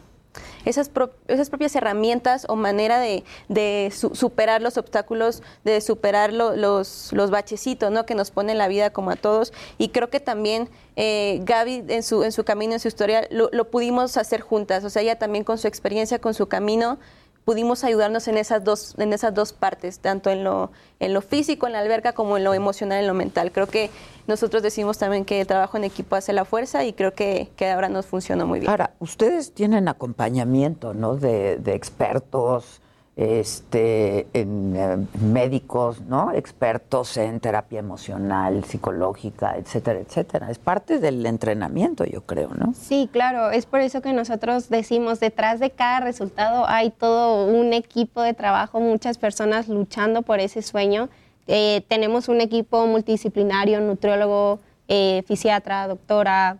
esas, 0.65 0.89
pro- 0.89 1.11
esas 1.27 1.49
propias 1.49 1.75
herramientas 1.75 2.45
o 2.49 2.55
manera 2.55 2.99
de, 2.99 3.23
de 3.49 3.89
su- 3.95 4.13
superar 4.13 4.61
los 4.61 4.77
obstáculos, 4.77 5.41
de 5.63 5.79
superar 5.81 6.31
lo- 6.33 6.55
los, 6.55 7.11
los 7.13 7.31
bachecitos 7.31 7.89
¿no? 7.91 8.05
que 8.05 8.13
nos 8.15 8.29
pone 8.31 8.53
la 8.53 8.67
vida 8.67 8.91
como 8.91 9.09
a 9.11 9.15
todos. 9.15 9.51
Y 9.77 9.89
creo 9.89 10.09
que 10.09 10.19
también 10.19 10.69
eh, 10.95 11.39
Gaby 11.43 11.85
en 11.87 12.03
su, 12.03 12.23
en 12.23 12.31
su 12.31 12.43
camino, 12.43 12.73
en 12.73 12.79
su 12.79 12.87
historia, 12.89 13.25
lo, 13.31 13.49
lo 13.51 13.71
pudimos 13.71 14.17
hacer 14.17 14.41
juntas. 14.41 14.83
O 14.83 14.89
sea, 14.89 15.01
ella 15.01 15.17
también 15.17 15.43
con 15.43 15.57
su 15.57 15.67
experiencia, 15.67 16.19
con 16.19 16.33
su 16.35 16.47
camino, 16.47 16.99
pudimos 17.45 17.83
ayudarnos 17.83 18.27
en 18.27 18.37
esas 18.37 18.63
dos, 18.63 18.95
en 18.97 19.13
esas 19.13 19.33
dos 19.33 19.53
partes, 19.53 19.99
tanto 19.99 20.29
en 20.29 20.43
lo, 20.43 20.71
en 20.99 21.13
lo 21.13 21.21
físico, 21.21 21.67
en 21.67 21.73
la 21.73 21.79
alberca, 21.79 22.13
como 22.13 22.37
en 22.37 22.43
lo 22.43 22.53
emocional, 22.53 22.99
en 22.99 23.07
lo 23.07 23.13
mental. 23.13 23.51
Creo 23.51 23.67
que 23.67 23.89
nosotros 24.27 24.63
decimos 24.63 24.97
también 24.97 25.25
que 25.25 25.41
el 25.41 25.47
trabajo 25.47 25.77
en 25.77 25.83
equipo 25.83 26.15
hace 26.15 26.33
la 26.33 26.45
fuerza 26.45 26.83
y 26.83 26.93
creo 26.93 27.13
que, 27.13 27.49
que 27.55 27.69
ahora 27.69 27.89
nos 27.89 28.05
funciona 28.05 28.45
muy 28.45 28.59
bien. 28.59 28.69
Ahora, 28.69 28.91
ustedes 28.99 29.53
tienen 29.53 29.87
acompañamiento, 29.87 30.93
¿no? 30.93 31.15
De, 31.15 31.57
de 31.57 31.73
expertos, 31.75 32.81
este, 33.15 34.25
en, 34.33 34.75
eh, 34.75 34.97
médicos, 35.21 36.01
¿no? 36.01 36.31
Expertos 36.31 37.15
en 37.17 37.39
terapia 37.39 37.79
emocional, 37.79 38.63
psicológica, 38.63 39.55
etcétera, 39.55 39.99
etcétera. 39.99 40.49
Es 40.49 40.57
parte 40.57 40.99
del 40.99 41.23
entrenamiento, 41.25 42.05
yo 42.05 42.21
creo, 42.21 42.49
¿no? 42.55 42.73
Sí, 42.73 43.07
claro, 43.11 43.51
es 43.51 43.67
por 43.67 43.81
eso 43.81 44.01
que 44.01 44.13
nosotros 44.13 44.69
decimos, 44.69 45.19
detrás 45.19 45.59
de 45.59 45.69
cada 45.69 45.99
resultado 45.99 46.65
hay 46.67 46.89
todo 46.89 47.45
un 47.45 47.73
equipo 47.73 48.21
de 48.21 48.33
trabajo, 48.33 48.79
muchas 48.79 49.19
personas 49.19 49.67
luchando 49.67 50.23
por 50.23 50.39
ese 50.39 50.63
sueño. 50.63 51.09
Eh, 51.45 51.85
tenemos 51.87 52.29
un 52.29 52.41
equipo 52.41 52.87
multidisciplinario, 52.87 53.79
nutriólogo, 53.81 54.59
eh, 54.87 55.23
fisiatra, 55.27 55.87
doctora, 55.87 56.57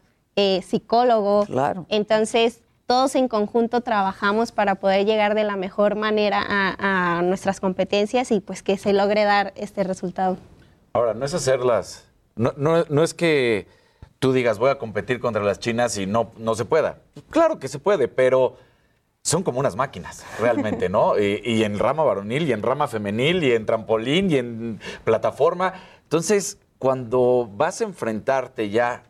psicólogo. 0.64 1.46
Claro. 1.46 1.86
Entonces, 1.90 2.63
todos 2.86 3.16
en 3.16 3.28
conjunto 3.28 3.82
trabajamos 3.82 4.52
para 4.52 4.76
poder 4.76 5.06
llegar 5.06 5.36
de 5.36 5.44
la 5.44 5.56
mejor 5.56 5.96
manera 5.96 6.44
a, 6.46 7.18
a 7.18 7.22
nuestras 7.22 7.60
competencias 7.60 8.32
y 8.32 8.40
pues 8.40 8.64
que 8.64 8.78
se 8.78 8.94
logre 8.94 9.24
dar 9.24 9.54
este 9.56 9.84
resultado. 9.84 10.38
Ahora, 10.94 11.14
no 11.14 11.26
es 11.26 11.34
hacerlas. 11.34 12.06
No, 12.36 12.54
no, 12.58 12.84
no 12.90 13.04
es 13.04 13.14
que 13.14 13.68
tú 14.20 14.34
digas 14.34 14.58
voy 14.58 14.70
a 14.70 14.78
competir 14.78 15.20
contra 15.20 15.44
las 15.44 15.60
chinas 15.60 15.98
y 15.98 16.06
no, 16.06 16.32
no 16.38 16.56
se 16.56 16.66
pueda. 16.66 17.00
Claro 17.30 17.60
que 17.60 17.68
se 17.68 17.80
puede, 17.80 18.08
pero 18.08 18.58
son 19.22 19.44
como 19.44 19.60
unas 19.60 19.76
máquinas, 19.76 20.26
realmente, 20.40 20.90
¿no? 20.90 21.20
y, 21.20 21.42
y 21.44 21.64
en 21.64 21.80
rama 21.80 22.04
varonil, 22.04 22.48
y 22.48 22.54
en 22.54 22.62
rama 22.62 22.88
femenil, 22.88 23.44
y 23.44 23.54
en 23.54 23.66
trampolín, 23.66 24.30
y 24.30 24.38
en 24.38 24.80
plataforma. 25.04 25.74
Entonces, 26.04 26.58
cuando 26.78 27.50
vas 27.52 27.82
a 27.82 27.86
enfrentarte 27.86 28.70
ya 28.70 29.04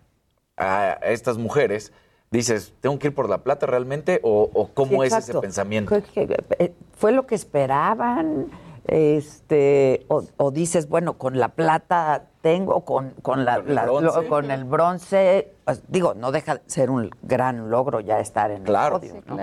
a 0.55 0.99
estas 1.03 1.37
mujeres, 1.37 1.91
dices, 2.37 2.73
¿tengo 2.81 2.99
que 2.99 3.07
ir 3.07 3.15
por 3.15 3.29
la 3.29 3.39
plata 3.39 3.65
realmente? 3.65 4.19
¿O, 4.23 4.49
o 4.53 4.67
cómo 4.73 5.01
Sí, 5.01 5.07
es 5.07 5.13
ese 5.13 5.39
pensamiento? 5.39 5.89
Fue, 6.13 6.27
eh, 6.59 6.73
fue 6.97 7.11
lo 7.11 7.25
que 7.25 7.35
esperaban, 7.35 8.47
este, 8.85 10.05
o, 10.09 10.23
o 10.37 10.51
dices, 10.51 10.89
bueno, 10.89 11.17
con 11.17 11.39
la 11.39 11.49
plata 11.49 12.25
tengo, 12.41 12.81
con, 12.83 13.11
con, 13.21 13.45
la, 13.45 13.57
Con 13.61 13.69
el 13.69 13.75
la- 13.75 13.83
bronce. 13.85 14.03
lo- 14.21 14.27
con 14.27 14.51
el 14.51 14.63
bronce, 14.65 15.53
pues, 15.63 15.81
digo, 15.87 16.13
no 16.13 16.31
deja 16.31 16.55
de 16.55 16.61
ser 16.67 16.89
un 16.89 17.09
gran 17.21 17.69
logro 17.69 17.99
ya 18.01 18.19
estar 18.19 18.51
en 18.51 18.65
el 18.67 18.73
podio, 18.73 19.23
¿no? 19.25 19.37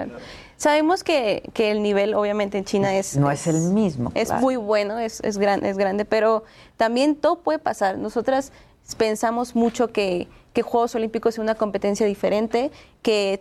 Sabemos 0.57 1.03
que, 1.05 1.49
que 1.55 1.71
el 1.71 1.83
nivel, 1.83 2.13
obviamente, 2.15 2.59
en 2.59 2.65
China 2.67 2.95
es... 2.95 3.17
No 3.17 3.31
es 3.31 3.47
el 3.47 3.61
mismo, 3.73 4.13
Es 4.15 4.29
claro. 4.29 4.43
muy 4.43 4.57
bueno, 4.57 4.99
es, 4.99 5.21
es, 5.21 5.39
gran- 5.39 5.65
es 5.65 5.79
grande, 5.79 6.05
pero 6.05 6.45
también 6.77 7.17
todo 7.17 7.39
puede 7.39 7.59
pasar. 7.59 7.97
Nosotras 7.97 8.53
pensamos 8.99 9.57
mucho 9.57 9.89
que, 9.89 10.29
que 10.53 10.63
Juegos 10.63 10.95
Olímpicos 10.95 11.35
es 11.35 11.39
una 11.39 11.55
competencia 11.55 12.07
diferente, 12.07 12.71
que 13.03 13.41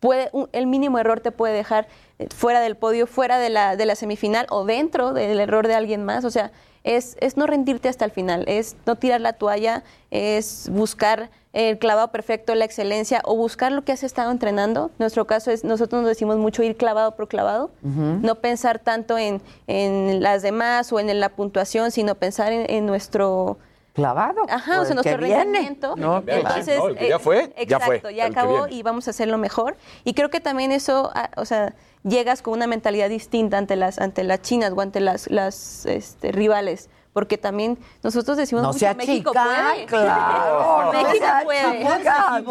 puede, 0.00 0.28
un- 0.32 0.48
el 0.52 0.66
mínimo 0.66 0.98
error 0.98 1.20
te 1.20 1.32
puede 1.32 1.54
dejar 1.54 1.88
eh, 2.18 2.28
fuera 2.34 2.60
del 2.60 2.76
podio, 2.76 3.06
fuera 3.06 3.38
de 3.38 3.50
la, 3.50 3.76
de 3.76 3.86
la 3.86 3.94
semifinal 3.94 4.46
o 4.50 4.64
dentro 4.64 5.12
del 5.12 5.38
error 5.40 5.66
de 5.66 5.74
alguien 5.74 6.04
más. 6.04 6.24
O 6.24 6.30
sea, 6.30 6.50
es, 6.84 7.16
es 7.20 7.36
no 7.36 7.46
rendirte 7.46 7.88
hasta 7.88 8.04
el 8.04 8.10
final, 8.12 8.44
es 8.46 8.76
no 8.86 8.96
tirar 8.96 9.20
la 9.20 9.32
toalla, 9.34 9.82
es 10.10 10.68
buscar 10.72 11.30
el 11.52 11.78
clavado 11.78 12.08
perfecto, 12.12 12.54
la 12.54 12.64
excelencia 12.64 13.20
o 13.24 13.34
buscar 13.34 13.72
lo 13.72 13.82
que 13.82 13.90
has 13.92 14.04
estado 14.04 14.30
entrenando. 14.30 14.90
Nuestro 14.98 15.26
caso 15.26 15.50
es, 15.50 15.64
nosotros 15.64 16.02
nos 16.02 16.08
decimos 16.08 16.36
mucho 16.36 16.62
ir 16.62 16.76
clavado 16.76 17.16
por 17.16 17.26
clavado, 17.26 17.70
no 17.82 18.34
pensar 18.36 18.78
tanto 18.78 19.18
en, 19.18 19.42
en 19.66 20.22
las 20.22 20.42
demás 20.42 20.92
o 20.92 21.00
en 21.00 21.18
la 21.18 21.30
puntuación, 21.30 21.90
sino 21.90 22.14
pensar 22.14 22.52
en, 22.52 22.70
en 22.70 22.86
nuestro... 22.86 23.58
Clavado. 23.92 24.42
Ajá, 24.48 24.80
o 24.80 24.84
sea, 24.84 24.94
nuestro 24.94 25.16
rendimiento. 25.16 25.96
No. 25.96 26.22
Entonces, 26.26 26.78
No, 26.78 26.88
el 26.88 26.96
que 26.96 27.08
ya 27.08 27.16
eh, 27.16 27.18
fue, 27.18 27.52
ya 27.66 27.80
fue, 27.80 27.96
Exacto, 27.96 28.10
ya 28.10 28.26
el 28.26 28.34
que 28.34 28.38
acabó 28.40 28.68
y 28.68 28.82
vamos 28.82 29.08
a 29.08 29.10
hacerlo 29.10 29.38
mejor. 29.38 29.76
Y 30.04 30.14
creo 30.14 30.30
que 30.30 30.40
también 30.40 30.70
eso, 30.72 31.10
ah, 31.14 31.30
o 31.36 31.44
sea, 31.44 31.74
llegas 32.04 32.42
con 32.42 32.54
una 32.54 32.66
mentalidad 32.66 33.08
distinta 33.08 33.58
ante 33.58 33.76
las, 33.76 33.98
ante 33.98 34.22
las 34.24 34.42
chinas 34.42 34.72
o 34.74 34.80
ante 34.80 35.00
las, 35.00 35.30
las 35.30 35.86
este, 35.86 36.32
rivales. 36.32 36.90
Porque 37.18 37.36
también 37.36 37.76
nosotros 38.00 38.36
decimos 38.36 38.62
No 38.62 38.68
mucho, 38.68 38.78
sea 38.78 38.94
México 38.94 39.32
chica, 39.32 39.44
puede. 39.44 39.86
claro, 39.86 40.92
México 40.92 41.26
puede. 41.42 41.78
chica. 41.98 42.42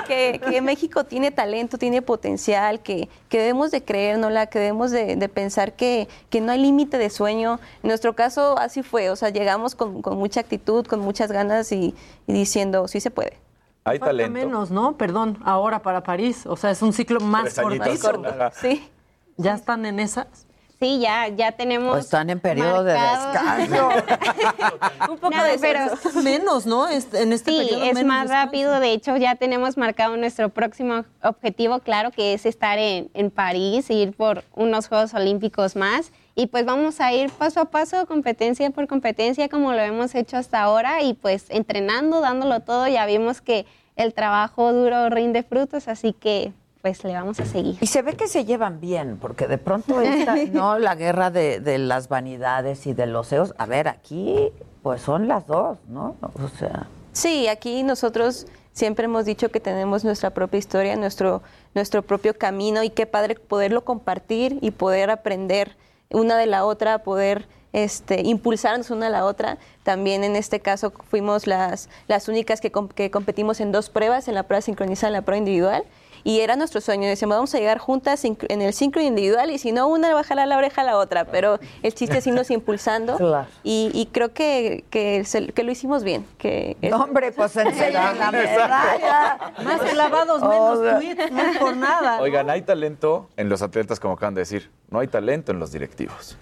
que, 0.06 0.40
que 0.48 0.62
México 0.62 1.04
tiene 1.04 1.30
talento, 1.30 1.76
tiene 1.76 2.00
potencial, 2.00 2.80
que, 2.80 3.10
que 3.28 3.36
debemos 3.38 3.70
de 3.70 3.84
creérnosla, 3.84 4.46
que 4.46 4.60
debemos 4.60 4.92
de, 4.92 5.16
de 5.16 5.28
pensar 5.28 5.74
que, 5.74 6.08
que 6.30 6.40
no 6.40 6.52
hay 6.52 6.58
límite 6.60 6.96
de 6.96 7.10
sueño. 7.10 7.60
En 7.82 7.88
nuestro 7.88 8.16
caso 8.16 8.58
así 8.58 8.82
fue, 8.82 9.10
o 9.10 9.16
sea, 9.16 9.28
llegamos 9.28 9.74
con, 9.74 10.00
con 10.00 10.16
mucha 10.16 10.40
actitud, 10.40 10.86
con 10.86 11.00
muchas 11.00 11.30
ganas 11.30 11.72
y, 11.72 11.94
y 12.26 12.32
diciendo, 12.32 12.88
sí 12.88 12.98
se 13.00 13.10
puede. 13.10 13.36
Hay 13.84 13.98
Falta 13.98 14.06
talento. 14.12 14.32
menos, 14.32 14.70
¿no? 14.70 14.96
Perdón, 14.96 15.36
ahora 15.44 15.82
para 15.82 16.02
París. 16.02 16.46
O 16.46 16.56
sea, 16.56 16.70
es 16.70 16.80
un 16.80 16.94
ciclo 16.94 17.20
más 17.20 17.60
cortito. 17.60 17.84
Más 17.84 17.98
corto. 18.00 18.50
Sí. 18.58 18.88
¿Ya 19.36 19.52
están 19.52 19.84
en 19.84 20.00
esas? 20.00 20.46
Sí, 20.80 20.98
ya, 20.98 21.28
ya 21.28 21.52
tenemos. 21.52 21.94
O 21.94 21.98
están 21.98 22.30
en 22.30 22.40
periodo 22.40 22.84
de 22.84 22.94
descanso. 22.94 23.90
Un 25.10 25.18
poco 25.18 25.36
No, 25.36 25.44
de 25.44 25.58
pero-. 25.58 25.90
Menos, 26.22 26.64
¿no? 26.64 26.88
Es- 26.88 27.12
En 27.12 27.34
este 27.34 27.50
Sí, 27.50 27.58
periodo 27.58 27.84
es 27.84 27.94
menos 27.94 28.04
más 28.08 28.22
descanso. 28.22 28.46
rápido. 28.46 28.80
De 28.80 28.92
hecho, 28.92 29.14
ya 29.18 29.34
tenemos 29.36 29.76
marcado 29.76 30.16
nuestro 30.16 30.48
próximo 30.48 31.04
objetivo, 31.22 31.80
claro, 31.80 32.10
que 32.10 32.32
es 32.32 32.46
estar 32.46 32.78
en, 32.78 33.10
en 33.12 33.30
París, 33.30 33.90
ir 33.90 34.12
por 34.16 34.42
unos 34.54 34.88
Juegos 34.88 35.12
Olímpicos 35.12 35.76
más. 35.76 36.12
Y 36.34 36.46
pues 36.46 36.64
vamos 36.64 37.00
a 37.02 37.12
ir 37.12 37.28
paso 37.30 37.60
a 37.60 37.66
paso, 37.66 38.06
competencia 38.06 38.70
por 38.70 38.86
competencia, 38.88 39.50
como 39.50 39.72
lo 39.72 39.80
hemos 39.80 40.14
hecho 40.14 40.38
hasta 40.38 40.62
ahora, 40.62 41.02
y 41.02 41.12
pues 41.12 41.44
entrenando, 41.50 42.22
dándolo 42.22 42.60
todo. 42.60 42.88
Ya 42.88 43.04
vimos 43.04 43.42
que 43.42 43.66
el 43.96 44.14
trabajo 44.14 44.72
duro 44.72 45.10
rinde 45.10 45.42
frutos, 45.42 45.88
así 45.88 46.14
que 46.14 46.54
pues 46.82 47.04
le 47.04 47.12
vamos 47.12 47.38
a 47.40 47.44
seguir. 47.44 47.76
Y 47.80 47.86
se 47.86 48.02
ve 48.02 48.14
que 48.14 48.26
se 48.28 48.44
llevan 48.44 48.80
bien, 48.80 49.18
porque 49.20 49.46
de 49.46 49.58
pronto 49.58 50.00
esta, 50.00 50.34
no 50.52 50.78
la 50.78 50.94
guerra 50.94 51.30
de, 51.30 51.60
de 51.60 51.78
las 51.78 52.08
vanidades 52.08 52.86
y 52.86 52.94
de 52.94 53.06
los 53.06 53.30
egos. 53.32 53.54
A 53.58 53.66
ver, 53.66 53.88
aquí 53.88 54.50
pues 54.82 55.02
son 55.02 55.28
las 55.28 55.46
dos, 55.46 55.78
¿no? 55.88 56.16
O 56.22 56.48
sea, 56.58 56.86
Sí, 57.12 57.48
aquí 57.48 57.82
nosotros 57.82 58.46
siempre 58.72 59.04
hemos 59.06 59.24
dicho 59.24 59.50
que 59.50 59.58
tenemos 59.60 60.04
nuestra 60.04 60.30
propia 60.30 60.58
historia, 60.58 60.94
nuestro, 60.96 61.42
nuestro 61.74 62.02
propio 62.02 62.38
camino 62.38 62.82
y 62.84 62.90
qué 62.90 63.04
padre 63.04 63.34
poderlo 63.34 63.84
compartir 63.84 64.58
y 64.62 64.70
poder 64.70 65.10
aprender 65.10 65.76
una 66.10 66.38
de 66.38 66.46
la 66.46 66.64
otra, 66.64 67.02
poder 67.02 67.46
este, 67.72 68.22
impulsarnos 68.22 68.90
una 68.90 69.08
a 69.08 69.10
la 69.10 69.24
otra. 69.26 69.58
También 69.82 70.22
en 70.24 70.34
este 70.36 70.60
caso 70.60 70.92
fuimos 71.10 71.46
las, 71.48 71.88
las 72.08 72.28
únicas 72.28 72.60
que, 72.60 72.70
com- 72.72 72.88
que 72.88 73.10
competimos 73.10 73.60
en 73.60 73.72
dos 73.72 73.90
pruebas, 73.90 74.28
en 74.28 74.34
la 74.34 74.44
prueba 74.44 74.60
sincronizada 74.62 75.08
y 75.08 75.10
en 75.10 75.20
la 75.20 75.22
prueba 75.22 75.38
individual. 75.38 75.84
Y 76.24 76.40
era 76.40 76.56
nuestro 76.56 76.80
sueño, 76.80 77.08
decíamos, 77.08 77.36
vamos 77.36 77.54
a 77.54 77.58
llegar 77.58 77.78
juntas 77.78 78.24
en 78.24 78.62
el 78.62 78.72
sincro 78.72 79.00
individual 79.02 79.50
y 79.50 79.58
si 79.58 79.72
no, 79.72 79.88
una 79.88 80.12
va 80.14 80.20
a 80.20 80.24
jalar 80.24 80.48
la 80.48 80.58
oreja 80.58 80.82
a 80.82 80.84
la 80.84 80.96
otra, 80.98 81.24
pero 81.24 81.58
el 81.82 81.94
chiste 81.94 82.18
es 82.18 82.26
irnos 82.26 82.50
impulsando 82.50 83.46
y, 83.62 83.90
y 83.94 84.06
creo 84.06 84.32
que, 84.32 84.84
que, 84.90 85.24
se- 85.24 85.52
que 85.52 85.62
lo 85.62 85.70
hicimos 85.72 86.04
bien. 86.04 86.26
Que 86.38 86.76
es- 86.82 86.90
no, 86.90 87.04
hombre, 87.04 87.32
pues 87.32 87.56
enseñan 87.56 88.18
la 88.18 88.30
medalla. 88.30 89.52
Más 89.64 89.80
clavados, 89.82 90.42
menos 90.42 90.78
O 90.78 90.82
sea, 90.84 90.98
tweets, 90.98 91.30
no 91.32 91.40
es 91.42 91.58
por 91.58 91.76
nada. 91.76 92.20
Oigan, 92.20 92.50
hay 92.50 92.62
talento 92.62 93.28
en 93.36 93.48
los 93.48 93.62
atletas, 93.62 93.98
como 94.00 94.14
acaban 94.14 94.34
de 94.34 94.40
decir. 94.42 94.70
No 94.90 94.98
hay 94.98 95.08
talento 95.08 95.52
en 95.52 95.58
los 95.58 95.72
directivos. 95.72 96.36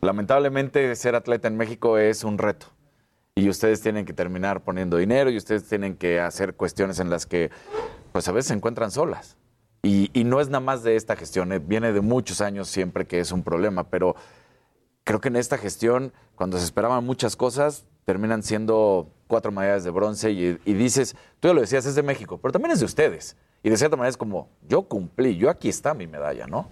Lamentablemente, 0.00 0.94
ser 0.96 1.14
atleta 1.14 1.48
en 1.48 1.56
México 1.56 1.96
es 1.98 2.24
un 2.24 2.38
reto. 2.38 2.66
Y 3.34 3.48
ustedes 3.48 3.80
tienen 3.80 4.04
que 4.04 4.12
terminar 4.12 4.60
poniendo 4.60 4.96
dinero 4.96 5.30
y 5.30 5.36
ustedes 5.36 5.66
tienen 5.68 5.96
que 5.96 6.20
hacer 6.20 6.54
cuestiones 6.54 6.98
en 6.98 7.08
las 7.08 7.24
que, 7.24 7.50
pues 8.12 8.28
a 8.28 8.32
veces 8.32 8.48
se 8.48 8.54
encuentran 8.54 8.90
solas. 8.90 9.36
Y, 9.82 10.10
no 10.24 10.40
es 10.40 10.48
nada 10.48 10.60
más 10.60 10.84
de 10.84 10.94
esta 10.94 11.16
gestión, 11.16 11.52
eh, 11.52 11.58
viene 11.58 11.92
de 11.92 12.00
muchos 12.00 12.40
años 12.40 12.68
siempre 12.68 13.04
que 13.04 13.18
es 13.18 13.32
un 13.32 13.42
problema, 13.42 13.90
pero 13.90 14.14
creo 15.02 15.20
que 15.20 15.26
en 15.26 15.34
esta 15.34 15.58
gestión, 15.58 16.12
cuando 16.36 16.56
se 16.58 16.64
esperaban 16.64 17.04
muchas 17.04 17.34
cosas, 17.34 17.84
terminan 18.04 18.44
siendo 18.44 19.10
cuatro 19.26 19.50
medallas 19.50 19.82
de 19.82 19.90
bronce 19.90 20.30
y, 20.30 20.60
y 20.64 20.74
dices, 20.74 21.16
tú 21.40 21.48
ya 21.48 21.54
lo 21.54 21.60
decías, 21.62 21.84
es 21.86 21.96
de 21.96 22.04
México, 22.04 22.38
pero 22.40 22.52
también 22.52 22.70
es 22.70 22.78
de 22.78 22.84
ustedes. 22.84 23.36
Y 23.64 23.70
de 23.70 23.76
cierta 23.76 23.96
manera 23.96 24.10
es 24.10 24.16
como, 24.16 24.48
yo 24.68 24.82
cumplí, 24.82 25.36
yo 25.36 25.50
aquí 25.50 25.68
está 25.68 25.94
mi 25.94 26.06
medalla, 26.06 26.46
¿no? 26.46 26.68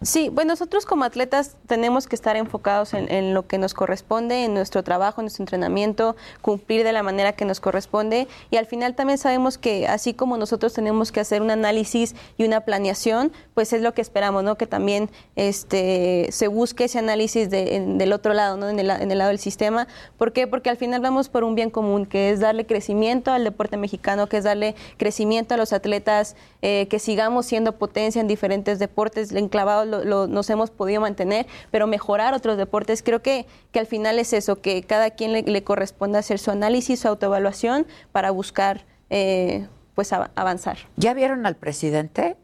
Sí, 0.00 0.28
bueno, 0.28 0.52
nosotros 0.52 0.86
como 0.86 1.02
atletas 1.04 1.56
tenemos 1.66 2.06
que 2.06 2.14
estar 2.14 2.36
enfocados 2.36 2.94
en, 2.94 3.34
lo 3.34 3.48
que 3.48 3.58
nos 3.58 3.74
corresponde, 3.74 4.44
en 4.44 4.54
nuestro 4.54 4.84
trabajo, 4.84 5.20
en 5.20 5.24
nuestro 5.24 5.42
entrenamiento, 5.42 6.14
cumplir 6.40 6.84
de 6.84 6.92
la 6.92 7.02
manera 7.02 7.32
que 7.32 7.44
nos 7.44 7.58
corresponde 7.58 8.28
y 8.50 8.58
al 8.58 8.66
final 8.66 8.94
también 8.94 9.18
sabemos 9.18 9.58
que 9.58 9.88
así 9.88 10.14
como 10.14 10.36
nosotros 10.36 10.72
tenemos 10.72 11.10
que 11.10 11.18
hacer 11.18 11.42
un 11.42 11.50
análisis 11.50 12.14
y 12.36 12.44
una 12.44 12.60
planeación, 12.60 13.32
pues 13.54 13.72
es 13.72 13.82
lo 13.82 13.92
que 13.92 14.00
esperamos, 14.00 14.44
¿no? 14.44 14.56
Que 14.56 14.68
también 14.68 15.10
este, 15.34 16.28
se 16.30 16.46
busque 16.46 16.84
ese 16.84 17.00
análisis 17.00 17.50
de, 17.50 17.84
del 17.96 18.12
otro 18.12 18.34
lado, 18.34 18.56
¿no? 18.56 18.68
En 18.68 18.78
el, 18.78 18.90
en 18.90 19.10
el 19.10 19.18
lado 19.18 19.30
del 19.30 19.40
sistema. 19.40 19.88
¿Por 20.16 20.32
qué? 20.32 20.46
Porque 20.46 20.70
al 20.70 20.76
final 20.76 21.00
vamos 21.00 21.28
por 21.28 21.42
un 21.42 21.56
bien 21.56 21.70
común, 21.70 22.06
que 22.06 22.30
es 22.30 22.38
darle 22.38 22.66
crecimiento 22.66 23.32
al 23.32 23.42
deporte 23.42 23.76
mexicano, 23.76 24.28
que 24.28 24.36
es 24.36 24.44
darle 24.44 24.76
crecimiento 24.96 25.54
a 25.54 25.56
los 25.56 25.72
atletas, 25.72 26.36
eh, 26.62 26.86
que 26.88 27.00
sigamos 27.00 27.46
siendo 27.46 27.72
potencia 27.72 28.20
en 28.20 28.28
diferentes 28.28 28.78
deportes, 28.78 29.32
enclavados 29.32 29.87
lo, 29.88 30.04
lo, 30.04 30.26
nos 30.26 30.48
hemos 30.50 30.70
podido 30.70 31.00
mantener, 31.00 31.46
pero 31.70 31.86
mejorar 31.86 32.34
otros 32.34 32.56
deportes. 32.56 33.02
Creo 33.02 33.22
que, 33.22 33.46
que 33.72 33.80
al 33.80 33.86
final 33.86 34.18
es 34.18 34.32
eso, 34.32 34.60
que 34.60 34.82
cada 34.82 35.10
quien 35.10 35.32
le, 35.32 35.42
le 35.42 35.64
corresponde 35.64 36.18
hacer 36.18 36.38
su 36.38 36.50
análisis, 36.50 37.00
su 37.00 37.08
autoevaluación 37.08 37.86
para 38.12 38.30
buscar 38.30 38.84
eh, 39.10 39.66
pues 39.94 40.12
avanzar. 40.12 40.78
¿Ya 40.96 41.14
vieron 41.14 41.46
al 41.46 41.56
presidente? 41.56 42.36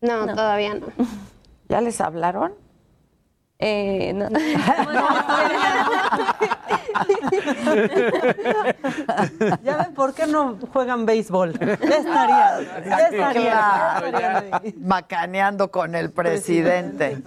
No, 0.00 0.26
no. 0.26 0.34
todavía 0.34 0.74
no. 0.74 0.86
¿Ya 1.68 1.80
les 1.80 2.00
hablaron? 2.00 2.54
Eh, 3.64 4.12
no. 4.12 4.28
ya 9.62 9.76
ven 9.76 9.94
por 9.94 10.14
qué 10.14 10.26
no 10.26 10.58
juegan 10.72 11.06
béisbol. 11.06 11.56
Ya 11.60 11.74
estaría. 11.74 12.60
Ya 12.84 13.08
estaría. 13.08 14.62
Macaneando 14.80 15.70
con 15.70 15.94
el 15.94 16.10
presidente. 16.10 17.22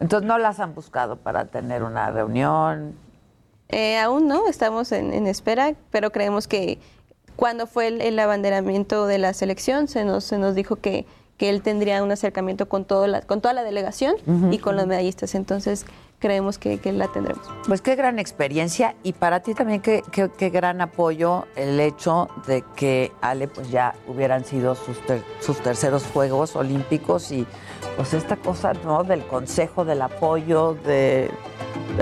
Entonces 0.00 0.26
no 0.26 0.36
las 0.38 0.58
han 0.58 0.74
buscado 0.74 1.14
para 1.14 1.44
tener 1.44 1.84
una 1.84 2.10
reunión. 2.10 2.96
Eh, 3.68 4.00
aún 4.00 4.26
no, 4.26 4.48
estamos 4.48 4.90
en, 4.90 5.14
en, 5.14 5.28
espera, 5.28 5.74
pero 5.92 6.10
creemos 6.10 6.48
que 6.48 6.80
cuando 7.36 7.68
fue 7.68 7.86
el, 7.86 8.00
el, 8.00 8.18
abanderamiento 8.18 9.06
de 9.06 9.18
la 9.18 9.32
selección 9.32 9.86
se 9.86 10.04
nos, 10.04 10.24
se 10.24 10.38
nos 10.38 10.56
dijo 10.56 10.74
que, 10.74 11.06
que 11.36 11.48
él 11.50 11.62
tendría 11.62 12.02
un 12.02 12.12
acercamiento 12.12 12.68
con, 12.68 12.84
todo 12.84 13.06
la, 13.06 13.22
con 13.22 13.40
toda 13.40 13.54
la 13.54 13.62
delegación 13.62 14.14
uh 14.26 14.30
-huh. 14.30 14.54
y 14.54 14.58
con 14.58 14.76
los 14.76 14.86
medallistas. 14.86 15.34
Entonces 15.34 15.86
creemos 16.22 16.56
que, 16.56 16.78
que, 16.78 16.92
la 16.92 17.08
tendremos. 17.08 17.44
Pues 17.66 17.80
qué 17.80 17.96
gran 17.96 18.20
experiencia 18.20 18.94
y 19.02 19.12
para 19.12 19.40
ti 19.40 19.54
también 19.54 19.80
qué, 19.80 20.02
qué, 20.12 20.30
qué, 20.38 20.50
gran 20.50 20.80
apoyo 20.80 21.46
el 21.56 21.80
hecho 21.80 22.28
de 22.46 22.62
que 22.76 23.10
Ale 23.20 23.48
pues 23.48 23.70
ya 23.72 23.94
hubieran 24.06 24.44
sido 24.44 24.76
sus, 24.76 25.04
ter 25.04 25.20
sus 25.40 25.58
terceros 25.58 26.04
Juegos 26.12 26.54
Olímpicos 26.54 27.32
y 27.32 27.44
pues 27.96 28.14
esta 28.14 28.36
cosa 28.36 28.72
no 28.84 29.02
del 29.02 29.26
consejo, 29.26 29.84
del 29.84 30.00
apoyo, 30.00 30.74
de 30.86 31.28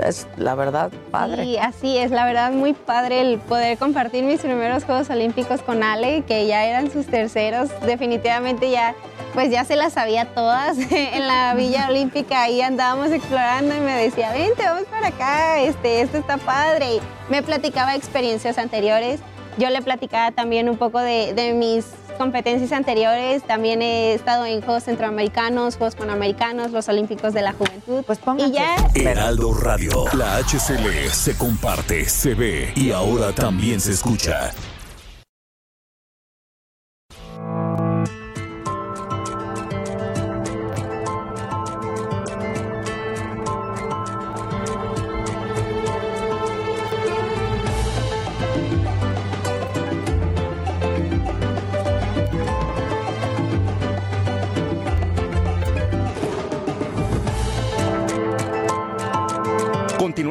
es 0.05 0.27
la 0.37 0.55
verdad 0.55 0.91
padre. 1.11 1.43
Sí, 1.43 1.57
así 1.57 1.97
es, 1.97 2.11
la 2.11 2.25
verdad 2.25 2.51
muy 2.51 2.73
padre 2.73 3.21
el 3.21 3.39
poder 3.39 3.77
compartir 3.77 4.23
mis 4.23 4.41
primeros 4.41 4.83
Juegos 4.83 5.09
Olímpicos 5.09 5.61
con 5.61 5.83
Ale, 5.83 6.23
que 6.23 6.47
ya 6.47 6.65
eran 6.65 6.91
sus 6.91 7.07
terceros, 7.07 7.69
definitivamente 7.85 8.71
ya 8.71 8.95
pues 9.33 9.49
ya 9.49 9.63
se 9.63 9.75
las 9.75 9.93
sabía 9.93 10.25
todas 10.25 10.77
en 10.91 11.27
la 11.27 11.53
Villa 11.53 11.87
Olímpica, 11.89 12.43
ahí 12.43 12.61
andábamos 12.61 13.11
explorando 13.11 13.75
y 13.75 13.79
me 13.79 13.93
decía, 13.93 14.31
vente, 14.31 14.63
vamos 14.63 14.83
para 14.85 15.07
acá, 15.07 15.59
este, 15.59 16.01
esto 16.01 16.17
está 16.17 16.37
padre. 16.37 16.95
Y 16.95 17.01
me 17.29 17.41
platicaba 17.41 17.95
experiencias 17.95 18.57
anteriores, 18.57 19.21
yo 19.57 19.69
le 19.69 19.81
platicaba 19.81 20.31
también 20.31 20.69
un 20.69 20.77
poco 20.77 20.99
de, 20.99 21.33
de 21.33 21.53
mis 21.53 21.85
competencias 22.17 22.71
anteriores, 22.71 23.41
también 23.43 23.81
he 23.81 24.13
estado 24.13 24.45
en 24.45 24.61
Juegos 24.61 24.83
Centroamericanos, 24.83 25.77
Juegos 25.77 25.95
Panamericanos, 25.95 26.71
los 26.71 26.87
Olímpicos 26.87 27.33
de 27.33 27.41
la 27.41 27.53
Juventud. 27.53 28.03
Pues 28.05 28.19
y 28.37 28.51
ya... 28.51 28.75
Heraldo 28.93 29.53
Radio, 29.53 30.05
la 30.13 30.37
HCL 30.37 31.09
se 31.11 31.35
comparte, 31.35 32.05
se 32.05 32.35
ve 32.35 32.73
y 32.75 32.91
ahora 32.91 33.31
también 33.33 33.79
se 33.79 33.91
escucha. 33.91 34.51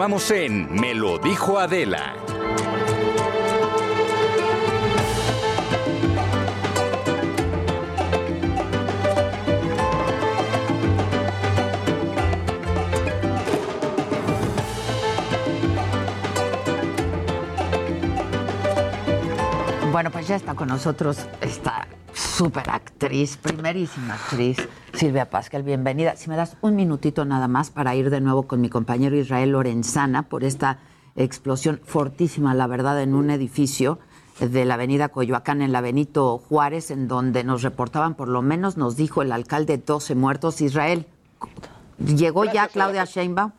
Continuamos 0.00 0.30
en 0.30 0.80
Me 0.80 0.94
lo 0.94 1.18
dijo 1.18 1.58
Adela. 1.58 2.14
Bueno, 19.92 20.10
pues 20.10 20.28
ya 20.28 20.36
está 20.36 20.54
con 20.54 20.68
nosotros 20.68 21.26
esta 21.42 21.86
super 22.14 22.70
actriz, 22.70 23.36
primerísima 23.36 24.14
actriz, 24.14 24.56
Silvia 25.00 25.30
Pascal. 25.30 25.62
Bienvenida. 25.62 26.14
Si 26.16 26.28
me 26.28 26.36
das 26.36 26.58
un 26.60 26.76
minutito 26.76 27.24
nada 27.24 27.48
más 27.48 27.70
para 27.70 27.94
ir 27.94 28.10
de 28.10 28.20
nuevo 28.20 28.46
con 28.46 28.60
mi 28.60 28.68
compañero 28.68 29.16
Israel 29.16 29.52
Lorenzana 29.52 30.28
por 30.28 30.44
esta 30.44 30.78
explosión 31.16 31.80
fortísima, 31.82 32.52
la 32.52 32.66
verdad, 32.66 33.00
en 33.00 33.14
un 33.14 33.30
edificio 33.30 33.98
de 34.40 34.66
la 34.66 34.74
avenida 34.74 35.08
Coyoacán, 35.08 35.62
en 35.62 35.72
la 35.72 35.80
Benito 35.80 36.36
Juárez, 36.36 36.90
en 36.90 37.08
donde 37.08 37.44
nos 37.44 37.62
reportaban, 37.62 38.14
por 38.14 38.28
lo 38.28 38.42
menos 38.42 38.76
nos 38.76 38.94
dijo 38.94 39.22
el 39.22 39.32
alcalde, 39.32 39.78
12 39.78 40.14
muertos. 40.16 40.60
Israel, 40.60 41.06
¿llegó 41.96 42.42
Gracias, 42.42 42.66
ya 42.66 42.70
Claudia 42.70 43.04
Sheinbaum? 43.06 43.52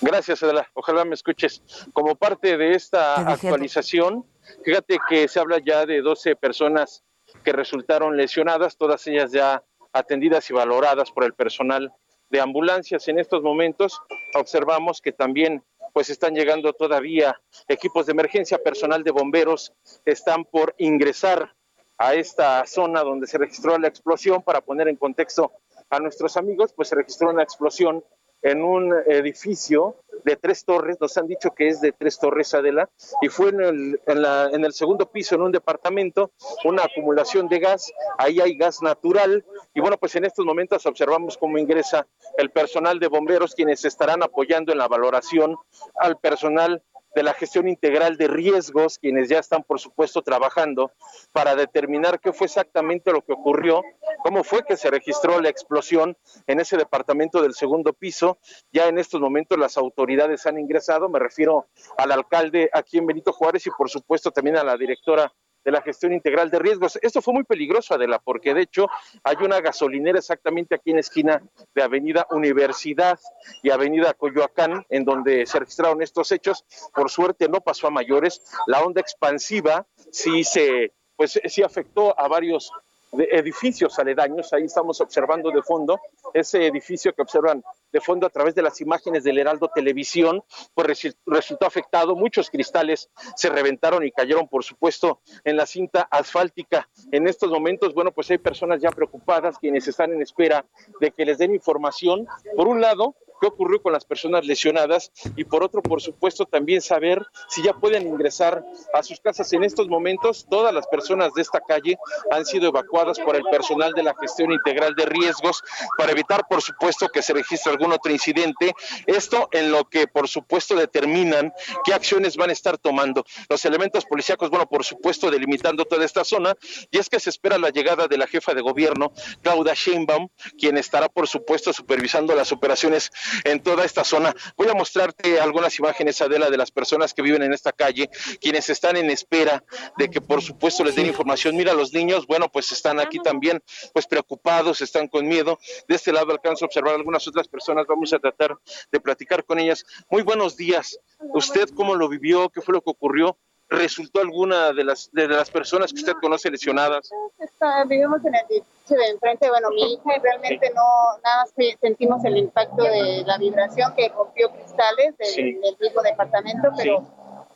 Gracias, 0.00 0.44
Adela. 0.44 0.70
Ojalá 0.74 1.04
me 1.04 1.14
escuches. 1.14 1.60
Como 1.92 2.14
parte 2.14 2.56
de 2.56 2.74
esta 2.74 3.16
actualización, 3.16 4.24
fíjate 4.64 5.00
que 5.08 5.26
se 5.26 5.40
habla 5.40 5.58
ya 5.58 5.86
de 5.86 6.02
12 6.02 6.36
personas 6.36 7.02
que 7.42 7.52
resultaron 7.52 8.16
lesionadas, 8.16 8.76
todas 8.76 9.04
ellas 9.08 9.32
ya 9.32 9.64
atendidas 9.92 10.48
y 10.50 10.54
valoradas 10.54 11.10
por 11.10 11.24
el 11.24 11.34
personal 11.34 11.92
de 12.30 12.40
ambulancias. 12.40 13.08
En 13.08 13.18
estos 13.18 13.42
momentos 13.42 14.00
observamos 14.34 15.00
que 15.00 15.12
también 15.12 15.62
pues 15.92 16.08
están 16.08 16.34
llegando 16.34 16.72
todavía 16.72 17.40
equipos 17.68 18.06
de 18.06 18.12
emergencia, 18.12 18.62
personal 18.62 19.04
de 19.04 19.10
bomberos 19.10 19.74
están 20.04 20.44
por 20.44 20.74
ingresar 20.78 21.54
a 21.98 22.14
esta 22.14 22.64
zona 22.66 23.02
donde 23.02 23.26
se 23.26 23.38
registró 23.38 23.78
la 23.78 23.88
explosión 23.88 24.42
para 24.42 24.62
poner 24.62 24.88
en 24.88 24.96
contexto 24.96 25.52
a 25.90 26.00
nuestros 26.00 26.36
amigos, 26.38 26.72
pues 26.72 26.88
se 26.88 26.96
registró 26.96 27.30
una 27.30 27.42
explosión 27.42 28.02
en 28.40 28.62
un 28.62 28.94
edificio 29.06 30.01
de 30.24 30.36
tres 30.36 30.64
torres, 30.64 30.98
nos 31.00 31.16
han 31.16 31.26
dicho 31.26 31.50
que 31.54 31.68
es 31.68 31.80
de 31.80 31.92
tres 31.92 32.18
torres, 32.18 32.54
Adela, 32.54 32.88
y 33.20 33.28
fue 33.28 33.50
en 33.50 33.60
el, 33.60 34.00
en, 34.06 34.22
la, 34.22 34.50
en 34.52 34.64
el 34.64 34.72
segundo 34.72 35.10
piso, 35.10 35.34
en 35.34 35.42
un 35.42 35.52
departamento, 35.52 36.32
una 36.64 36.84
acumulación 36.84 37.48
de 37.48 37.58
gas, 37.58 37.92
ahí 38.18 38.40
hay 38.40 38.56
gas 38.56 38.82
natural, 38.82 39.44
y 39.74 39.80
bueno, 39.80 39.96
pues 39.98 40.14
en 40.16 40.24
estos 40.24 40.44
momentos 40.44 40.86
observamos 40.86 41.36
cómo 41.38 41.58
ingresa 41.58 42.06
el 42.38 42.50
personal 42.50 42.98
de 42.98 43.08
bomberos, 43.08 43.54
quienes 43.54 43.84
estarán 43.84 44.22
apoyando 44.22 44.72
en 44.72 44.78
la 44.78 44.88
valoración 44.88 45.56
al 45.96 46.18
personal 46.18 46.82
de 47.14 47.22
la 47.22 47.34
gestión 47.34 47.68
integral 47.68 48.16
de 48.16 48.28
riesgos, 48.28 48.98
quienes 48.98 49.28
ya 49.28 49.38
están, 49.38 49.62
por 49.62 49.80
supuesto, 49.80 50.22
trabajando 50.22 50.92
para 51.32 51.54
determinar 51.54 52.20
qué 52.20 52.32
fue 52.32 52.46
exactamente 52.46 53.12
lo 53.12 53.22
que 53.22 53.32
ocurrió, 53.32 53.82
cómo 54.22 54.44
fue 54.44 54.64
que 54.64 54.76
se 54.76 54.90
registró 54.90 55.40
la 55.40 55.48
explosión 55.48 56.16
en 56.46 56.60
ese 56.60 56.76
departamento 56.76 57.42
del 57.42 57.54
segundo 57.54 57.92
piso. 57.92 58.38
Ya 58.72 58.88
en 58.88 58.98
estos 58.98 59.20
momentos 59.20 59.58
las 59.58 59.76
autoridades 59.76 60.46
han 60.46 60.58
ingresado, 60.58 61.08
me 61.08 61.18
refiero 61.18 61.66
al 61.98 62.12
alcalde 62.12 62.70
aquí 62.72 62.98
en 62.98 63.06
Benito 63.06 63.32
Juárez 63.32 63.66
y, 63.66 63.70
por 63.70 63.90
supuesto, 63.90 64.30
también 64.30 64.56
a 64.56 64.64
la 64.64 64.76
directora 64.76 65.32
de 65.64 65.70
la 65.70 65.82
gestión 65.82 66.12
integral 66.12 66.50
de 66.50 66.58
riesgos. 66.58 66.98
Esto 67.02 67.22
fue 67.22 67.34
muy 67.34 67.44
peligroso, 67.44 67.94
Adela, 67.94 68.18
porque 68.18 68.54
de 68.54 68.62
hecho 68.62 68.88
hay 69.22 69.36
una 69.40 69.60
gasolinera 69.60 70.18
exactamente 70.18 70.74
aquí 70.74 70.90
en 70.90 70.96
la 70.96 71.00
esquina 71.00 71.42
de 71.74 71.82
Avenida 71.82 72.26
Universidad 72.30 73.18
y 73.62 73.70
Avenida 73.70 74.14
Coyoacán, 74.14 74.84
en 74.88 75.04
donde 75.04 75.46
se 75.46 75.58
registraron 75.58 76.02
estos 76.02 76.32
hechos. 76.32 76.64
Por 76.94 77.10
suerte 77.10 77.48
no 77.48 77.60
pasó 77.60 77.86
a 77.86 77.90
mayores. 77.90 78.42
La 78.66 78.82
onda 78.82 79.00
expansiva 79.00 79.86
sí 80.10 80.44
se, 80.44 80.92
pues 81.16 81.40
sí 81.44 81.62
afectó 81.62 82.18
a 82.18 82.28
varios 82.28 82.72
edificios 83.12 83.98
aledaños. 83.98 84.52
Ahí 84.52 84.64
estamos 84.64 85.00
observando 85.00 85.50
de 85.50 85.62
fondo 85.62 86.00
ese 86.32 86.66
edificio 86.66 87.12
que 87.12 87.22
observan 87.22 87.62
de 87.92 88.00
fondo 88.00 88.26
a 88.26 88.30
través 88.30 88.54
de 88.54 88.62
las 88.62 88.80
imágenes 88.80 89.24
del 89.24 89.38
Heraldo 89.38 89.70
Televisión, 89.74 90.42
pues 90.74 91.14
resultó 91.26 91.66
afectado. 91.66 92.16
Muchos 92.16 92.50
cristales 92.50 93.10
se 93.36 93.50
reventaron 93.50 94.04
y 94.04 94.10
cayeron, 94.10 94.48
por 94.48 94.64
supuesto, 94.64 95.20
en 95.44 95.56
la 95.56 95.66
cinta 95.66 96.08
asfáltica. 96.10 96.88
En 97.10 97.28
estos 97.28 97.50
momentos, 97.50 97.94
bueno, 97.94 98.12
pues 98.12 98.30
hay 98.30 98.38
personas 98.38 98.80
ya 98.80 98.90
preocupadas 98.90 99.58
quienes 99.58 99.86
están 99.88 100.12
en 100.12 100.22
espera 100.22 100.64
de 101.00 101.10
que 101.10 101.24
les 101.24 101.38
den 101.38 101.54
información. 101.54 102.26
Por 102.56 102.68
un 102.68 102.80
lado, 102.80 103.16
qué 103.42 103.48
ocurrió 103.48 103.82
con 103.82 103.92
las 103.92 104.04
personas 104.04 104.46
lesionadas 104.46 105.10
y 105.34 105.42
por 105.42 105.64
otro, 105.64 105.82
por 105.82 106.00
supuesto, 106.00 106.46
también 106.46 106.80
saber 106.80 107.26
si 107.48 107.60
ya 107.60 107.72
pueden 107.72 108.06
ingresar 108.06 108.64
a 108.94 109.02
sus 109.02 109.18
casas. 109.18 109.52
En 109.52 109.64
estos 109.64 109.88
momentos, 109.88 110.46
todas 110.48 110.72
las 110.72 110.86
personas 110.86 111.34
de 111.34 111.42
esta 111.42 111.60
calle 111.60 111.98
han 112.30 112.46
sido 112.46 112.68
evacuadas 112.68 113.18
por 113.18 113.34
el 113.34 113.42
personal 113.50 113.94
de 113.94 114.04
la 114.04 114.14
gestión 114.14 114.52
integral 114.52 114.94
de 114.94 115.06
riesgos 115.06 115.60
para 115.98 116.12
evitar, 116.12 116.46
por 116.48 116.62
supuesto, 116.62 117.08
que 117.08 117.20
se 117.20 117.32
registre 117.32 117.72
algún 117.72 117.92
otro 117.92 118.12
incidente. 118.12 118.76
Esto 119.06 119.48
en 119.50 119.72
lo 119.72 119.88
que, 119.88 120.06
por 120.06 120.28
supuesto, 120.28 120.76
determinan 120.76 121.52
qué 121.84 121.94
acciones 121.94 122.36
van 122.36 122.50
a 122.50 122.52
estar 122.52 122.78
tomando. 122.78 123.24
Los 123.48 123.64
elementos 123.64 124.04
policíacos, 124.04 124.50
bueno, 124.50 124.68
por 124.68 124.84
supuesto, 124.84 125.32
delimitando 125.32 125.84
toda 125.84 126.04
esta 126.04 126.22
zona. 126.22 126.54
Y 126.92 126.98
es 126.98 127.08
que 127.08 127.18
se 127.18 127.30
espera 127.30 127.58
la 127.58 127.70
llegada 127.70 128.06
de 128.06 128.18
la 128.18 128.28
jefa 128.28 128.54
de 128.54 128.62
gobierno, 128.62 129.12
Claudia 129.42 129.74
Sheinbaum, 129.74 130.28
quien 130.56 130.78
estará, 130.78 131.08
por 131.08 131.26
supuesto, 131.26 131.72
supervisando 131.72 132.36
las 132.36 132.52
operaciones 132.52 133.10
en 133.44 133.62
toda 133.62 133.84
esta 133.84 134.04
zona. 134.04 134.34
Voy 134.56 134.68
a 134.68 134.74
mostrarte 134.74 135.40
algunas 135.40 135.78
imágenes, 135.78 136.20
Adela, 136.20 136.50
de 136.50 136.56
las 136.56 136.70
personas 136.70 137.14
que 137.14 137.22
viven 137.22 137.42
en 137.42 137.52
esta 137.52 137.72
calle, 137.72 138.10
quienes 138.40 138.70
están 138.70 138.96
en 138.96 139.10
espera 139.10 139.64
de 139.96 140.08
que, 140.08 140.20
por 140.20 140.42
supuesto, 140.42 140.84
les 140.84 140.94
den 140.94 141.06
información. 141.06 141.56
Mira, 141.56 141.74
los 141.74 141.92
niños, 141.92 142.26
bueno, 142.26 142.50
pues 142.50 142.72
están 142.72 143.00
aquí 143.00 143.18
también, 143.18 143.62
pues 143.92 144.06
preocupados, 144.06 144.80
están 144.80 145.08
con 145.08 145.26
miedo. 145.26 145.58
De 145.88 145.94
este 145.94 146.12
lado 146.12 146.32
alcanzo 146.32 146.64
a 146.64 146.66
observar 146.66 146.94
algunas 146.94 147.26
otras 147.28 147.48
personas. 147.48 147.86
Vamos 147.86 148.12
a 148.12 148.18
tratar 148.18 148.56
de 148.90 149.00
platicar 149.00 149.44
con 149.44 149.58
ellas. 149.58 149.84
Muy 150.10 150.22
buenos 150.22 150.56
días. 150.56 150.98
¿Usted 151.34 151.68
cómo 151.74 151.94
lo 151.94 152.08
vivió? 152.08 152.48
¿Qué 152.48 152.60
fue 152.60 152.74
lo 152.74 152.80
que 152.80 152.90
ocurrió? 152.90 153.38
¿Resultó 153.72 154.20
alguna 154.20 154.72
de 154.72 154.84
las, 154.84 155.10
de 155.12 155.26
las 155.28 155.50
personas 155.50 155.92
que 155.92 156.00
usted 156.00 156.12
conoce 156.20 156.50
lesionadas? 156.50 157.10
Está- 157.38 157.84
vivimos 157.84 158.24
en 158.24 158.34
el 158.34 158.40
edificio 158.50 158.98
de 158.98 159.08
enfrente, 159.08 159.48
bueno, 159.48 159.70
mi 159.70 159.94
hija 159.94 160.16
y 160.16 160.20
realmente 160.20 160.70
no, 160.74 160.82
nada 161.24 161.36
más 161.42 161.52
que 161.56 161.76
sentimos 161.80 162.24
el 162.24 162.36
impacto 162.36 162.82
de 162.84 163.22
la 163.26 163.38
vibración 163.38 163.94
que 163.96 164.08
rompió 164.10 164.50
cristales 164.50 165.16
del, 165.18 165.26
Sí. 165.28 165.42
del 165.54 165.76
mismo 165.80 166.02
departamento, 166.02 166.68
pero 166.76 167.06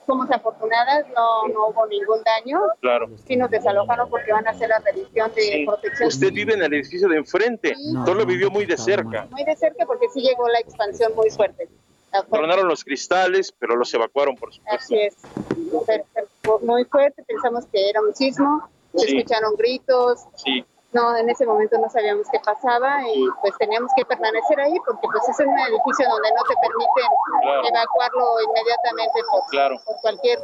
somos 0.06 0.30
afortunadas, 0.30 1.04
no, 1.14 1.48
no 1.48 1.68
hubo 1.68 1.86
ningún 1.86 2.22
daño. 2.24 2.60
Claro. 2.80 3.08
Sí 3.26 3.36
nos 3.36 3.50
desalojaron 3.50 4.08
porque 4.08 4.32
van 4.32 4.46
a 4.46 4.50
hacer 4.52 4.68
la 4.68 4.78
revisión 4.78 5.32
de 5.34 5.42
Sí. 5.42 5.64
protección. 5.66 6.08
Usted 6.08 6.32
vive 6.32 6.54
en 6.54 6.62
el 6.62 6.72
edificio 6.72 7.08
de 7.08 7.16
enfrente. 7.16 7.74
Todo 8.04 8.14
lo 8.14 8.24
vivió 8.24 8.50
muy 8.50 8.64
de 8.66 8.76
cerca. 8.78 9.26
Muy 9.30 9.44
de 9.44 9.56
cerca 9.56 9.84
porque 9.84 10.06
sí 10.14 10.20
llegó 10.20 10.48
la 10.48 10.60
expansión 10.60 11.12
muy 11.14 11.28
fuerte. 11.30 11.68
Tronaron 12.30 12.68
los 12.68 12.82
cristales, 12.84 13.52
pero 13.58 13.76
los 13.76 13.92
evacuaron, 13.92 14.36
por 14.36 14.52
supuesto. 14.54 14.82
Así 14.84 14.98
es, 14.98 15.16
muy 16.62 16.84
fuerte, 16.86 17.22
pensamos 17.24 17.66
que 17.66 17.90
era 17.90 18.00
un 18.00 18.14
sismo, 18.14 18.68
se 18.94 19.06
Sí. 19.06 19.16
escucharon 19.18 19.54
gritos, 19.56 20.20
Sí. 20.36 20.64
No, 20.92 21.14
en 21.14 21.28
ese 21.28 21.44
momento 21.44 21.76
no 21.78 21.90
sabíamos 21.90 22.26
qué 22.32 22.38
pasaba 22.42 23.02
y 23.12 23.26
pues 23.42 23.52
teníamos 23.58 23.90
que 23.94 24.04
permanecer 24.06 24.58
ahí 24.60 24.72
porque 24.86 25.06
pues 25.12 25.28
es 25.28 25.46
un 25.46 25.52
edificio 25.58 26.08
donde 26.08 26.30
no 26.30 26.42
te 26.44 26.54
permiten 26.62 27.10
Claro. 27.42 27.68
evacuarlo 27.68 28.40
inmediatamente 28.48 29.20
por, 29.30 29.40
Claro. 29.50 29.76
por 29.84 29.96
cualquier 30.00 30.38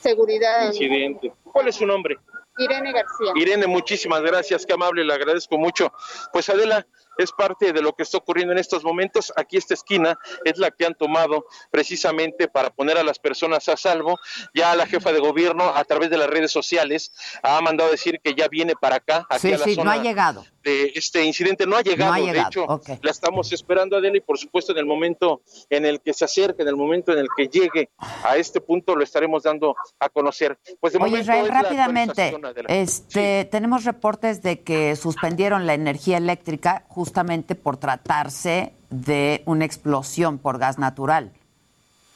seguridad. 0.00 0.66
Incidente. 0.66 1.32
¿Cuál 1.52 1.68
es 1.68 1.76
su 1.76 1.86
nombre? 1.86 2.18
Irene 2.58 2.92
García. 2.92 3.32
Irene, 3.36 3.66
muchísimas 3.68 4.20
gracias, 4.22 4.66
qué 4.66 4.72
amable, 4.72 5.04
le 5.04 5.14
agradezco 5.14 5.56
mucho. 5.58 5.92
Pues 6.32 6.48
Adela, 6.48 6.84
es 7.18 7.32
parte 7.32 7.72
de 7.72 7.82
lo 7.82 7.92
que 7.94 8.02
está 8.02 8.18
ocurriendo 8.18 8.52
en 8.52 8.58
estos 8.58 8.84
momentos. 8.84 9.32
Aquí 9.36 9.56
esta 9.56 9.74
esquina 9.74 10.18
es 10.44 10.58
la 10.58 10.70
que 10.70 10.86
han 10.86 10.94
tomado 10.94 11.46
precisamente 11.70 12.48
para 12.48 12.70
poner 12.70 12.98
a 12.98 13.02
las 13.02 13.18
personas 13.18 13.68
a 13.68 13.76
salvo. 13.76 14.18
Ya 14.54 14.74
la 14.74 14.86
jefa 14.86 15.12
de 15.12 15.20
gobierno 15.20 15.72
a 15.74 15.84
través 15.84 16.10
de 16.10 16.18
las 16.18 16.28
redes 16.28 16.52
sociales 16.52 17.12
ha 17.42 17.60
mandado 17.60 17.90
decir 17.90 18.20
que 18.22 18.34
ya 18.34 18.48
viene 18.48 18.74
para 18.74 18.96
acá, 18.96 19.26
aquí 19.28 19.48
Sí, 19.48 19.52
a 19.54 19.58
la 19.58 19.64
sí, 19.64 19.76
no 19.76 19.90
ha 19.90 19.98
llegado. 19.98 20.44
De 20.62 20.92
este 20.94 21.24
incidente. 21.24 21.66
No 21.66 21.76
ha 21.76 21.82
llegado, 21.82 22.10
No 22.10 22.16
ha 22.16 22.20
llegado, 22.20 22.80
de 22.80 22.92
hecho, 22.92 23.00
la 23.02 23.10
estamos 23.10 23.52
esperando 23.52 23.96
Adela 23.96 24.16
y 24.16 24.20
por 24.20 24.38
supuesto 24.38 24.72
en 24.72 24.78
el 24.78 24.86
momento 24.86 25.42
en 25.70 25.86
el 25.86 26.00
que 26.00 26.12
se 26.12 26.24
acerque, 26.24 26.62
en 26.62 26.68
el 26.68 26.76
momento 26.76 27.12
en 27.12 27.18
el 27.18 27.28
que 27.36 27.48
llegue 27.48 27.90
a 27.98 28.36
este 28.36 28.60
punto 28.60 28.96
lo 28.96 29.04
estaremos 29.04 29.42
dando 29.42 29.74
a 29.98 30.08
conocer. 30.08 30.58
Pues 30.80 30.92
de 30.92 30.98
Oye, 30.98 31.06
momento 31.06 31.22
Israel, 31.22 31.46
es 31.46 31.52
rápidamente, 31.52 32.36
este, 32.68 33.48
tenemos 33.50 33.84
reportes 33.84 34.42
de 34.42 34.60
que 34.60 34.96
suspendieron 34.96 35.66
la 35.66 35.74
energía 35.74 36.18
eléctrica 36.18 36.84
justamente 36.88 37.54
por 37.54 37.76
tratarse 37.76 38.74
de 38.90 39.42
una 39.46 39.64
explosión 39.64 40.38
por 40.38 40.58
gas 40.58 40.78
natural. 40.78 41.32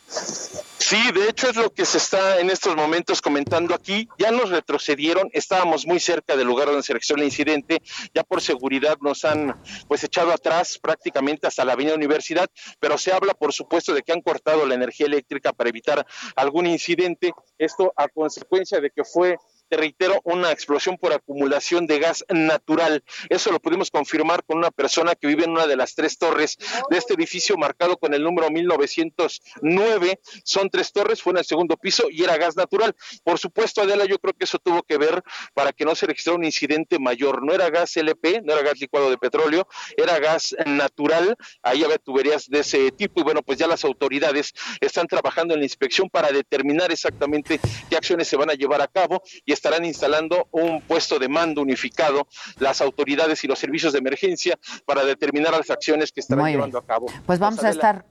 Sí, 0.08 1.10
de 1.12 1.28
hecho 1.28 1.50
es 1.50 1.56
lo 1.56 1.72
que 1.72 1.84
se 1.84 1.98
está 1.98 2.38
en 2.38 2.48
estos 2.48 2.76
momentos 2.76 3.20
comentando 3.20 3.74
aquí. 3.74 4.08
Ya 4.18 4.30
nos 4.30 4.50
retrocedieron, 4.50 5.28
estábamos 5.32 5.84
muy 5.84 5.98
cerca 5.98 6.36
del 6.36 6.46
lugar 6.46 6.68
donde 6.68 6.84
se 6.84 6.92
registró 6.92 7.16
el 7.16 7.24
incidente. 7.24 7.82
Ya 8.14 8.22
por 8.22 8.40
seguridad 8.40 8.96
nos 9.00 9.24
han 9.24 9.60
pues 9.88 10.04
echado 10.04 10.30
atrás 10.30 10.78
prácticamente 10.78 11.48
hasta 11.48 11.64
la 11.64 11.72
Avenida 11.72 11.96
Universidad, 11.96 12.48
pero 12.78 12.98
se 12.98 13.12
habla 13.12 13.34
por 13.34 13.52
supuesto 13.52 13.94
de 13.94 14.02
que 14.02 14.12
han 14.12 14.22
cortado 14.22 14.64
la 14.64 14.76
energía 14.76 15.06
eléctrica 15.06 15.52
para 15.52 15.70
evitar 15.70 16.06
algún 16.36 16.66
incidente. 16.66 17.32
Esto 17.58 17.92
a 17.96 18.06
consecuencia 18.06 18.80
de 18.80 18.90
que 18.90 19.02
fue 19.02 19.38
te 19.68 19.76
reitero, 19.76 20.20
una 20.24 20.52
explosión 20.52 20.96
por 20.96 21.12
acumulación 21.12 21.86
de 21.86 21.98
gas 21.98 22.24
natural. 22.28 23.02
Eso 23.28 23.50
lo 23.52 23.60
pudimos 23.60 23.90
confirmar 23.90 24.44
con 24.44 24.58
una 24.58 24.70
persona 24.70 25.14
que 25.14 25.26
vive 25.26 25.44
en 25.44 25.50
una 25.50 25.66
de 25.66 25.76
las 25.76 25.94
tres 25.94 26.18
torres 26.18 26.56
de 26.90 26.98
este 26.98 27.14
edificio 27.14 27.56
marcado 27.56 27.96
con 27.96 28.14
el 28.14 28.22
número 28.22 28.50
1909. 28.50 30.20
Son 30.44 30.70
tres 30.70 30.92
torres, 30.92 31.22
fue 31.22 31.32
en 31.32 31.38
el 31.38 31.44
segundo 31.44 31.76
piso 31.76 32.06
y 32.10 32.22
era 32.22 32.36
gas 32.36 32.56
natural. 32.56 32.94
Por 33.24 33.38
supuesto, 33.38 33.82
Adela, 33.82 34.04
yo 34.04 34.18
creo 34.18 34.34
que 34.34 34.44
eso 34.44 34.58
tuvo 34.58 34.82
que 34.82 34.98
ver 34.98 35.22
para 35.54 35.72
que 35.72 35.84
no 35.84 35.94
se 35.94 36.06
registrara 36.06 36.38
un 36.38 36.44
incidente 36.44 36.98
mayor. 36.98 37.44
No 37.44 37.52
era 37.52 37.70
gas 37.70 37.96
LP, 37.96 38.42
no 38.42 38.52
era 38.52 38.62
gas 38.62 38.78
licuado 38.78 39.10
de 39.10 39.18
petróleo, 39.18 39.66
era 39.96 40.18
gas 40.18 40.54
natural. 40.64 41.36
Ahí 41.62 41.82
había 41.82 41.98
tuberías 41.98 42.48
de 42.48 42.60
ese 42.60 42.90
tipo 42.92 43.20
y 43.20 43.24
bueno, 43.24 43.42
pues 43.42 43.58
ya 43.58 43.66
las 43.66 43.84
autoridades 43.84 44.52
están 44.80 45.06
trabajando 45.06 45.54
en 45.54 45.60
la 45.60 45.66
inspección 45.66 46.08
para 46.08 46.30
determinar 46.30 46.92
exactamente 46.92 47.60
qué 47.90 47.96
acciones 47.96 48.28
se 48.28 48.36
van 48.36 48.50
a 48.50 48.54
llevar 48.54 48.80
a 48.80 48.86
cabo 48.86 49.22
y 49.44 49.52
estarán 49.56 49.84
instalando 49.84 50.48
un 50.52 50.80
puesto 50.82 51.18
de 51.18 51.28
mando 51.28 51.62
unificado 51.62 52.26
las 52.58 52.80
autoridades 52.80 53.42
y 53.44 53.48
los 53.48 53.58
servicios 53.58 53.92
de 53.92 53.98
emergencia 53.98 54.58
para 54.84 55.04
determinar 55.04 55.52
las 55.52 55.70
acciones 55.70 56.12
que 56.12 56.20
estarán 56.20 56.42
Muy 56.42 56.50
bien. 56.50 56.58
llevando 56.58 56.78
a 56.78 56.84
cabo. 56.84 57.06
Pues 57.26 57.38
vamos 57.38 57.64
a 57.64 57.70
estar, 57.70 58.04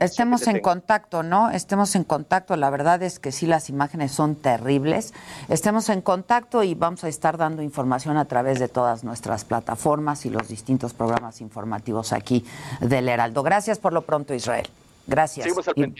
estemos 0.00 0.46
en 0.46 0.60
contacto, 0.60 1.22
¿no? 1.22 1.50
Estemos 1.50 1.94
en 1.94 2.04
contacto. 2.04 2.56
La 2.56 2.70
verdad 2.70 3.02
es 3.02 3.18
que 3.18 3.32
sí, 3.32 3.46
las 3.46 3.68
imágenes 3.68 4.12
son 4.12 4.36
terribles. 4.36 5.12
Estemos 5.48 5.88
en 5.88 6.00
contacto 6.00 6.62
y 6.62 6.74
vamos 6.74 7.04
a 7.04 7.08
estar 7.08 7.36
dando 7.36 7.62
información 7.62 8.16
a 8.16 8.24
través 8.24 8.58
de 8.58 8.68
todas 8.68 9.04
nuestras 9.04 9.44
plataformas 9.44 10.24
y 10.26 10.30
los 10.30 10.48
distintos 10.48 10.94
programas 10.94 11.40
informativos 11.40 12.12
aquí 12.12 12.44
del 12.80 13.08
Heraldo. 13.08 13.42
Gracias 13.42 13.78
por 13.78 13.92
lo 13.92 14.02
pronto, 14.02 14.34
Israel. 14.34 14.68
Gracias. 15.06 15.48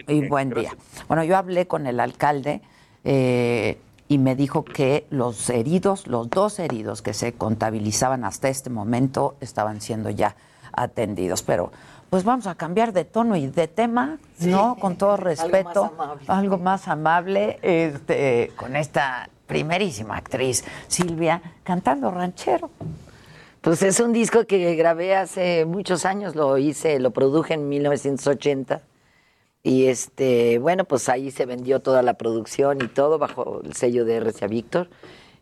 Y 0.09 0.29
buen 0.29 0.51
día. 0.51 0.77
Bueno, 1.09 1.25
yo 1.25 1.37
hablé 1.37 1.67
con 1.67 1.87
el 1.87 1.99
alcalde 2.01 2.61
eh, 3.05 3.79
y 4.13 4.19
me 4.19 4.37
dijo 4.37 4.63
que 4.63 5.07
los 5.09 5.49
heridos, 5.49 6.07
los 6.07 6.29
dos 6.29 6.59
heridos 6.59 7.01
que 7.01 7.15
se 7.15 7.33
contabilizaban 7.33 8.27
hasta 8.27 8.51
este 8.51 8.69
momento, 8.69 9.37
estaban 9.41 9.81
siendo 9.81 10.11
ya 10.11 10.37
atendidos. 10.71 11.43
Pero 11.43 11.73
pues 12.11 12.23
vamos 12.23 12.47
a 12.47 12.55
cambiar 12.55 12.93
de 12.93 13.07
tono 13.07 13.37
y 13.37 13.47
de 13.47 13.69
tema, 13.69 14.19
¿no? 14.41 14.77
Con 14.77 14.97
todo 14.97 15.17
respeto. 15.17 15.95
amable. 15.99 16.25
Algo 16.29 16.59
más 16.59 16.89
amable, 16.89 17.59
este, 17.63 18.53
con 18.55 18.77
esta 18.77 19.31
primerísima 19.47 20.19
actriz, 20.19 20.63
Silvia, 20.89 21.41
cantando 21.65 22.11
ranchero. 22.11 22.69
Pues 23.63 23.83
es 23.83 23.99
un 23.99 24.13
disco 24.13 24.45
que 24.45 24.75
grabé 24.75 25.17
hace 25.17 25.65
muchos 25.65 26.05
años, 26.05 26.35
lo 26.35 26.59
hice, 26.59 27.01
lo 27.01 27.13
produje 27.13 27.55
en 27.55 27.67
1980. 27.67 28.83
Y 29.63 29.87
este, 29.87 30.59
bueno, 30.59 30.85
pues 30.85 31.09
ahí 31.09 31.31
se 31.31 31.47
vendió 31.47 31.81
toda 31.81 32.03
la 32.03 32.15
producción 32.15 32.83
y 32.83 32.89
todo 32.89 33.19
bajo 33.19 33.61
el 33.65 33.75
sello 33.75 34.05
de 34.05 34.19
RCA 34.19 34.49
Víctor. 34.49 34.89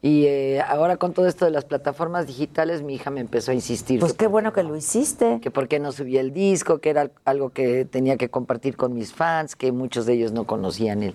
Y 0.02 0.24
eh, 0.26 0.62
ahora 0.62 0.96
con 0.96 1.12
todo 1.12 1.26
esto 1.26 1.44
de 1.44 1.50
las 1.50 1.64
plataformas 1.66 2.26
digitales, 2.26 2.82
mi 2.82 2.94
hija 2.94 3.10
me 3.10 3.20
empezó 3.20 3.50
a 3.50 3.54
insistir. 3.54 4.00
Pues 4.00 4.14
qué 4.14 4.26
bueno 4.26 4.52
que 4.52 4.62
lo 4.62 4.74
hiciste. 4.76 5.40
Que 5.42 5.50
por 5.50 5.68
qué 5.68 5.78
no 5.78 5.92
subí 5.92 6.16
el 6.16 6.32
disco, 6.32 6.78
que 6.78 6.90
era 6.90 7.10
algo 7.24 7.50
que 7.50 7.84
tenía 7.84 8.16
que 8.16 8.30
compartir 8.30 8.76
con 8.76 8.94
mis 8.94 9.12
fans, 9.12 9.56
que 9.56 9.72
muchos 9.72 10.06
de 10.06 10.14
ellos 10.14 10.32
no 10.32 10.44
conocían 10.46 11.02
él. 11.02 11.14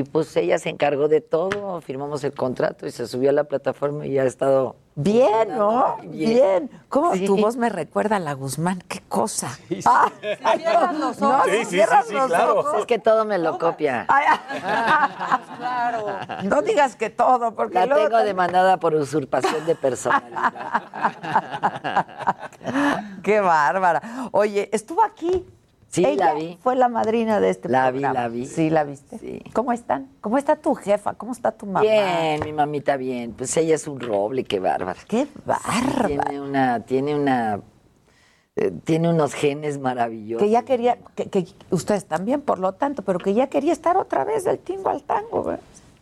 Y 0.00 0.04
pues 0.04 0.34
ella 0.34 0.58
se 0.58 0.70
encargó 0.70 1.08
de 1.08 1.20
todo, 1.20 1.78
firmamos 1.82 2.24
el 2.24 2.32
contrato 2.32 2.86
y 2.86 2.90
se 2.90 3.06
subió 3.06 3.28
a 3.28 3.34
la 3.34 3.44
plataforma 3.44 4.06
y 4.06 4.18
ha 4.18 4.24
estado... 4.24 4.76
Bien, 4.94 5.56
¿no? 5.58 5.98
Bien. 6.04 6.70
¿Cómo 6.88 7.12
Sí. 7.14 7.26
tu 7.26 7.36
voz 7.36 7.56
me 7.56 7.68
recuerda 7.68 8.16
a 8.16 8.18
la 8.18 8.32
Guzmán? 8.32 8.82
¿Qué 8.88 9.02
cosa? 9.08 9.50
sí. 9.68 9.80
Ah, 9.84 10.10
Si 10.20 10.58
cierras 10.58 10.94
los 10.98 11.20
ojos. 11.20 11.22
No, 11.38 11.44
Sí, 11.44 11.64
sí, 11.66 11.80
sí, 11.80 11.84
sí, 12.06 12.14
los 12.14 12.26
claro. 12.28 12.60
ojos. 12.60 12.78
Es 12.80 12.86
que 12.86 12.98
todo 12.98 13.26
me 13.26 13.36
lo 13.36 13.58
copia. 13.58 14.06
No 16.44 16.62
digas 16.62 16.96
que 16.96 17.10
todo, 17.10 17.54
porque 17.54 17.74
La 17.74 17.86
luego 17.86 18.04
tengo 18.08 18.18
demandada 18.24 18.78
por 18.78 18.94
usurpación 18.94 19.66
de 19.66 19.74
personalidad. 19.74 20.52
Qué 23.22 23.40
bárbara. 23.40 24.00
Oye, 24.32 24.70
estuvo 24.72 25.02
aquí. 25.02 25.46
Sí, 25.90 26.04
Ella 26.06 26.26
la 26.26 26.34
vi. 26.34 26.56
Fue 26.62 26.76
la 26.76 26.88
madrina 26.88 27.40
de 27.40 27.50
este 27.50 27.68
La 27.68 27.90
vi, 27.90 27.98
programa. 27.98 28.20
la 28.20 28.28
vi. 28.28 28.46
Sí, 28.46 28.70
la 28.70 28.84
viste. 28.84 29.18
Sí. 29.18 29.42
¿Cómo 29.52 29.72
están? 29.72 30.08
¿Cómo 30.20 30.38
está 30.38 30.54
tu 30.54 30.74
jefa? 30.76 31.14
¿Cómo 31.14 31.32
está 31.32 31.50
tu 31.50 31.66
mamá? 31.66 31.80
Bien, 31.80 32.40
mi 32.44 32.52
mamita 32.52 32.96
bien. 32.96 33.32
Pues 33.32 33.56
ella 33.56 33.74
es 33.74 33.88
un 33.88 33.98
roble, 33.98 34.44
qué 34.44 34.60
bárbara. 34.60 35.00
Qué 35.08 35.26
bárbara. 35.44 36.06
Tiene 36.06 36.40
una, 36.40 36.80
tiene 36.84 37.14
una, 37.16 37.60
eh, 38.54 38.70
tiene 38.84 39.08
unos 39.10 39.34
genes 39.34 39.78
maravillosos. 39.80 40.44
Que 40.46 40.50
ya 40.50 40.62
quería, 40.62 40.98
que, 41.16 41.28
que 41.28 41.46
ustedes 41.70 42.06
también, 42.06 42.40
por 42.40 42.60
lo 42.60 42.72
tanto, 42.74 43.02
pero 43.02 43.18
que 43.18 43.34
ya 43.34 43.48
quería 43.48 43.72
estar 43.72 43.96
otra 43.96 44.24
vez 44.24 44.44
del 44.44 44.60
tingo 44.60 44.90
al 44.90 45.02
tango. 45.02 45.42
¿verdad? 45.42 45.60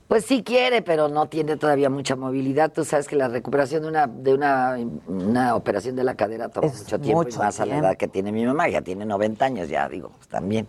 Pues 0.08 0.24
sí 0.24 0.42
quiere, 0.42 0.80
pero 0.80 1.08
no 1.08 1.26
tiene 1.28 1.58
todavía 1.58 1.90
mucha 1.90 2.16
movilidad. 2.16 2.72
Tú 2.72 2.84
sabes 2.86 3.06
que 3.06 3.14
la 3.14 3.28
recuperación 3.28 3.82
de 3.82 3.88
una, 3.88 4.06
de 4.06 4.32
una, 4.34 4.78
una 5.06 5.54
operación 5.54 5.96
de 5.96 6.04
la 6.04 6.14
cadera 6.14 6.48
toma 6.48 6.66
Es 6.68 6.78
mucho 6.82 6.98
tiempo, 6.98 7.24
mucho 7.24 7.36
y 7.36 7.38
más 7.38 7.60
a 7.60 7.66
la 7.66 7.76
edad 7.76 7.96
que 7.96 8.08
tiene 8.08 8.32
mi 8.32 8.46
mamá, 8.46 8.68
ya 8.70 8.80
tiene 8.80 9.04
90 9.04 9.44
años, 9.44 9.68
ya 9.68 9.86
digo, 9.88 10.08
pues, 10.16 10.26
también. 10.28 10.66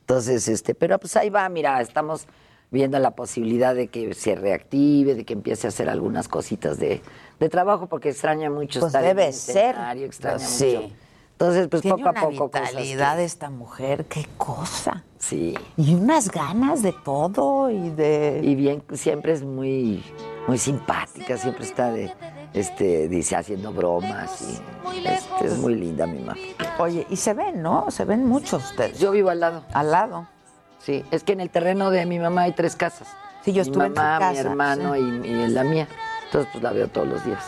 Entonces, 0.00 0.46
este, 0.48 0.74
pero 0.74 0.98
pues 0.98 1.16
ahí 1.16 1.30
va, 1.30 1.48
mira, 1.48 1.80
estamos 1.80 2.26
viendo 2.70 2.98
la 2.98 3.12
posibilidad 3.12 3.74
de 3.74 3.88
que 3.88 4.12
se 4.12 4.34
reactive, 4.34 5.14
de 5.14 5.24
que 5.24 5.32
empiece 5.32 5.66
a 5.66 5.68
hacer 5.68 5.88
algunas 5.88 6.28
cositas 6.28 6.78
de, 6.78 7.00
de 7.40 7.48
trabajo, 7.48 7.86
porque 7.86 8.10
extraña 8.10 8.50
mucho 8.50 8.80
Pues 8.80 8.90
estar 8.90 9.02
en 9.04 9.08
debe 9.16 9.28
el 9.28 9.32
ser. 9.32 9.74
extraña 9.96 10.36
Pues 10.36 10.48
sí. 10.50 10.76
mucho. 10.76 10.94
Entonces, 11.32 11.68
pues 11.68 11.80
Tiene 11.82 11.96
poco 12.04 12.08
a 12.10 12.12
poco 12.28 12.50
cosas 12.50 12.68
vitalidad 12.70 13.16
que- 13.16 13.24
esta 13.24 13.48
mujer, 13.48 14.04
qué 14.04 14.26
cosa. 14.36 15.02
Sí. 15.22 15.56
Y 15.76 15.94
unas 15.94 16.32
ganas 16.32 16.82
de 16.82 16.92
todo 16.92 17.70
y 17.70 17.90
de... 17.90 18.40
Y 18.42 18.56
bien, 18.56 18.82
siempre 18.92 19.32
es 19.32 19.44
muy, 19.44 20.02
muy 20.48 20.58
simpática, 20.58 21.36
siempre 21.36 21.64
está 21.64 21.92
de, 21.92 22.12
este, 22.52 23.06
dice, 23.08 23.36
haciendo 23.36 23.72
bromas 23.72 24.60
y 24.92 25.06
este, 25.06 25.46
es 25.46 25.58
muy 25.58 25.76
linda 25.76 26.08
mi 26.08 26.18
mamá. 26.18 26.36
Oye, 26.80 27.06
y 27.08 27.14
se 27.14 27.34
ven, 27.34 27.62
¿no? 27.62 27.88
Se 27.92 28.04
ven 28.04 28.26
muchos 28.26 28.64
ustedes. 28.64 28.98
Yo 28.98 29.12
vivo 29.12 29.30
al 29.30 29.38
lado. 29.38 29.62
Al 29.72 29.92
lado. 29.92 30.26
Sí, 30.80 31.04
es 31.12 31.22
que 31.22 31.34
en 31.34 31.40
el 31.40 31.50
terreno 31.50 31.90
de 31.90 32.04
mi 32.04 32.18
mamá 32.18 32.42
hay 32.42 32.52
tres 32.52 32.74
casas. 32.74 33.06
Sí, 33.44 33.52
yo 33.52 33.62
mi 33.62 33.68
estuve 33.68 33.86
en 33.86 33.94
tu 33.94 34.00
mamá, 34.00 34.30
mi 34.30 34.36
casa, 34.36 34.48
hermano 34.48 34.94
sí. 34.94 35.20
y, 35.24 35.28
y 35.28 35.48
la 35.50 35.62
mía. 35.62 35.86
Entonces, 36.24 36.50
pues 36.52 36.64
la 36.64 36.72
veo 36.72 36.88
todos 36.88 37.06
los 37.06 37.24
días. 37.24 37.44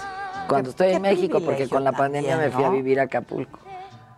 Cuando 0.49 0.71
estoy 0.71 0.93
en 0.93 1.03
México, 1.03 1.41
porque 1.41 1.69
con 1.69 1.83
la 1.83 1.91
pandemia 1.91 2.31
también, 2.31 2.51
me 2.51 2.55
fui 2.55 2.65
a 2.65 2.69
vivir 2.69 3.01
a 3.01 3.05
Acapulco. 3.05 3.59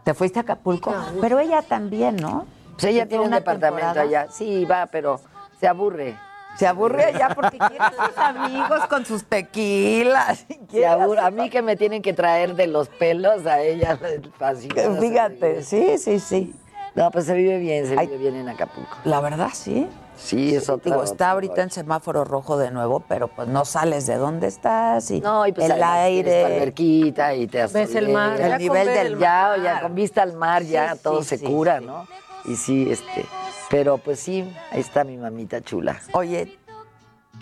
¿Te 0.05 0.12
fuiste 0.12 0.41
a 0.41 0.43
Acapulco? 0.43 0.95
Pero 1.23 1.39
ella 1.39 1.62
también, 1.62 2.16
¿no? 2.16 2.45
Pues 2.77 2.85
ella 2.93 3.03
¿Se 3.03 3.07
tiene 3.09 3.24
un 3.24 3.31
departamento 3.31 3.93
temporada? 3.93 4.01
allá. 4.03 4.31
Sí, 4.31 4.65
va, 4.65 4.86
pero 4.86 5.20
se 5.59 5.66
aburre. 5.66 6.16
Se 6.59 6.66
aburre 6.66 7.05
allá 7.05 7.31
porque 7.35 7.59
quiere 7.59 7.78
a 7.78 7.90
sus 7.90 8.16
amigos 8.19 8.86
con 8.89 9.05
sus 9.05 9.24
tequilas. 9.24 10.47
Se 10.70 10.86
aburre. 10.86 11.20
A 11.20 11.31
mí 11.31 11.51
que 11.51 11.61
me 11.62 11.77
tienen 11.77 12.01
que 12.03 12.12
traer 12.15 12.55
de 12.55 12.66
los 12.66 12.89
pelos, 12.89 13.44
a 13.47 13.61
ella 13.61 13.98
fascina. 14.39 14.94
Fíjate, 15.01 15.62
sí, 15.62 15.98
sí, 15.98 16.19
sí. 16.19 16.55
No, 16.94 17.11
pues 17.11 17.27
se 17.27 17.35
vive 17.35 17.59
bien, 17.59 17.86
se 17.86 17.94
vive 17.97 18.16
bien 18.16 18.36
en 18.36 18.48
Acapulco. 18.48 18.97
La 19.05 19.20
verdad, 19.20 19.51
sí. 19.53 19.86
Sí, 20.16 20.55
es 20.57 20.70
otra. 20.70 20.90
Digo, 20.93 21.05
está 21.05 21.32
ahorita 21.32 21.61
en 21.62 21.69
semáforo 21.70 22.24
rojo 22.24 22.57
de 22.57 22.70
nuevo, 22.70 23.01
pero 23.01 23.28
pues 23.28 23.48
no 23.48 23.66
sales 23.66 24.07
de 24.07 24.16
dónde 24.16 24.47
estás 24.47 25.11
y, 25.11 25.20
No, 25.20 25.47
y 25.47 25.53
pues 25.53 25.69
el 25.69 25.77
tu 25.78 25.85
aire. 25.85 26.44
alberquita 26.47 27.35
y 27.35 27.47
te 27.47 27.66
Ves 27.66 27.94
el 27.94 28.09
mar, 28.09 28.40
El 28.40 28.48
ya 28.48 28.57
nivel 28.59 28.86
del 28.86 29.07
el 29.09 29.19
ya, 29.19 29.48
mar. 29.51 29.62
ya 29.62 29.81
con 29.82 29.94
vista 29.94 30.23
al 30.23 30.32
mar, 30.32 30.62
ya 30.62 30.94
Sí, 30.94 31.01
todo 31.03 31.23
sí, 31.23 31.28
se 31.28 31.39
sí, 31.39 31.44
cura, 31.44 31.81
sí. 31.81 31.85
¿no? 31.85 32.09
Y 32.47 32.56
sí, 32.56 32.89
este, 32.90 33.27
pero 33.70 33.98
pues 33.98 34.20
sí, 34.20 34.48
ahí 34.70 34.81
está 34.81 35.05
mi 35.05 35.16
mamita 35.16 35.60
chula. 35.60 36.01
Oye, 36.12 36.59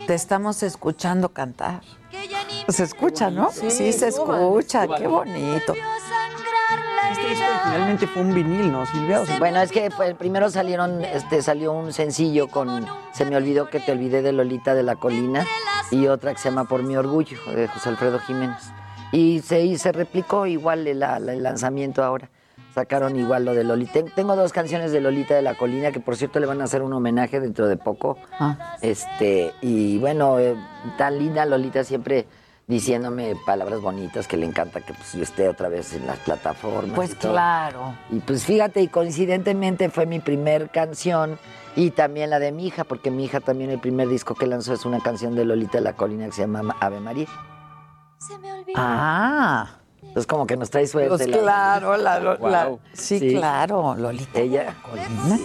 te 0.07 0.15
estamos 0.15 0.63
escuchando 0.63 1.31
cantar. 1.31 1.83
Se 2.69 2.85
escucha, 2.85 3.31
¿no? 3.31 3.51
Sí, 3.53 3.71
se 3.71 4.11
suban, 4.11 4.43
escucha, 4.43 4.87
qué 4.97 5.07
bonito. 5.07 5.75
Este 7.13 7.29
disco 7.29 7.45
originalmente 7.45 8.07
fue 8.07 8.23
un 8.23 8.35
vinil, 8.35 8.73
¿no, 8.73 8.87
Silvia? 8.87 9.21
O 9.21 9.27
sea, 9.27 9.39
Bueno, 9.39 9.61
es 9.61 9.71
que 9.71 9.91
pues, 9.91 10.15
primero 10.15 10.51
salieron, 10.51 11.05
este, 11.05 11.43
salió 11.43 11.73
un 11.73 11.93
sencillo 11.93 12.49
con 12.49 12.87
Se 13.13 13.25
me 13.25 13.37
olvidó 13.37 13.69
que 13.69 13.79
te 13.79 13.93
olvidé 13.93 14.23
de 14.23 14.33
Lolita 14.33 14.75
de 14.75 14.83
la 14.83 14.97
Colina 14.97 15.47
y 15.91 16.07
otra 16.07 16.33
que 16.33 16.39
se 16.39 16.49
llama 16.49 16.65
Por 16.65 16.83
mi 16.83 16.97
orgullo, 16.97 17.39
de 17.55 17.69
José 17.69 17.91
Alfredo 17.91 18.19
Jiménez. 18.21 18.73
Y 19.13 19.43
se, 19.43 19.61
y 19.61 19.79
se 19.79 19.93
replicó 19.93 20.47
igual 20.47 20.87
el, 20.89 21.03
el 21.03 21.43
lanzamiento 21.43 22.03
ahora. 22.03 22.31
Sacaron 22.75 23.17
igual 23.17 23.45
lo 23.45 23.55
de 23.55 23.63
Lolita. 23.65 23.93
Ten- 23.93 24.11
Tengo 24.15 24.35
dos 24.35 24.53
canciones 24.53 24.91
de 24.91 25.01
Lolita 25.01 25.35
de 25.35 25.43
la 25.43 25.55
Colina 25.55 25.93
que 25.93 26.01
por 26.01 26.17
cierto 26.17 26.41
le 26.41 26.47
van 26.47 26.61
a 26.61 26.65
hacer 26.65 26.83
un 26.83 26.93
homenaje 26.93 27.39
dentro 27.39 27.69
de 27.69 27.77
poco. 27.77 28.19
Ah. 28.41 28.77
Este, 28.83 29.53
y 29.61 29.99
bueno, 29.99 30.39
eh, 30.41 30.57
tan 30.99 31.19
linda 31.19 31.45
Lolita 31.47 31.85
siempre 31.85 32.27
diciéndome 32.67 33.37
palabras 33.47 33.81
bonitas 33.83 34.27
que 34.27 34.37
le 34.39 34.47
encanta 34.47 34.81
que 34.81 34.93
pues, 34.95 35.13
yo 35.13 35.23
esté 35.23 35.49
otra 35.49 35.69
vez 35.69 35.93
en 35.93 36.07
las 36.07 36.19
plataformas. 36.21 36.97
Pues 36.97 37.13
y 37.13 37.15
claro. 37.17 37.95
Y 38.11 38.21
pues 38.21 38.45
fíjate, 38.45 38.81
y 38.81 38.89
coincidentemente 38.89 39.89
fue 39.91 40.07
mi 40.07 40.19
primer 40.19 40.71
canción 40.71 41.39
y 41.77 41.91
también 41.91 42.31
la 42.31 42.39
de 42.39 42.53
mi 42.53 42.67
hija, 42.67 42.85
porque 42.85 43.11
mi 43.11 43.25
hija 43.27 43.41
también 43.41 43.71
el 43.71 43.81
primer 43.81 44.09
disco 44.09 44.35
que 44.35 44.47
lanzó 44.47 44.73
es 44.73 44.85
una 44.87 45.01
canción 45.01 45.35
de 45.37 45.45
Lolita 45.45 45.79
de 45.79 45.85
la 45.85 45.93
Colina 45.93 46.25
que 46.27 46.33
se 46.33 46.41
llama 46.41 46.75
Ave 46.81 47.01
María. 47.01 47.27
Ah, 48.75 49.79
Entonces 50.15 50.29
como 50.29 50.47
que 50.47 50.57
nos 50.57 50.71
trae 50.71 50.87
suerte. 50.87 51.09
pues 51.09 51.27
la- 51.29 51.39
claro, 51.39 51.97
la, 51.97 52.21
la- 52.21 52.37
Wow. 52.69 52.79
sí, 52.93 53.19
Sí. 53.19 53.35
claro, 53.35 53.97
Lolita. 53.97 54.39
Ella, 54.39 54.77
Colina, 54.89 55.39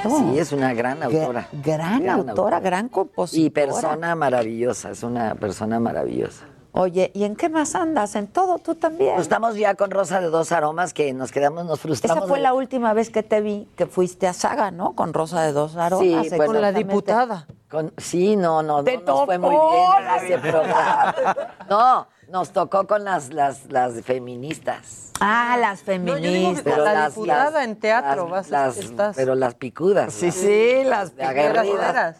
claro. 0.00 0.16
sí, 0.18 0.38
es 0.40 0.50
una 0.50 0.74
gran 0.74 1.00
autora. 1.00 1.46
Gran, 1.52 2.08
autora, 2.08 2.58
gran 2.58 2.88
compositora. 2.88 3.46
Y 3.46 3.50
persona 3.50 4.16
maravillosa, 4.16 4.90
es 4.90 5.04
una 5.04 5.36
persona 5.36 5.78
maravillosa. 5.78 6.44
Oye, 6.72 7.10
¿y 7.14 7.24
en 7.24 7.36
qué 7.36 7.48
más 7.48 7.74
andas? 7.74 8.16
¿En 8.16 8.26
todo 8.26 8.58
tú 8.58 8.74
también? 8.74 9.12
Pues 9.14 9.22
estamos 9.22 9.54
ya 9.56 9.76
con 9.76 9.90
Rosa 9.90 10.20
de 10.20 10.26
Dos 10.26 10.52
Aromas 10.52 10.92
que 10.92 11.14
nos 11.14 11.32
quedamos, 11.32 11.64
nos 11.64 11.80
frustramos. 11.80 12.18
Esa 12.24 12.28
fue 12.28 12.36
de- 12.38 12.42
la 12.42 12.52
última 12.52 12.92
vez 12.92 13.08
que 13.10 13.22
te 13.22 13.40
vi 13.40 13.66
que 13.76 13.86
fuiste 13.86 14.26
a 14.26 14.34
Saga, 14.34 14.70
¿no? 14.72 14.92
Con 14.94 15.14
Rosa 15.14 15.40
de 15.42 15.52
Dos 15.52 15.76
Aromas. 15.76 16.04
Sí, 16.04 16.28
bueno, 16.36 16.46
Con 16.46 16.60
la 16.60 16.72
diputada. 16.72 17.46
Con- 17.70 17.92
sí, 17.96 18.36
no, 18.36 18.62
no, 18.62 18.84
Te 18.84 18.98
no 18.98 19.04
nos 19.04 19.24
fue 19.24 19.38
muy 19.38 19.50
bien 19.50 20.04
la 20.04 20.16
ese 20.16 20.38
programa. 20.38 21.14
No, 21.70 22.06
nos 22.28 22.50
tocó 22.50 22.86
con 22.86 23.04
las, 23.04 23.32
las, 23.32 23.70
las 23.70 24.00
feministas. 24.02 25.12
Ah, 25.20 25.56
las 25.60 25.86
No, 25.86 25.94
yo 25.94 26.02
digo 26.02 26.14
feministas. 26.16 26.62
que 26.64 26.70
Pero 26.70 26.84
la 26.84 26.92
las- 26.94 27.14
diputada 27.14 27.50
las- 27.50 27.64
en 27.64 27.76
teatro 27.76 28.22
las- 28.24 28.30
vas, 28.30 28.50
las- 28.50 28.76
estás. 28.78 29.16
Pero 29.16 29.34
las 29.34 29.54
picudas. 29.54 30.12
Sí, 30.12 30.26
las- 30.26 30.34
sí, 30.34 30.84
las. 30.84 31.10
Picudas. 31.10 32.16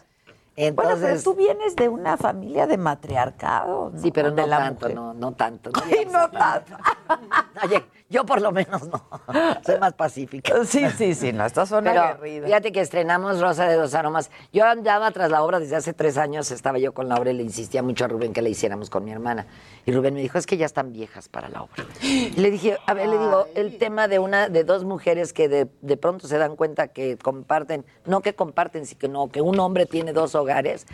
Bueno, 0.55 0.75
pero 0.75 0.89
Entonces, 0.95 1.23
tú 1.23 1.35
vienes 1.35 1.75
de 1.75 1.87
una 1.87 2.17
familia 2.17 2.65
de 2.65 2.77
matriarcado. 2.77 3.91
¿no? 3.93 4.01
sí, 4.01 4.11
pero 4.11 4.31
De 4.31 4.41
no 4.41 4.47
la 4.47 4.57
tanto, 4.57 4.85
mujer. 4.87 4.95
no, 4.95 5.13
no 5.13 5.31
tanto. 5.33 5.69
No, 5.69 5.81
Ay, 5.85 6.05
no 6.11 6.29
tanto. 6.31 6.77
Yo 8.09 8.25
por 8.25 8.41
lo 8.41 8.53
menos 8.53 8.87
no. 8.87 9.03
Soy 9.65 9.79
más 9.79 9.93
pacífica. 9.93 10.63
Sí, 10.63 10.85
sí, 10.97 11.13
sí, 11.13 11.33
no, 11.33 11.45
estas 11.45 11.67
son 11.67 11.83
Pero 11.83 12.17
fíjate 12.21 12.71
que 12.71 12.79
estrenamos 12.79 13.41
Rosa 13.41 13.67
de 13.67 13.75
dos 13.75 13.93
Aromas. 13.93 14.31
Yo 14.53 14.65
andaba 14.65 15.11
tras 15.11 15.29
la 15.29 15.43
obra 15.43 15.59
desde 15.59 15.75
hace 15.75 15.93
tres 15.93 16.17
años, 16.17 16.49
estaba 16.51 16.77
yo 16.77 16.93
con 16.93 17.09
la 17.09 17.15
obra 17.15 17.31
y 17.31 17.33
le 17.33 17.43
insistía 17.43 17.83
mucho 17.83 18.05
a 18.05 18.07
Rubén 18.07 18.31
que 18.31 18.41
la 18.41 18.47
hiciéramos 18.49 18.89
con 18.89 19.03
mi 19.03 19.11
hermana. 19.11 19.45
Y 19.85 19.91
Rubén 19.91 20.13
me 20.13 20.21
dijo, 20.21 20.37
es 20.37 20.45
que 20.45 20.55
ya 20.55 20.65
están 20.65 20.93
viejas 20.93 21.27
para 21.27 21.49
la 21.49 21.63
obra. 21.63 21.85
Y 22.01 22.31
le 22.31 22.49
dije, 22.49 22.77
a 22.85 22.93
ver, 22.93 23.09
le 23.09 23.17
digo, 23.17 23.47
el 23.55 23.77
tema 23.77 24.07
de 24.07 24.19
una, 24.19 24.47
de 24.47 24.63
dos 24.63 24.85
mujeres 24.85 25.33
que 25.33 25.49
de, 25.49 25.67
de 25.81 25.97
pronto 25.97 26.27
se 26.27 26.37
dan 26.37 26.55
cuenta 26.55 26.87
que 26.87 27.17
comparten, 27.17 27.85
no 28.05 28.21
que 28.21 28.33
comparten, 28.33 28.85
sino 28.85 29.29
que 29.29 29.41
un 29.41 29.59
hombre 29.59 29.85
tiene 29.85 30.13
dos 30.13 30.33
hogares, 30.33 30.85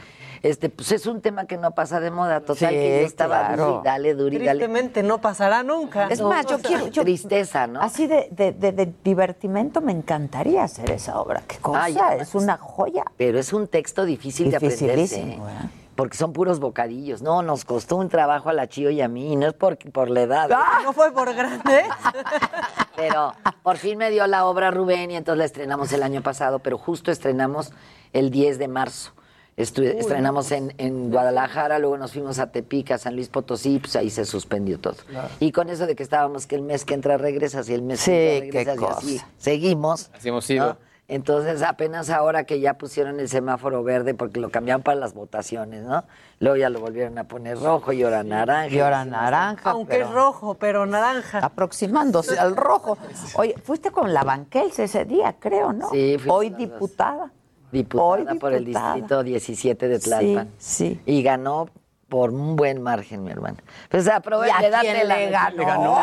este, 0.43 0.69
pues 0.69 0.91
es 0.91 1.07
un 1.07 1.21
tema 1.21 1.45
que 1.45 1.57
no 1.57 1.71
pasa 1.71 1.99
de 1.99 2.11
moda. 2.11 2.41
Total, 2.41 2.69
Sí, 2.69 2.75
que 2.75 2.99
yo 3.01 3.07
estaba 3.07 3.39
claro. 3.47 3.65
duri, 3.65 3.79
dale, 3.83 4.13
duri, 4.13 4.37
dale. 4.37 4.51
Tristemente 4.59 5.01
no 5.01 5.19
pasará 5.19 5.63
nunca. 5.63 6.07
Es 6.09 6.19
No, 6.21 6.29
más, 6.29 6.45
yo 6.45 6.57
o 6.57 6.59
sea, 6.59 6.67
quiero. 6.67 6.87
yo- 6.87 7.01
Tristeza, 7.01 7.65
¿no? 7.65 7.81
Así 7.81 8.05
de, 8.07 8.27
de, 8.29 8.51
de- 8.51 8.71
de 8.73 8.93
divertimento 9.03 9.81
me 9.81 9.91
encantaría 9.93 10.63
hacer 10.63 10.91
esa 10.91 11.19
obra. 11.19 11.41
¿Qué 11.47 11.57
cosa? 11.57 11.83
Ay, 11.85 11.93
ya, 11.95 12.15
es 12.15 12.35
una 12.35 12.57
joya. 12.57 13.05
Pero 13.17 13.39
es 13.39 13.51
un 13.53 13.67
texto 13.67 14.05
difícil 14.05 14.51
de 14.51 14.57
aprenderse. 14.57 15.21
¿eh? 15.21 15.39
¿eh? 15.39 15.69
Porque 15.95 16.17
son 16.17 16.33
puros 16.33 16.59
bocadillos. 16.59 17.21
No, 17.21 17.41
nos 17.43 17.65
costó 17.65 17.95
un 17.97 18.09
trabajo 18.09 18.49
a 18.49 18.53
la 18.53 18.67
Chío 18.67 18.89
y 18.89 18.99
a 18.99 19.07
mí, 19.07 19.33
y 19.33 19.35
no 19.35 19.45
es 19.47 19.53
por, 19.53 19.77
por 19.91 20.09
la 20.09 20.21
edad. 20.23 20.49
No 20.83 20.91
fue 20.91 21.11
por 21.13 21.33
grande. 21.35 21.83
Pero 22.95 23.33
por 23.63 23.77
fin 23.77 23.97
me 23.97 24.09
dio 24.09 24.25
la 24.27 24.45
obra 24.45 24.71
Rubén 24.71 25.11
y 25.11 25.15
entonces 25.15 25.37
la 25.39 25.45
estrenamos 25.45 25.91
el 25.93 26.03
año 26.03 26.21
pasado, 26.21 26.59
pero 26.59 26.77
justo 26.77 27.11
estrenamos 27.11 27.71
el 28.11 28.29
10 28.29 28.59
de 28.59 28.67
marzo. 28.67 29.13
Estu- 29.55 29.83
estrenamos 29.83 30.51
en, 30.51 30.73
en 30.79 31.11
Guadalajara, 31.11 31.77
luego 31.79 31.97
nos 31.97 32.13
fuimos 32.13 32.39
a 32.39 32.51
Tepic, 32.51 32.91
a 32.91 32.97
San 32.97 33.15
Luis 33.15 33.29
Potosí, 33.29 33.79
pues 33.79 33.95
ahí 33.95 34.09
se 34.09 34.25
suspendió 34.25 34.79
todo. 34.79 34.95
Y 35.39 35.51
con 35.51 35.69
eso 35.69 35.85
de 35.85 35.95
que 35.95 36.01
estábamos 36.03 36.47
que 36.47 36.55
el 36.55 36.63
mes 36.63 36.85
que 36.85 36.93
entra 36.95 37.17
regresas 37.17 37.69
y 37.69 37.73
el 37.73 37.83
mes 37.83 37.99
Sí, 37.99 38.11
que 38.11 38.37
entra 38.45 38.51
qué 38.51 38.71
regresas 38.71 39.03
y 39.03 39.07
así 39.07 39.17
cosa. 39.19 39.27
seguimos. 39.37 40.09
Así 40.15 40.29
hemos 40.29 40.45
sido. 40.45 40.65
¿no? 40.69 40.93
Entonces, 41.09 41.61
apenas 41.61 42.09
ahora 42.09 42.45
que 42.45 42.61
ya 42.61 42.75
pusieron 42.75 43.19
el 43.19 43.27
semáforo 43.27 43.83
verde, 43.83 44.13
porque 44.15 44.39
lo 44.39 44.49
cambiaron 44.49 44.81
para 44.81 44.97
las 44.99 45.13
votaciones, 45.13 45.83
¿no? 45.83 46.05
Luego 46.39 46.55
ya 46.55 46.69
lo 46.69 46.79
volvieron 46.79 47.17
a 47.19 47.25
poner 47.25 47.59
rojo 47.59 47.91
y 47.91 48.01
ahora 48.03 48.23
naranja. 48.23 48.73
Y 48.73 48.79
ahora 48.79 49.03
naranja. 49.05 49.69
Aunque 49.71 49.91
pero 49.95 50.05
es 50.07 50.11
rojo, 50.13 50.55
pero 50.55 50.85
naranja. 50.85 51.39
Aproximándose 51.39 52.39
al 52.39 52.55
rojo. 52.55 52.97
Oye, 53.35 53.53
fuiste 53.63 53.91
con 53.91 54.13
la 54.13 54.23
Banquels 54.23 54.79
ese 54.79 55.03
día, 55.05 55.35
creo, 55.39 55.73
¿no? 55.73 55.89
Sí, 55.91 56.15
fuimos 56.17 56.37
Hoy 56.39 56.49
dos. 56.49 56.57
Diputada. 57.73 58.35
Por 58.35 58.53
el 58.53 58.63
distrito 58.63 59.23
17 59.23 59.87
de 59.87 59.99
Tlalpan. 59.99 60.51
Sí, 60.57 60.95
sí. 60.95 61.01
Y 61.05 61.23
ganó 61.23 61.67
por 62.13 62.29
un 62.29 62.55
buen 62.55 62.79
margen, 62.79 63.23
mi 63.23 63.31
hermana. 63.31 63.57
Pues 63.89 64.07
aprovecha, 64.07 64.61
¿Y 64.61 64.65
a 64.65 64.69
date 64.69 64.93
quién 64.93 65.07
la 65.07 65.17
le 65.17 65.29
ganó? 65.31 65.57
Le 65.57 65.65
ganó. 65.65 65.97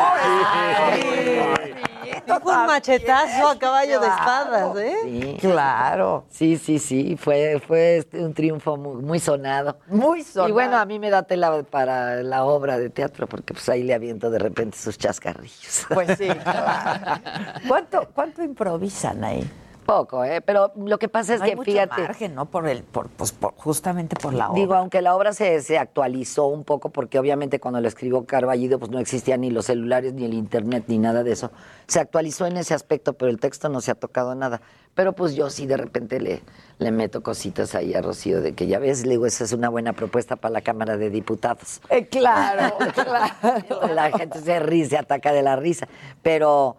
Fue 2.41 2.53
un 2.53 2.65
machetazo 2.65 3.47
a 3.47 3.57
caballo 3.57 4.01
de 4.01 4.07
espadas, 4.07 4.77
¿eh? 4.77 4.95
Sí. 5.03 5.37
Claro. 5.39 6.25
Sí, 6.29 6.57
sí, 6.57 6.79
sí, 6.79 7.15
fue, 7.15 7.61
fue 7.65 7.99
este, 7.99 8.21
un 8.21 8.33
triunfo 8.33 8.75
muy, 8.75 9.01
muy 9.01 9.19
sonado. 9.19 9.77
Muy 9.87 10.23
sonado. 10.23 10.49
Y 10.49 10.51
bueno, 10.51 10.77
a 10.77 10.85
mí 10.85 10.99
me 10.99 11.09
da 11.09 11.23
tela 11.23 11.63
para 11.63 12.21
la 12.23 12.43
obra 12.43 12.77
de 12.77 12.89
teatro, 12.89 13.25
porque 13.27 13.53
pues 13.53 13.69
ahí 13.69 13.83
le 13.83 13.93
aviento 13.93 14.29
de 14.29 14.39
repente 14.39 14.77
sus 14.77 14.97
chascarrillos. 14.97 15.85
Pues 15.93 16.17
sí, 16.17 16.27
claro. 16.43 17.21
¿Cuánto, 17.69 18.09
¿Cuánto 18.13 18.43
improvisan 18.43 19.23
ahí? 19.23 19.49
Poco, 19.91 20.23
¿eh? 20.23 20.39
Pero 20.39 20.71
lo 20.77 20.97
que 20.97 21.09
pasa 21.09 21.33
es 21.33 21.39
No 21.39 21.43
hay 21.45 21.49
que, 21.51 21.55
mucho 21.57 21.69
fíjate... 21.71 22.01
margen, 22.01 22.33
¿no? 22.33 22.45
Por 22.45 22.65
el, 22.67 22.81
por, 22.83 23.09
pues, 23.09 23.33
por- 23.33 23.53
justamente 23.57 24.15
por 24.15 24.33
la 24.33 24.49
obra. 24.49 24.59
Digo, 24.61 24.73
aunque 24.75 25.01
la 25.01 25.13
obra 25.15 25.33
se, 25.33 25.61
se 25.61 25.77
actualizó 25.77 26.45
un 26.47 26.63
poco, 26.63 26.91
porque 26.91 27.19
obviamente 27.19 27.59
cuando 27.59 27.81
la 27.81 27.89
escribió 27.89 28.25
Carballido, 28.25 28.79
pues 28.79 28.89
no 28.89 28.99
existían 28.99 29.41
ni 29.41 29.49
los 29.49 29.65
celulares, 29.65 30.13
ni 30.13 30.23
el 30.23 30.33
internet, 30.33 30.85
ni 30.87 30.97
nada 30.97 31.23
de 31.23 31.33
eso. 31.33 31.51
Se 31.87 31.99
actualizó 31.99 32.45
en 32.45 32.55
ese 32.55 32.73
aspecto, 32.73 33.13
pero 33.13 33.29
el 33.29 33.39
texto 33.39 33.67
no 33.67 33.81
se 33.81 33.91
ha 33.91 33.95
tocado 33.95 34.33
nada. 34.33 34.61
Pero 34.95 35.11
pues 35.11 35.35
yo 35.35 35.49
sí 35.49 35.67
de 35.67 35.75
repente 35.75 36.21
le, 36.21 36.41
le 36.77 36.91
meto 36.91 37.21
cositas 37.21 37.75
ahí 37.75 37.93
a 37.93 38.01
Rocío 38.01 38.41
de 38.41 38.53
que 38.53 38.67
ya 38.67 38.79
ves, 38.79 39.03
le 39.05 39.11
digo, 39.11 39.25
esa 39.25 39.43
es 39.43 39.51
una 39.51 39.67
buena 39.67 39.91
propuesta 39.91 40.37
para 40.37 40.53
la 40.53 40.61
Cámara 40.61 40.95
de 40.95 41.09
Diputados. 41.09 41.81
Eh, 41.89 42.07
claro, 42.07 42.77
claro. 42.93 43.87
La 43.93 44.09
gente 44.11 44.39
se 44.39 44.57
ríe, 44.59 44.85
se 44.85 44.97
ataca 44.97 45.33
de 45.33 45.41
la 45.43 45.57
risa. 45.57 45.87
Pero 46.21 46.77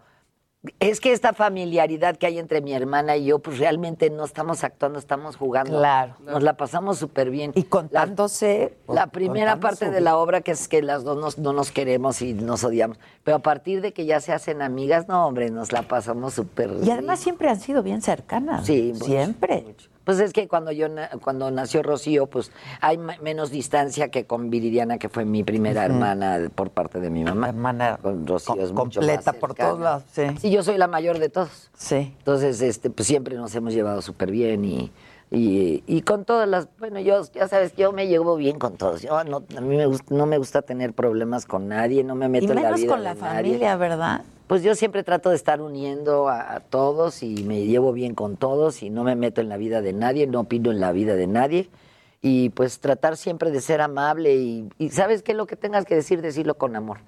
es 0.79 1.01
que 1.01 1.11
esta 1.11 1.33
familiaridad 1.33 2.15
que 2.15 2.25
hay 2.25 2.39
entre 2.39 2.61
mi 2.61 2.73
hermana 2.73 3.17
y 3.17 3.25
yo, 3.25 3.39
pues 3.39 3.57
realmente 3.59 4.09
no 4.09 4.23
estamos 4.23 4.63
actuando, 4.63 4.97
estamos 4.97 5.35
jugando. 5.35 5.77
Claro. 5.77 6.15
Nos 6.21 6.41
la 6.41 6.55
pasamos 6.55 6.97
súper 6.97 7.29
bien. 7.29 7.51
Y 7.55 7.63
contándose. 7.63 8.77
La 8.87 9.07
primera 9.07 9.59
parte 9.59 9.89
de 9.89 9.99
la 10.01 10.17
obra 10.17 10.41
que 10.41 10.51
es 10.51 10.67
que 10.67 10.81
las 10.81 11.03
dos 11.03 11.17
nos- 11.17 11.37
no 11.37 11.51
nos 11.53 11.71
queremos 11.71 12.21
y 12.21 12.33
nos 12.33 12.63
odiamos. 12.63 12.97
Pero 13.23 13.37
a 13.37 13.41
partir 13.41 13.81
de 13.81 13.91
que 13.93 14.05
ya 14.05 14.19
se 14.21 14.31
hacen 14.31 14.61
amigas, 14.61 15.07
no, 15.07 15.27
hombre, 15.27 15.49
nos 15.49 15.71
la 15.71 15.81
pasamos 15.83 16.33
súper 16.33 16.71
Y 16.83 16.89
además 16.91 17.19
siempre 17.19 17.49
han 17.49 17.59
sido 17.59 17.83
bien 17.83 18.01
cercanas. 18.01 18.65
Sí, 18.65 18.91
mucho, 18.93 19.05
siempre. 19.05 19.75
Pues 20.03 20.19
es 20.19 20.33
que 20.33 20.47
cuando 20.47 20.71
yo 20.71 20.87
cuando 21.21 21.49
nació 21.51 21.81
Rocío, 21.81 22.27
pues 22.27 22.51
hay 22.81 22.97
menos 22.97 23.51
distancia 23.51 24.09
que 24.09 24.25
con 24.25 24.49
Viridiana, 24.49 24.97
que 24.97 25.07
fue 25.09 25.23
mi 25.25 25.43
primera 25.43 25.85
hermana 25.85 26.39
por 26.53 26.71
parte 26.71 26.99
de 26.99 27.09
mi 27.09 27.23
mamá. 27.23 27.49
Hermana 27.49 27.97
con 28.01 28.27
Rocío 28.27 28.55
es 28.61 28.71
mucho 28.73 28.99
completa 28.99 29.31
más 29.31 29.39
por 29.39 29.53
todos 29.53 29.79
lados, 29.79 30.03
sí. 30.11 30.23
Sí, 30.39 30.51
yo 30.51 30.61
soy 30.63 30.77
la 30.77 30.87
mayor 30.87 31.19
de 31.19 31.29
todos. 31.29 31.69
Sí. 31.77 32.13
Entonces, 32.17 32.61
este, 32.61 32.89
pues 32.89 33.07
siempre 33.07 33.35
nos 33.35 33.55
hemos 33.55 33.73
llevado 33.73 34.01
súper 34.01 34.29
bien 34.31 34.65
y, 34.65 34.91
y, 35.31 35.83
y 35.87 36.01
con 36.01 36.25
todas 36.25 36.47
las, 36.49 36.67
bueno, 36.79 36.99
yo, 36.99 37.21
ya 37.33 37.47
sabes, 37.47 37.73
yo 37.75 37.91
me 37.93 38.07
llevo 38.07 38.35
bien 38.35 38.59
con 38.59 38.75
todos. 38.75 39.01
Yo 39.01 39.23
no, 39.23 39.43
a 39.55 39.61
mí 39.61 39.77
me 39.77 39.85
gusta, 39.85 40.13
no 40.13 40.25
me 40.25 40.37
gusta 40.37 40.61
tener 40.61 40.93
problemas 40.93 41.45
con 41.45 41.67
nadie, 41.69 42.03
no 42.03 42.13
me 42.15 42.27
meto 42.27 42.47
Y 42.47 42.49
en 42.51 42.61
la 42.61 42.71
vida 42.73 42.87
con 42.87 42.99
de 42.99 43.03
la 43.05 43.13
nadie. 43.15 43.35
familia, 43.37 43.75
¿verdad? 43.77 44.21
Pues 44.53 44.61
yo 44.61 44.75
siempre 44.75 45.01
trato 45.03 45.31
de 45.31 45.35
estar 45.35 45.61
uniendo 45.63 46.29
a, 46.29 46.53
a 46.53 46.59
todos 46.59 47.23
y 47.23 47.43
me 47.43 47.65
llevo 47.65 47.91
bien 47.91 48.13
con 48.13 48.37
todos 48.37 48.83
y 48.83 48.91
no 48.91 49.03
me 49.03 49.15
meto 49.15 49.41
en 49.41 49.49
la 49.49 49.57
vida 49.57 49.81
de 49.81 49.93
nadie, 49.93 50.27
no 50.27 50.41
opino 50.41 50.69
en 50.69 50.79
la 50.79 50.91
vida 50.91 51.15
de 51.15 51.25
nadie. 51.25 51.71
Y 52.21 52.49
pues 52.49 52.79
tratar 52.79 53.17
siempre 53.17 53.49
de 53.49 53.61
ser 53.61 53.81
amable 53.81 54.35
y, 54.35 54.69
y 54.77 54.91
¿sabes 54.91 55.23
qué? 55.23 55.33
Lo 55.33 55.47
que 55.47 55.55
tengas 55.55 55.85
que 55.85 55.95
decir, 55.95 56.21
decirlo 56.21 56.53
con 56.53 56.75
amor. 56.75 56.99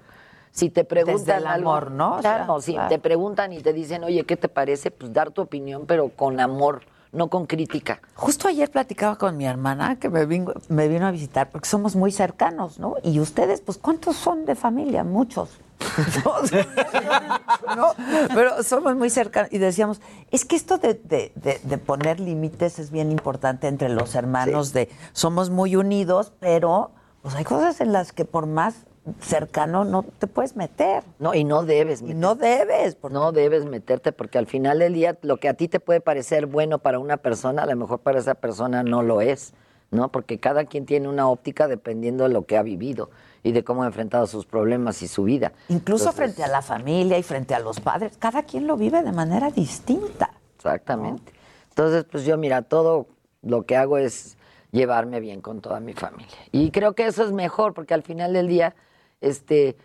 Si 0.50 0.70
te 0.70 0.82
preguntan 0.82 1.18
Desde 1.24 1.36
el 1.38 1.46
algo, 1.46 1.70
amor, 1.70 1.92
¿no? 1.92 2.16
O 2.16 2.20
sea, 2.20 2.38
Claro, 2.38 2.60
si 2.60 2.72
claro. 2.72 2.88
te 2.88 2.98
preguntan 2.98 3.52
y 3.52 3.60
te 3.60 3.72
dicen, 3.72 4.02
oye, 4.02 4.24
¿qué 4.24 4.36
te 4.36 4.48
parece? 4.48 4.90
Pues 4.90 5.12
dar 5.12 5.30
tu 5.30 5.42
opinión, 5.42 5.84
pero 5.86 6.08
con 6.08 6.40
amor, 6.40 6.82
no 7.12 7.28
con 7.28 7.46
crítica. 7.46 8.02
Justo 8.16 8.48
ayer 8.48 8.68
platicaba 8.72 9.18
con 9.18 9.36
mi 9.36 9.46
hermana 9.46 10.00
que 10.00 10.08
me 10.08 10.26
vino, 10.26 10.52
me 10.68 10.88
vino 10.88 11.06
a 11.06 11.12
visitar 11.12 11.48
porque 11.52 11.68
somos 11.68 11.94
muy 11.94 12.10
cercanos, 12.10 12.80
¿no? 12.80 12.96
Y 13.04 13.20
ustedes, 13.20 13.60
pues, 13.60 13.78
¿cuántos 13.78 14.16
son 14.16 14.46
de 14.46 14.56
familia? 14.56 15.04
Muchos. 15.04 15.60
¿no? 17.76 17.92
Pero 18.34 18.62
somos 18.62 18.96
muy 18.96 19.10
cercanos 19.10 19.52
y 19.52 19.58
decíamos, 19.58 20.00
es 20.30 20.44
que 20.44 20.56
esto 20.56 20.78
de, 20.78 20.94
de- 20.94 21.32
de- 21.34 21.60
de 21.62 21.78
poner 21.78 22.20
límites 22.20 22.78
es 22.78 22.90
bien 22.90 23.10
importante 23.10 23.68
entre 23.68 23.88
los 23.88 24.14
hermanos, 24.14 24.72
de 24.72 24.88
somos 25.12 25.50
muy 25.50 25.76
unidos, 25.76 26.32
pero 26.40 26.90
pues 27.22 27.34
hay 27.34 27.44
cosas 27.44 27.80
en 27.80 27.92
las 27.92 28.12
que 28.12 28.24
por 28.24 28.46
más 28.46 28.74
cercano 29.20 29.84
no 29.84 30.02
te 30.02 30.26
puedes 30.26 30.56
meter. 30.56 31.04
No, 31.18 31.32
y 31.34 31.44
no 31.44 31.64
debes. 31.64 32.02
Y 32.02 32.14
no 32.14 32.34
debes. 32.34 32.96
No 33.10 33.30
debes 33.32 33.64
meterte 33.64 34.12
porque 34.12 34.38
al 34.38 34.46
final 34.46 34.80
del 34.80 34.94
día 34.94 35.16
lo 35.22 35.36
que 35.38 35.48
a 35.48 35.54
ti 35.54 35.68
te 35.68 35.78
puede 35.80 36.00
parecer 36.00 36.46
bueno 36.46 36.78
para 36.78 36.98
una 36.98 37.16
persona, 37.16 37.62
a 37.62 37.66
lo 37.66 37.76
mejor 37.76 38.00
para 38.00 38.18
esa 38.18 38.34
persona 38.34 38.82
no 38.82 39.02
lo 39.02 39.20
es, 39.20 39.54
¿no? 39.92 40.10
Porque 40.10 40.38
cada 40.40 40.64
quien 40.64 40.86
tiene 40.86 41.08
una 41.08 41.28
óptica 41.28 41.68
dependiendo 41.68 42.24
de 42.24 42.30
lo 42.30 42.46
que 42.46 42.56
ha 42.56 42.62
vivido 42.62 43.10
y 43.46 43.52
de 43.52 43.62
cómo 43.62 43.84
ha 43.84 43.86
enfrentado 43.86 44.26
sus 44.26 44.44
problemas 44.44 45.02
y 45.02 45.08
su 45.08 45.22
vida. 45.22 45.52
Incluso 45.68 46.10
Entonces, 46.10 46.14
frente 46.16 46.42
a 46.42 46.48
la 46.48 46.62
familia 46.62 47.16
y 47.16 47.22
frente 47.22 47.54
a 47.54 47.60
los 47.60 47.78
padres, 47.78 48.16
cada 48.18 48.42
quien 48.42 48.66
lo 48.66 48.76
vive 48.76 49.04
de 49.04 49.12
manera 49.12 49.52
distinta. 49.52 50.30
Exactamente. 50.56 51.32
Entonces, 51.68 52.04
pues 52.10 52.24
yo, 52.24 52.36
mira, 52.38 52.62
todo 52.62 53.06
lo 53.42 53.62
que 53.64 53.76
hago 53.76 53.98
es 53.98 54.36
llevarme 54.72 55.20
bien 55.20 55.42
con 55.42 55.60
toda 55.60 55.78
mi 55.78 55.92
familia. 55.92 56.36
Y 56.50 56.72
creo 56.72 56.96
que 56.96 57.06
eso 57.06 57.22
es 57.22 57.30
mejor, 57.30 57.72
porque 57.72 57.94
al 57.94 58.02
final 58.02 58.32
del 58.32 58.48
día, 58.48 58.74
este, 59.20 59.76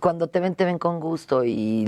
cuando 0.00 0.26
te 0.28 0.40
ven, 0.40 0.54
te 0.54 0.64
ven 0.64 0.78
con 0.78 1.00
gusto 1.00 1.44
y 1.44 1.84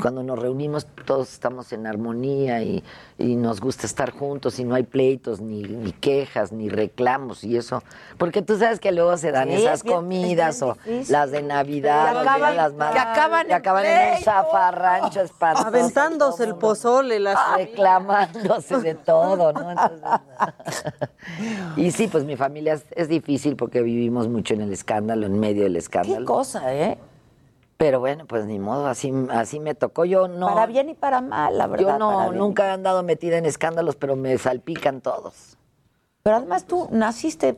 cuando 0.00 0.22
nos 0.22 0.38
reunimos 0.38 0.86
todos 1.06 1.32
estamos 1.32 1.72
en 1.72 1.86
armonía 1.86 2.62
y, 2.62 2.84
y 3.18 3.36
nos 3.36 3.60
gusta 3.60 3.86
estar 3.86 4.10
juntos 4.10 4.58
y 4.58 4.64
no 4.64 4.74
hay 4.74 4.82
pleitos, 4.82 5.40
ni, 5.40 5.62
ni 5.62 5.92
quejas, 5.92 6.52
ni 6.52 6.68
reclamos 6.68 7.42
y 7.44 7.56
eso. 7.56 7.82
Porque 8.18 8.42
tú 8.42 8.58
sabes 8.58 8.80
que 8.80 8.92
luego 8.92 9.16
se 9.16 9.32
dan 9.32 9.48
Sí, 9.48 9.54
esas 9.54 9.78
es 9.78 9.82
bien- 9.84 9.96
comidas 9.96 10.56
es 10.56 10.62
o 10.62 10.74
difícil. 10.74 11.12
las 11.12 11.30
de 11.30 11.42
Navidad, 11.42 12.10
Que 12.12 12.16
o 12.18 12.20
acaban- 12.20 12.56
las 12.56 12.74
más- 12.74 12.92
que 12.92 12.98
acaban 12.98 13.46
que 13.46 13.52
en 13.52 13.56
acaban 13.58 13.86
en 13.86 14.16
un 14.16 14.22
zafarrancho 14.22 15.20
espantoso. 15.22 15.68
Aventándose 15.68 16.44
el 16.44 16.54
pozole, 16.56 17.18
las 17.18 17.38
reclamándose 17.56 18.78
de 18.80 18.94
todo, 18.94 19.52
¿no? 19.54 19.70
Entonces, 19.70 20.00
y 21.76 21.90
sí, 21.92 22.08
pues 22.08 22.24
mi 22.24 22.36
familia 22.36 22.74
es, 22.74 22.84
es 22.90 23.08
difícil 23.08 23.56
porque 23.56 23.80
vivimos 23.82 24.28
mucho 24.28 24.54
en 24.54 24.60
el 24.62 24.72
escándalo, 24.72 25.26
en 25.26 25.38
medio 25.40 25.62
del 25.64 25.76
escándalo. 25.76 26.18
Qué 26.18 26.24
cosa, 26.24 26.74
¿eh? 26.74 26.98
Pero 27.82 27.98
bueno, 27.98 28.26
pues 28.26 28.46
ni 28.46 28.60
modo, 28.60 28.86
así, 28.86 29.12
así 29.30 29.58
me 29.58 29.74
tocó. 29.74 30.04
Yo 30.04 30.28
no. 30.28 30.46
Para 30.46 30.66
bien 30.66 30.88
y 30.88 30.94
para 30.94 31.20
mal, 31.20 31.58
la 31.58 31.66
verdad. 31.66 31.84
Yo 31.94 31.98
no, 31.98 32.30
nunca 32.30 32.68
he 32.68 32.70
andado 32.70 33.02
metida 33.02 33.38
en 33.38 33.44
escándalos, 33.44 33.96
pero 33.96 34.14
me 34.14 34.38
salpican 34.38 35.00
todos. 35.00 35.56
Pero 36.22 36.36
además 36.36 36.64
tú 36.64 36.86
naciste, 36.92 37.56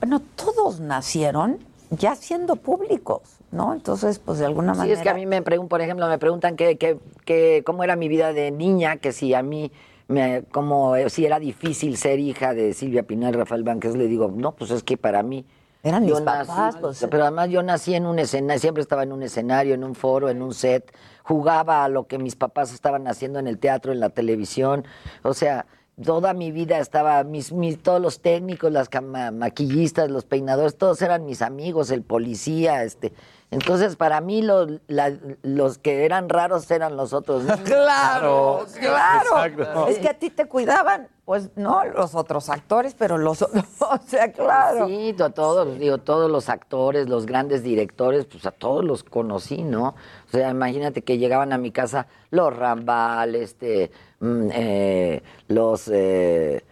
bueno, 0.00 0.20
todos 0.34 0.80
nacieron 0.80 1.58
ya 1.90 2.16
siendo 2.16 2.56
públicos, 2.56 3.20
¿no? 3.52 3.72
Entonces, 3.72 4.18
pues 4.18 4.40
de 4.40 4.46
alguna 4.46 4.74
Sí, 4.74 4.78
manera. 4.78 4.96
es 4.96 5.02
que 5.04 5.08
a 5.08 5.14
mí 5.14 5.24
me 5.24 5.40
preguntan, 5.40 5.68
por 5.68 5.80
ejemplo, 5.82 6.08
me 6.08 6.18
preguntan 6.18 6.56
que, 6.56 6.76
que, 6.76 6.98
que 7.24 7.62
cómo 7.64 7.84
era 7.84 7.94
mi 7.94 8.08
vida 8.08 8.32
de 8.32 8.50
niña, 8.50 8.96
que 8.96 9.12
si 9.12 9.34
a 9.34 9.44
mí, 9.44 9.70
me, 10.08 10.42
como 10.50 10.96
eh, 10.96 11.08
si 11.10 11.26
era 11.26 11.38
difícil 11.38 11.96
ser 11.96 12.18
hija 12.18 12.54
de 12.54 12.74
Silvia 12.74 13.04
Pinal 13.04 13.34
Rafael 13.34 13.62
Banques, 13.62 13.94
le 13.94 14.08
digo, 14.08 14.32
no, 14.34 14.50
pues 14.50 14.72
es 14.72 14.82
que 14.82 14.96
para 14.96 15.22
mí. 15.22 15.44
Eran 15.82 16.06
yo 16.06 16.16
mis 16.16 16.24
papás, 16.24 16.76
pues. 16.80 17.06
Pero 17.10 17.22
además 17.22 17.48
yo 17.48 17.62
nací 17.62 17.94
en 17.94 18.06
un 18.06 18.18
escenario, 18.18 18.60
siempre 18.60 18.82
estaba 18.82 19.02
en 19.02 19.12
un 19.12 19.22
escenario, 19.22 19.74
en 19.74 19.84
un 19.84 19.94
foro, 19.94 20.28
en 20.28 20.42
un 20.42 20.52
set, 20.52 20.94
jugaba 21.22 21.84
a 21.84 21.88
lo 21.88 22.06
que 22.06 22.18
mis 22.18 22.36
papás 22.36 22.72
estaban 22.74 23.08
haciendo 23.08 23.38
en 23.38 23.46
el 23.46 23.58
teatro, 23.58 23.92
en 23.92 24.00
la 24.00 24.10
televisión, 24.10 24.84
o 25.22 25.32
sea, 25.32 25.66
toda 26.02 26.34
mi 26.34 26.52
vida 26.52 26.78
estaba, 26.78 27.24
mis, 27.24 27.52
mis, 27.52 27.82
todos 27.82 28.00
los 28.00 28.20
técnicos, 28.20 28.72
las 28.72 28.88
maquillistas, 29.32 30.10
los 30.10 30.24
peinadores, 30.24 30.76
todos 30.76 31.00
eran 31.02 31.24
mis 31.24 31.42
amigos, 31.42 31.90
el 31.90 32.02
policía, 32.02 32.82
este. 32.84 33.12
Entonces, 33.52 33.96
para 33.96 34.20
mí, 34.20 34.42
lo- 34.42 34.66
la- 34.86 35.12
los 35.42 35.78
que 35.78 36.04
eran 36.04 36.28
raros 36.28 36.70
eran 36.70 36.96
los 36.96 37.12
otros. 37.12 37.42
niños. 37.44 37.60
Claro, 37.62 38.64
claro. 38.78 39.44
Exacto. 39.44 39.86
Es 39.88 39.98
que 39.98 40.08
a 40.08 40.14
ti 40.14 40.30
te 40.30 40.46
cuidaban, 40.46 41.08
pues 41.24 41.50
no 41.56 41.84
los 41.84 42.14
otros 42.14 42.48
actores, 42.48 42.94
pero 42.96 43.18
los 43.18 43.42
otros. 43.42 43.64
O 43.80 43.98
sea, 44.06 44.30
claro. 44.32 44.86
Sí, 44.86 45.14
to- 45.18 45.30
todos, 45.30 45.78
digo, 45.78 45.98
todos 45.98 46.30
los 46.30 46.48
actores, 46.48 47.08
los 47.08 47.26
grandes 47.26 47.64
directores, 47.64 48.24
pues 48.26 48.46
a 48.46 48.52
todos 48.52 48.84
los 48.84 49.02
conocí, 49.02 49.62
¿no? 49.64 49.88
O 50.28 50.30
sea, 50.30 50.50
imagínate 50.50 51.02
que 51.02 51.18
llegaban 51.18 51.52
a 51.52 51.58
mi 51.58 51.72
casa 51.72 52.06
los 52.30 52.54
Rambal, 52.56 53.34
este, 53.34 53.90
mm, 54.20 54.48
eh, 54.52 55.22
los, 55.48 55.88
eh, 55.92 56.62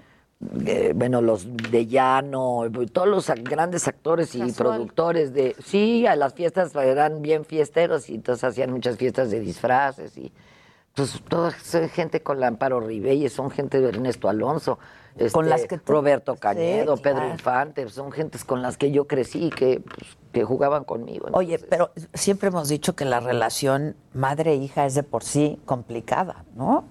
eh, 0.66 0.93
bueno, 0.94 1.20
los 1.20 1.47
de 1.70 1.86
Llano, 1.86 2.62
todos 2.93 3.09
los 3.09 3.28
grandes 3.43 3.89
actores 3.89 4.35
y 4.35 4.40
Casual. 4.40 4.55
productores 4.55 5.32
de, 5.35 5.56
sí, 5.65 6.06
a 6.06 6.15
las 6.16 6.35
fiestas 6.35 6.74
eran 6.77 7.23
bien 7.23 7.44
fiesteros 7.44 8.09
y 8.09 8.15
entonces 8.15 8.44
hacían 8.44 8.70
muchas 8.73 8.97
fiestas 8.97 9.31
de 9.31 9.40
disfraces 9.40 10.16
y 10.16 10.32
pues 10.94 11.20
toda 11.28 11.51
gente 11.52 12.23
con 12.23 12.40
la 12.40 12.48
Amparo 12.48 12.81
Ribelles, 12.81 13.32
son 13.32 13.51
gente 13.51 13.81
de 13.81 13.89
Ernesto 13.90 14.28
Alonso, 14.28 14.78
Con 15.32 15.44
este, 15.44 15.44
las 15.44 15.66
que 15.66 15.78
tú- 15.78 15.93
Roberto 15.93 16.35
Cañedo, 16.36 16.97
Sí, 16.97 17.02
Pedro 17.05 17.16
claro. 17.19 17.32
Infante, 17.32 17.89
son 17.89 18.10
gentes 18.10 18.44
con 18.44 18.62
las 18.62 18.77
que 18.77 18.90
yo 18.90 19.06
crecí, 19.06 19.51
que, 19.51 19.81
pues, 19.81 20.16
que 20.32 20.43
jugaban 20.44 20.82
conmigo. 20.85 21.28
Oye, 21.32 21.59
pero 21.60 21.90
siempre 22.15 22.48
hemos 22.48 22.69
dicho 22.69 22.97
que 22.97 23.05
la 23.05 23.20
relación 23.20 23.94
madre-hija 24.12 24.86
es 24.86 24.94
de 24.94 25.05
por 25.05 25.23
sí 25.23 25.60
complicada, 25.66 26.44
¿no? 26.56 26.85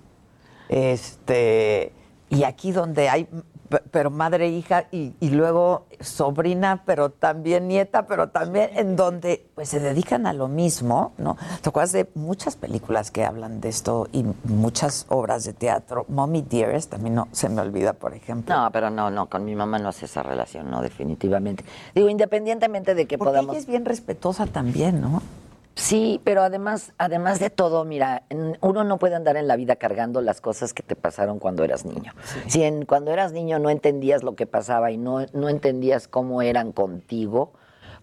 Este, 0.69 1.91
y 2.30 2.44
aquí 2.44 2.72
donde 2.72 3.10
hay 3.10 3.26
pe- 3.70 3.82
pero 3.91 4.10
madre, 4.10 4.49
hija, 4.49 4.86
y, 4.91 5.14
y 5.20 5.30
luego 5.30 5.88
sobrina, 5.99 6.84
pero 6.86 7.10
también 7.10 7.68
nieta, 7.68 8.08
pero 8.08 8.30
también 8.30 8.70
en 8.76 8.95
donde 8.95 9.45
pues 9.56 9.70
se 9.70 9.80
dedican 9.80 10.26
a 10.28 10.34
lo 10.34 10.48
mismo, 10.48 11.14
¿no? 11.18 11.38
¿Te 11.62 11.70
acuerdas 11.70 11.91
de 11.91 12.10
muchas 12.16 12.56
películas 12.56 13.12
que 13.12 13.26
hablan 13.26 13.60
de 13.62 13.70
esto 13.70 14.08
y 14.14 14.26
muchas 14.45 15.06
obras 15.10 15.44
de 15.44 15.54
teatro? 15.54 16.06
Mommy 16.08 16.41
Dearest, 16.41 16.91
también 16.91 17.16
no 17.16 17.28
se 17.32 17.49
me 17.49 17.62
olvida, 17.62 17.94
por 17.94 18.14
ejemplo. 18.14 18.56
No, 18.56 18.70
pero 18.72 18.90
no, 18.90 19.10
no, 19.12 19.28
con 19.30 19.44
mi 19.44 19.56
mamá 19.56 19.80
no 19.80 19.90
hace 19.90 20.06
esa 20.06 20.24
relación, 20.24 20.70
no, 20.72 20.82
definitivamente. 20.82 21.66
Digo, 21.94 22.10
independientemente 22.10 22.95
de 22.95 23.06
que 23.06 23.18
Porque 23.18 23.30
podamos... 23.32 23.52
ella 23.56 23.60
es 23.60 23.68
bien 23.68 23.86
respetuosa 23.86 24.45
también, 24.48 25.02
¿no? 25.02 25.22
Sí, 25.78 26.20
pero 26.24 26.41
además, 26.41 26.94
además 26.98 27.40
de 27.40 27.52
todo, 27.52 27.86
mira, 27.86 28.24
uno 28.62 28.84
no 28.84 28.98
puede 28.98 29.14
andar 29.14 29.38
en 29.38 29.48
la 29.48 29.56
vida 29.56 29.76
cargando 29.76 30.22
las 30.22 30.41
cosas 30.41 30.74
que 30.74 30.82
te 30.82 30.95
pasaron 30.95 31.38
cuando 31.38 31.64
eras 31.64 31.86
niño. 31.86 32.14
Si 32.48 32.64
en, 32.64 32.86
cuando 32.86 33.12
eras 33.12 33.32
niño 33.32 33.60
no 33.60 33.70
entendías 33.70 34.24
lo 34.24 34.36
que 34.36 34.48
pasaba 34.48 34.90
y 34.90 34.98
no, 34.98 35.28
no 35.34 35.49
entendías 35.49 36.08
cómo 36.08 36.41
eran 36.41 36.72
contigo, 36.72 37.54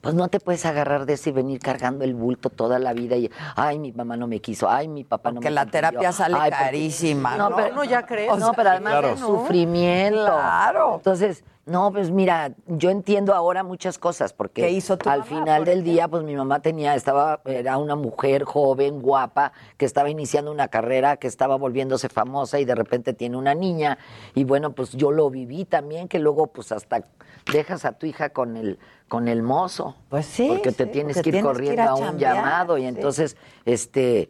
pues 0.05 0.14
no 0.14 0.28
te 0.28 0.39
puedes 0.39 0.64
agarrar 0.66 1.06
de 1.06 1.14
eso 1.14 1.31
y 1.31 1.32
venir 1.32 1.59
cargando 1.59 2.05
el 2.05 2.14
bulto 2.14 2.51
toda 2.51 2.78
la 2.78 2.93
vida 2.93 3.16
y, 3.16 3.28
ay, 3.56 3.78
mi 3.81 3.90
mamá 3.90 4.16
no 4.16 4.28
me 4.28 4.40
quiso, 4.40 4.68
ay, 4.70 4.86
mi 4.86 5.02
papá 5.02 5.31
no 5.31 5.36
Porque 5.36 5.48
me 5.48 5.55
la 5.55 5.62
comprendió, 5.62 5.90
terapia 5.90 6.12
sale 6.12 6.36
ay, 6.39 6.51
porque- 6.52 6.64
carísima, 6.64 7.36
No, 7.36 7.51
¿no? 7.51 7.56
pero, 7.56 7.72
Uno 7.72 7.85
ya 7.85 8.06
crece. 8.06 8.36
No, 8.36 8.52
pero 8.52 8.70
además 8.70 8.93
Claro. 8.93 9.16
sufrimiento. 9.16 10.24
Claro. 10.26 10.94
Entonces, 10.97 11.43
no, 11.66 11.90
pues 11.93 12.10
mira, 12.10 12.52
yo 12.66 12.90
entiendo 12.90 13.32
ahora 13.35 13.62
muchas 13.62 13.98
cosas 13.98 14.35
porque 14.35 14.60
¿Qué 14.62 14.70
hizo 14.70 14.98
tu 14.98 15.09
al 15.09 15.20
mamá, 15.20 15.28
final 15.31 15.64
del 15.64 15.82
día, 15.82 16.09
pues 16.09 16.22
mi 16.22 16.36
mamá 16.36 16.60
tenía, 16.60 16.94
estaba, 16.94 17.40
era 17.47 17.78
una 17.78 17.97
mujer 17.97 18.44
joven, 18.44 19.01
guapa, 19.01 19.52
que 19.78 19.86
estaba 19.86 20.10
iniciando 20.10 20.52
una 20.52 20.68
carrera, 20.68 21.16
que 21.16 21.26
estaba 21.26 21.56
volviéndose 21.56 22.10
famosa 22.10 22.60
y 22.60 22.66
de 22.66 22.74
repente 22.74 23.14
tiene 23.14 23.39
una 23.39 23.55
niña. 23.55 23.97
Y 24.35 24.44
bueno, 24.44 24.72
pues 24.72 24.93
yo 24.93 25.10
lo 25.10 25.31
viví 25.31 25.64
también, 25.64 26.06
que 26.09 26.18
luego 26.18 26.48
pues 26.48 26.70
hasta 26.70 27.05
dejas 27.51 27.86
a 27.86 27.93
tu 27.93 28.05
hija 28.06 28.28
con 28.28 28.59
el, 28.59 28.78
con 29.14 29.28
el 29.28 29.42
mozo. 29.42 29.94
Pues 30.08 30.26
sí. 30.26 30.46
Porque 30.48 30.72
te 30.72 30.84
sí, 30.84 30.90
tienes 30.90 31.16
porque 31.16 31.30
que 31.30 31.36
ir 31.36 31.42
tienes 31.42 31.52
corriendo 31.52 31.82
ir 31.82 31.88
a, 31.88 31.94
un 31.94 32.00
chambear, 32.00 32.34
llamado 32.36 32.78
y 32.78 32.82
sí. 32.82 32.86
entonces, 32.88 33.36
este 33.64 34.28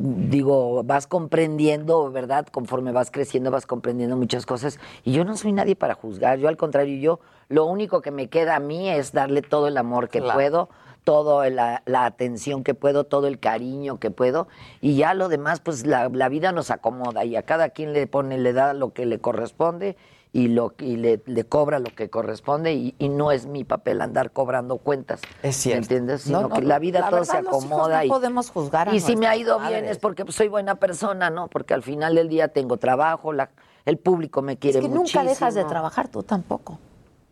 digo, 0.00 0.84
vas 0.84 1.06
comprendiendo, 1.08 2.10
¿verdad? 2.12 2.46
Conforme 2.46 2.92
vas 2.92 3.10
creciendo, 3.10 3.50
vas 3.50 3.66
comprendiendo 3.66 4.16
muchas 4.16 4.46
cosas. 4.46 4.78
Y 5.04 5.12
yo 5.12 5.24
no 5.24 5.36
soy 5.36 5.52
nadie 5.52 5.74
para 5.74 5.94
juzgar. 5.94 6.38
Yo, 6.38 6.48
al 6.48 6.56
contrario, 6.56 6.98
yo 7.00 7.20
lo 7.48 7.64
único 7.64 8.00
que 8.00 8.10
me 8.12 8.28
queda 8.28 8.54
a 8.56 8.60
mí 8.60 8.88
es 8.88 9.12
darle 9.12 9.42
todo 9.42 9.66
el 9.66 9.76
amor 9.76 10.08
que 10.08 10.20
Claro. 10.20 10.34
puedo, 10.34 10.68
toda 11.02 11.50
la, 11.50 11.82
la 11.86 12.04
atención 12.04 12.62
que 12.62 12.74
puedo, 12.74 13.04
todo 13.04 13.26
el 13.26 13.40
cariño 13.40 13.98
que 13.98 14.10
puedo. 14.12 14.46
Y 14.80 14.94
ya 14.96 15.14
lo 15.14 15.28
demás, 15.28 15.58
pues 15.60 15.84
la, 15.84 16.08
la 16.10 16.28
vida 16.28 16.52
nos 16.52 16.70
acomoda 16.70 17.24
y 17.24 17.34
a 17.34 17.42
cada 17.42 17.70
quien 17.70 17.92
le 17.92 18.06
pone, 18.06 18.38
le 18.38 18.52
da 18.52 18.74
lo 18.74 18.92
que 18.92 19.04
le 19.04 19.18
corresponde 19.18 19.96
y, 20.32 20.48
lo, 20.48 20.74
y 20.78 20.96
le, 20.96 21.22
le 21.26 21.44
cobra 21.44 21.78
lo 21.78 21.90
que 21.94 22.10
corresponde 22.10 22.74
y, 22.74 22.94
y 22.98 23.08
no 23.08 23.32
es 23.32 23.46
mi 23.46 23.64
papel 23.64 24.00
andar 24.00 24.30
cobrando 24.32 24.76
cuentas. 24.78 25.20
Es 25.42 25.56
cierto. 25.56 25.76
¿Me 25.80 25.82
entiendes? 25.84 26.26
No, 26.28 26.38
Sino 26.40 26.48
no, 26.50 26.54
que 26.56 26.62
la 26.62 26.78
vida 26.78 27.00
la 27.00 27.06
todo 27.10 27.20
verdad, 27.20 27.32
se 27.36 27.42
los 27.42 27.52
hijos 27.54 27.64
acomoda. 27.64 27.98
no 27.98 28.04
y, 28.04 28.08
podemos 28.08 28.50
juzgar 28.50 28.88
a 28.90 28.94
Y 28.94 29.00
si 29.00 29.16
me 29.16 29.26
ha 29.26 29.36
ido 29.36 29.58
bien 29.60 29.84
es 29.86 29.98
porque 29.98 30.24
soy 30.30 30.48
buena 30.48 30.74
persona, 30.76 31.30
¿no? 31.30 31.48
Porque 31.48 31.74
al 31.74 31.82
final 31.82 32.14
del 32.14 32.28
día 32.28 32.48
tengo 32.48 32.76
trabajo, 32.76 33.32
la, 33.32 33.50
el 33.86 33.96
público 33.98 34.42
me 34.42 34.56
quiere 34.58 34.78
Es 34.80 34.84
que 34.84 34.88
muchísimo. 34.90 35.22
nunca 35.22 35.30
dejas 35.32 35.54
de 35.54 35.64
trabajar 35.64 36.08
tú 36.08 36.22
tampoco. 36.22 36.78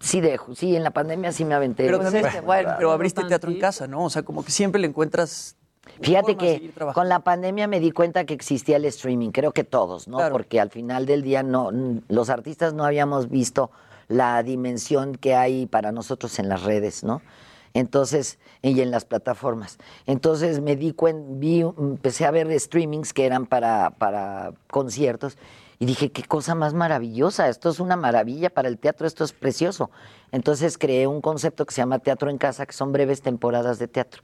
Sí 0.01 0.21
dejo, 0.21 0.55
sí, 0.55 0.77
en 0.77 0.83
la 0.85 0.91
pandemia 0.91 1.33
sí 1.33 1.45
me 1.45 1.55
aventé. 1.55 1.85
Pero, 1.85 1.99
Pues, 1.99 2.11
pero- 2.13 2.27
este, 2.29 2.41
bueno, 2.41 2.73
pero 2.77 2.93
abriste 2.93 3.25
teatro 3.25 3.51
en 3.51 3.59
casa, 3.59 3.87
¿no? 3.87 4.05
O 4.05 4.11
sea, 4.11 4.23
como 4.23 4.45
que 4.45 4.51
siempre 4.51 4.81
le 4.81 4.87
encuentras. 4.89 5.57
Fíjate 6.01 6.37
que 6.37 6.73
con 6.95 7.09
la 7.09 7.21
pandemia 7.21 7.67
me 7.67 7.81
di 7.81 7.91
cuenta 7.91 8.25
que 8.25 8.35
existía 8.35 8.77
el 8.77 8.85
streaming, 8.87 9.31
creo 9.31 9.53
que 9.53 9.65
todos, 9.65 10.09
¿no? 10.09 10.19
Claro. 10.19 10.33
Porque 10.33 10.61
al 10.61 10.71
final 10.71 11.07
del 11.07 11.23
día 11.23 11.43
no, 11.43 11.71
los 12.09 12.31
artistas 12.31 12.75
no 12.75 12.85
habíamos 12.85 13.29
visto 13.29 13.71
la 14.09 14.43
dimensión 14.43 15.17
que 15.17 15.35
hay 15.35 15.67
para 15.67 15.93
nosotros 15.93 16.39
en 16.39 16.49
las 16.49 16.63
redes, 16.63 17.03
¿no? 17.03 17.23
Entonces, 17.75 18.39
y 18.63 18.81
en 18.81 18.91
las 18.91 19.05
plataformas. 19.05 19.79
Entonces 20.07 20.61
me 20.61 20.77
di 20.77 20.93
cuenta, 20.93 21.27
vi, 21.29 21.61
empecé 21.61 22.25
a 22.25 22.31
ver 22.31 22.59
streamings 22.59 23.13
que 23.13 23.27
eran 23.27 23.47
para, 23.47 23.91
para 23.91 24.53
conciertos 24.71 25.37
y 25.79 25.85
dije, 25.85 26.11
qué 26.11 26.23
cosa 26.23 26.55
más 26.55 26.73
maravillosa, 26.73 27.49
esto 27.49 27.69
es 27.69 27.81
una 27.81 27.97
maravilla 27.97 28.49
para 28.49 28.69
el 28.69 28.79
teatro, 28.79 29.07
esto 29.07 29.25
es 29.25 29.33
precioso. 29.33 29.91
Entonces 30.33 30.79
creé 30.79 31.07
un 31.07 31.21
concepto 31.21 31.67
que 31.67 31.75
se 31.75 31.83
llama 31.83 31.99
Teatro 31.99 32.31
en 32.31 32.39
Casa, 32.39 32.65
que 32.65 32.73
son 32.73 32.93
breves 32.93 33.21
temporadas 33.21 33.79
de 33.79 33.89
teatro. 33.89 34.23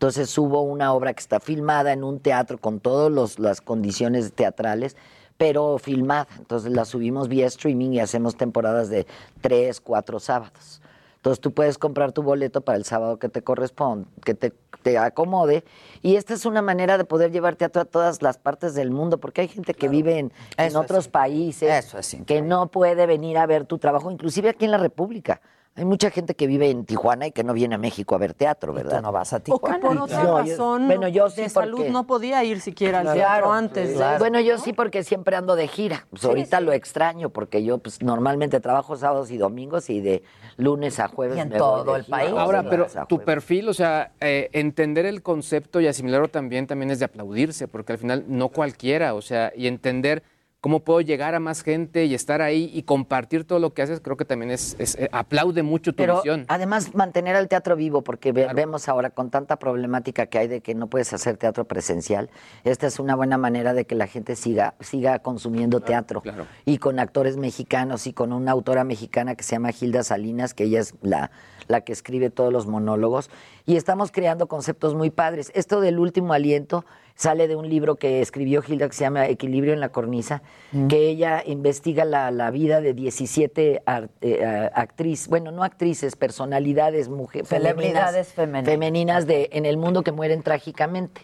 Entonces 0.00 0.30
subo 0.30 0.62
una 0.62 0.94
obra 0.94 1.12
que 1.12 1.20
está 1.20 1.40
filmada 1.40 1.92
en 1.92 2.04
un 2.04 2.20
teatro 2.20 2.56
con 2.56 2.80
todas 2.80 3.38
las 3.38 3.60
condiciones 3.60 4.32
teatrales, 4.32 4.96
pero 5.36 5.76
filmada. 5.76 6.26
Entonces 6.38 6.72
la 6.72 6.86
subimos 6.86 7.28
vía 7.28 7.46
streaming 7.46 7.90
y 7.90 8.00
hacemos 8.00 8.34
temporadas 8.34 8.88
de 8.88 9.06
tres, 9.42 9.78
cuatro 9.78 10.18
sábados. 10.18 10.80
Entonces 11.16 11.38
tú 11.42 11.52
puedes 11.52 11.76
comprar 11.76 12.12
tu 12.12 12.22
boleto 12.22 12.62
para 12.62 12.78
el 12.78 12.86
sábado 12.86 13.18
que 13.18 13.28
te 13.28 13.42
corresponde, 13.42 14.08
que 14.24 14.32
te, 14.32 14.54
te 14.82 14.96
acomode. 14.96 15.64
Y 16.00 16.16
esta 16.16 16.32
es 16.32 16.46
una 16.46 16.62
manera 16.62 16.96
de 16.96 17.04
poder 17.04 17.30
llevar 17.30 17.56
teatro 17.56 17.82
a 17.82 17.84
todas 17.84 18.22
las 18.22 18.38
partes 18.38 18.72
del 18.72 18.90
mundo, 18.90 19.18
porque 19.18 19.42
hay 19.42 19.48
gente 19.48 19.74
que 19.74 19.90
vive 19.90 20.18
en, 20.18 20.32
en 20.56 20.76
otros 20.76 21.08
países, 21.08 21.94
que 22.24 22.40
no 22.40 22.68
puede 22.70 23.04
venir 23.04 23.36
a 23.36 23.44
ver 23.44 23.66
tu 23.66 23.76
trabajo, 23.76 24.10
inclusive 24.10 24.48
aquí 24.48 24.64
en 24.64 24.70
la 24.70 24.78
República. 24.78 25.42
Hay 25.76 25.84
mucha 25.84 26.10
gente 26.10 26.34
que 26.34 26.48
vive 26.48 26.68
en 26.68 26.84
Tijuana 26.84 27.28
y 27.28 27.32
que 27.32 27.44
no 27.44 27.52
viene 27.54 27.76
a 27.76 27.78
México 27.78 28.16
a 28.16 28.18
ver 28.18 28.34
teatro, 28.34 28.72
¿verdad? 28.74 29.00
no 29.00 29.12
vas 29.12 29.32
a 29.32 29.36
O 29.36 29.38
que 29.38 29.44
Tijuana. 29.52 29.78
por 29.80 29.96
otra 29.98 30.22
No, 30.24 30.44
yo- 30.44 30.50
razón 30.52 30.86
bueno, 30.88 31.08
yo 31.08 31.30
sí 31.30 31.42
de 31.42 31.48
salud 31.48 31.76
porque- 31.78 31.90
no 31.92 32.06
podía 32.08 32.42
ir 32.42 32.60
siquiera 32.60 32.98
al 32.98 33.04
Claro, 33.04 33.18
teatro 33.20 33.52
antes. 33.52 33.96
de- 33.98 34.18
Bueno, 34.18 34.40
yo 34.40 34.58
sí 34.58 34.72
porque 34.72 35.04
siempre 35.04 35.36
ando 35.36 35.54
de 35.54 35.68
gira. 35.68 36.06
Pues 36.10 36.24
ahorita 36.24 36.60
lo 36.60 36.72
extraño 36.72 37.30
porque 37.30 37.62
yo 37.62 37.78
pues 37.78 38.02
normalmente 38.02 38.58
trabajo 38.58 38.96
sábados 38.96 39.30
y 39.30 39.38
domingos 39.38 39.88
y 39.90 40.00
de 40.00 40.22
lunes 40.56 40.98
a 40.98 41.06
jueves 41.08 41.36
Y 41.38 41.40
en 41.40 41.48
me 41.50 41.58
voy 41.58 41.58
todo 41.60 41.92
de 41.92 41.98
el 42.00 42.04
gira, 42.04 42.16
país. 42.18 42.32
Ahora, 42.36 42.64
pero 42.68 42.86
tu 43.08 43.20
perfil, 43.20 43.68
o 43.68 43.74
sea, 43.74 44.10
eh, 44.20 44.50
entender 44.52 45.06
el 45.06 45.22
concepto 45.22 45.80
y 45.80 45.86
asimilarlo 45.86 46.28
también, 46.28 46.66
también 46.66 46.90
es 46.90 46.98
de 46.98 47.04
aplaudirse, 47.04 47.68
porque 47.68 47.92
al 47.92 47.98
final 47.98 48.24
no 48.26 48.48
cualquiera, 48.48 49.14
o 49.14 49.22
sea, 49.22 49.52
y 49.56 49.68
entender 49.68 50.24
cómo 50.60 50.80
puedo 50.80 51.00
llegar 51.00 51.34
a 51.34 51.40
más 51.40 51.62
gente 51.62 52.04
y 52.04 52.14
estar 52.14 52.42
ahí 52.42 52.70
y 52.74 52.82
compartir 52.82 53.44
todo 53.44 53.58
lo 53.58 53.72
que 53.72 53.80
haces, 53.80 54.00
creo 54.00 54.18
que 54.18 54.26
también 54.26 54.50
es, 54.50 54.76
es- 54.78 54.94
eh, 54.96 55.08
aplaude 55.10 55.62
mucho 55.62 55.92
tu 55.92 55.96
Pero 55.96 56.16
visión. 56.16 56.44
además 56.48 56.94
mantener 56.94 57.34
al 57.34 57.48
teatro 57.48 57.76
vivo, 57.76 58.02
porque 58.02 58.32
ve- 58.32 58.46
vemos 58.54 58.86
ahora 58.88 59.08
con 59.10 59.30
tanta 59.30 59.58
problemática 59.58 60.26
que 60.26 60.38
hay 60.38 60.48
de 60.48 60.60
que 60.60 60.74
no 60.74 60.88
puedes 60.88 61.12
hacer 61.14 61.38
teatro 61.38 61.64
presencial, 61.64 62.28
esta 62.64 62.86
es 62.86 62.98
una 62.98 63.16
buena 63.16 63.38
manera 63.38 63.72
de 63.72 63.86
que 63.86 63.94
la 63.94 64.06
gente 64.06 64.36
siga, 64.36 64.74
siga 64.80 65.18
consumiendo 65.20 65.80
teatro. 65.80 66.22
Y 66.66 66.76
con 66.78 66.98
actores 66.98 67.38
mexicanos 67.38 68.06
y 68.06 68.12
con 68.12 68.32
una 68.32 68.50
autora 68.52 68.84
mexicana 68.84 69.34
que 69.36 69.44
se 69.44 69.52
llama 69.52 69.72
Gilda 69.72 70.02
Salinas, 70.02 70.52
que 70.52 70.64
ella 70.64 70.80
es 70.80 70.94
la, 71.00 71.30
la 71.68 71.80
que 71.82 71.92
escribe 71.92 72.28
todos 72.28 72.52
los 72.52 72.66
monólogos. 72.66 73.30
Y 73.64 73.76
estamos 73.76 74.10
creando 74.12 74.46
conceptos 74.48 74.94
muy 74.94 75.08
padres. 75.10 75.52
Esto 75.54 75.80
del 75.80 75.98
último 75.98 76.32
aliento 76.34 76.84
sale 77.20 77.48
de 77.48 77.54
un 77.56 77.68
libro 77.68 77.96
que 77.96 78.22
escribió 78.22 78.62
Gilda 78.62 78.88
que 78.88 78.94
se 78.94 79.04
llama 79.04 79.26
Equilibrio 79.28 79.74
en 79.74 79.80
la 79.80 79.90
cornisa, 79.90 80.40
que 80.88 81.08
ella 81.10 81.42
investiga 81.44 82.06
la, 82.06 82.30
la 82.30 82.50
vida 82.50 82.80
de 82.80 82.94
17 82.94 83.82
ar- 83.84 84.08
eh, 84.22 84.42
ah, 84.42 84.70
actrices, 84.74 85.28
bueno, 85.28 85.52
no 85.52 85.62
actrices, 85.62 86.16
personalidades, 86.16 87.10
mujeres, 87.10 87.46
Celebridades 87.48 88.28
femeninas. 88.28 88.64
femeninas 88.72 89.26
de, 89.26 89.50
en 89.52 89.66
el 89.66 89.76
mundo 89.76 90.02
que 90.02 90.12
mueren 90.12 90.42
trágicamente. 90.42 91.20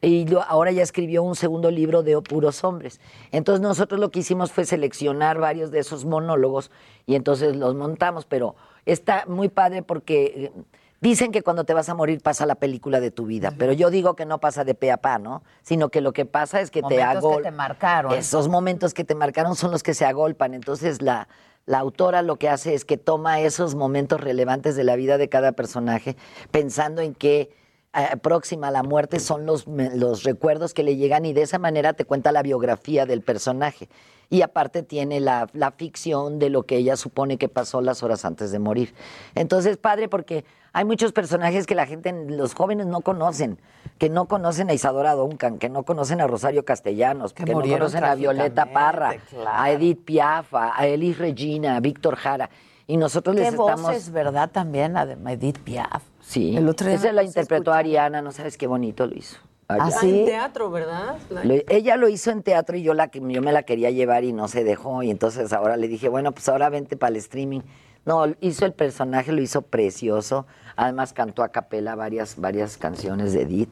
Y 0.00 0.26
lo- 0.26 0.42
ahora 0.42 0.72
ya 0.72 0.82
escribió 0.82 1.22
un 1.22 1.36
segundo 1.36 1.70
libro 1.70 2.02
de 2.02 2.20
puros 2.20 2.64
hombres. 2.64 3.00
Entonces 3.30 3.60
nosotros 3.60 4.00
lo 4.00 4.10
que 4.10 4.18
hicimos 4.18 4.50
fue 4.50 4.64
seleccionar 4.64 5.38
varios 5.38 5.70
de 5.70 5.78
esos 5.78 6.04
monólogos 6.04 6.72
y 7.06 7.14
entonces 7.14 7.54
los 7.54 7.76
montamos, 7.76 8.24
pero 8.24 8.56
está 8.86 9.22
muy 9.28 9.48
padre 9.48 9.84
porque 9.84 10.24
eh, 10.36 10.52
dicen 11.00 11.32
que 11.32 11.42
cuando 11.42 11.64
te 11.64 11.74
vas 11.74 11.88
a 11.88 11.94
morir 11.94 12.20
pasa 12.20 12.46
la 12.46 12.56
película 12.56 13.00
de 13.00 13.10
tu 13.10 13.26
vida, 13.26 13.52
pero 13.56 13.72
yo 13.72 13.90
digo 13.90 14.16
que 14.16 14.26
no 14.26 14.38
pasa 14.38 14.64
de 14.64 14.74
pe 14.74 14.90
a 14.90 14.96
pa, 14.96 15.18
¿no? 15.18 15.42
Sino 15.62 15.88
que 15.90 16.00
lo 16.00 16.12
que 16.12 16.24
pasa 16.24 16.60
es 16.60 16.70
que 16.70 16.82
te 16.82 17.02
hago 17.02 17.38
que 17.38 17.44
te 17.44 17.50
marcaron. 17.50 18.12
Esos 18.12 18.48
momentos 18.48 18.94
que 18.94 19.04
te 19.04 19.14
marcaron 19.14 19.56
son 19.56 19.70
los 19.70 19.82
que 19.82 19.94
se 19.94 20.04
agolpan. 20.04 20.54
Entonces 20.54 21.02
la, 21.02 21.28
la 21.66 21.78
autora 21.78 22.22
lo 22.22 22.36
que 22.36 22.48
hace 22.48 22.74
es 22.74 22.84
que 22.84 22.96
toma 22.96 23.40
esos 23.40 23.74
momentos 23.74 24.20
relevantes 24.20 24.74
de 24.74 24.84
la 24.84 24.96
vida 24.96 25.18
de 25.18 25.28
cada 25.28 25.52
personaje, 25.52 26.16
pensando 26.50 27.02
en 27.02 27.14
que 27.14 27.50
eh, 27.94 28.16
próxima 28.18 28.68
a 28.68 28.70
la 28.70 28.82
muerte 28.82 29.18
son 29.18 29.46
los, 29.46 29.66
los 29.66 30.22
recuerdos 30.22 30.74
que 30.74 30.82
le 30.82 30.96
llegan 30.96 31.24
y 31.24 31.32
de 31.32 31.42
esa 31.42 31.58
manera 31.58 31.94
te 31.94 32.04
cuenta 32.04 32.32
la 32.32 32.42
biografía 32.42 33.06
del 33.06 33.22
personaje. 33.22 33.88
Y 34.30 34.42
aparte 34.42 34.82
tiene 34.82 35.20
la, 35.20 35.48
la 35.54 35.72
ficción 35.72 36.38
de 36.38 36.50
lo 36.50 36.64
que 36.64 36.76
ella 36.76 36.96
supone 36.96 37.38
que 37.38 37.48
pasó 37.48 37.80
las 37.80 38.02
horas 38.02 38.26
antes 38.26 38.52
de 38.52 38.58
morir. 38.58 38.94
Entonces, 39.34 39.78
padre, 39.78 40.08
porque 40.08 40.44
hay 40.74 40.84
muchos 40.84 41.12
personajes 41.12 41.66
que 41.66 41.74
la 41.74 41.86
gente, 41.86 42.12
los 42.28 42.54
jóvenes 42.54 42.86
no 42.86 43.00
conocen, 43.00 43.58
que 43.96 44.10
no 44.10 44.28
conocen 44.28 44.68
a 44.68 44.74
Isadora 44.74 45.14
Duncan, 45.14 45.58
que 45.58 45.70
no 45.70 45.84
conocen 45.84 46.20
a 46.20 46.26
Rosario 46.26 46.64
Castellanos, 46.66 47.32
que, 47.32 47.46
no 47.46 47.60
conocen 47.60 48.04
a 48.04 48.14
Violeta 48.14 48.66
Parra, 48.70 49.14
a 49.46 49.70
Edith 49.70 50.04
Piaf, 50.04 50.54
a 50.54 50.78
a 50.78 50.86
Elis 50.86 51.16
Regina, 51.18 51.76
a 51.76 51.80
Víctor 51.80 52.16
Jara. 52.16 52.50
Y 52.88 52.96
nosotros 52.96 53.36
Qué 53.36 53.42
les 53.42 53.50
estamos... 53.50 53.82
voces, 53.82 54.10
¿verdad? 54.10 54.50
También, 54.50 54.96
además, 54.96 55.34
Edith 55.34 55.58
Piaf. 55.58 56.02
Sí, 56.22 56.56
El 56.56 56.68
otro 56.68 56.86
día 56.88 56.96
esa 56.96 57.12
la 57.12 57.22
interpretó 57.22 57.72
Ariana, 57.72 58.22
no 58.22 58.32
sabes 58.32 58.56
qué 58.56 58.66
bonito 58.66 59.06
lo 59.06 59.14
hizo. 59.14 59.36
Ah, 59.68 59.90
en 60.02 60.24
teatro, 60.24 60.70
¿verdad? 60.70 61.16
Lo- 61.44 61.54
ella 61.68 61.96
lo 61.98 62.08
hizo 62.08 62.30
en 62.30 62.42
teatro 62.42 62.78
y 62.78 62.82
yo, 62.82 62.94
la, 62.94 63.08
que- 63.08 63.20
yo 63.20 63.42
me 63.42 63.52
la 63.52 63.64
quería 63.64 63.90
llevar 63.90 64.24
y 64.24 64.32
no 64.32 64.48
se 64.48 64.64
dejó. 64.64 65.02
Y 65.02 65.10
entonces 65.10 65.52
ahora 65.52 65.76
le 65.76 65.86
dije, 65.86 66.08
bueno, 66.08 66.32
pues 66.32 66.48
ahora 66.48 66.70
vente 66.70 66.96
para 66.96 67.10
el 67.10 67.16
streaming. 67.16 67.60
No, 68.06 68.24
hizo 68.40 68.64
el 68.64 68.72
personaje, 68.72 69.32
lo 69.32 69.42
hizo 69.42 69.60
precioso. 69.60 70.46
Además 70.74 71.12
cantó 71.12 71.42
a 71.42 71.50
capela 71.50 71.94
varias, 71.94 72.40
varias 72.40 72.78
canciones 72.78 73.34
de 73.34 73.42
Edith. 73.42 73.68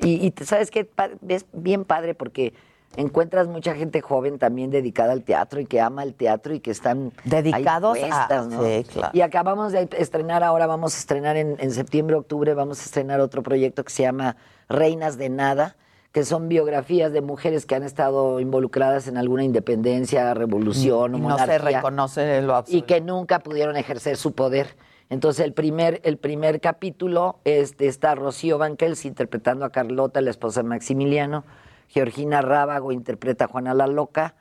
Y, 0.00 0.24
y 0.26 0.30
te- 0.30 0.46
sabes 0.46 0.70
qué, 0.70 0.88
es 1.28 1.44
bien 1.52 1.84
padre 1.84 2.14
porque 2.14 2.54
encuentras 2.96 3.48
mucha 3.48 3.74
gente 3.74 4.00
joven 4.00 4.38
también 4.38 4.70
dedicada 4.70 5.12
al 5.12 5.22
teatro 5.22 5.60
y 5.60 5.66
que 5.66 5.80
ama 5.80 6.02
el 6.02 6.14
teatro 6.14 6.54
y 6.54 6.60
que 6.60 6.70
están 6.70 7.12
Dedicados 7.24 7.98
a- 8.10 8.44
¿no? 8.48 8.62
sí, 8.64 8.84
claro. 8.92 9.10
Y 9.12 9.20
acabamos 9.20 9.72
de 9.72 9.88
estrenar 9.98 10.42
ahora, 10.42 10.66
vamos 10.66 10.94
a 10.94 10.98
estrenar 10.98 11.36
en, 11.36 11.56
en 11.58 11.70
septiembre, 11.72 12.16
octubre, 12.16 12.54
vamos 12.54 12.80
a 12.80 12.84
estrenar 12.84 13.20
otro 13.20 13.42
proyecto 13.42 13.84
que 13.84 13.92
se 13.92 14.02
llama 14.02 14.36
Reinas 14.68 15.18
de 15.18 15.28
Nada, 15.28 15.76
que 16.12 16.24
son 16.24 16.48
biografías 16.48 17.12
de 17.12 17.20
mujeres 17.20 17.66
que 17.66 17.74
han 17.74 17.82
estado 17.82 18.38
involucradas 18.38 19.08
en 19.08 19.16
alguna 19.16 19.42
independencia, 19.44 20.32
revolución 20.34 21.14
o 21.14 21.18
Y 21.18 21.20
no 21.20 21.36
se 21.36 21.46
monarquía. 21.46 21.58
reconoce 21.78 22.38
en 22.38 22.46
lo 22.46 22.52
Y 22.52 22.56
absoluto. 22.56 22.86
que 22.86 23.00
nunca 23.00 23.40
pudieron 23.40 23.76
ejercer 23.76 24.16
su 24.16 24.32
poder. 24.32 24.76
Entonces 25.10 25.44
el 25.44 25.52
primer, 25.52 26.00
el 26.04 26.16
primer 26.16 26.60
capítulo 26.60 27.40
es 27.44 27.76
de 27.76 27.88
esta 27.88 28.14
Rocío 28.14 28.58
Banquels 28.58 29.04
interpretando 29.04 29.64
a 29.64 29.70
Carlota, 29.70 30.20
la 30.20 30.30
esposa 30.30 30.62
de 30.62 30.68
Maximiliano, 30.68 31.44
Georgina 31.88 32.42
Rábago 32.42 32.92
interpreta 32.92 33.44
a 33.44 33.48
Juana 33.48 33.74
la 33.74 33.86
Loca, 33.86 34.34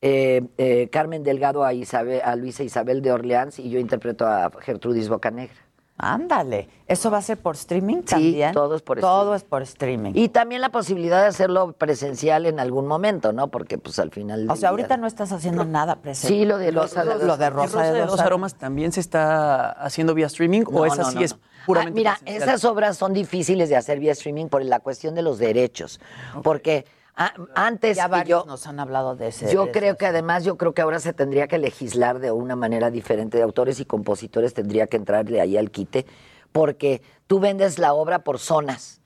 eh, 0.00 0.42
eh, 0.58 0.88
Carmen 0.90 1.22
Delgado 1.22 1.64
a, 1.64 1.68
a 1.70 2.36
Luisa 2.36 2.62
Isabel 2.62 3.02
de 3.02 3.12
Orleans 3.12 3.58
y 3.58 3.70
yo 3.70 3.78
interpreto 3.78 4.26
a 4.26 4.50
Gertrudis 4.60 5.08
Bocanegra. 5.08 5.56
Ándale, 5.96 6.68
¿eso 6.88 7.08
va 7.08 7.18
a 7.18 7.22
ser 7.22 7.38
por 7.38 7.54
streaming 7.54 7.98
Sí, 7.98 8.02
también? 8.06 8.52
todo 8.52 8.74
es 8.74 8.82
por 8.82 8.98
Todo 8.98 9.34
streaming. 9.34 9.36
es 9.36 9.44
por 9.44 9.62
streaming. 9.62 10.12
Y 10.14 10.28
también 10.28 10.60
la 10.60 10.70
posibilidad 10.70 11.20
de 11.22 11.28
hacerlo 11.28 11.72
presencial 11.72 12.46
en 12.46 12.58
algún 12.58 12.88
momento, 12.88 13.32
¿no? 13.32 13.48
Porque 13.48 13.78
pues 13.78 14.00
al 14.00 14.10
final... 14.10 14.42
o 14.50 14.56
sea, 14.56 14.56
día- 14.56 14.68
ahorita 14.70 14.96
no 14.96 15.06
estás 15.06 15.30
haciendo 15.30 15.64
nada 15.64 15.96
presencial. 16.02 16.32
Sí, 16.40 16.44
lo 16.46 16.58
de 16.58 16.72
Rosa 16.72 17.04
de 17.04 17.14
lo, 17.18 17.26
dos 17.26 17.38
de. 17.38 17.48
Rosa, 17.50 17.92
de 17.92 18.06
dos 18.06 18.18
Aromas 18.20 18.56
también 18.56 18.90
se 18.90 18.98
está 19.00 19.70
haciendo 19.70 20.14
vía 20.14 20.26
streaming 20.26 20.62
o 20.66 20.84
esa 20.84 21.02
no, 21.02 21.10
sí 21.10 21.14
no, 21.14 21.20
es 21.22 21.34
no. 21.34 21.40
puramente 21.64 21.92
Ah, 21.92 22.00
mira, 22.00 22.16
presencial? 22.18 22.48
esas 22.48 22.64
obras 22.64 22.96
son 22.98 23.12
difíciles 23.12 23.68
de 23.68 23.76
hacer 23.76 24.00
vía 24.00 24.12
streaming 24.12 24.46
por 24.46 24.64
la 24.64 24.80
cuestión 24.80 25.14
de 25.14 25.22
los 25.22 25.38
derechos, 25.38 26.00
porque 26.42 26.86
ah, 27.16 27.32
antes 27.54 27.96
Ya 27.96 28.06
y 28.06 28.10
varios 28.10 28.44
yo, 28.44 28.46
nos 28.46 28.66
han 28.66 28.80
hablado 28.80 29.16
de 29.16 29.28
ese. 29.28 29.52
yo 29.52 29.66
de 29.66 29.72
creo 29.72 29.96
que 29.96 30.06
además 30.06 30.44
yo 30.44 30.56
creo 30.56 30.74
que 30.74 30.82
ahora 30.82 31.00
se 31.00 31.12
tendría 31.12 31.46
que 31.48 31.58
legislar 31.58 32.18
de 32.18 32.30
una 32.30 32.56
manera 32.56 32.90
diferente, 32.90 33.36
de 33.38 33.42
autores 33.42 33.80
y 33.80 33.84
compositores 33.84 34.54
tendría 34.54 34.86
que 34.86 34.96
entrarle 34.96 35.40
ahí 35.40 35.56
al 35.56 35.70
quite, 35.70 36.06
porque 36.52 37.02
tú 37.26 37.40
vendes 37.40 37.78
la 37.78 37.94
obra 37.94 38.20
por 38.20 38.38
zonas. 38.38 39.00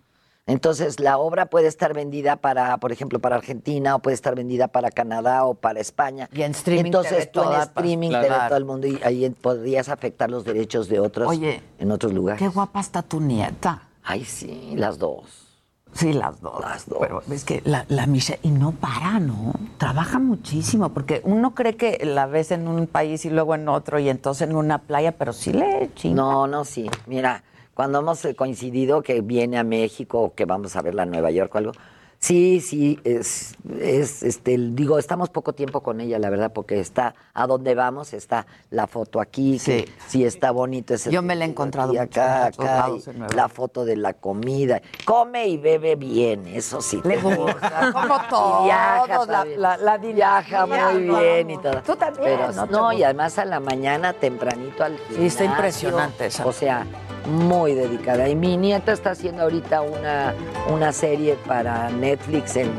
Entonces, 0.49 0.99
la 0.99 1.19
obra 1.19 1.47
puede 1.47 1.69
estar 1.69 1.93
vendida 1.93 2.37
para, 2.37 2.79
por 2.79 2.91
ejemplo, 2.91 3.19
para 3.19 3.37
Argentina, 3.37 3.95
o 3.97 3.99
puede 3.99 4.15
estar 4.15 4.35
vendida 4.35 4.67
para 4.69 4.91
Canadá 4.91 5.45
o 5.45 5.53
para 5.55 5.79
España. 5.79 6.31
Y 6.33 6.41
en 6.41 6.53
streaming 6.53 6.85
te 6.85 6.89
Entonces, 6.89 7.19
ve 7.19 7.27
tú 7.27 7.43
en 7.43 7.61
streaming 7.61 8.11
te 8.13 8.29
todo 8.49 8.57
el 8.57 8.65
mundo 8.65 8.87
y 8.87 8.99
ahí 9.05 9.29
podrías 9.29 9.91
afectar 9.91 10.31
los 10.31 10.45
derechos 10.45 10.89
de 10.89 11.01
otros 11.01 11.29
Oye, 11.29 11.63
en 11.79 11.93
otros 11.93 12.15
lugares. 12.15 12.39
Qué 12.39 12.49
guapa 12.49 12.81
está 12.81 13.03
tu 13.03 13.21
nieta. 13.21 13.83
Ay, 14.03 14.25
sí, 14.25 14.73
las 14.75 14.99
dos. 14.99 15.48
Sí, 15.93 16.13
las 16.13 16.41
dos. 16.41 16.61
Las 16.61 16.89
dos. 16.89 16.99
Pero 17.01 17.23
es 17.31 17.45
que 17.45 17.61
la, 17.65 17.85
la 17.89 18.07
Michelle, 18.07 18.39
y 18.43 18.51
no 18.51 18.73
para, 18.73 19.19
¿no? 19.19 19.53
Trabaja 19.79 20.19
muchísimo, 20.19 20.91
porque 20.91 21.21
uno 21.25 21.55
cree 21.55 21.77
que 21.77 22.05
la 22.05 22.27
ves 22.27 22.51
en 22.51 22.69
un 22.69 22.87
país 22.87 23.25
y 23.25 23.31
luego 23.31 23.55
en 23.55 23.69
otro, 23.69 23.99
y 23.99 24.09
entonces 24.09 24.49
en 24.49 24.55
una 24.55 24.79
playa, 24.79 25.13
pero 25.13 25.33
sí 25.33 25.53
le 25.53 25.91
chinga. 25.95 26.17
No, 26.17 26.47
no, 26.47 26.65
sí. 26.65 26.89
Mira, 27.07 27.43
cuando 27.75 28.01
hemos 28.01 28.27
coincidido 28.37 29.03
que 29.03 29.21
viene 29.21 29.59
a 29.59 29.65
México 29.65 30.21
o 30.21 30.35
que 30.35 30.45
vamos 30.45 30.77
a 30.77 30.83
verla 30.83 31.03
a 31.03 31.07
Nueva 31.07 31.31
York 31.31 31.55
o 31.55 31.59
algo, 31.59 31.73
sí, 32.19 32.61
sí, 32.61 32.99
es, 33.05 33.55
es, 33.81 34.23
este, 34.23 34.57
digo, 34.59 34.99
estamos 34.99 35.31
poco 35.31 35.53
tiempo 35.53 35.81
con 35.83 36.01
ella, 36.01 36.19
la 36.19 36.31
verdad, 36.31 36.53
porque 36.53 36.81
está 36.81 37.15
a 37.33 37.47
donde 37.47 37.75
vamos, 37.75 38.13
está 38.13 38.47
la 38.71 38.87
foto 38.87 39.21
aquí, 39.21 39.61
que 39.65 39.89
sí 40.09 40.25
está 40.25 40.51
bonito 40.51 40.95
ese. 40.95 41.11
Yo 41.11 41.23
me 41.23 41.37
la 41.37 41.45
he 41.45 41.49
encontrado 41.49 41.89
mucho 41.93 42.03
acá, 42.03 42.47
acá, 42.47 42.65
lados 42.65 43.09
y 43.09 43.35
la 43.35 43.49
foto 43.49 43.85
de 43.85 43.97
la 43.97 44.15
comida. 44.15 44.83
Come 45.05 45.47
y 45.49 45.57
bebe 45.59 45.95
bien, 45.97 46.47
eso 46.49 46.81
sí. 46.81 47.01
Le 47.05 47.17
gusta, 47.19 47.93
como 47.93 48.19
todos, 48.29 48.63
Y 48.63 48.65
viaja 48.67 49.27
la- 49.27 49.45
la- 49.45 49.77
la 49.77 49.99
viaja 49.99 50.67
muy 50.67 51.03
bien 51.05 51.51
y 51.51 51.59
todo. 51.59 51.83
Tú 51.83 51.95
también, 51.97 52.39
Pero, 52.53 52.67
¿no 52.67 52.93
y 52.93 53.03
además 53.05 53.39
a 53.39 53.45
la 53.45 53.61
mañana 53.61 54.13
tempranito 54.13 54.83
al 54.83 54.97
Sí, 54.97 55.27
está 55.27 55.45
gimnasio. 55.45 55.45
impresionante 55.45 56.27
esa. 56.27 56.47
O 56.47 56.53
sea, 56.53 56.85
muy 57.27 57.75
dedicada. 57.75 58.29
Y 58.29 58.35
mi 58.35 58.57
nieta 58.57 58.91
está 58.93 59.11
haciendo 59.11 59.43
ahorita 59.43 59.83
una, 59.83 60.35
una 60.73 60.93
serie 60.93 61.37
para 61.47 61.91
Netflix 61.91 62.08
en, 62.13 62.73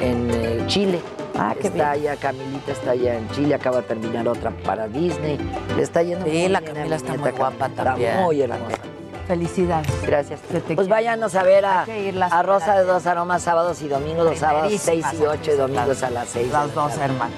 en 0.00 0.30
eh, 0.32 0.64
Chile. 0.66 1.00
Ah, 1.38 1.54
qué 1.60 1.68
está 1.68 1.92
allá, 1.92 2.16
Camilita 2.16 2.72
está 2.72 2.90
allá 2.92 3.16
en 3.16 3.30
Chile, 3.30 3.54
acaba 3.54 3.76
de 3.78 3.82
terminar 3.84 4.26
otra 4.26 4.50
para 4.50 4.88
Disney. 4.88 5.38
Le 5.76 5.82
está 5.82 6.02
yendo 6.02 6.24
Sí, 6.24 6.32
muy 6.32 6.48
la 6.48 6.60
bien 6.60 6.72
Camila 6.74 6.88
mi 6.88 6.94
está 6.96 7.12
muy 7.16 7.30
guapa 7.30 7.68
Camila. 7.68 7.84
también. 7.84 8.10
Está 8.10 8.22
muy 8.24 8.42
hermosa. 8.42 8.76
Felicidades. 9.28 9.88
Gracias. 10.06 10.40
Pues 10.74 10.88
váyanos 10.88 11.34
a 11.34 11.42
ver 11.42 11.64
a, 11.66 11.84
a 12.30 12.42
Rosa 12.42 12.78
de 12.78 12.84
Dos 12.84 13.06
Aromas 13.06 13.42
sábados 13.42 13.82
y 13.82 13.88
domingos, 13.88 14.24
los 14.24 14.38
sábados 14.38 14.72
6 14.72 14.82
Primerísimas 14.82 15.14
y 15.14 15.40
8 15.42 15.52
y 15.52 15.56
domingos 15.56 16.02
a 16.02 16.10
las 16.10 16.28
6. 16.30 16.50
Las 16.50 16.74
dos, 16.74 16.96
hermano. 16.96 17.34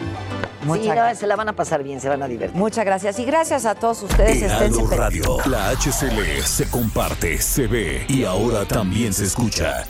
Sí, 0.81 0.89
no, 0.89 1.15
se 1.15 1.27
la 1.27 1.37
van 1.37 1.49
a 1.49 1.53
pasar 1.55 1.83
bien, 1.83 2.01
se 2.01 2.09
van 2.09 2.23
a 2.23 2.29
divertir. 2.29 2.57
Muchas 2.57 2.85
gracias. 2.85 3.19
Y 3.19 3.25
gracias 3.25 3.67
a 3.67 3.75
todos 3.75 4.03
ustedes. 4.03 4.41
Heraldo 4.43 4.87
Radio. 4.87 5.39
La 5.47 5.71
HCL 5.71 6.43
se 6.45 6.71
comparte, 6.71 7.39
se 7.39 7.67
ve 7.67 8.05
y 8.09 8.25
ahora 8.25 8.65
también 8.67 9.13
se 9.13 9.25
escucha. 9.25 9.85